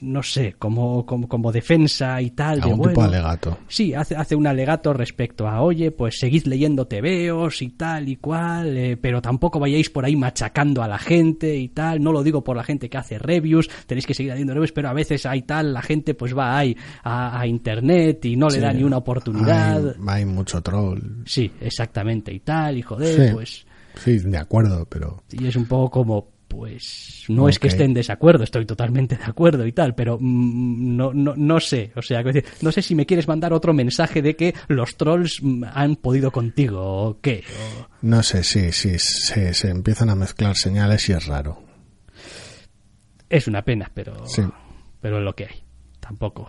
no 0.00 0.22
sé, 0.22 0.54
como, 0.58 1.06
como, 1.06 1.26
como 1.26 1.50
defensa 1.52 2.20
y 2.20 2.30
tal. 2.32 2.60
de, 2.60 2.64
Algún 2.64 2.78
tipo 2.80 2.88
de 2.88 2.94
bueno, 2.94 3.08
alegato. 3.10 3.58
Sí, 3.68 3.94
hace, 3.94 4.14
hace 4.14 4.36
un 4.36 4.46
alegato 4.46 4.92
respecto 4.92 5.48
a, 5.48 5.62
oye, 5.62 5.90
pues 5.90 6.18
seguid 6.18 6.44
leyendo 6.46 6.86
tebeos 6.86 7.62
y 7.62 7.70
tal 7.70 8.08
y 8.08 8.16
cual, 8.16 8.76
eh, 8.76 8.96
pero 8.98 9.22
tampoco 9.22 9.58
vayáis 9.58 9.88
por 9.88 10.04
ahí 10.04 10.14
machacando 10.14 10.82
a 10.82 10.88
la 10.88 10.98
gente 10.98 11.56
y 11.56 11.68
tal. 11.68 12.02
No 12.02 12.12
lo 12.12 12.22
digo 12.22 12.44
por 12.44 12.56
la 12.56 12.64
gente 12.64 12.90
que 12.90 12.98
hace 12.98 13.18
reviews, 13.18 13.68
tenéis 13.86 14.06
que 14.06 14.12
seguir 14.14 14.32
haciendo 14.32 14.52
reviews, 14.52 14.72
pero 14.72 14.88
a 14.88 14.92
veces 14.92 15.24
hay 15.24 15.42
tal, 15.42 15.72
la 15.72 15.80
gente 15.82 16.12
pues 16.14 16.36
va 16.36 16.58
ahí 16.58 16.76
a, 17.02 17.40
a 17.40 17.46
internet 17.46 18.24
y 18.26 18.36
no 18.36 18.48
le 18.48 18.56
Sí, 18.56 18.60
da 18.60 18.72
ni 18.72 18.82
una 18.84 18.98
oportunidad. 18.98 19.88
Hay, 19.88 19.94
hay 20.08 20.24
mucho 20.26 20.60
troll. 20.62 21.00
Sí, 21.24 21.50
exactamente 21.60 22.32
y 22.34 22.40
tal, 22.40 22.76
y 22.78 22.82
joder, 22.82 23.28
Sí. 23.28 23.32
pues... 23.34 23.66
Sí, 23.96 24.18
de 24.18 24.36
acuerdo, 24.36 24.84
pero 24.90 25.22
Y 25.32 25.46
es 25.46 25.56
un 25.56 25.64
poco 25.64 25.90
como, 25.90 26.28
pues, 26.48 27.24
no 27.28 27.48
es 27.48 27.58
que 27.58 27.68
esté 27.68 27.84
en 27.84 27.94
desacuerdo, 27.94 28.44
estoy 28.44 28.64
totalmente 28.66 29.16
de 29.16 29.24
acuerdo 29.24 29.66
y 29.66 29.72
tal, 29.72 29.94
pero 29.94 30.16
mm, 30.20 30.96
no, 30.96 31.12
no, 31.12 31.34
no 31.36 31.60
sé, 31.60 31.92
o 31.96 32.02
sea, 32.02 32.22
no 32.62 32.72
sé 32.72 32.82
si 32.82 32.94
me 32.94 33.04
quieres 33.06 33.28
mandar 33.28 33.52
otro 33.52 33.72
mensaje 33.74 34.22
de 34.22 34.36
que 34.36 34.54
los 34.68 34.96
trolls 34.96 35.40
mm, 35.42 35.64
han 35.72 35.96
podido 35.96 36.30
contigo 36.30 36.80
o 36.82 37.20
qué. 37.20 37.42
o- 37.80 37.88
no 38.02 38.22
sé, 38.22 38.42
sí, 38.44 38.72
sí, 38.72 38.98
se, 38.98 39.52
se 39.54 39.70
empiezan 39.70 40.10
a 40.10 40.14
mezclar 40.14 40.56
señales 40.56 41.08
y 41.08 41.12
es 41.12 41.26
raro. 41.26 41.62
Es 43.28 43.48
una 43.48 43.62
pena, 43.62 43.90
pero, 43.92 44.26
Sí. 44.26 44.42
pero 45.00 45.18
es 45.18 45.24
lo 45.24 45.34
que 45.34 45.44
hay. 45.46 45.62
Tampoco. 46.00 46.48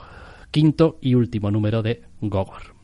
Quinto 0.51 0.99
y 1.01 1.15
último 1.15 1.49
número 1.51 1.81
de 1.81 2.03
Gogor. 2.21 2.75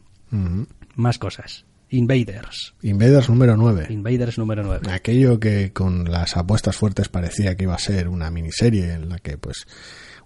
Más 0.96 1.20
cosas. 1.20 1.66
Invaders. 1.94 2.74
Invaders 2.82 3.30
número 3.30 3.56
9. 3.56 3.88
Invaders 3.90 4.40
número 4.40 4.64
9. 4.64 4.92
Aquello 4.92 5.40
que 5.40 5.72
con 5.74 6.12
las 6.12 6.36
apuestas 6.36 6.76
fuertes 6.76 7.08
parecía 7.08 7.56
que 7.56 7.66
iba 7.66 7.76
a 7.76 7.80
ser 7.80 8.08
una 8.08 8.32
miniserie 8.32 8.94
en 8.94 9.10
la 9.10 9.20
que, 9.20 9.38
pues, 9.38 9.68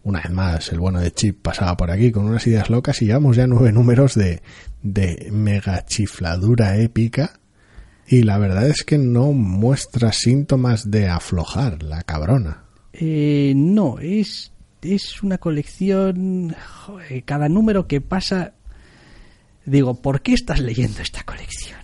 una 0.02 0.22
vez 0.22 0.32
más, 0.32 0.72
el 0.72 0.80
bueno 0.80 1.02
de 1.02 1.12
Chip 1.12 1.42
pasaba 1.42 1.76
por 1.76 1.92
aquí 1.92 2.12
con 2.12 2.26
unas 2.26 2.48
ideas 2.48 2.70
locas 2.70 3.02
y 3.02 3.08
llevamos 3.08 3.36
ya 3.36 3.48
nueve 3.48 3.74
números 3.74 4.16
de, 4.16 4.42
de 4.82 5.28
mega 5.32 5.86
chifladura 5.86 6.78
épica 6.78 7.42
y 8.08 8.24
la 8.24 8.38
verdad 8.38 8.70
es 8.70 8.84
que 8.84 8.98
no 8.98 9.34
muestra 9.34 10.14
síntomas 10.14 10.90
de 10.90 11.10
aflojar 11.10 11.84
la 11.84 12.04
cabrona. 12.04 12.64
Eh, 12.94 13.52
no, 13.58 14.00
es, 14.00 14.54
es 14.82 15.22
una 15.22 15.38
colección. 15.38 16.56
joder, 16.86 17.26
cada 17.26 17.50
número 17.50 17.88
que 17.88 18.00
pasa. 18.00 18.54
Digo, 19.68 20.02
¿por 20.02 20.22
qué 20.22 20.34
estás 20.34 20.62
leyendo 20.62 21.02
esta 21.02 21.24
colección? 21.24 21.78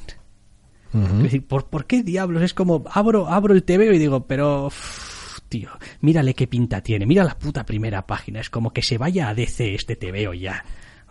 Ujú. 0.94 1.18
Es 1.18 1.24
decir, 1.24 1.46
¿por, 1.46 1.70
por 1.70 1.86
qué 1.86 2.02
diablos? 2.02 2.42
Es 2.42 2.54
como, 2.54 2.86
abro, 2.90 3.28
abro 3.28 3.54
el 3.54 3.64
TVO 3.64 3.92
y 3.92 4.00
digo, 4.00 4.26
pero. 4.26 4.68
uff, 4.68 5.40
tío, 5.50 5.70
mírale 6.00 6.34
qué 6.34 6.48
pinta 6.48 6.82
tiene. 6.82 7.06
Mira 7.06 7.26
la 7.26 7.38
puta 7.38 7.66
primera 7.66 8.06
página. 8.06 8.40
Es 8.40 8.50
como 8.50 8.72
que 8.72 8.82
se 8.82 8.98
vaya 8.98 9.28
a 9.28 9.36
DC 9.36 9.76
este 9.76 9.98
TVO 9.98 10.34
ya. 10.34 10.64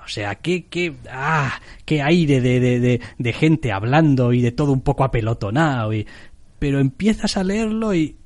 O 0.02 0.08
sea, 0.08 0.36
qué, 0.36 0.64
qué, 0.66 0.94
ah, 1.10 1.60
qué 1.84 2.00
aire 2.00 2.40
de, 2.40 2.58
de, 2.58 2.80
de, 2.80 3.00
de 3.18 3.32
gente 3.32 3.70
hablando 3.70 4.32
y 4.32 4.40
de 4.40 4.52
todo 4.52 4.72
un 4.72 4.80
poco 4.80 5.04
apelotonado. 5.04 5.92
Y, 5.92 6.06
pero 6.58 6.80
empiezas 6.80 7.36
a 7.36 7.44
leerlo 7.44 7.94
y, 7.94 8.16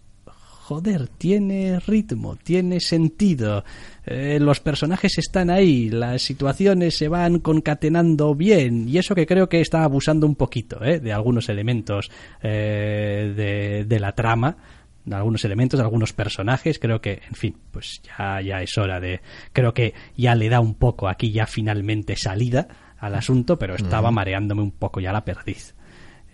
joder, 0.67 1.07
tiene 1.07 1.79
ritmo, 1.79 2.35
tiene 2.35 2.81
sentido. 2.81 3.65
Eh, 4.05 4.39
los 4.41 4.59
personajes 4.59 5.17
están 5.17 5.49
ahí, 5.49 5.91
las 5.91 6.23
situaciones 6.23 6.97
se 6.97 7.07
van 7.07 7.39
concatenando 7.39 8.35
bien. 8.35 8.89
Y 8.89 8.99
eso 8.99 9.15
que 9.15 9.27
creo 9.27 9.49
que 9.49 9.61
está 9.61 9.85
abusando 9.85 10.27
un 10.27 10.35
poquito 10.35 10.85
eh, 10.85 10.99
de 10.99 11.13
algunos 11.13 11.49
elementos 11.51 12.11
eh, 12.43 13.33
de, 13.37 13.85
de 13.85 14.01
la 14.01 14.13
trama. 14.13 14.57
De 15.05 15.15
algunos 15.15 15.45
elementos, 15.45 15.79
de 15.79 15.85
algunos 15.85 16.13
personajes, 16.13 16.81
creo 16.81 17.01
que, 17.01 17.23
en 17.29 17.37
fin, 17.37 17.57
pues 17.71 18.03
ya, 18.03 18.41
ya 18.41 18.61
es 18.61 18.77
hora 18.77 18.99
de. 18.99 19.21
Creo 19.53 19.73
que 19.73 19.95
ya 20.17 20.35
le 20.35 20.49
da 20.49 20.59
un 20.59 20.75
poco 20.75 21.07
aquí 21.07 21.31
ya 21.31 21.47
finalmente 21.47 22.17
salida 22.17 22.67
al 22.99 23.15
asunto, 23.15 23.57
pero 23.57 23.77
estaba 23.77 24.11
mareándome 24.11 24.63
un 24.63 24.73
poco 24.73 24.99
ya 24.99 25.13
la 25.13 25.25
perdiz 25.25 25.77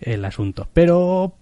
el 0.01 0.25
asunto. 0.25 0.67
Pero, 0.73 1.35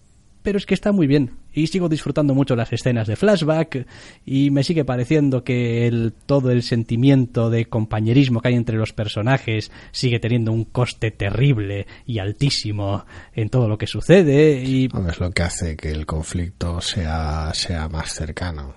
pero 0.44 0.58
es 0.58 0.66
que 0.66 0.74
está 0.74 0.92
muy 0.92 1.08
bien. 1.08 1.32
Y 1.54 1.68
sigo 1.68 1.90
disfrutando 1.90 2.34
mucho 2.34 2.56
las 2.56 2.72
escenas 2.72 3.08
de 3.08 3.16
flashback. 3.16 3.86
Y 4.26 4.52
me 4.52 4.64
sigue 4.64 4.86
pareciendo 4.86 5.44
que 5.44 5.88
el, 5.88 6.14
todo 6.26 6.52
el 6.52 6.64
sentimiento 6.64 7.50
de 7.50 7.66
compañerismo 7.66 8.42
que 8.42 8.50
hay 8.50 8.56
entre 8.56 8.78
los 8.78 8.94
personajes 8.94 9.72
sigue 9.92 10.20
teniendo 10.20 10.52
un 10.52 10.66
coste 10.66 11.12
terrible 11.12 11.88
y 12.06 12.20
altísimo 12.20 13.06
en 13.34 13.50
todo 13.50 13.68
lo 13.68 13.78
que 13.78 13.88
sucede. 13.88 14.64
Y 14.64 14.90
Es 15.10 15.20
lo 15.20 15.32
que 15.32 15.44
hace 15.44 15.76
que 15.76 15.92
el 15.92 16.06
conflicto 16.06 16.82
sea, 16.82 17.52
sea 17.54 17.90
más 17.90 18.14
cercano. 18.14 18.76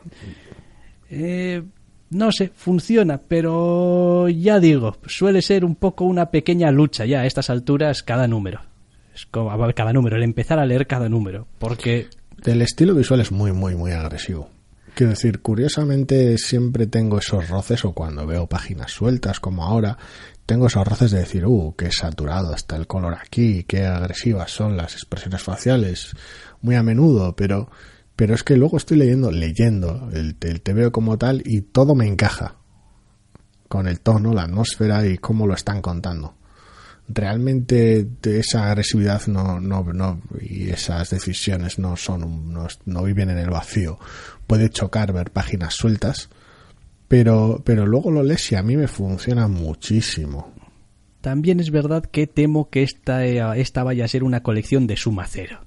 Eh, 1.11 1.63
no 2.11 2.33
sé, 2.33 2.51
funciona, 2.55 3.19
pero 3.19 4.29
ya 4.29 4.61
digo, 4.61 4.97
suele 5.07 5.43
ser 5.43 5.65
un 5.65 5.75
poco 5.75 6.05
una 6.05 6.31
pequeña 6.31 6.71
lucha 6.71 7.05
ya 7.07 7.21
a 7.21 7.27
estas 7.27 7.51
alturas 7.51 8.03
cada 8.03 8.29
número. 8.29 8.61
Es 9.15 9.27
como 9.27 9.51
cada 9.75 9.93
número, 9.93 10.17
el 10.17 10.25
empezar 10.25 10.59
a 10.59 10.67
leer 10.67 10.87
cada 10.87 11.09
número, 11.09 11.47
porque 11.59 12.09
El 12.45 12.63
estilo 12.63 12.95
visual 12.95 13.21
es 13.21 13.31
muy, 13.31 13.53
muy, 13.53 13.77
muy 13.77 13.93
agresivo. 13.93 14.51
Quiero 14.95 15.11
decir, 15.11 15.41
curiosamente 15.41 16.37
siempre 16.37 16.87
tengo 16.87 17.19
esos 17.19 17.49
roces, 17.49 17.85
o 17.85 17.93
cuando 17.93 18.27
veo 18.27 18.49
páginas 18.49 18.93
sueltas 18.93 19.41
como 19.41 19.65
ahora, 19.65 19.97
tengo 20.47 20.67
esos 20.67 20.87
roces 20.87 21.13
de 21.13 21.21
decir, 21.21 21.47
uh, 21.47 21.75
qué 21.77 21.91
saturado 21.91 22.55
está 22.55 22.77
el 22.77 22.87
color 22.87 23.15
aquí, 23.15 23.65
qué 23.65 23.87
agresivas 23.87 24.51
son 24.51 24.77
las 24.77 24.95
expresiones 24.95 25.43
faciales, 25.43 26.13
muy 26.61 26.75
a 26.75 26.83
menudo, 26.83 27.35
pero, 27.37 27.71
pero 28.17 28.35
es 28.35 28.43
que 28.43 28.57
luego 28.57 28.77
estoy 28.77 28.99
leyendo, 28.99 29.31
leyendo 29.31 30.11
el, 30.13 30.37
el 30.41 30.75
veo 30.75 30.93
como 30.93 31.19
tal 31.19 31.43
y 31.45 31.63
todo 31.63 31.95
me 31.95 32.07
encaja 32.07 32.57
con 33.69 33.89
el 33.89 34.01
tono, 34.01 34.35
la 34.35 34.43
atmósfera 34.43 35.07
y 35.07 35.19
cómo 35.19 35.47
lo 35.47 35.55
están 35.55 35.81
contando 35.81 36.35
realmente 37.09 38.09
esa 38.23 38.71
agresividad 38.71 39.27
no, 39.27 39.61
no, 39.61 39.83
no 39.93 40.23
y 40.41 40.71
esas 40.71 41.11
decisiones 41.11 41.79
no 41.79 41.97
son 41.97 42.53
no, 42.53 42.67
no 42.87 43.03
viven 43.03 43.31
en 43.31 43.39
el 43.39 43.51
vacío 43.51 43.99
puede 44.47 44.71
chocar 44.71 45.13
ver 45.13 45.31
páginas 45.31 45.75
sueltas 45.75 46.31
pero 47.07 47.63
pero 47.65 47.87
luego 47.87 48.11
lo 48.11 48.23
lees 48.23 48.51
y 48.53 48.55
a 48.55 48.63
mí 48.63 48.77
me 48.77 48.89
funciona 48.89 49.49
muchísimo 49.49 50.55
también 51.25 51.59
es 51.59 51.71
verdad 51.71 52.05
que 52.05 52.27
temo 52.27 52.69
que 52.69 52.83
esta, 52.83 53.25
esta 53.25 53.83
vaya 53.83 54.05
a 54.05 54.09
ser 54.09 54.25
una 54.25 54.43
colección 54.43 54.87
de 54.87 54.99
suma 54.99 55.25
cero. 55.27 55.65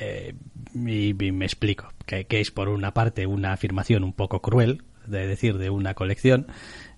Eh, 0.00 0.32
y, 0.74 1.12
me 1.12 1.44
explico, 1.44 1.92
que, 2.06 2.24
que 2.24 2.40
es 2.40 2.50
por 2.50 2.70
una 2.70 2.94
parte 2.94 3.26
una 3.26 3.52
afirmación 3.52 4.04
un 4.04 4.14
poco 4.14 4.40
cruel, 4.40 4.84
de 5.06 5.26
decir, 5.26 5.58
de 5.58 5.68
una 5.68 5.92
colección. 5.92 6.46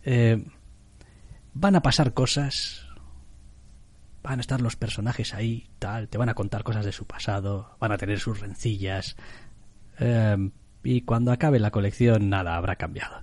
Eh, 0.05 0.45
van 1.55 1.77
a 1.77 1.83
pasar 1.83 2.15
cosas, 2.15 2.87
van 4.23 4.39
a 4.39 4.41
estar 4.43 4.61
los 4.61 4.77
personajes 4.77 5.35
ahí, 5.35 5.69
tal, 5.79 6.09
te 6.09 6.19
van 6.19 6.29
a 6.29 6.35
contar 6.35 6.63
cosas 6.63 6.85
de 6.85 6.93
su 6.93 7.07
pasado, 7.07 7.77
van 7.81 7.93
a 7.93 7.99
tener 7.99 8.19
sus 8.21 8.41
rencillas, 8.41 9.17
eh, 9.99 10.37
y 10.83 11.03
cuando 11.03 11.33
acabe 11.33 11.59
la 11.59 11.71
colección 11.71 12.29
nada 12.31 12.57
habrá 12.57 12.77
cambiado. 12.77 13.23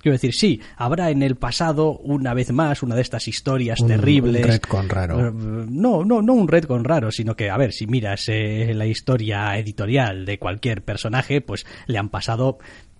Quiero 0.00 0.12
decir, 0.12 0.32
sí, 0.32 0.60
habrá 0.76 1.10
en 1.10 1.24
el 1.24 1.34
pasado 1.34 1.90
una 1.98 2.32
vez 2.32 2.52
más 2.52 2.84
una 2.84 2.94
de 2.94 3.00
estas 3.02 3.26
historias 3.26 3.80
Un- 3.80 3.88
terribles. 3.88 4.44
un 4.44 4.48
retcon 4.52 4.88
raro. 4.88 5.28
Eh, 5.28 5.32
No, 5.32 6.04
no, 6.04 6.22
no 6.22 6.34
un 6.34 6.46
retcon 6.46 6.84
raro, 6.84 7.10
sino 7.10 7.34
que, 7.34 7.50
a 7.50 7.56
ver, 7.56 7.72
si 7.72 7.88
miras 7.88 8.28
eh, 8.28 8.72
la 8.76 8.86
historia 8.86 9.56
editorial 9.58 10.24
de 10.24 10.38
cualquier 10.38 10.84
personaje, 10.84 11.40
pues 11.40 11.66
le 11.88 11.98
han 11.98 12.10
pasado 12.10 12.58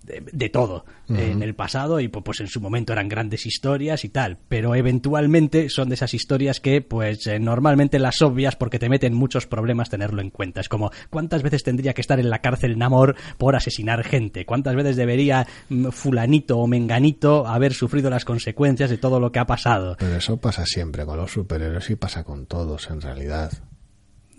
de, 0.09 0.23
de 0.31 0.49
todo 0.49 0.83
en 1.07 1.41
el 1.41 1.55
pasado 1.55 1.99
y 1.99 2.07
pu- 2.07 2.21
pues 2.21 2.39
en 2.39 2.47
su 2.47 2.61
momento 2.61 2.93
eran 2.93 3.07
grandes 3.09 3.45
historias 3.47 4.05
y 4.05 4.09
tal, 4.09 4.37
pero 4.47 4.75
eventualmente 4.75 5.69
son 5.69 5.89
de 5.89 5.95
esas 5.95 6.13
historias 6.13 6.59
que 6.59 6.81
pues 6.81 7.25
eh, 7.25 7.39
normalmente 7.39 7.97
las 7.97 8.21
obvias 8.21 8.55
porque 8.55 8.77
te 8.77 8.89
meten 8.89 9.13
muchos 9.15 9.47
problemas 9.47 9.89
tenerlo 9.89 10.21
en 10.21 10.29
cuenta. 10.29 10.61
Es 10.61 10.69
como 10.69 10.91
cuántas 11.09 11.41
veces 11.41 11.63
tendría 11.63 11.93
que 11.93 12.01
estar 12.01 12.19
en 12.19 12.29
la 12.29 12.39
cárcel 12.41 12.77
Namor 12.77 13.15
por 13.39 13.55
asesinar 13.55 14.03
gente, 14.03 14.45
cuántas 14.45 14.75
veces 14.75 14.97
debería 14.97 15.47
mm, 15.69 15.87
fulanito 15.89 16.59
o 16.59 16.67
menganito 16.67 17.47
haber 17.47 17.73
sufrido 17.73 18.09
las 18.11 18.25
consecuencias 18.25 18.89
de 18.91 18.97
todo 18.97 19.19
lo 19.19 19.31
que 19.31 19.39
ha 19.39 19.45
pasado. 19.47 19.95
Pero 19.97 20.15
eso 20.17 20.37
pasa 20.37 20.65
siempre 20.65 21.05
con 21.05 21.17
los 21.17 21.31
superhéroes 21.31 21.89
y 21.89 21.95
pasa 21.95 22.23
con 22.23 22.45
todos 22.45 22.89
en 22.91 23.01
realidad. 23.01 23.51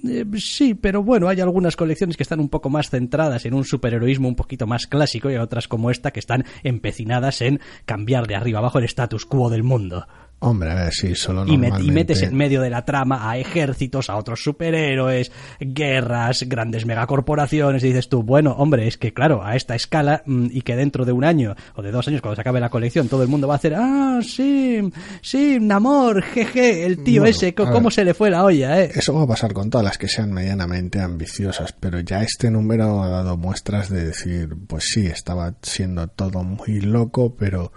Eh, 0.05 0.24
sí, 0.39 0.74
pero 0.74 1.02
bueno, 1.02 1.28
hay 1.28 1.40
algunas 1.40 1.77
colecciones 1.77 2.16
que 2.16 2.22
están 2.22 2.40
un 2.40 2.48
poco 2.48 2.70
más 2.70 2.90
centradas 2.90 3.44
en 3.44 3.55
un 3.55 3.64
superheroísmo 3.64 4.28
un 4.28 4.36
poquito 4.36 4.66
más 4.66 4.86
clásico 4.86 5.31
y 5.31 5.36
otras 5.36 5.68
como 5.68 5.90
esta 5.90 6.10
que 6.10 6.20
están 6.20 6.44
empecinadas 6.62 7.43
en 7.43 7.60
cambiar 7.85 8.27
de 8.27 8.36
arriba 8.36 8.60
abajo 8.60 8.78
el 8.78 8.85
status 8.85 9.27
quo 9.27 9.51
del 9.51 9.62
mundo. 9.62 10.06
Hombre, 10.43 10.71
a 10.71 10.75
ver, 10.75 10.93
sí, 10.93 11.15
solo 11.15 11.45
Y, 11.47 11.59
normalmente... 11.59 11.85
y 11.85 11.91
metes 11.91 12.23
en 12.23 12.35
medio 12.35 12.62
de 12.62 12.71
la 12.71 12.87
trama 12.87 13.31
a 13.31 13.37
ejércitos, 13.37 14.09
a 14.09 14.17
otros 14.17 14.43
superhéroes, 14.43 15.31
guerras, 15.61 16.45
grandes 16.49 16.87
megacorporaciones, 16.87 17.85
y 17.85 17.89
dices 17.89 18.09
tú, 18.09 18.23
bueno, 18.23 18.53
hombre, 18.53 18.89
es 18.89 18.97
que 18.97 19.12
claro, 19.12 19.45
a 19.45 19.55
esta 19.55 19.75
escala 19.75 20.23
mm, 20.25 20.47
y 20.51 20.62
que 20.62 20.77
dentro 20.77 21.05
de 21.05 21.12
un 21.12 21.25
año 21.25 21.55
o 21.75 21.83
de 21.83 21.91
dos 21.91 22.09
años, 22.09 22.23
cuando 22.23 22.37
se 22.37 22.41
acabe 22.41 22.59
la 22.59 22.71
colección, 22.71 23.09
todo 23.09 23.23
el 23.23 23.29
mundo 23.29 23.49
va 23.49 23.55
a 23.55 23.57
hacer, 23.59 23.75
ah, 23.77 24.21
sí, 24.23 24.81
sí, 25.21 25.59
Namor, 25.61 26.23
jeje, 26.23 26.87
el 26.87 27.05
tío 27.05 27.21
Bueno, 27.21 27.37
ese, 27.37 27.55
¿cómo 27.55 27.83
ver. 27.83 27.93
se 27.93 28.05
le 28.07 28.15
fue 28.15 28.31
la 28.31 28.43
olla, 28.43 28.81
eh? 28.83 28.93
Eso 28.95 29.12
va 29.12 29.25
a 29.25 29.27
pasar 29.27 29.53
con 29.53 29.69
todas 29.69 29.85
las 29.85 29.99
que 29.99 30.09
sean 30.09 30.33
medianamente 30.33 31.01
ambiciosas, 31.01 31.75
pero 31.79 32.01
ya 32.01 32.23
este 32.23 32.51
número 32.51 33.03
ha 33.03 33.09
dado 33.11 33.37
muestras 33.37 33.91
de 33.91 34.07
decir, 34.07 34.57
pues 34.67 34.85
sí, 34.85 35.07
estaba 35.07 35.55
siendo 35.61 36.09
todo 36.09 36.43
muy 36.43 36.81
loco, 36.81 37.35
pero 37.37 37.73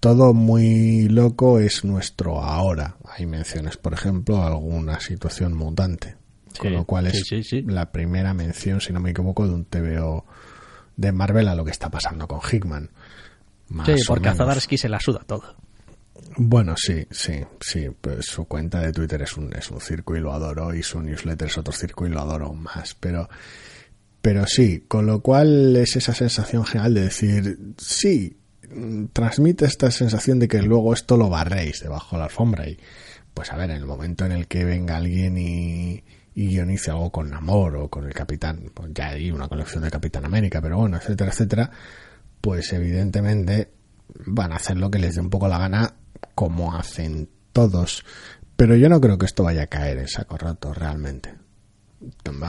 todo 0.00 0.32
muy 0.32 1.08
loco 1.08 1.60
es 1.60 1.84
nuestro 1.84 2.42
ahora. 2.42 2.96
Hay 3.04 3.26
menciones, 3.26 3.76
por 3.76 3.92
ejemplo, 3.92 4.42
a 4.42 4.48
alguna 4.48 4.98
situación 4.98 5.54
mutante, 5.54 6.16
con 6.58 6.72
lo 6.72 6.84
cual 6.84 7.06
es 7.06 7.18
sí, 7.18 7.42
sí, 7.42 7.42
sí. 7.42 7.62
la 7.62 7.92
primera 7.92 8.32
mención, 8.32 8.80
si 8.80 8.92
no 8.92 9.00
me 9.00 9.10
equivoco, 9.10 9.46
de 9.46 9.54
un 9.54 9.66
TVO 9.66 10.24
de 10.96 11.12
Marvel 11.12 11.48
a 11.48 11.54
lo 11.54 11.64
que 11.64 11.70
está 11.70 11.90
pasando 11.90 12.26
con 12.26 12.40
Hickman. 12.40 12.90
Más 13.68 13.86
Sí, 13.86 13.94
porque 14.06 14.30
a. 14.30 14.34
Zadarsky 14.34 14.78
se 14.78 14.88
la 14.88 14.98
suda 15.00 15.20
todo. 15.26 15.54
Bueno, 16.36 16.74
sí, 16.76 17.06
sí, 17.10 17.40
sí. 17.60 17.88
Pues 18.00 18.26
su 18.26 18.46
cuenta 18.46 18.80
de 18.80 18.92
Twitter 18.92 19.22
es 19.22 19.36
un, 19.36 19.54
es 19.54 19.70
un 19.70 19.80
circo 19.80 20.16
y 20.16 20.20
lo 20.20 20.32
adoro, 20.32 20.74
y 20.74 20.82
su 20.82 21.00
newsletter 21.00 21.48
es 21.48 21.58
otro 21.58 21.72
circo 21.72 22.06
y 22.06 22.10
lo 22.10 22.20
adoro 22.20 22.52
más. 22.54 22.94
Pero, 22.94 23.28
pero 24.22 24.46
sí, 24.46 24.84
con 24.88 25.06
lo 25.06 25.20
cual 25.20 25.76
es 25.76 25.96
esa 25.96 26.14
sensación 26.14 26.64
general 26.64 26.94
de 26.94 27.02
decir, 27.02 27.58
sí, 27.76 28.39
transmite 29.12 29.64
esta 29.64 29.90
sensación 29.90 30.38
de 30.38 30.48
que 30.48 30.62
luego 30.62 30.92
esto 30.94 31.16
lo 31.16 31.28
barréis 31.28 31.80
debajo 31.80 32.16
de 32.16 32.20
la 32.20 32.24
alfombra. 32.24 32.68
Y, 32.68 32.78
pues 33.34 33.52
a 33.52 33.56
ver, 33.56 33.70
en 33.70 33.76
el 33.76 33.86
momento 33.86 34.24
en 34.24 34.32
el 34.32 34.46
que 34.46 34.64
venga 34.64 34.96
alguien 34.96 35.38
y, 35.38 36.02
y 36.34 36.48
guionice 36.48 36.90
algo 36.90 37.10
con 37.10 37.30
Namor 37.30 37.76
o 37.76 37.88
con 37.88 38.06
el 38.06 38.14
Capitán, 38.14 38.70
pues 38.72 38.90
ya 38.94 39.08
hay 39.08 39.30
una 39.30 39.48
colección 39.48 39.82
de 39.82 39.90
Capitán 39.90 40.24
América, 40.24 40.60
pero 40.60 40.78
bueno, 40.78 40.96
etcétera, 40.96 41.30
etcétera, 41.30 41.70
pues 42.40 42.72
evidentemente 42.72 43.72
van 44.26 44.52
a 44.52 44.56
hacer 44.56 44.76
lo 44.76 44.90
que 44.90 44.98
les 44.98 45.14
dé 45.14 45.20
un 45.20 45.30
poco 45.30 45.48
la 45.48 45.58
gana, 45.58 45.94
como 46.34 46.74
hacen 46.74 47.28
todos. 47.52 48.04
Pero 48.56 48.76
yo 48.76 48.88
no 48.88 49.00
creo 49.00 49.18
que 49.18 49.26
esto 49.26 49.42
vaya 49.42 49.62
a 49.62 49.66
caer 49.66 49.98
en 49.98 50.08
saco 50.08 50.36
roto 50.36 50.72
realmente. 50.74 51.34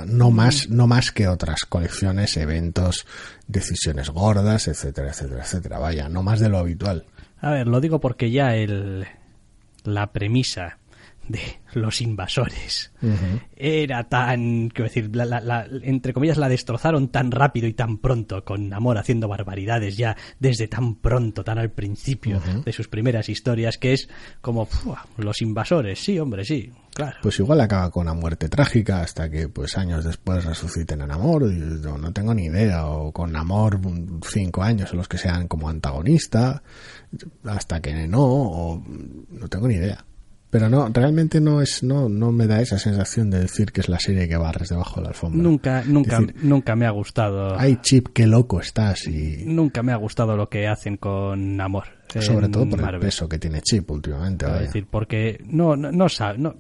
No 0.08 0.32
más, 0.32 0.70
no 0.70 0.88
más 0.88 1.12
que 1.12 1.28
otras 1.28 1.66
colecciones, 1.66 2.38
eventos, 2.38 3.06
decisiones 3.48 4.10
gordas, 4.10 4.68
etcétera, 4.68 5.10
etcétera, 5.10 5.42
etcétera. 5.44 5.80
Vaya, 5.80 6.08
no 6.10 6.24
más 6.24 6.40
de 6.40 6.50
lo 6.50 6.58
habitual. 6.60 7.06
A 7.42 7.52
ver, 7.52 7.68
lo 7.68 7.82
digo 7.82 8.00
porque 8.00 8.32
ya 8.32 8.56
el, 8.56 9.06
la 9.84 10.12
premisa 10.14 10.78
de 11.28 11.40
los 11.74 12.02
invasores 12.02 12.92
era 13.56 14.04
tan, 14.10 14.70
quiero 14.70 14.86
decir, 14.90 15.16
la- 15.16 15.26
la- 15.26 15.40
la- 15.40 15.68
entre 15.84 16.14
comillas 16.14 16.38
la 16.38 16.50
destrozaron 16.50 17.10
tan 17.10 17.32
rápido 17.32 17.68
y 17.68 17.74
tan 17.74 17.98
pronto, 18.00 18.44
con 18.44 18.74
amor 18.74 18.98
haciendo 18.98 19.28
barbaridades 19.28 19.98
ya 19.98 20.18
desde 20.40 20.68
tan 20.68 20.96
pronto, 20.96 21.44
tan 21.44 21.58
al 21.58 21.72
principio 21.72 22.42
de 22.66 22.74
sus 22.74 22.88
primeras 22.88 23.30
historias, 23.30 23.78
que 23.78 23.94
es 23.94 24.10
como 24.42 24.68
los 25.18 25.42
invasores, 25.42 26.00
sí, 26.04 26.20
hombre, 26.20 26.44
sí, 26.44 26.72
claro. 26.94 27.18
Pues 27.22 27.40
igual 27.40 27.62
acaba 27.62 27.90
con 27.92 28.04
una 28.04 28.14
muerte 28.14 28.50
trágica 28.50 29.02
hasta 29.02 29.30
que 29.30 29.48
pues 29.50 29.78
años 29.78 30.04
después 30.04 30.46
resuciten 30.46 31.02
a 31.02 31.08
Namor, 31.08 31.44
y 31.44 31.56
no, 31.58 31.98
no 31.98 32.12
tengo 32.14 32.34
ni 32.34 32.46
idea, 32.46 32.86
o 32.88 33.12
con 33.12 33.32
Namor 33.32 33.80
mm, 33.80 34.22
cinco 34.24 34.64
años 34.64 34.92
en 34.92 34.98
los 34.98 35.08
que 35.08 35.18
sean 35.18 35.48
como 35.48 35.70
antagonista, 35.70 36.62
hasta 37.46 37.80
que 37.82 38.08
no, 38.08 38.22
o 38.24 38.84
no 39.30 39.48
tengo 39.48 39.68
ni 39.68 39.76
idea. 39.76 40.06
Pero 40.50 40.68
no, 40.68 40.90
realmente 40.90 41.40
no 41.40 41.62
es, 41.62 41.82
no, 41.82 42.10
no 42.10 42.34
me 42.34 42.46
da 42.46 42.60
esa 42.60 42.78
sensación 42.78 43.30
de 43.30 43.40
decir 43.40 43.72
que 43.72 43.80
es 43.80 43.88
la 43.88 44.00
serie 44.00 44.28
que 44.28 44.36
barres 44.36 44.68
debajo 44.68 44.98
de 44.98 45.04
la 45.04 45.08
alfombra. 45.12 45.42
Nunca, 45.42 45.84
nunca, 45.86 46.20
decir, 46.20 46.36
nunca 46.44 46.76
me 46.76 46.86
ha 46.86 46.90
gustado. 46.92 47.58
Ay, 47.58 47.78
Chip, 47.82 48.10
qué 48.14 48.28
loco 48.28 48.60
estás 48.60 49.08
y 49.08 49.44
Nunca 49.46 49.82
me 49.82 49.94
ha 49.94 49.96
gustado 49.96 50.36
lo 50.36 50.50
que 50.50 50.68
hacen 50.68 50.98
con 50.98 51.62
amor. 51.62 51.86
sobre 52.20 52.48
en 52.48 52.52
todo 52.52 52.70
por 52.70 52.82
el 52.94 53.00
peso 53.00 53.30
que 53.30 53.40
tiene 53.40 53.62
Chip 53.62 53.90
últimamente. 53.92 54.46
Es 54.46 54.60
decir, 54.64 54.88
porque 54.92 55.42
no, 55.46 55.78
no, 55.78 55.90
no, 55.90 56.08
no- 56.38 56.56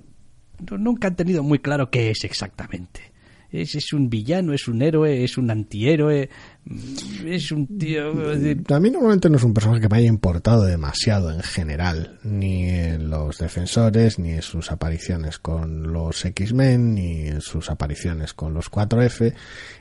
nunca 0.77 1.07
han 1.07 1.15
tenido 1.15 1.43
muy 1.43 1.59
claro 1.59 1.89
qué 1.89 2.11
es 2.11 2.23
exactamente. 2.23 3.11
Es, 3.51 3.75
es 3.75 3.91
un 3.91 4.09
villano, 4.09 4.53
es 4.53 4.69
un 4.69 4.81
héroe, 4.81 5.25
es 5.25 5.37
un 5.37 5.51
antihéroe, 5.51 6.29
mm, 6.63 7.27
es 7.27 7.51
un 7.51 7.67
tío... 7.77 8.13
decir, 8.13 8.63
A 8.69 8.79
mí 8.79 8.89
normalmente 8.89 9.29
no 9.29 9.35
es 9.35 9.43
un 9.43 9.53
personaje 9.53 9.81
que 9.81 9.89
me 9.89 9.97
haya 9.97 10.07
importado 10.07 10.63
demasiado 10.63 11.31
en 11.31 11.41
general, 11.41 12.17
ni 12.23 12.69
en 12.69 13.09
los 13.09 13.39
defensores, 13.39 14.19
ni 14.19 14.31
en 14.31 14.41
sus 14.41 14.71
apariciones 14.71 15.37
con 15.37 15.91
los 15.91 16.23
X-Men, 16.23 16.95
ni 16.95 17.27
en 17.27 17.41
sus 17.41 17.69
apariciones 17.69 18.33
con 18.33 18.53
los 18.53 18.71
4F. 18.71 19.33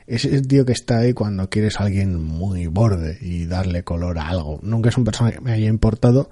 Es 0.05 0.25
el 0.25 0.45
tío 0.47 0.65
que 0.65 0.73
está 0.73 0.97
ahí 0.99 1.13
cuando 1.13 1.49
quieres 1.49 1.79
a 1.79 1.85
alguien 1.85 2.21
muy 2.21 2.67
borde 2.67 3.19
y 3.21 3.45
darle 3.45 3.83
color 3.83 4.19
a 4.19 4.27
algo. 4.27 4.59
Nunca 4.63 4.89
es 4.89 4.97
un 4.97 5.05
personaje 5.05 5.37
que 5.37 5.41
me 5.41 5.53
haya 5.53 5.69
importado 5.69 6.29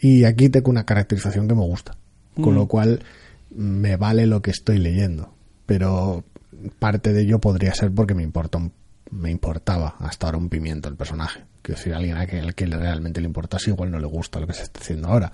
y 0.00 0.22
aquí 0.24 0.48
tengo 0.48 0.70
una 0.70 0.86
caracterización 0.86 1.48
que 1.48 1.56
me 1.56 1.62
gusta, 1.62 1.96
con 2.40 2.54
lo 2.54 2.68
cual 2.68 3.00
me 3.50 3.96
vale 3.96 4.26
lo 4.26 4.42
que 4.42 4.50
estoy 4.50 4.78
leyendo. 4.78 5.34
Pero 5.66 6.24
parte 6.78 7.12
de 7.12 7.22
ello 7.22 7.40
podría 7.40 7.74
ser 7.74 7.92
porque 7.92 8.14
me 8.14 8.22
importa 8.22 8.58
me 9.10 9.30
importaba 9.30 9.96
hasta 10.00 10.26
ahora 10.26 10.38
un 10.38 10.48
pimiento 10.48 10.88
el 10.88 10.96
personaje. 10.96 11.44
Quiero 11.62 11.78
decir, 11.78 11.94
alguien 11.94 12.16
al 12.16 12.54
que 12.54 12.66
realmente 12.66 13.20
le 13.20 13.26
importase 13.26 13.70
igual 13.70 13.90
no 13.90 13.98
le 13.98 14.06
gusta 14.06 14.40
lo 14.40 14.46
que 14.46 14.52
se 14.52 14.62
está 14.62 14.80
haciendo 14.80 15.08
ahora. 15.08 15.32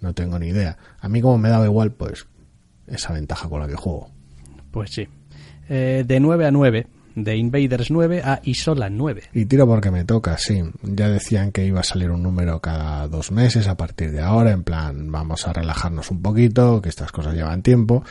No 0.00 0.14
tengo 0.14 0.38
ni 0.38 0.48
idea. 0.48 0.76
A 1.00 1.08
mí 1.08 1.20
como 1.20 1.38
me 1.38 1.48
daba 1.48 1.66
igual, 1.66 1.92
pues 1.92 2.26
esa 2.86 3.12
ventaja 3.12 3.48
con 3.48 3.60
la 3.60 3.68
que 3.68 3.76
juego. 3.76 4.10
Pues 4.70 4.90
sí. 4.90 5.08
Eh, 5.68 6.04
de 6.06 6.20
9 6.20 6.46
a 6.46 6.50
9, 6.50 6.86
de 7.24 7.36
Invaders 7.36 7.90
9 7.90 8.22
a 8.24 8.40
Isola 8.44 8.90
9. 8.90 9.24
Y 9.32 9.46
tiro 9.46 9.66
porque 9.66 9.90
me 9.90 10.04
toca, 10.04 10.36
sí. 10.38 10.62
Ya 10.82 11.08
decían 11.08 11.52
que 11.52 11.64
iba 11.64 11.80
a 11.80 11.84
salir 11.84 12.10
un 12.10 12.22
número 12.22 12.60
cada 12.60 13.08
dos 13.08 13.32
meses 13.32 13.68
a 13.68 13.76
partir 13.76 14.12
de 14.12 14.20
ahora, 14.20 14.52
en 14.52 14.62
plan, 14.62 15.10
vamos 15.10 15.46
a 15.46 15.52
relajarnos 15.52 16.10
un 16.10 16.22
poquito, 16.22 16.80
que 16.80 16.88
estas 16.88 17.12
cosas 17.12 17.34
llevan 17.34 17.62
tiempo. 17.62 18.04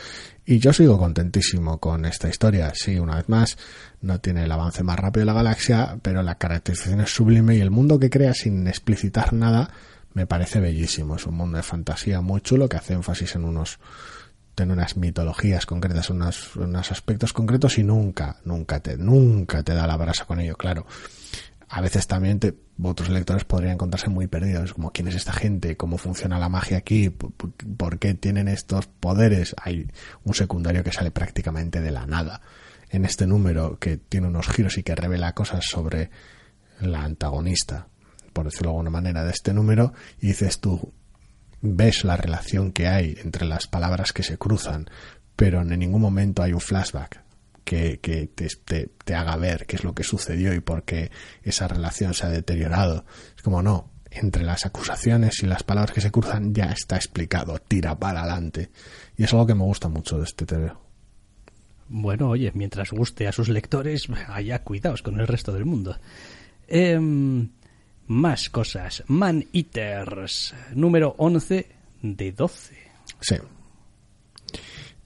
Y 0.44 0.58
yo 0.58 0.72
sigo 0.72 0.98
contentísimo 0.98 1.78
con 1.78 2.04
esta 2.04 2.28
historia. 2.28 2.72
Sí, 2.74 2.98
una 2.98 3.16
vez 3.16 3.28
más, 3.28 3.56
no 4.00 4.20
tiene 4.20 4.44
el 4.44 4.52
avance 4.52 4.82
más 4.82 4.98
rápido 4.98 5.22
de 5.22 5.26
la 5.26 5.34
galaxia, 5.34 5.98
pero 6.02 6.22
la 6.22 6.36
caracterización 6.36 7.00
es 7.00 7.14
sublime 7.14 7.56
y 7.56 7.60
el 7.60 7.70
mundo 7.70 7.98
que 7.98 8.10
crea 8.10 8.34
sin 8.34 8.66
explicitar 8.66 9.32
nada 9.32 9.70
me 10.12 10.26
parece 10.26 10.60
bellísimo. 10.60 11.16
Es 11.16 11.26
un 11.26 11.36
mundo 11.36 11.56
de 11.56 11.62
fantasía 11.62 12.20
muy 12.20 12.40
chulo 12.40 12.68
que 12.68 12.76
hace 12.76 12.94
énfasis 12.94 13.36
en 13.36 13.44
unos 13.44 13.78
en 14.60 14.70
unas 14.70 14.96
mitologías 14.96 15.66
concretas, 15.66 16.10
unos, 16.10 16.54
unos 16.56 16.90
aspectos 16.92 17.32
concretos 17.32 17.78
y 17.78 17.84
nunca, 17.84 18.36
nunca 18.44 18.80
te, 18.80 18.96
nunca 18.96 19.62
te 19.62 19.74
da 19.74 19.86
la 19.86 19.96
brasa 19.96 20.24
con 20.24 20.40
ello, 20.40 20.56
claro. 20.56 20.86
A 21.68 21.80
veces 21.80 22.06
también 22.08 22.40
otros 22.82 23.10
lectores 23.10 23.44
podrían 23.44 23.74
encontrarse 23.74 24.08
muy 24.10 24.26
perdidos, 24.26 24.74
como 24.74 24.90
quién 24.90 25.06
es 25.06 25.14
esta 25.14 25.32
gente, 25.32 25.76
cómo 25.76 25.98
funciona 25.98 26.38
la 26.40 26.48
magia 26.48 26.78
aquí, 26.78 27.10
por- 27.10 27.32
por 27.32 27.98
qué 28.00 28.14
tienen 28.14 28.48
estos 28.48 28.86
poderes. 28.88 29.54
Hay 29.62 29.86
un 30.24 30.34
secundario 30.34 30.82
que 30.82 30.90
sale 30.92 31.12
prácticamente 31.12 31.80
de 31.80 31.92
la 31.92 32.06
nada 32.06 32.40
en 32.90 33.04
este 33.04 33.26
número 33.28 33.78
que 33.78 33.98
tiene 33.98 34.26
unos 34.26 34.48
giros 34.48 34.78
y 34.78 34.82
que 34.82 34.96
revela 34.96 35.32
cosas 35.32 35.64
sobre 35.64 36.10
la 36.80 37.04
antagonista, 37.04 37.86
por 38.32 38.46
decirlo 38.46 38.70
de 38.70 38.72
alguna 38.72 38.90
manera, 38.90 39.22
de 39.24 39.30
este 39.30 39.52
número 39.52 39.92
y 40.20 40.26
dices 40.28 40.58
tú, 40.60 40.92
ves 41.62 42.04
la 42.04 42.16
relación 42.16 42.72
que 42.72 42.88
hay 42.88 43.16
entre 43.22 43.46
las 43.46 43.66
palabras 43.66 44.12
que 44.12 44.22
se 44.22 44.38
cruzan, 44.38 44.88
pero 45.36 45.62
en 45.62 45.68
ningún 45.78 46.00
momento 46.02 46.42
hay 46.42 46.52
un 46.52 46.60
flashback 46.60 47.22
que, 47.64 48.00
que 48.00 48.26
te, 48.26 48.48
te- 48.64 48.90
te 49.04 49.14
haga 49.14 49.36
ver 49.36 49.66
qué 49.66 49.76
es 49.76 49.84
lo 49.84 49.94
que 49.94 50.02
sucedió 50.04 50.52
y 50.54 50.60
por 50.60 50.82
qué 50.84 51.10
esa 51.42 51.68
relación 51.68 52.14
se 52.14 52.26
ha 52.26 52.30
deteriorado. 52.30 53.04
Es 53.36 53.42
como 53.42 53.62
no, 53.62 53.90
entre 54.10 54.42
las 54.42 54.66
acusaciones 54.66 55.42
y 55.42 55.46
las 55.46 55.62
palabras 55.62 55.92
que 55.94 56.00
se 56.00 56.10
cruzan 56.10 56.52
ya 56.54 56.66
está 56.72 56.96
explicado, 56.96 57.58
tira 57.58 57.98
para 57.98 58.22
adelante. 58.22 58.70
Y 59.16 59.24
es 59.24 59.32
algo 59.32 59.46
que 59.46 59.54
me 59.54 59.64
gusta 59.64 59.88
mucho 59.88 60.18
de 60.18 60.24
este 60.24 60.46
TV. 60.46 60.72
Bueno, 61.88 62.28
oye, 62.30 62.50
mientras 62.54 62.90
guste 62.90 63.26
a 63.28 63.32
sus 63.32 63.48
lectores, 63.48 64.08
allá 64.28 64.62
cuidaos 64.62 65.02
con 65.02 65.20
el 65.20 65.26
resto 65.26 65.52
del 65.52 65.64
mundo. 65.64 65.98
Em, 66.68 67.50
más 68.10 68.50
cosas. 68.50 69.04
Man 69.06 69.46
Eaters, 69.52 70.52
número 70.74 71.14
11 71.18 71.66
de 72.02 72.32
12. 72.32 72.74
Sí. 73.20 73.36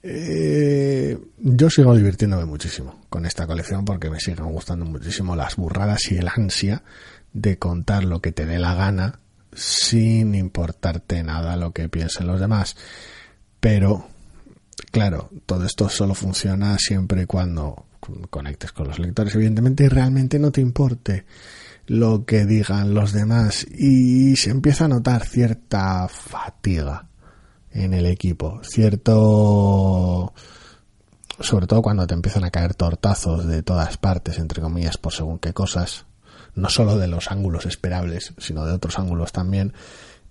Eh, 0.01 1.17
yo 1.37 1.69
sigo 1.69 1.95
divirtiéndome 1.95 2.45
muchísimo 2.45 3.05
con 3.09 3.27
esta 3.27 3.45
colección 3.45 3.85
porque 3.85 4.09
me 4.09 4.19
siguen 4.19 4.45
gustando 4.45 4.85
muchísimo 4.85 5.35
las 5.35 5.55
burradas 5.55 6.11
y 6.11 6.17
el 6.17 6.27
ansia 6.27 6.83
de 7.31 7.59
contar 7.59 8.03
lo 8.03 8.21
que 8.21 8.31
te 8.31 8.47
dé 8.47 8.57
la 8.57 8.73
gana 8.73 9.19
sin 9.53 10.33
importarte 10.33 11.21
nada 11.21 11.57
lo 11.57 11.73
que 11.73 11.89
piensen 11.89 12.25
los 12.25 12.39
demás. 12.39 12.75
Pero, 13.59 14.07
claro, 14.91 15.29
todo 15.45 15.65
esto 15.65 15.89
solo 15.89 16.15
funciona 16.15 16.75
siempre 16.79 17.21
y 17.21 17.25
cuando 17.27 17.85
conectes 18.31 18.71
con 18.71 18.87
los 18.87 18.97
lectores, 18.97 19.35
evidentemente, 19.35 19.85
y 19.85 19.89
realmente 19.89 20.39
no 20.39 20.51
te 20.51 20.61
importe 20.61 21.25
lo 21.87 22.25
que 22.25 22.45
digan 22.45 22.93
los 22.93 23.13
demás 23.13 23.65
y 23.65 24.35
se 24.37 24.49
empieza 24.49 24.85
a 24.85 24.89
notar 24.89 25.25
cierta 25.25 26.07
fatiga 26.07 27.09
en 27.71 27.93
el 27.93 28.05
equipo, 28.05 28.61
cierto 28.63 30.33
sobre 31.39 31.67
todo 31.67 31.81
cuando 31.81 32.07
te 32.07 32.13
empiezan 32.13 32.45
a 32.45 32.51
caer 32.51 32.73
tortazos 32.75 33.45
de 33.45 33.61
todas 33.61 33.97
partes, 33.97 34.39
entre 34.39 34.61
comillas, 34.61 34.97
por 34.97 35.13
según 35.13 35.39
qué 35.39 35.53
cosas, 35.53 36.05
no 36.53 36.69
solo 36.69 36.97
de 36.97 37.07
los 37.07 37.29
ángulos 37.29 37.65
esperables, 37.65 38.33
sino 38.37 38.65
de 38.65 38.73
otros 38.73 38.97
ángulos 38.97 39.31
también, 39.31 39.73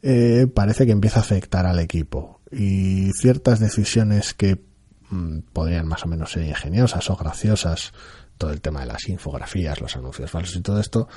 eh, 0.02 0.47
parece 0.52 0.86
que 0.86 0.93
empieza 0.93 1.20
a 1.20 1.22
afectar 1.22 1.66
al 1.66 1.78
equipo. 1.78 2.40
Y 2.51 3.10
ciertas 3.12 3.60
decisiones 3.60 4.32
que 4.32 4.64
mm, 5.10 5.40
podrían 5.52 5.86
más 5.86 6.05
o 6.05 6.09
menos 6.09 6.32
ser 6.32 6.44
ingeniosas 6.44 7.09
o 7.10 7.16
graciosas, 7.16 7.93
todo 8.39 8.51
el 8.51 8.60
tema 8.60 8.81
de 8.81 8.86
las 8.86 9.09
infografías, 9.09 9.81
los 9.81 9.97
anuncios 9.97 10.31
falsos 10.31 10.56
y 10.56 10.60
todo 10.62 10.81
esto, 10.81 11.09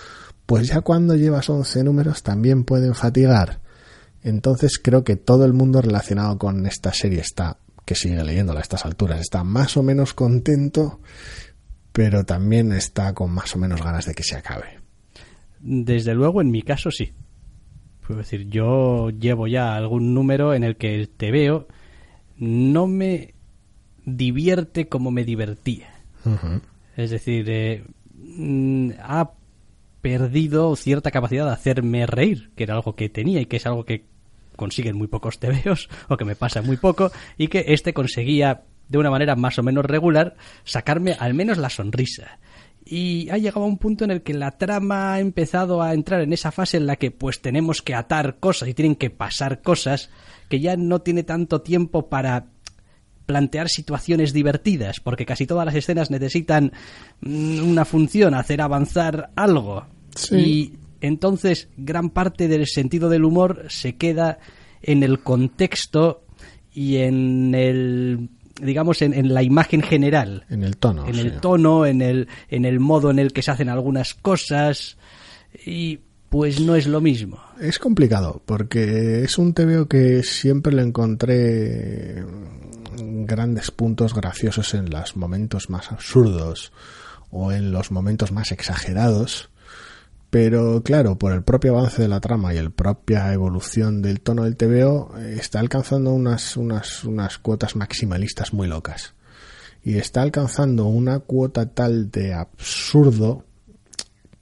pues 0.47 0.69
ya 0.69 0.81
cuando 0.81 1.13
llevas 1.15 1.49
11 1.49 1.83
números 1.83 2.23
también 2.23 2.63
pueden 2.63 2.95
fatigar. 2.95 3.59
Entonces 4.23 4.79
creo 4.81 5.03
que 5.03 5.17
todo 5.17 5.45
el 5.45 5.53
mundo 5.53 5.81
relacionado 5.81 6.37
con 6.39 6.65
esta 6.65 6.93
serie 6.93 7.19
está, 7.19 7.57
que 7.85 7.95
sigue 7.95 8.23
leyéndola 8.23 8.61
a 8.61 8.63
estas 8.63 8.85
alturas, 8.85 9.19
está 9.19 9.43
más 9.43 9.75
o 9.75 9.83
menos 9.83 10.13
contento, 10.13 11.01
pero 11.91 12.23
también 12.23 12.71
está 12.71 13.13
con 13.13 13.31
más 13.31 13.55
o 13.55 13.59
menos 13.59 13.83
ganas 13.83 14.05
de 14.05 14.13
que 14.13 14.23
se 14.23 14.37
acabe. 14.37 14.79
Desde 15.59 16.15
luego, 16.15 16.41
en 16.41 16.49
mi 16.49 16.61
caso 16.61 16.91
sí. 16.91 17.11
Puedo 18.07 18.19
decir, 18.19 18.47
yo 18.47 19.09
llevo 19.09 19.47
ya 19.47 19.75
algún 19.75 20.13
número 20.13 20.53
en 20.53 20.63
el 20.63 20.77
que 20.77 21.09
te 21.17 21.29
veo, 21.29 21.67
no 22.37 22.87
me 22.87 23.33
divierte 24.05 24.87
como 24.87 25.11
me 25.11 25.25
divertía. 25.25 25.89
Es 26.95 27.11
decir, 27.11 27.49
eh, 27.49 27.83
mm, 28.15 28.91
ha 29.01 29.36
perdido 30.01 30.75
cierta 30.75 31.11
capacidad 31.11 31.45
de 31.45 31.53
hacerme 31.53 32.05
reír, 32.05 32.51
que 32.55 32.63
era 32.63 32.75
algo 32.75 32.95
que 32.95 33.09
tenía 33.09 33.41
y 33.41 33.45
que 33.45 33.57
es 33.57 33.65
algo 33.65 33.85
que 33.85 34.05
consiguen 34.55 34.97
muy 34.97 35.07
pocos 35.07 35.39
tebeos 35.39 35.89
o 36.07 36.17
que 36.17 36.25
me 36.25 36.35
pasa 36.35 36.61
muy 36.61 36.77
poco 36.77 37.11
y 37.37 37.47
que 37.47 37.65
este 37.67 37.93
conseguía 37.93 38.63
de 38.89 38.97
una 38.97 39.09
manera 39.09 39.35
más 39.35 39.59
o 39.59 39.63
menos 39.63 39.85
regular 39.85 40.35
sacarme 40.63 41.13
al 41.19 41.33
menos 41.33 41.57
la 41.57 41.69
sonrisa. 41.69 42.39
Y 42.89 43.29
ha 43.31 43.37
llegado 43.37 43.63
a 43.63 43.67
un 43.67 43.77
punto 43.77 44.05
en 44.05 44.11
el 44.11 44.21
que 44.21 44.33
la 44.33 44.51
trama 44.51 45.13
ha 45.13 45.19
empezado 45.19 45.81
a 45.81 45.93
entrar 45.93 46.21
en 46.21 46.31
esa 46.31 46.53
fase 46.53 46.77
en 46.77 46.87
la 46.87 46.95
que 46.95 47.11
pues 47.11 47.41
tenemos 47.41 47.81
que 47.81 47.93
atar 47.93 48.37
cosas 48.39 48.69
y 48.69 48.73
tienen 48.73 48.95
que 48.95 49.09
pasar 49.09 49.61
cosas 49.61 50.09
que 50.47 50.61
ya 50.61 50.77
no 50.77 51.01
tiene 51.01 51.23
tanto 51.23 51.61
tiempo 51.61 52.07
para 52.07 52.45
plantear 53.27 53.69
situaciones 53.69 54.33
divertidas, 54.33 54.99
porque 54.99 55.27
casi 55.27 55.45
todas 55.45 55.67
las 55.67 55.75
escenas 55.75 56.09
necesitan 56.09 56.71
mm, 57.21 57.69
una 57.69 57.85
función, 57.85 58.33
hacer 58.33 58.61
avanzar 58.61 59.29
algo. 59.35 59.85
Y 60.31 60.73
entonces 60.99 61.69
gran 61.77 62.09
parte 62.09 62.47
del 62.47 62.65
sentido 62.65 63.09
del 63.09 63.23
humor 63.23 63.65
se 63.69 63.97
queda 63.97 64.39
en 64.81 65.03
el 65.03 65.19
contexto 65.19 66.23
y 66.73 66.97
en 66.97 67.53
el 67.53 68.29
digamos 68.59 69.03
en, 69.03 69.31
la 69.31 69.43
imagen 69.43 69.83
general. 69.83 70.45
En 70.49 70.63
el 70.63 70.77
tono 70.77 71.07
en 71.07 71.19
el 71.19 71.39
tono 71.39 71.85
en 71.85 72.01
el 72.01 72.27
en 72.49 72.65
el 72.65 72.79
modo 72.79 73.11
en 73.11 73.19
el 73.19 73.31
que 73.31 73.43
se 73.43 73.51
hacen 73.51 73.69
algunas 73.69 74.15
cosas. 74.15 74.97
Y 75.63 75.99
pues 76.29 76.59
no 76.59 76.75
es 76.75 76.87
lo 76.87 77.01
mismo 77.01 77.39
es 77.59 77.79
complicado 77.79 78.41
porque 78.45 79.23
es 79.23 79.37
un 79.37 79.53
TVO 79.53 79.87
que 79.87 80.23
siempre 80.23 80.73
le 80.73 80.83
encontré 80.83 82.23
grandes 82.97 83.71
puntos 83.71 84.13
graciosos 84.13 84.73
en 84.73 84.89
los 84.89 85.15
momentos 85.15 85.69
más 85.69 85.91
absurdos 85.91 86.71
o 87.31 87.51
en 87.51 87.71
los 87.71 87.91
momentos 87.91 88.31
más 88.31 88.51
exagerados 88.51 89.49
pero 90.29 90.83
claro, 90.83 91.17
por 91.17 91.31
el 91.31 91.43
propio 91.43 91.77
avance 91.77 92.01
de 92.01 92.07
la 92.07 92.19
trama 92.19 92.53
y 92.53 92.61
la 92.61 92.69
propia 92.69 93.31
evolución 93.33 94.01
del 94.01 94.19
tono 94.19 94.43
del 94.43 94.57
TVO, 94.57 95.17
está 95.17 95.59
alcanzando 95.59 96.11
unas, 96.11 96.57
unas, 96.57 97.03
unas 97.05 97.37
cuotas 97.37 97.75
maximalistas 97.75 98.53
muy 98.53 98.67
locas. 98.67 99.13
Y 99.83 99.97
está 99.97 100.21
alcanzando 100.21 100.85
una 100.85 101.19
cuota 101.19 101.69
tal 101.69 102.11
de 102.11 102.33
absurdo 102.33 103.45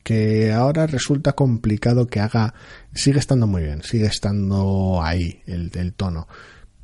que 0.06 0.54
ahora 0.54 0.86
resulta 0.86 1.34
complicado 1.34 2.06
que 2.06 2.20
haga. 2.20 2.54
Sigue 2.94 3.18
estando 3.18 3.48
muy 3.48 3.64
bien, 3.64 3.82
sigue 3.82 4.06
estando 4.06 5.02
ahí 5.02 5.42
el, 5.48 5.94
tono. 5.94 6.28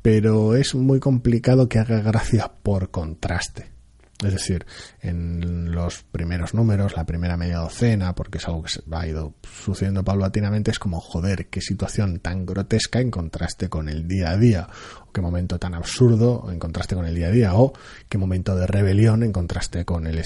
Pero 0.02 0.56
es 0.56 0.74
muy 0.74 0.98
complicado 0.98 1.68
que 1.68 1.78
haga 1.78 2.00
gracia 2.00 2.50
por 2.64 2.90
contraste. 2.90 3.70
Es 4.24 4.32
decir, 4.32 4.66
en 5.00 5.70
los 5.70 6.02
primeros 6.02 6.52
números, 6.52 6.96
la 6.96 7.06
primera 7.06 7.36
media 7.36 7.58
docena, 7.58 8.12
porque 8.16 8.38
es 8.38 8.48
algo 8.48 8.64
que 8.64 8.72
ha 8.90 9.06
ido 9.06 9.34
sucediendo 9.42 10.04
paulatinamente, 10.04 10.72
es 10.72 10.80
como, 10.80 11.00
joder, 11.00 11.46
qué 11.46 11.60
situación 11.60 12.18
tan 12.18 12.44
grotesca 12.44 12.98
en 12.98 13.12
contraste 13.12 13.68
con 13.68 13.88
el 13.88 14.08
día 14.08 14.30
a 14.30 14.36
día, 14.36 14.68
o 15.06 15.12
qué 15.12 15.20
momento 15.20 15.60
tan 15.60 15.74
absurdo 15.74 16.48
en 16.50 16.58
contraste 16.58 16.96
con 16.96 17.06
el 17.06 17.14
día 17.14 17.28
a 17.28 17.30
día, 17.30 17.54
o 17.54 17.72
qué 18.08 18.18
momento 18.18 18.56
de 18.56 18.66
rebelión 18.66 19.22
en 19.22 19.32
contraste 19.32 19.84
con 19.84 20.08
el, 20.08 20.20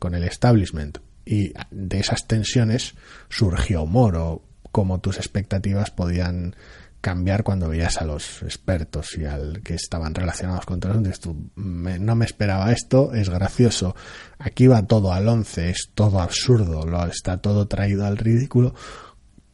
con 0.00 0.14
el 0.14 0.24
establishment. 0.24 0.98
Y 1.24 1.52
de 1.70 1.98
esas 1.98 2.26
tensiones 2.26 2.94
surgió 3.28 3.82
humor, 3.82 4.16
o 4.16 4.42
cómo 4.70 5.00
tus 5.00 5.18
expectativas 5.18 5.90
podían 5.90 6.56
cambiar 7.00 7.42
cuando 7.42 7.68
veías 7.68 8.00
a 8.00 8.04
los 8.04 8.42
expertos 8.42 9.18
y 9.18 9.24
al 9.24 9.60
que 9.62 9.74
estaban 9.74 10.14
relacionados 10.14 10.64
con 10.64 10.78
todo 10.78 11.00
eso. 11.04 11.36
no 11.56 12.16
me 12.16 12.24
esperaba 12.24 12.72
esto, 12.72 13.12
es 13.12 13.28
gracioso. 13.28 13.96
Aquí 14.38 14.68
va 14.68 14.86
todo 14.86 15.12
al 15.12 15.28
once, 15.28 15.70
es 15.70 15.90
todo 15.94 16.20
absurdo, 16.20 16.86
lo, 16.86 17.04
está 17.06 17.38
todo 17.38 17.66
traído 17.66 18.06
al 18.06 18.16
ridículo 18.16 18.74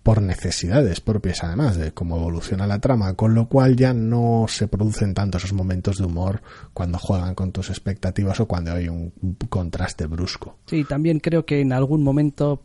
por 0.09 0.23
necesidades 0.23 1.03
propias 1.03 1.45
además 1.45 1.77
de 1.77 1.93
cómo 1.93 2.17
evoluciona 2.17 2.67
la 2.67 2.79
trama, 2.79 3.13
con 3.13 3.35
lo 3.35 3.47
cual 3.47 3.77
ya 3.77 3.93
no 3.93 4.47
se 4.49 4.67
producen 4.67 5.13
tanto 5.13 5.37
esos 5.37 5.53
momentos 5.53 5.99
de 5.99 6.07
humor 6.07 6.41
cuando 6.73 6.97
juegan 6.97 7.35
con 7.35 7.53
tus 7.53 7.69
expectativas 7.69 8.41
o 8.41 8.47
cuando 8.49 8.73
hay 8.73 8.89
un 8.89 9.13
contraste 9.51 10.07
brusco. 10.07 10.57
Sí, 10.65 10.85
también 10.85 11.21
creo 11.21 11.45
que 11.45 11.61
en 11.61 11.75
algún 11.75 12.03
momento 12.03 12.63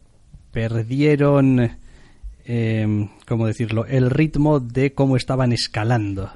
perdieron 0.53 1.71
eh, 2.45 3.09
¿cómo 3.27 3.45
decirlo?, 3.45 3.85
el 3.87 4.09
ritmo 4.09 4.61
de 4.61 4.93
cómo 4.93 5.17
estaban 5.17 5.51
escalando 5.51 6.29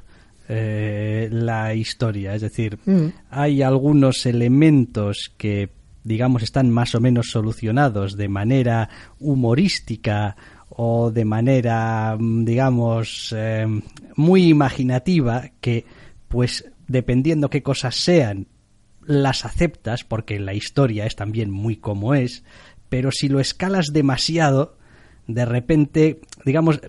eh, 0.50 1.30
la 1.32 1.74
historia. 1.74 2.36
Es 2.36 2.42
decir, 2.42 2.80
mm. 2.86 3.06
hay 3.30 3.62
algunos 3.62 4.26
elementos 4.26 5.32
que, 5.38 5.70
digamos, 6.04 6.44
están 6.44 6.70
más 6.70 6.96
o 6.96 7.00
menos 7.00 7.28
solucionados 7.32 8.18
de 8.18 8.28
manera 8.28 8.90
humorística 9.22 10.36
o 10.80 11.10
de 11.12 11.26
manera, 11.26 12.16
mm, 12.18 12.46
digamos, 12.46 13.34
em, 13.36 13.82
muy 14.16 14.48
imaginativa 14.48 15.50
que, 15.60 15.86
pues, 16.28 16.72
dependiendo 16.88 17.50
qué 17.50 17.64
cosas 17.64 17.96
sean, 17.96 18.48
las 19.04 19.44
aceptas 19.44 20.04
porque 20.04 20.40
la 20.40 20.54
historia 20.54 21.08
es 21.08 21.16
también 21.16 21.50
muy 21.50 21.78
como 21.78 22.14
es, 22.14 22.44
pero 22.90 23.12
si 23.12 23.28
lo 23.28 23.40
escalas 23.40 23.88
demasiado, 23.92 24.78
de 25.26 25.46
repente, 25.46 26.22
digamos, 26.46 26.80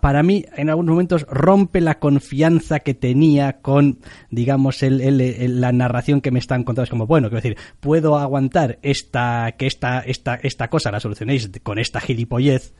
para 0.00 0.22
mí 0.22 0.46
en 0.56 0.70
algunos 0.70 0.92
momentos 0.92 1.26
rompe 1.28 1.82
la 1.82 1.98
confianza 1.98 2.80
que 2.80 2.94
tenía 2.94 3.60
con, 3.60 3.98
digamos, 4.30 4.82
el, 4.82 5.60
la 5.60 5.72
narración 5.72 6.22
que 6.22 6.30
me 6.30 6.38
están 6.38 6.64
contando. 6.64 6.84
Es 6.84 6.90
como, 6.90 7.06
bueno, 7.06 7.28
quiero 7.28 7.42
decir, 7.42 7.58
puedo 7.80 8.16
aguantar 8.16 8.78
esta, 8.80 9.52
que 9.58 9.66
esta, 9.66 10.00
esta, 10.00 10.36
esta 10.36 10.70
cosa 10.70 10.90
la 10.90 11.00
solucionéis 11.00 11.50
con 11.62 11.78
esta 11.78 12.00
gilipollez, 12.00 12.72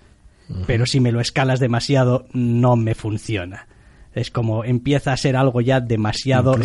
pero 0.67 0.87
si 0.87 1.01
me 1.01 1.13
lo 1.13 1.21
escalas 1.21 1.61
demasiado, 1.61 2.27
no 2.33 2.77
me 2.77 2.95
funciona. 2.95 3.67
Es 4.13 4.31
como 4.31 4.65
empieza 4.65 5.13
a 5.13 5.17
ser 5.17 5.35
algo 5.37 5.61
ya 5.61 5.81
demasiado. 5.81 6.53
Eh, 6.55 6.59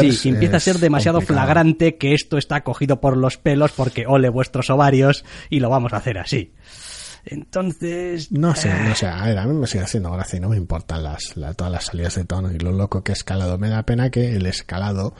sí, 0.00 0.28
empieza 0.30 0.56
a 0.56 0.60
ser 0.60 0.78
demasiado 0.78 1.20
flagrante 1.20 1.96
que 1.98 2.14
esto 2.14 2.36
está 2.36 2.64
cogido 2.64 3.00
por 3.00 3.16
los 3.16 3.36
pelos 3.38 3.70
porque 3.72 4.06
ole 4.08 4.28
vuestros 4.28 4.70
ovarios 4.70 5.24
y 5.50 5.60
lo 5.60 5.70
vamos 5.70 5.92
a 5.92 5.98
hacer 5.98 6.18
así. 6.18 6.52
Entonces... 7.26 8.30
No 8.32 8.54
sé, 8.54 8.70
no 8.86 8.94
sé, 8.94 9.06
a 9.06 9.24
ver, 9.24 9.38
a 9.38 9.46
mí 9.46 9.54
me 9.54 9.66
sigue 9.66 9.84
haciendo 9.84 10.10
gracia 10.12 10.36
y 10.36 10.40
no 10.40 10.48
me 10.50 10.56
importan 10.56 11.02
las, 11.02 11.36
la- 11.36 11.54
todas 11.54 11.72
las 11.72 11.84
salidas 11.86 12.14
de 12.16 12.24
tono 12.24 12.52
y 12.52 12.58
lo 12.58 12.72
loco 12.72 13.02
que 13.02 13.12
he 13.12 13.14
escalado. 13.14 13.56
Me 13.58 13.68
da 13.68 13.84
pena 13.84 14.10
que 14.10 14.34
el 14.36 14.44
escalado 14.46 15.14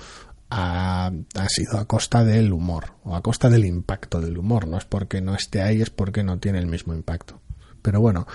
ha, 0.50 1.06
ha 1.34 1.48
sido 1.48 1.78
a 1.78 1.86
costa 1.86 2.24
del 2.24 2.52
humor 2.52 2.94
o 3.04 3.14
a 3.16 3.22
costa 3.22 3.48
del 3.48 3.64
impacto 3.64 4.20
del 4.20 4.36
humor. 4.38 4.68
No 4.68 4.76
es 4.76 4.84
porque 4.84 5.20
no 5.20 5.34
esté 5.34 5.62
ahí, 5.62 5.80
es 5.80 5.90
porque 5.90 6.22
no 6.24 6.38
tiene 6.38 6.58
el 6.58 6.66
mismo 6.66 6.92
impacto. 6.94 7.40
Pero 7.84 8.00
bueno, 8.00 8.26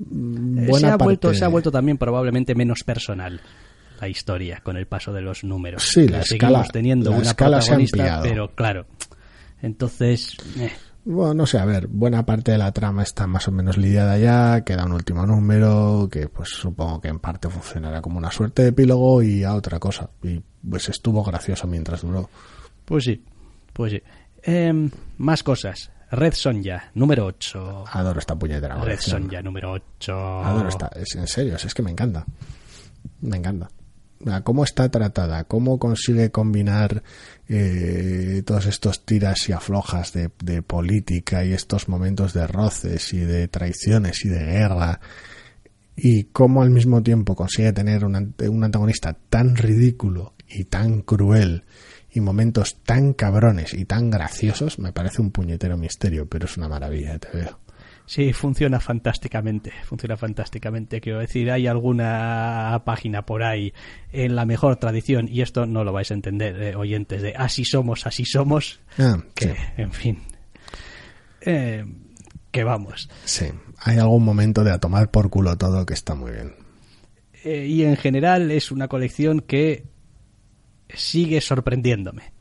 Eh, 0.00 0.66
buena 0.68 0.78
se, 0.78 0.86
ha 0.88 0.96
vuelto, 0.96 1.32
se 1.34 1.44
ha 1.44 1.48
vuelto 1.48 1.70
también 1.70 1.98
probablemente 1.98 2.54
menos 2.56 2.82
personal 2.82 3.40
la 4.00 4.08
historia 4.08 4.60
con 4.64 4.76
el 4.76 4.86
paso 4.86 5.12
de 5.12 5.20
los 5.20 5.44
números. 5.44 5.82
Sí, 5.84 6.08
la 6.08 6.20
escala- 6.22 6.66
teniendo 6.72 7.10
la 7.10 7.16
una 7.18 7.26
escala 7.26 7.58
protagonista, 7.58 8.20
pero 8.22 8.52
claro. 8.54 8.86
Entonces, 9.62 10.36
eh, 10.58 10.72
Bueno, 11.04 11.34
no 11.34 11.46
sé, 11.46 11.58
a 11.58 11.64
ver, 11.66 11.86
buena 11.86 12.24
parte 12.24 12.52
de 12.52 12.58
la 12.58 12.72
trama 12.72 13.02
está 13.02 13.26
más 13.26 13.46
o 13.48 13.52
menos 13.52 13.76
lidiada 13.76 14.16
ya, 14.18 14.62
queda 14.64 14.84
un 14.86 14.92
último 14.92 15.26
número 15.26 16.08
que 16.10 16.28
pues 16.28 16.48
supongo 16.50 17.00
que 17.00 17.08
en 17.08 17.18
parte 17.18 17.48
funcionará 17.50 18.00
como 18.00 18.16
una 18.18 18.30
suerte 18.30 18.62
de 18.62 18.68
epílogo 18.68 19.22
y 19.22 19.44
a 19.44 19.54
otra 19.54 19.78
cosa. 19.78 20.08
Y 20.22 20.40
pues 20.68 20.88
estuvo 20.88 21.22
gracioso 21.22 21.66
mientras 21.66 22.00
duró. 22.02 22.28
pues 22.86 23.04
sí, 23.04 23.22
pues 23.72 23.92
sí. 23.92 24.02
Em, 24.42 24.90
más 25.18 25.42
cosas. 25.42 25.90
Red 26.10 26.34
Sonja, 26.34 26.90
número 26.94 27.26
8. 27.26 27.84
Adoro 27.90 28.18
esta 28.18 28.36
puñetera 28.36 28.76
Red. 28.76 29.00
Sonja, 29.00 29.42
número 29.42 29.72
8. 29.72 30.44
Adoro 30.44 30.68
esta, 30.68 30.90
es 30.94 31.14
en 31.16 31.26
serio, 31.26 31.56
es 31.56 31.74
que 31.74 31.82
me 31.82 31.90
encanta. 31.90 32.24
Me 33.20 33.36
encanta. 33.36 33.68
Cómo 34.42 34.64
está 34.64 34.88
tratada, 34.88 35.44
cómo 35.44 35.78
consigue 35.78 36.30
combinar 36.30 37.02
eh, 37.46 38.42
todos 38.46 38.64
estos 38.66 39.04
tiras 39.04 39.48
y 39.50 39.52
aflojas 39.52 40.14
de, 40.14 40.30
de 40.42 40.62
política 40.62 41.44
y 41.44 41.52
estos 41.52 41.88
momentos 41.88 42.32
de 42.32 42.46
roces 42.46 43.12
y 43.12 43.18
de 43.18 43.48
traiciones 43.48 44.24
y 44.24 44.28
de 44.28 44.44
guerra 44.44 45.00
y 45.96 46.24
cómo 46.24 46.62
al 46.62 46.70
mismo 46.70 47.02
tiempo 47.02 47.34
consigue 47.36 47.72
tener 47.72 48.04
un, 48.04 48.34
un 48.38 48.64
antagonista 48.64 49.16
tan 49.28 49.56
ridículo 49.56 50.34
y 50.48 50.64
tan 50.64 51.02
cruel 51.02 51.64
y 52.14 52.20
momentos 52.20 52.76
tan 52.84 53.12
cabrones 53.12 53.74
y 53.74 53.84
tan 53.84 54.10
graciosos, 54.10 54.78
me 54.78 54.92
parece 54.92 55.20
un 55.20 55.30
puñetero 55.30 55.76
misterio, 55.76 56.28
pero 56.28 56.46
es 56.46 56.56
una 56.56 56.68
maravilla, 56.68 57.18
te 57.18 57.28
veo. 57.36 57.58
Sí, 58.06 58.32
funciona 58.34 58.80
fantásticamente, 58.80 59.72
funciona 59.84 60.16
fantásticamente. 60.16 61.00
Quiero 61.00 61.20
decir, 61.20 61.50
hay 61.50 61.66
alguna 61.66 62.82
página 62.84 63.24
por 63.24 63.42
ahí 63.42 63.72
en 64.12 64.36
la 64.36 64.44
mejor 64.44 64.76
tradición, 64.76 65.26
y 65.28 65.40
esto 65.40 65.64
no 65.66 65.84
lo 65.84 65.92
vais 65.92 66.10
a 66.10 66.14
entender, 66.14 66.62
eh, 66.62 66.76
oyentes, 66.76 67.22
de 67.22 67.34
así 67.34 67.64
somos, 67.64 68.06
así 68.06 68.24
somos, 68.26 68.80
Ah, 68.98 69.16
que, 69.34 69.46
sí. 69.46 69.54
en 69.78 69.92
fin, 69.92 70.18
eh, 71.40 71.84
que 72.50 72.62
vamos. 72.64 73.08
Sí, 73.24 73.46
hay 73.78 73.98
algún 73.98 74.24
momento 74.24 74.64
de 74.64 74.70
a 74.72 74.78
tomar 74.78 75.10
por 75.10 75.30
culo 75.30 75.56
todo 75.56 75.86
que 75.86 75.94
está 75.94 76.14
muy 76.14 76.32
bien. 76.32 76.52
Eh, 77.42 77.66
y 77.66 77.84
en 77.84 77.96
general 77.96 78.50
es 78.50 78.70
una 78.70 78.88
colección 78.88 79.40
que 79.40 79.84
sigue 80.96 81.40
sorprendiéndome. 81.40 82.32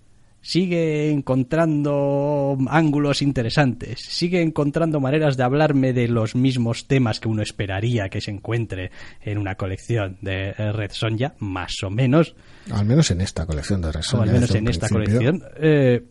Sigue 0.45 1.09
encontrando 1.09 2.57
ángulos 2.67 3.21
interesantes, 3.21 4.01
sigue 4.01 4.41
encontrando 4.41 4.99
maneras 4.99 5.37
de 5.37 5.43
hablarme 5.43 5.93
de 5.93 6.09
los 6.09 6.35
mismos 6.35 6.85
temas 6.85 7.21
que 7.21 7.29
uno 7.29 7.41
esperaría 7.41 8.09
que 8.09 8.19
se 8.19 8.31
encuentre 8.31 8.91
en 9.21 9.37
una 9.37 9.55
colección 9.55 10.17
de 10.19 10.51
Red 10.51 10.91
Sonja, 10.91 11.35
más 11.39 11.81
o 11.83 11.89
menos, 11.89 12.35
Al 12.71 12.85
menos 12.85 13.09
en 13.11 13.21
esta 13.21 13.45
colección 13.45 13.81
de 13.81 13.93
Red 13.93 13.95
o 13.95 13.99
al 13.99 14.03
Sonja, 14.03 14.33
menos 14.33 14.53
en 14.53 14.67
esta 14.67 14.89
colección, 14.89 15.43
eh, 15.55 16.03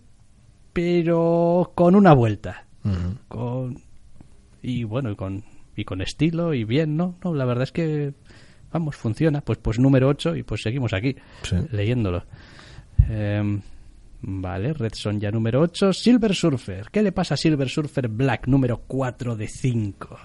pero 0.73 1.73
con 1.75 1.95
una 1.95 2.15
vuelta. 2.15 2.65
Con 3.29 3.83
y 4.63 4.85
bueno 4.85 5.11
y 5.11 5.17
con 5.17 5.45
y 5.77 5.85
con 5.85 6.01
estilo 6.01 6.55
y 6.55 6.65
bien 6.65 6.97
no 6.97 7.17
no 7.23 7.35
la 7.35 7.45
verdad 7.45 7.65
es 7.65 7.73
que 7.73 8.15
vamos 8.73 8.97
funciona. 8.97 9.41
Pues 9.41 9.59
pues 9.59 9.79
número 9.79 10.09
8 10.09 10.37
y 10.37 10.43
pues 10.43 10.63
seguimos 10.63 10.93
aquí 10.93 11.15
Sí. 11.43 11.57
leyéndolo. 11.71 12.25
Em, 13.09 13.61
vale 14.23 14.73
Red 14.73 14.93
Son 14.95 15.19
ya 15.21 15.31
número 15.31 15.61
8 15.61 15.93
Silver 15.93 16.35
Surfer. 16.35 16.87
¿qué 16.93 17.03
le 17.03 17.13
pasa 17.13 17.35
a 17.35 17.37
Silver 17.37 17.69
Surfer 17.69 18.09
Black 18.09 18.47
número 18.47 18.83
4 18.87 19.37
de 19.37 19.49
5 19.49 20.19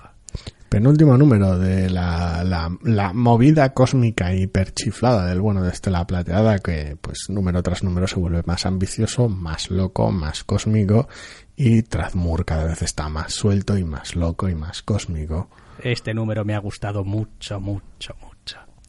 Penúltimo 0.69 1.17
número 1.17 1.57
de 1.57 1.89
la, 1.89 2.43
la, 2.43 2.69
la 2.83 3.13
movida 3.13 3.73
cósmica 3.73 4.35
hiperchiflada 4.35 5.25
del 5.25 5.39
bueno 5.39 5.63
de 5.63 5.69
Estela 5.71 6.05
Plateada, 6.05 6.59
que 6.59 6.97
pues 6.99 7.29
número 7.29 7.63
tras 7.63 7.83
número 7.85 8.05
se 8.05 8.19
vuelve 8.19 8.43
más 8.45 8.65
ambicioso, 8.65 9.29
más 9.29 9.71
loco, 9.71 10.11
más 10.11 10.43
cósmico, 10.43 11.07
y 11.55 11.83
Trazmur 11.83 12.43
cada 12.43 12.65
vez 12.65 12.81
está 12.81 13.07
más 13.07 13.33
suelto 13.33 13.77
y 13.77 13.85
más 13.85 14.17
loco 14.17 14.49
y 14.49 14.55
más 14.55 14.83
cósmico. 14.83 15.49
este 15.81 16.13
número 16.13 16.43
me 16.43 16.53
ha 16.53 16.59
gustado 16.59 17.05
mucho 17.05 17.61
mucho 17.61 18.13
mucho 18.21 18.36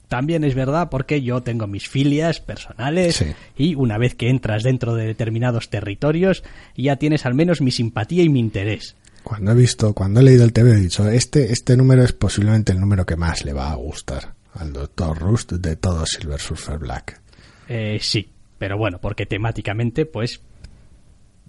también 0.09 0.43
es 0.45 0.55
verdad 0.55 0.89
porque 0.91 1.23
yo 1.23 1.43
tengo 1.43 1.67
mis 1.67 1.89
filias 1.89 2.41
personales 2.41 3.17
Sí. 3.17 3.27
y 3.57 3.75
una 3.75 3.99
vez 3.99 4.15
que 4.15 4.29
entras 4.31 4.63
dentro 4.63 4.95
de 4.95 5.07
determinados 5.07 5.69
territorios 5.71 6.43
ya 6.77 6.97
tienes 6.97 7.27
al 7.27 7.35
menos 7.35 7.61
mi 7.61 7.71
simpatía 7.71 8.23
y 8.23 8.29
mi 8.29 8.41
interés 8.41 8.97
Cuando 9.23 9.53
he 9.53 9.55
visto, 9.55 9.93
cuando 9.95 10.21
he 10.21 10.23
leído 10.23 10.45
el 10.45 10.53
TV 10.53 10.73
he 10.73 10.77
dicho, 10.77 11.07
este, 11.09 11.53
este 11.53 11.77
número 11.77 12.03
es 12.03 12.13
posiblemente 12.13 12.73
el 12.73 12.81
número 12.81 13.05
que 13.05 13.17
más 13.17 13.45
le 13.45 13.53
va 13.53 13.71
a 13.71 13.75
gustar 13.77 14.35
al 14.55 14.73
Dr. 14.73 15.19
Rust 15.19 15.53
de 15.53 15.77
todo 15.77 16.05
Silver 16.07 16.41
Surfer 16.41 16.79
Black. 16.79 17.21
Eh, 17.69 17.99
sí, 18.01 18.31
pero 18.57 18.79
bueno, 18.79 18.99
porque 19.01 19.27
temáticamente, 19.27 20.07
pues 20.07 20.41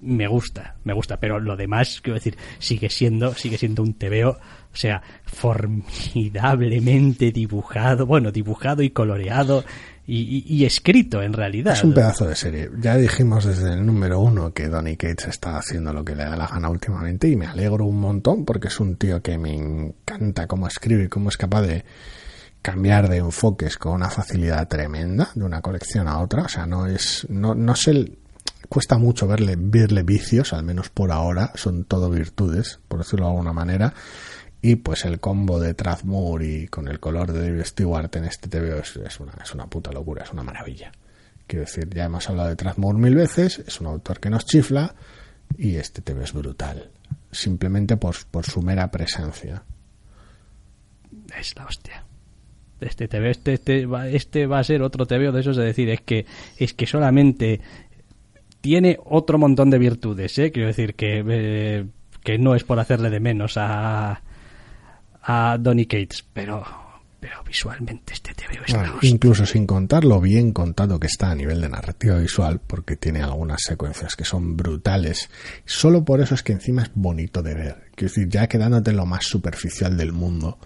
me 0.01 0.27
gusta, 0.27 0.75
me 0.83 0.93
gusta, 0.93 1.19
pero 1.19 1.39
lo 1.39 1.55
demás, 1.55 2.01
quiero 2.01 2.15
decir, 2.15 2.37
sigue 2.59 2.89
siendo, 2.89 3.33
sigue 3.33 3.57
siendo 3.57 3.83
un 3.83 3.93
TVO, 3.93 4.31
o 4.31 4.75
sea, 4.75 5.01
formidablemente 5.25 7.31
dibujado, 7.31 8.05
bueno, 8.05 8.31
dibujado 8.31 8.81
y 8.81 8.91
coloreado 8.91 9.63
y, 10.11 10.65
escrito 10.65 11.21
en 11.21 11.33
realidad. 11.33 11.73
Es 11.73 11.83
un 11.83 11.93
pedazo 11.93 12.25
de 12.25 12.35
serie. 12.35 12.69
Ya 12.79 12.97
dijimos 12.97 13.45
desde 13.45 13.73
el 13.73 13.85
número 13.85 14.19
uno 14.19 14.53
que 14.53 14.67
Donny 14.67 14.97
Cates 14.97 15.27
está 15.27 15.57
haciendo 15.57 15.93
lo 15.93 16.03
que 16.03 16.15
le 16.15 16.23
da 16.23 16.35
la 16.35 16.47
gana 16.47 16.69
últimamente 16.69 17.27
y 17.27 17.35
me 17.35 17.45
alegro 17.45 17.85
un 17.85 17.99
montón 17.99 18.43
porque 18.43 18.69
es 18.69 18.79
un 18.79 18.95
tío 18.95 19.21
que 19.21 19.37
me 19.37 19.53
encanta 19.53 20.47
cómo 20.47 20.67
escribe 20.67 21.03
y 21.03 21.09
cómo 21.09 21.29
es 21.29 21.37
capaz 21.37 21.61
de 21.61 21.85
cambiar 22.63 23.07
de 23.07 23.17
enfoques 23.17 23.77
con 23.77 23.93
una 23.93 24.09
facilidad 24.09 24.67
tremenda 24.67 25.29
de 25.35 25.43
una 25.43 25.61
colección 25.61 26.07
a 26.07 26.19
otra. 26.19 26.43
O 26.43 26.49
sea, 26.49 26.65
no 26.65 26.87
es, 26.87 27.27
no, 27.29 27.53
no 27.53 27.75
se 27.75 28.11
cuesta 28.67 28.97
mucho 28.97 29.27
verle, 29.27 29.55
verle 29.57 30.03
vicios, 30.03 30.53
al 30.53 30.63
menos 30.63 30.89
por 30.89 31.11
ahora, 31.11 31.51
son 31.55 31.85
todo 31.85 32.09
virtudes, 32.09 32.79
por 32.87 32.99
decirlo 32.99 33.25
de 33.25 33.31
alguna 33.31 33.53
manera. 33.53 33.93
Y 34.61 34.75
pues 34.75 35.05
el 35.05 35.19
combo 35.19 35.59
de 35.59 35.73
Trazmur 35.73 36.43
y 36.43 36.67
con 36.67 36.89
el 36.89 36.99
color 36.99 37.31
de 37.31 37.41
David 37.41 37.63
Stewart 37.63 38.13
en 38.17 38.25
este 38.25 38.49
TVO 38.49 38.79
es, 38.79 38.97
es, 38.97 39.19
una, 39.19 39.33
es 39.41 39.53
una 39.53 39.67
puta 39.67 39.91
locura, 39.91 40.23
es 40.23 40.33
una 40.33 40.43
maravilla. 40.43 40.91
Quiero 41.47 41.65
decir, 41.65 41.89
ya 41.89 42.05
hemos 42.05 42.29
hablado 42.29 42.49
de 42.49 42.55
Trazmur 42.55 42.95
mil 42.97 43.15
veces, 43.15 43.59
es 43.59 43.79
un 43.79 43.87
autor 43.87 44.19
que 44.19 44.29
nos 44.29 44.45
chifla 44.45 44.93
y 45.57 45.77
este 45.77 46.01
TV 46.01 46.23
es 46.23 46.33
brutal. 46.33 46.91
Simplemente 47.31 47.97
por, 47.97 48.15
por 48.29 48.45
su 48.45 48.61
mera 48.61 48.91
presencia. 48.91 49.63
Es 51.39 51.55
la 51.55 51.65
hostia. 51.65 52.03
Este 52.81 53.07
TV, 53.07 53.31
este, 53.31 53.53
este, 53.53 53.87
este 54.13 54.45
va 54.45 54.59
a 54.59 54.63
ser 54.63 54.81
otro 54.81 55.05
TVO 55.05 55.31
de 55.31 55.41
esos 55.41 55.57
de 55.57 55.65
decir, 55.65 55.89
es 55.89 56.01
que, 56.01 56.25
es 56.57 56.73
que 56.73 56.85
solamente 56.85 57.59
tiene 58.61 58.97
otro 59.05 59.37
montón 59.37 59.69
de 59.69 59.77
virtudes, 59.77 60.37
¿eh? 60.37 60.51
Quiero 60.51 60.67
decir 60.67 60.95
que, 60.95 61.23
eh, 61.27 61.85
que 62.23 62.37
no 62.37 62.55
es 62.55 62.63
por 62.63 62.79
hacerle 62.79 63.09
de 63.09 63.19
menos 63.19 63.57
a, 63.57 64.21
a 65.23 65.57
Donny 65.59 65.85
Cates, 65.85 66.25
pero, 66.33 66.63
pero 67.19 67.43
visualmente 67.43 68.13
este 68.13 68.33
TVO 68.33 68.63
es 68.65 68.73
la 68.73 68.79
Bueno, 68.79 68.93
incluso 69.01 69.45
sin 69.45 69.65
contar 69.65 70.03
lo 70.03 70.19
bien 70.19 70.51
contado 70.51 70.99
que 70.99 71.07
está 71.07 71.31
a 71.31 71.35
nivel 71.35 71.61
de 71.61 71.69
narrativa 71.69 72.17
visual, 72.17 72.59
porque 72.65 72.97
tiene 72.97 73.21
algunas 73.21 73.61
secuencias 73.61 74.15
que 74.15 74.25
son 74.25 74.57
brutales. 74.57 75.29
Solo 75.65 76.03
por 76.03 76.21
eso 76.21 76.35
es 76.35 76.43
que 76.43 76.53
encima 76.53 76.83
es 76.83 76.91
bonito 76.93 77.41
de 77.41 77.53
ver. 77.53 77.75
Quiero 77.95 78.13
decir, 78.13 78.29
ya 78.29 78.47
quedándote 78.47 78.91
en 78.91 78.97
lo 78.97 79.05
más 79.05 79.25
superficial 79.25 79.95
del 79.95 80.11
mundo, 80.11 80.57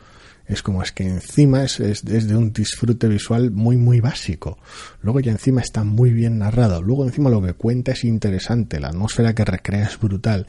es 0.46 0.62
como 0.62 0.84
es 0.84 0.92
que 0.92 1.08
encima 1.08 1.64
es, 1.64 1.80
es, 1.80 2.04
de 2.04 2.36
un 2.36 2.52
disfrute 2.54 3.08
visual 3.08 3.52
muy, 3.52 3.78
muy 3.78 4.00
básico. 4.02 4.58
Luego 5.02 5.20
ya 5.20 5.32
encima 5.32 5.62
está 5.62 5.84
muy 5.84 6.12
bien 6.12 6.40
narrado. 6.40 6.82
Luego 6.82 7.06
encima 7.06 7.30
lo 7.30 7.42
que 7.42 7.54
cuenta 7.54 7.94
es 7.94 8.04
interesante. 8.04 8.80
La 8.80 8.90
atmósfera 8.90 9.34
que 9.34 9.46
recrea 9.46 9.86
es 9.86 10.00
brutal. 10.00 10.48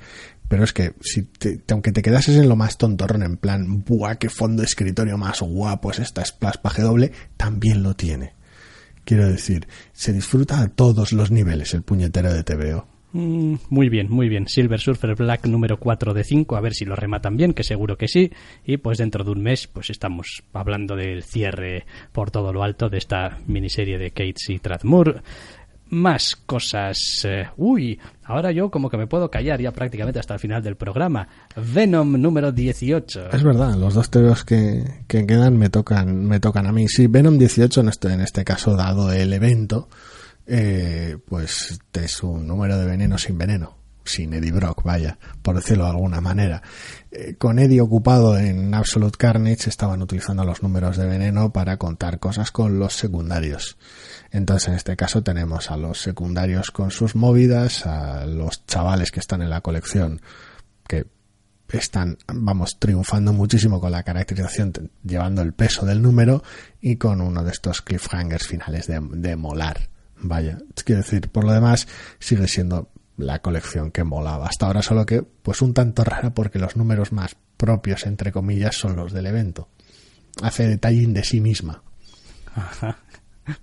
Pero 0.49 0.65
es 0.65 0.73
que, 0.73 0.95
si 1.01 1.23
te- 1.23 1.62
aunque 1.71 1.93
te 1.93 2.03
quedases 2.03 2.37
en 2.37 2.49
lo 2.49 2.57
más 2.57 2.77
tontorrón, 2.77 3.23
en 3.23 3.37
plan, 3.37 3.83
¡buah, 3.85 4.16
qué 4.16 4.29
fondo 4.29 4.62
escritorio 4.62 5.16
más 5.16 5.41
guapo 5.41 5.91
es 5.91 6.01
esta 6.01 6.25
splash 6.25 6.57
doble! 6.79 7.12
También 7.37 7.83
lo 7.83 7.95
tiene. 7.95 8.35
Quiero 9.05 9.27
decir, 9.29 9.69
se 9.93 10.12
disfruta 10.12 10.61
a 10.61 10.69
todos 10.69 11.12
los 11.12 11.31
niveles 11.31 11.73
el 11.75 11.83
puñetero 11.83 12.33
de 12.33 12.43
TVO. 12.45 12.87
Mm, 13.15 13.55
muy 13.70 13.89
bien, 13.89 14.11
muy 14.11 14.28
bien. 14.28 14.49
Silver 14.49 14.81
Surfer 14.81 15.15
Black 15.15 15.47
número 15.47 15.78
4 15.78 16.12
de 16.15 16.24
5, 16.24 16.57
a 16.57 16.61
ver 16.61 16.74
si 16.74 16.85
lo 16.85 16.97
rematan 16.97 17.36
bien, 17.36 17.55
que 17.55 17.62
seguro 17.62 17.97
que 17.97 18.09
sí. 18.09 18.32
Y 18.66 18.78
pues 18.78 18.99
dentro 18.99 19.23
de 19.23 19.31
un 19.31 19.41
mes, 19.41 19.69
pues 19.69 19.89
estamos 19.91 20.43
hablando 20.53 20.97
del 20.97 21.23
cierre 21.23 21.86
por 22.11 22.32
todo 22.32 22.53
lo 22.53 22.65
alto 22.65 22.91
de 22.91 22.99
esta 22.99 23.39
miniserie 23.47 23.99
de 23.99 24.11
Cates 24.11 24.51
y 24.51 24.59
Tradmur. 24.59 25.23
más 25.91 26.35
cosas. 26.35 26.99
Eh, 27.23 27.47
uy, 27.57 28.01
ahora 28.24 28.51
yo 28.51 28.69
como 28.69 28.91
que 28.91 28.97
me 28.97 29.07
puedo 29.07 29.31
callar 29.31 29.61
ya 29.61 29.70
prácticamente 29.70 30.19
hasta 30.19 30.35
el 30.35 30.41
final 30.41 30.61
del 30.61 30.74
programa. 30.74 31.28
Venom 31.55 32.20
número 32.20 32.51
18. 32.51 33.31
Es 33.31 33.45
verdad, 33.45 33.77
los 33.77 33.95
dos 33.95 34.11
teos 34.11 34.45
que, 34.45 34.82
que 35.07 35.24
quedan 35.24 35.57
me 35.57 35.70
tocan, 35.70 36.27
me 36.27 36.41
tocan 36.41 36.66
a 36.66 36.73
mí. 36.73 36.89
Sí, 36.89 37.07
Venom 37.07 37.39
18 37.39 37.81
en 37.81 37.91
en 38.11 38.20
este 38.23 38.45
caso, 38.45 38.74
dado 38.74 39.12
el 39.12 39.32
evento, 39.32 39.89
eh, 40.47 41.19
pues 41.27 41.79
es 41.93 42.23
un 42.23 42.47
número 42.47 42.79
de 42.79 42.87
veneno 42.87 43.19
sin 43.19 43.39
veneno 43.39 43.85
sin 44.05 44.35
Eddie 44.35 44.53
Brock, 44.53 44.83
vaya, 44.83 45.19
por 45.43 45.57
decirlo 45.57 45.85
de 45.85 45.91
alguna 45.91 46.21
manera. 46.21 46.62
Eh, 47.11 47.37
con 47.37 47.59
Eddie 47.59 47.81
ocupado 47.81 48.39
en 48.39 48.75
Absolute 48.75 49.16
Carnage 49.16 49.69
estaban 49.69 50.03
utilizando 50.03 50.45
los 50.45 50.62
números 50.62 50.97
de 50.97 51.07
veneno 51.07 51.53
para 51.53 51.79
contar 51.79 52.19
cosas 52.19 52.51
con 52.51 52.79
los 52.79 52.95
secundarios. 52.95 53.79
Entonces 54.31 54.69
en 54.69 54.75
este 54.75 54.97
caso 54.97 55.23
tenemos 55.23 55.71
a 55.71 55.77
los 55.77 56.01
secundarios 56.01 56.71
con 56.71 56.91
sus 56.91 57.15
movidas, 57.15 57.87
a 57.87 58.27
los 58.27 58.66
chavales 58.66 59.11
que 59.11 59.21
están 59.21 59.43
en 59.43 59.51
la 59.51 59.61
colección 59.62 60.21
que 60.87 61.07
están, 61.79 62.19
vamos, 62.33 62.79
triunfando 62.79 63.33
muchísimo 63.33 63.81
con 63.81 63.91
la 63.91 64.03
caracterización, 64.03 64.73
llevando 65.03 65.43
el 65.43 65.55
peso 65.55 65.87
del 65.87 66.03
número 66.03 66.43
y 66.81 66.97
con 66.97 67.21
uno 67.21 67.43
de 67.43 67.51
estos 67.51 67.83
cliffhangers 67.83 68.47
finales 68.47 68.87
de, 68.87 69.01
de 69.01 69.35
molar. 69.35 69.94
Vaya, 70.27 70.57
quiero 70.87 71.03
decir, 71.03 71.29
por 71.29 71.45
lo 71.45 71.53
demás 71.53 71.87
sigue 72.19 72.49
siendo 72.49 72.89
la 73.19 73.41
colección 73.41 73.91
que 73.91 74.05
molaba. 74.05 74.47
Hasta 74.47 74.67
ahora 74.67 74.81
solo 74.81 75.05
que, 75.05 75.23
pues 75.23 75.61
un 75.61 75.75
tanto 75.75 76.03
rara 76.03 76.33
porque 76.33 76.59
los 76.59 76.77
números 76.77 77.13
más 77.13 77.37
propios, 77.59 78.07
entre 78.07 78.33
comillas, 78.33 78.75
son 78.75 78.97
los 78.97 79.13
del 79.13 79.27
evento. 79.27 79.69
Hace 80.43 80.67
detallín 80.67 81.13
de 81.13 81.25
sí 81.25 81.43
misma. 81.43 81.83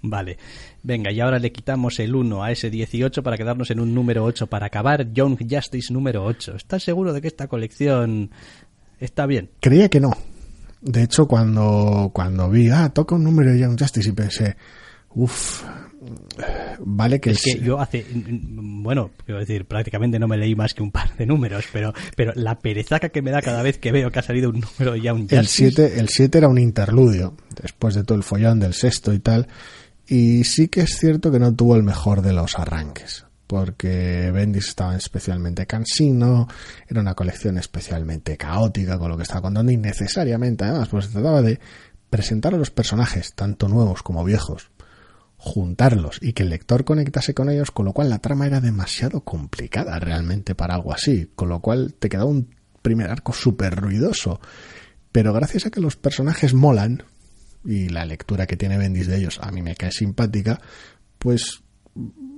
Vale. 0.03 0.37
Venga, 0.83 1.11
y 1.11 1.19
ahora 1.19 1.39
le 1.39 1.51
quitamos 1.51 1.99
el 1.99 2.15
1 2.15 2.43
a 2.43 2.51
ese 2.51 2.69
18 2.69 3.23
para 3.23 3.37
quedarnos 3.37 3.71
en 3.71 3.79
un 3.79 3.95
número 3.95 4.23
8 4.23 4.45
para 4.45 4.67
acabar 4.67 5.11
Young 5.11 5.39
Justice 5.49 5.91
número 5.91 6.23
8. 6.23 6.57
¿Estás 6.57 6.83
seguro 6.83 7.11
de 7.11 7.21
que 7.21 7.27
esta 7.27 7.47
colección 7.47 8.29
está 8.99 9.25
bien? 9.25 9.49
Creía 9.59 9.89
que 9.89 9.99
no. 9.99 10.11
De 10.81 11.01
hecho, 11.01 11.27
cuando, 11.27 12.11
cuando 12.13 12.51
vi, 12.51 12.69
ah, 12.69 12.89
toca 12.89 13.15
un 13.15 13.23
número 13.23 13.51
de 13.51 13.59
Young 13.59 13.79
Justice 13.79 14.09
y 14.09 14.13
pensé, 14.13 14.55
uff, 15.15 15.63
vale 16.79 17.19
que 17.19 17.31
es 17.31 17.41
que 17.41 17.59
yo 17.59 17.79
hace 17.79 18.05
bueno 18.13 19.11
quiero 19.25 19.39
decir 19.39 19.65
prácticamente 19.65 20.17
no 20.17 20.27
me 20.27 20.37
leí 20.37 20.55
más 20.55 20.73
que 20.73 20.81
un 20.81 20.91
par 20.91 21.15
de 21.15 21.25
números 21.25 21.65
pero 21.71 21.93
pero 22.15 22.33
la 22.35 22.57
perezaca 22.57 23.09
que 23.09 23.21
me 23.21 23.31
da 23.31 23.41
cada 23.41 23.61
vez 23.61 23.77
que 23.77 23.91
veo 23.91 24.11
que 24.11 24.19
ha 24.19 24.23
salido 24.23 24.49
un 24.49 24.61
número 24.61 24.95
ya 24.95 25.13
un 25.13 25.27
el 25.29 25.47
7 25.47 25.99
el 25.99 26.09
7 26.09 26.37
era 26.37 26.47
un 26.47 26.57
interludio 26.57 27.35
después 27.61 27.93
de 27.93 28.03
todo 28.03 28.17
el 28.17 28.23
follón 28.23 28.59
del 28.59 28.73
sexto 28.73 29.13
y 29.13 29.19
tal 29.19 29.47
y 30.07 30.43
sí 30.43 30.69
que 30.69 30.81
es 30.81 30.97
cierto 30.97 31.31
que 31.31 31.39
no 31.39 31.53
tuvo 31.53 31.75
el 31.75 31.83
mejor 31.83 32.21
de 32.21 32.33
los 32.33 32.57
arranques 32.57 33.25
porque 33.51 34.31
Bendis 34.31 34.69
estaba 34.69 34.95
especialmente 34.95 35.65
cansino, 35.67 36.47
era 36.87 37.01
una 37.01 37.15
colección 37.15 37.57
especialmente 37.57 38.37
caótica 38.37 38.97
con 38.97 39.09
lo 39.11 39.17
que 39.17 39.23
estaba 39.23 39.41
contando 39.41 39.73
innecesariamente 39.73 40.63
además, 40.63 40.87
pues 40.87 41.07
se 41.07 41.11
trataba 41.11 41.41
de 41.41 41.59
presentar 42.09 42.55
a 42.55 42.57
los 42.57 42.71
personajes, 42.71 43.33
tanto 43.33 43.67
nuevos 43.67 44.03
como 44.03 44.23
viejos, 44.23 44.71
juntarlos 45.43 46.19
y 46.21 46.33
que 46.33 46.43
el 46.43 46.49
lector 46.49 46.85
conectase 46.85 47.33
con 47.33 47.49
ellos, 47.49 47.71
con 47.71 47.85
lo 47.85 47.93
cual 47.93 48.11
la 48.11 48.19
trama 48.19 48.45
era 48.45 48.61
demasiado 48.61 49.21
complicada 49.21 49.97
realmente 49.97 50.53
para 50.53 50.75
algo 50.75 50.93
así, 50.93 51.31
con 51.35 51.49
lo 51.49 51.61
cual 51.61 51.95
te 51.95 52.09
quedaba 52.09 52.29
un 52.29 52.53
primer 52.83 53.09
arco 53.09 53.33
súper 53.33 53.75
ruidoso. 53.75 54.39
Pero 55.11 55.33
gracias 55.33 55.65
a 55.65 55.71
que 55.71 55.81
los 55.81 55.95
personajes 55.95 56.53
molan, 56.53 57.03
y 57.65 57.89
la 57.89 58.05
lectura 58.05 58.45
que 58.45 58.55
tiene 58.55 58.77
Bendis 58.77 59.07
de 59.07 59.17
ellos 59.17 59.39
a 59.41 59.51
mí 59.51 59.63
me 59.63 59.75
cae 59.75 59.91
simpática, 59.91 60.61
pues 61.17 61.63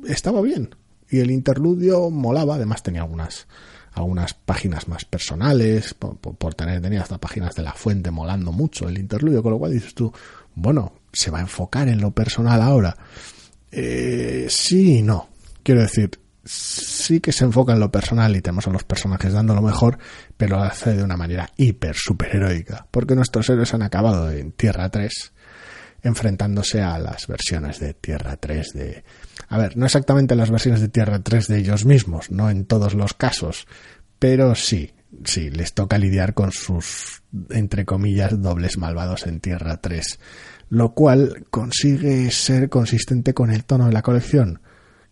estaba 0.07 0.41
bien. 0.41 0.73
Y 1.09 1.19
el 1.19 1.29
interludio 1.29 2.09
molaba, 2.09 2.55
además 2.55 2.83
tenía 2.83 3.01
algunas 3.01 3.47
algunas 3.91 4.33
páginas 4.33 4.87
más 4.87 5.03
personales, 5.03 5.93
por, 5.93 6.17
por, 6.17 6.55
tener, 6.55 6.81
tenía 6.81 7.01
hasta 7.01 7.19
páginas 7.19 7.53
de 7.53 7.63
la 7.63 7.73
fuente 7.73 8.09
molando 8.11 8.51
mucho 8.53 8.87
el 8.87 8.97
interludio, 8.97 9.43
con 9.43 9.51
lo 9.51 9.59
cual 9.59 9.73
dices 9.73 9.93
tú, 9.93 10.11
bueno, 10.55 10.93
se 11.13 11.31
va 11.31 11.37
a 11.37 11.41
enfocar 11.41 11.87
en 11.87 12.01
lo 12.01 12.11
personal 12.11 12.61
ahora. 12.61 12.97
Eh, 13.71 14.47
sí 14.49 14.97
y 14.97 15.01
no. 15.01 15.29
Quiero 15.63 15.81
decir, 15.81 16.19
sí 16.43 17.19
que 17.19 17.31
se 17.31 17.45
enfoca 17.45 17.73
en 17.73 17.79
lo 17.79 17.91
personal 17.91 18.35
y 18.35 18.41
tenemos 18.41 18.67
a 18.67 18.71
los 18.71 18.83
personajes 18.83 19.33
dando 19.33 19.55
lo 19.55 19.61
mejor, 19.61 19.97
pero 20.35 20.57
lo 20.57 20.63
hace 20.63 20.93
de 20.93 21.03
una 21.03 21.15
manera 21.15 21.49
hiper 21.55 21.95
superheroica, 21.95 22.87
porque 22.91 23.15
nuestros 23.15 23.49
héroes 23.49 23.73
han 23.73 23.83
acabado 23.83 24.29
en 24.31 24.51
Tierra 24.51 24.89
3 24.89 25.33
enfrentándose 26.03 26.81
a 26.81 26.99
las 26.99 27.27
versiones 27.27 27.79
de 27.79 27.93
Tierra 27.93 28.35
3 28.35 28.73
de... 28.73 29.03
A 29.47 29.57
ver, 29.57 29.77
no 29.77 29.85
exactamente 29.85 30.35
las 30.35 30.51
versiones 30.51 30.81
de 30.81 30.89
Tierra 30.89 31.19
3 31.19 31.47
de 31.47 31.59
ellos 31.59 31.85
mismos, 31.85 32.29
no 32.29 32.49
en 32.49 32.65
todos 32.65 32.93
los 32.93 33.13
casos, 33.13 33.67
pero 34.19 34.53
sí, 34.53 34.93
sí, 35.23 35.49
les 35.49 35.73
toca 35.73 35.97
lidiar 35.97 36.33
con 36.33 36.51
sus, 36.51 37.23
entre 37.51 37.85
comillas, 37.85 38.41
dobles 38.41 38.77
malvados 38.77 39.25
en 39.27 39.39
Tierra 39.39 39.77
3 39.77 40.19
lo 40.73 40.95
cual 40.95 41.45
consigue 41.51 42.31
ser 42.31 42.67
consistente 42.67 43.35
con 43.35 43.51
el 43.51 43.63
tono 43.63 43.85
de 43.85 43.93
la 43.93 44.01
colección, 44.01 44.59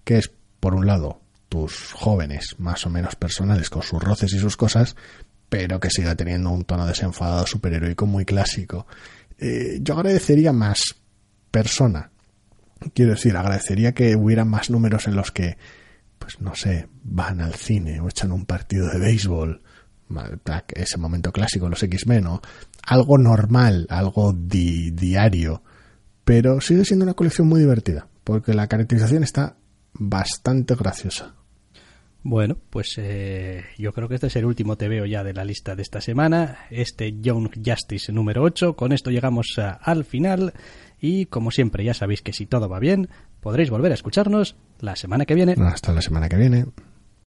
que 0.03 0.17
es, 0.17 0.31
por 0.59 0.73
un 0.73 0.87
lado, 0.87 1.21
tus 1.49 1.91
jóvenes 1.91 2.55
más 2.57 2.87
o 2.87 2.89
menos 2.89 3.15
personales 3.15 3.69
con 3.69 3.83
sus 3.83 4.01
roces 4.01 4.33
y 4.33 4.39
sus 4.39 4.57
cosas, 4.57 4.95
pero 5.49 5.79
que 5.79 5.91
siga 5.91 6.15
teniendo 6.15 6.49
un 6.49 6.63
tono 6.63 6.87
desenfadado 6.87 7.45
superheroico 7.45 8.07
muy 8.07 8.25
clásico. 8.25 8.87
Eh, 9.37 9.77
yo 9.83 9.93
agradecería 9.93 10.51
más 10.51 10.95
persona. 11.51 12.09
Quiero 12.95 13.11
decir, 13.11 13.37
agradecería 13.37 13.93
que 13.93 14.15
hubiera 14.15 14.45
más 14.45 14.71
números 14.71 15.07
en 15.07 15.15
los 15.15 15.29
que, 15.29 15.59
pues 16.17 16.41
no 16.41 16.55
sé, 16.55 16.87
van 17.03 17.39
al 17.39 17.53
cine 17.53 17.99
o 17.99 18.09
echan 18.09 18.31
un 18.31 18.47
partido 18.47 18.87
de 18.87 18.97
béisbol, 18.97 19.61
ese 20.73 20.97
momento 20.97 21.31
clásico, 21.31 21.69
los 21.69 21.83
X-Men, 21.83 22.27
o 22.27 22.41
algo 22.85 23.17
normal, 23.17 23.87
algo 23.89 24.33
diario, 24.33 25.63
pero 26.23 26.61
sigue 26.61 26.85
siendo 26.85 27.03
una 27.03 27.13
colección 27.13 27.47
muy 27.47 27.59
divertida, 27.59 28.07
porque 28.23 28.53
la 28.53 28.67
caracterización 28.67 29.23
está 29.23 29.55
bastante 29.93 30.75
graciosa. 30.75 31.35
Bueno, 32.23 32.55
pues 32.69 32.95
eh, 32.97 33.63
yo 33.79 33.93
creo 33.93 34.07
que 34.07 34.15
este 34.15 34.27
es 34.27 34.35
el 34.35 34.45
último 34.45 34.77
TVO 34.77 35.05
ya 35.05 35.23
de 35.23 35.33
la 35.33 35.43
lista 35.43 35.75
de 35.75 35.81
esta 35.81 36.01
semana, 36.01 36.59
este 36.69 37.19
Young 37.19 37.49
Justice 37.65 38.11
número 38.11 38.43
8. 38.43 38.75
Con 38.75 38.91
esto 38.91 39.09
llegamos 39.09 39.55
al 39.57 40.05
final 40.05 40.53
y 40.99 41.25
como 41.25 41.49
siempre 41.49 41.83
ya 41.83 41.95
sabéis 41.95 42.21
que 42.21 42.31
si 42.31 42.45
todo 42.45 42.69
va 42.69 42.79
bien 42.79 43.09
podréis 43.39 43.71
volver 43.71 43.91
a 43.91 43.95
escucharnos 43.95 44.55
la 44.79 44.95
semana 44.95 45.25
que 45.25 45.33
viene. 45.33 45.55
Hasta 45.57 45.93
la 45.93 46.01
semana 46.01 46.29
que 46.29 46.37
viene. 46.37 46.65